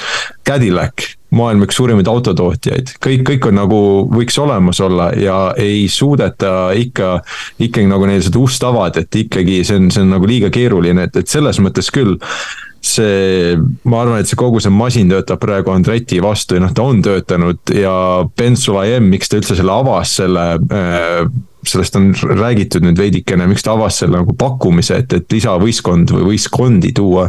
Cadillac 0.46 1.12
maailma 1.32 1.66
üks 1.68 1.78
suurimaid 1.80 2.08
autotootjaid, 2.10 2.96
kõik, 3.02 3.22
kõik 3.30 3.48
on 3.50 3.58
nagu, 3.62 3.78
võiks 4.12 4.36
olemas 4.42 4.82
olla 4.84 5.10
ja 5.16 5.38
ei 5.60 5.86
suudeta 5.92 6.72
ikka, 6.76 7.14
ikkagi 7.58 7.88
nagu 7.88 8.08
neil 8.08 8.24
seda 8.24 8.40
ust 8.42 8.64
avada, 8.68 9.04
et 9.04 9.22
ikkagi 9.24 9.62
see 9.64 9.80
on, 9.80 9.88
see 9.94 10.04
on 10.04 10.12
nagu 10.16 10.28
liiga 10.28 10.52
keeruline, 10.52 11.08
et, 11.08 11.16
et 11.22 11.32
selles 11.32 11.60
mõttes 11.64 11.88
küll 11.94 12.18
see, 12.82 13.54
ma 13.88 14.02
arvan, 14.02 14.20
et 14.20 14.28
see 14.28 14.38
kogu 14.38 14.60
see 14.62 14.72
masin 14.74 15.10
töötab 15.12 15.40
praegu 15.42 15.72
Andreti 15.72 16.18
vastu 16.22 16.58
ja 16.58 16.64
noh, 16.64 16.74
ta 16.74 16.84
on 16.84 17.00
töötanud 17.04 17.72
ja 17.78 17.94
Ben 18.36 18.58
Sulayem, 18.58 19.06
miks 19.12 19.30
ta 19.30 19.38
üldse 19.40 19.56
selle 19.58 19.72
avas, 19.72 20.16
selle 20.18 20.46
äh, 20.58 21.24
sellest 21.66 21.96
on 21.96 22.10
räägitud 22.14 22.82
nüüd 22.82 22.98
veidikene, 22.98 23.46
miks 23.46 23.62
ta 23.62 23.76
avas 23.76 24.00
selle 24.02 24.18
nagu 24.18 24.34
pakkumise, 24.38 24.98
et, 25.02 25.12
et 25.14 25.34
lisavõistkond 25.36 26.10
või 26.16 26.32
võistkondi 26.32 26.92
tuua. 26.96 27.28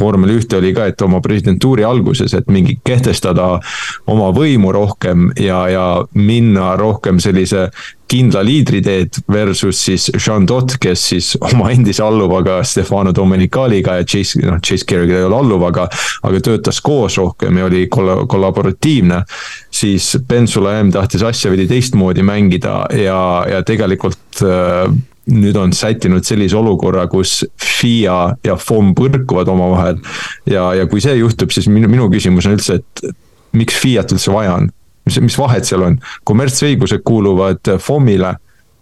vormel 0.00 0.36
ühte 0.38 0.56
oli 0.56 0.72
ka, 0.74 0.86
et 0.88 1.02
oma 1.02 1.20
presidentuuri 1.20 1.84
alguses, 1.84 2.34
et 2.34 2.48
mingi 2.48 2.78
kehtestada 2.84 3.58
oma 4.06 4.30
võimu 4.32 4.72
rohkem 4.72 5.30
ja, 5.40 5.66
ja 5.68 5.86
minna 6.14 6.74
rohkem 6.80 7.20
sellise 7.20 7.68
kindla 8.10 8.42
liidri 8.44 8.80
teed 8.84 9.16
versus 9.32 9.78
siis 9.86 10.10
Jean 10.18 10.46
Dott, 10.48 10.76
kes 10.80 11.06
siis 11.12 11.30
oma 11.40 11.70
endise 11.72 12.02
alluvaga 12.04 12.58
Stefano 12.66 13.14
Domenicaliga 13.16 13.98
ja 13.98 14.04
Chase, 14.04 14.42
noh 14.44 14.60
Chase 14.64 14.86
Carey'ga 14.88 15.22
ei 15.22 15.28
ole 15.28 15.38
alluv, 15.38 15.64
aga, 15.70 15.86
aga 16.28 16.42
töötas 16.44 16.80
koos 16.84 17.18
rohkem 17.20 17.58
ja 17.58 17.70
oli 17.70 17.86
kolla-, 17.92 18.26
kollaboratiivne. 18.30 19.22
siis 19.70 20.16
Ben 20.28 20.48
Sulayem 20.48 20.92
tahtis 20.92 21.22
asja 21.22 21.50
veidi 21.50 21.66
teistmoodi 21.70 22.22
mängida 22.22 22.84
ja, 22.92 23.18
ja 23.50 23.62
tegelikult 23.66 24.44
äh, 24.44 24.92
nüüd 25.32 25.56
on 25.56 25.72
sättinud 25.72 26.24
sellise 26.26 26.56
olukorra, 26.60 27.06
kus 27.08 27.42
FIA 27.56 28.18
ja 28.44 28.56
FOM 28.60 28.92
põrkuvad 28.96 29.48
omavahel. 29.48 30.00
ja, 30.46 30.68
ja 30.76 30.86
kui 30.86 31.00
see 31.00 31.16
juhtub, 31.16 31.52
siis 31.54 31.68
minu, 31.72 31.88
minu 31.88 32.10
küsimus 32.12 32.48
on 32.48 32.58
üldse, 32.58 32.80
et 32.82 33.14
miks 33.56 33.78
FIA-t 33.80 34.16
üldse 34.16 34.32
vaja 34.34 34.58
on? 34.60 34.72
Mis, 35.04 35.20
mis 35.20 35.38
vahet 35.38 35.68
seal 35.68 35.84
on, 35.86 35.98
kommertsõigused 36.24 37.04
kuuluvad 37.06 37.76
FOM-ile. 37.80 38.34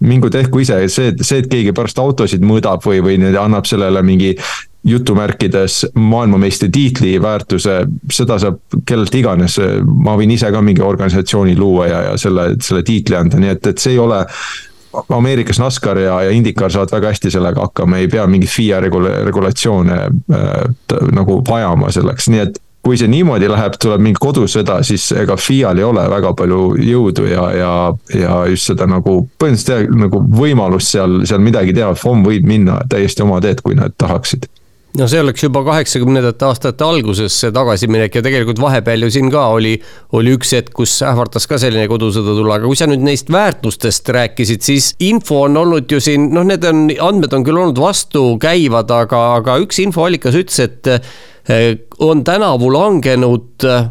Mingu 0.02 0.32
tehku 0.34 0.58
ise, 0.58 0.80
see, 0.90 1.12
see, 1.22 1.44
et 1.44 1.46
keegi 1.50 1.70
pärast 1.76 1.98
autosid 2.02 2.42
mõõdab 2.42 2.82
või, 2.82 2.98
või 3.04 3.18
annab 3.38 3.68
sellele 3.70 4.02
mingi 4.02 4.32
jutumärkides 4.84 5.92
maailmameistritiitli 5.94 7.12
väärtuse, 7.22 7.76
seda 8.10 8.38
saab 8.42 8.58
kellelt 8.86 9.14
iganes, 9.14 9.60
ma 9.86 10.16
võin 10.18 10.34
ise 10.34 10.50
ka 10.50 10.62
mingi 10.64 10.82
organisatsiooni 10.82 11.54
luua 11.54 11.86
ja, 11.86 12.00
ja 12.08 12.16
selle, 12.18 12.56
selle 12.58 12.82
tiitli 12.82 13.14
anda, 13.14 13.38
nii 13.38 13.54
et, 13.54 13.70
et 13.70 13.82
see 13.82 13.94
ei 13.94 14.02
ole 14.02 14.24
Ameerikas 14.92 15.56
NASCAR 15.62 15.98
ja, 16.02 16.18
ja 16.26 16.32
IndyCar 16.36 16.72
saavad 16.72 16.90
väga 16.92 17.14
hästi 17.14 17.30
sellega 17.32 17.64
hakkama, 17.64 18.02
ei 18.02 18.10
pea 18.12 18.26
mingeid 18.28 18.50
FIA 18.52 18.80
regula-, 18.84 19.22
regulatsioone 19.24 19.98
äh, 20.02 20.50
nagu 21.16 21.38
vajama 21.48 21.88
selleks, 21.94 22.28
nii 22.32 22.42
et 22.42 22.60
kui 22.82 22.98
see 22.98 23.10
niimoodi 23.10 23.46
läheb, 23.50 23.76
tuleb 23.82 24.02
mingi 24.02 24.18
kodusõda, 24.22 24.80
siis 24.86 25.04
ega 25.14 25.36
FIA-l 25.38 25.78
ei 25.78 25.86
ole 25.86 26.06
väga 26.10 26.32
palju 26.38 26.72
jõudu 26.82 27.28
ja, 27.30 27.44
ja, 27.54 27.74
ja 28.18 28.40
just 28.50 28.72
seda 28.72 28.88
nagu 28.90 29.20
põhimõtteliselt 29.38 29.94
nagu 30.02 30.22
võimalust 30.34 30.96
seal, 30.96 31.20
seal 31.28 31.44
midagi 31.44 31.76
teha, 31.76 31.94
FOM 31.98 32.26
võib 32.26 32.48
minna 32.48 32.80
täiesti 32.90 33.22
oma 33.22 33.38
teed, 33.44 33.62
kui 33.62 33.78
nad 33.78 33.94
tahaksid. 33.98 34.50
No 34.98 35.06
see 35.08 35.22
oleks 35.24 35.40
juba 35.40 35.62
kaheksakümnendate 35.64 36.44
aastate 36.44 36.84
alguses 36.84 37.32
see 37.40 37.52
tagasiminek 37.54 38.18
ja 38.18 38.20
tegelikult 38.26 38.58
vahepeal 38.60 39.06
ju 39.06 39.08
siin 39.14 39.30
ka 39.32 39.46
oli, 39.54 39.78
oli 40.18 40.34
üks 40.36 40.52
hetk, 40.52 40.74
kus 40.76 40.98
ähvardas 41.08 41.48
ka 41.48 41.56
selline 41.62 41.86
kodusõda 41.88 42.34
tulla, 42.36 42.58
aga 42.58 42.68
kui 42.68 42.76
sa 42.76 42.90
nüüd 42.90 43.06
neist 43.06 43.32
väärtustest 43.32 44.12
rääkisid, 44.12 44.60
siis 44.66 44.90
info 45.00 45.46
on 45.46 45.56
olnud 45.62 45.88
ju 45.88 46.02
siin, 46.02 46.28
noh, 46.36 46.44
need 46.44 46.66
on, 46.68 46.90
andmed 47.08 47.32
on 47.38 47.46
küll 47.46 47.62
olnud 47.62 47.80
vastukäivad, 47.80 48.92
aga, 48.92 49.22
aga 49.38 49.56
üks 49.64 49.80
infoallikas 49.80 50.36
ütles, 50.42 50.60
et 50.66 50.92
on 51.98 52.24
tänavu 52.24 52.72
langenud 52.72 53.64
eh, 53.64 53.84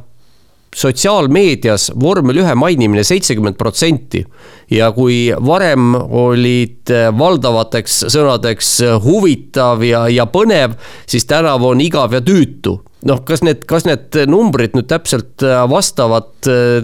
sotsiaalmeedias 0.75 1.91
vormel 1.99 2.37
ühe 2.39 2.55
mainimine 2.55 3.03
seitsekümmend 3.03 3.57
protsenti. 3.59 4.25
ja 4.71 4.91
kui 4.91 5.33
varem 5.45 5.95
olid 5.95 6.89
eh, 6.89 7.09
valdavateks 7.17 8.05
sõnadeks 8.07 8.69
huvitav 9.03 9.83
ja, 9.83 10.07
ja 10.07 10.25
põnev, 10.25 10.77
siis 11.05 11.25
tänavu 11.25 11.73
on 11.73 11.81
igav 11.81 12.13
ja 12.13 12.21
tüütu 12.21 12.77
noh, 13.05 13.23
kas 13.25 13.41
need, 13.43 13.65
kas 13.67 13.83
need 13.85 14.15
numbrid 14.29 14.77
nüüd 14.77 14.87
täpselt 14.87 15.41
vastavad 15.69 16.29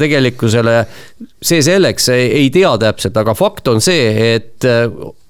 tegelikkusele, 0.02 0.80
see 1.42 1.62
selleks, 1.62 2.10
ei 2.10 2.50
tea 2.50 2.72
täpselt, 2.82 3.18
aga 3.22 3.38
fakt 3.38 3.70
on 3.70 3.84
see, 3.86 4.34
et 4.34 4.66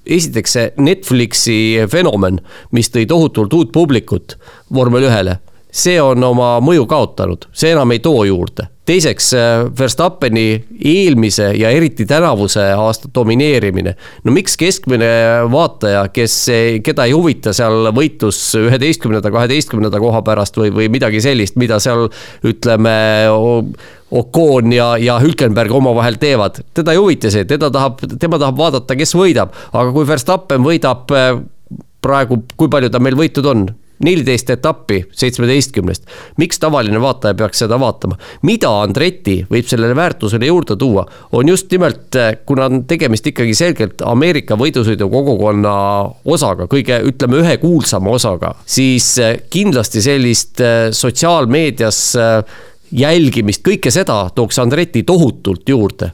esiteks 0.08 0.56
see 0.56 0.72
Netflixi 0.82 1.58
fenomen, 1.92 2.42
mis 2.72 2.90
tõi 2.94 3.06
tohutult 3.10 3.54
uut 3.58 3.74
publikut 3.76 4.38
vormel 4.74 5.08
ühele, 5.10 5.38
see 5.78 6.00
on 6.02 6.24
oma 6.24 6.58
mõju 6.64 6.88
kaotanud, 6.90 7.50
see 7.54 7.76
enam 7.76 7.94
ei 7.94 8.04
too 8.04 8.26
juurde 8.28 8.72
teiseks 8.88 9.32
Verstappeni 9.80 10.46
eelmise 10.86 11.50
ja 11.60 11.70
eriti 11.76 12.06
tänavuse 12.08 12.62
aasta 12.72 13.10
domineerimine. 13.16 13.96
no 14.24 14.32
miks 14.32 14.58
keskmine 14.58 15.10
vaataja, 15.52 16.06
kes, 16.14 16.38
keda 16.84 17.08
ei 17.08 17.16
huvita 17.16 17.54
seal 17.56 17.92
võitlus 17.96 18.40
üheteistkümnenda, 18.60 19.32
kaheteistkümnenda 19.34 20.00
koha 20.00 20.22
pärast 20.24 20.60
või, 20.60 20.72
või 20.74 20.88
midagi 20.94 21.22
sellist, 21.24 21.60
mida 21.60 21.82
seal 21.84 22.08
ütleme 22.48 22.96
Ocon 24.12 24.72
ja, 24.72 24.94
ja 25.04 25.18
Hülkenberg 25.20 25.74
omavahel 25.76 26.16
teevad, 26.22 26.62
teda 26.74 26.96
ei 26.96 27.02
huvita 27.02 27.32
see, 27.34 27.44
teda 27.50 27.68
tahab, 27.74 28.00
tema 28.20 28.40
tahab 28.40 28.62
vaadata, 28.62 28.96
kes 28.96 29.12
võidab, 29.20 29.52
aga 29.74 29.92
kui 29.92 30.08
Verstappen 30.08 30.64
võidab 30.64 31.12
äh, 31.12 31.34
praegu, 32.04 32.40
kui 32.56 32.72
palju 32.72 32.94
ta 32.94 33.04
meil 33.04 33.20
võitud 33.20 33.52
on? 33.52 33.68
Neliteist 34.04 34.50
etappi 34.50 35.02
seitsmeteistkümnest. 35.12 36.04
miks 36.38 36.60
tavaline 36.60 37.02
vaataja 37.02 37.34
peaks 37.36 37.64
seda 37.64 37.80
vaatama? 37.80 38.18
mida 38.42 38.72
Andretti 38.82 39.40
võib 39.52 39.68
sellele 39.70 39.96
väärtusele 39.96 40.46
juurde 40.46 40.76
tuua, 40.76 41.06
on 41.32 41.50
just 41.50 41.72
nimelt, 41.72 42.16
äh, 42.16 42.38
kuna 42.46 42.66
on 42.66 42.84
tegemist 42.86 43.28
ikkagi 43.28 43.56
selgelt 43.58 44.02
Ameerika 44.06 44.56
võidusõidu 44.56 45.10
kogukonna 45.10 45.74
osaga, 46.26 46.68
kõige, 46.72 47.02
ütleme, 47.10 47.42
ühe 47.42 47.58
kuulsama 47.62 48.14
osaga, 48.14 48.54
siis 48.66 49.14
äh, 49.24 49.38
kindlasti 49.50 50.02
sellist 50.02 50.62
sotsiaalmeedias 50.92 52.00
jälgimist, 52.92 53.62
kõike 53.66 53.92
seda 53.92 54.28
tooks 54.36 54.60
Andretti 54.60 55.04
tohutult 55.08 55.70
juurde 55.70 56.12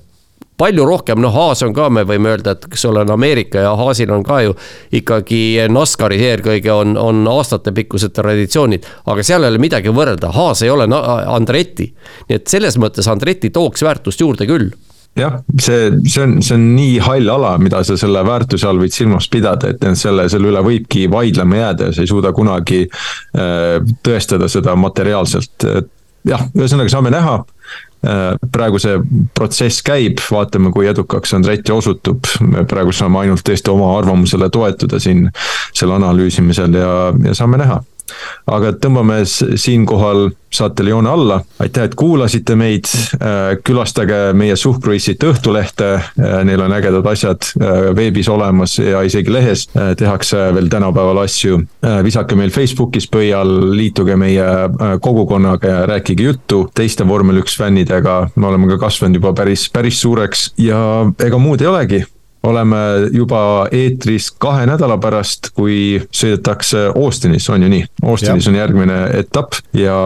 palju 0.58 0.86
rohkem, 0.86 1.22
noh, 1.24 1.34
Haas 1.34 1.64
on 1.66 1.74
ka, 1.76 1.90
me 1.90 2.06
võime 2.08 2.34
öelda, 2.34 2.56
et 2.56 2.68
eks 2.70 2.86
ole, 2.90 3.04
on 3.04 3.14
Ameerika 3.16 3.64
ja 3.66 3.74
Haasil 3.80 4.12
on 4.14 4.24
ka 4.26 4.42
ju 4.46 4.56
ikkagi 5.00 5.42
NASCARis 5.72 6.24
eelkõige 6.30 6.72
on, 6.74 6.98
on 7.00 7.26
aastatepikkused 7.32 8.14
traditsioonid, 8.16 8.88
aga 9.10 9.26
seal 9.26 9.44
ei 9.44 9.54
ole 9.54 9.62
midagi 9.64 9.94
võrrelda, 9.94 10.32
Haas 10.36 10.64
ei 10.64 10.74
ole 10.74 10.88
Andretti. 10.94 11.92
nii 12.30 12.40
et 12.40 12.48
selles 12.48 12.78
mõttes 12.82 13.10
Andretti 13.10 13.50
tooks 13.54 13.84
väärtust 13.84 14.22
juurde 14.22 14.48
küll 14.50 14.72
jah, 15.18 15.40
see, 15.62 15.92
see 16.10 16.24
on, 16.24 16.38
see 16.42 16.56
on 16.58 16.68
nii 16.76 16.98
hall 17.06 17.30
ala, 17.30 17.54
mida 17.62 17.84
sa 17.86 17.98
selle 18.00 18.24
väärtuse 18.26 18.68
all 18.70 18.82
võid 18.82 18.96
silmas 18.96 19.30
pidada, 19.32 19.70
et 19.74 19.84
selle, 20.00 20.26
selle 20.32 20.50
üle 20.50 20.64
võibki 20.66 21.06
vaidlema 21.12 21.60
jääda 21.60 21.90
ja 21.90 21.96
sa 21.96 22.06
ei 22.06 22.10
suuda 22.10 22.34
kunagi 22.36 22.84
äh, 22.88 23.78
tõestada 24.06 24.50
seda 24.52 24.76
materiaalselt, 24.80 25.68
jah, 26.30 26.48
ühesõnaga 26.58 26.94
saame 26.94 27.14
näha. 27.14 27.42
Äh, 28.04 28.36
praegu 28.52 28.82
see 28.84 28.98
protsess 29.36 29.84
käib, 29.86 30.20
vaatame, 30.32 30.74
kui 30.76 30.90
edukaks 30.92 31.34
Andretti 31.38 31.72
osutub. 31.72 32.28
me 32.44 32.66
praegu 32.68 32.92
saame 32.92 33.22
ainult 33.24 33.46
tõesti 33.48 33.72
oma 33.72 33.94
arvamusele 33.98 34.50
toetuda 34.52 35.00
siin 35.00 35.30
selle 35.72 35.96
analüüsimisel 35.96 36.76
ja, 36.76 36.94
ja 37.24 37.36
saame 37.38 37.62
näha 37.64 37.80
aga 38.50 38.74
tõmbame 38.82 39.22
siinkohal 39.26 40.30
saatele 40.54 40.94
joone 40.94 41.10
alla, 41.10 41.40
aitäh, 41.64 41.88
et 41.88 41.96
kuulasite 41.98 42.56
meid, 42.60 42.90
äh, 43.18 43.56
külastage 43.66 44.20
meie 44.38 44.56
Suhkruissit 44.60 45.24
Õhtulehte, 45.26 45.90
äh, 45.98 46.36
neil 46.46 46.62
on 46.62 46.76
ägedad 46.76 47.08
asjad 47.10 47.48
äh, 47.58 47.90
veebis 47.98 48.30
olemas 48.30 48.78
ja 48.78 49.02
isegi 49.06 49.34
lehes. 49.34 49.66
Tehakse 49.98 50.50
veel 50.54 50.70
tänapäeval 50.70 51.24
asju. 51.24 51.62
visake 52.04 52.36
meil 52.36 52.52
Facebookis 52.54 53.08
pöial, 53.12 53.50
liituge 53.74 54.16
meie 54.20 54.46
kogukonnaga 55.02 55.68
ja 55.68 55.86
rääkige 55.90 56.24
juttu 56.24 56.64
teiste 56.76 57.08
vormel 57.08 57.42
üks 57.42 57.58
fännidega, 57.58 58.30
me 58.36 58.48
oleme 58.48 58.68
ka 58.74 58.78
kasvanud 58.86 59.22
juba 59.22 59.34
päris, 59.34 59.70
päris 59.74 60.02
suureks 60.02 60.52
ja 60.58 60.80
ega 61.26 61.40
muud 61.42 61.62
ei 61.62 61.72
olegi 61.72 62.04
oleme 62.44 62.78
juba 63.12 63.68
eetris 63.72 64.32
kahe 64.42 64.66
nädala 64.68 64.98
pärast, 65.02 65.52
kui 65.56 66.02
sõidetakse 66.12 66.90
Austinis, 66.92 67.48
on 67.50 67.64
ju 67.64 67.72
nii? 67.72 67.86
Austinis 68.04 68.48
ja. 68.48 68.52
on 68.52 68.60
järgmine 68.60 69.00
etapp 69.20 69.60
ja 69.78 69.98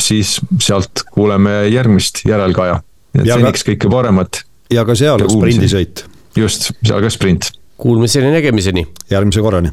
siis 0.00 0.38
sealt 0.62 1.04
kuuleme 1.12 1.68
järgmist 1.72 2.24
järelkaja. 2.28 2.80
et 3.18 3.30
seniks 3.30 3.66
kõike 3.66 3.90
paremat. 3.90 4.42
ja 4.70 4.84
ka 4.84 4.98
seal 4.98 5.22
sprindisõit. 5.28 6.04
just, 6.36 6.72
seal 6.82 7.02
ka 7.02 7.10
sprint. 7.10 7.52
Kuulmiseni, 7.78 8.32
nägemiseni. 8.34 8.86
järgmise 9.10 9.42
korrani 9.42 9.70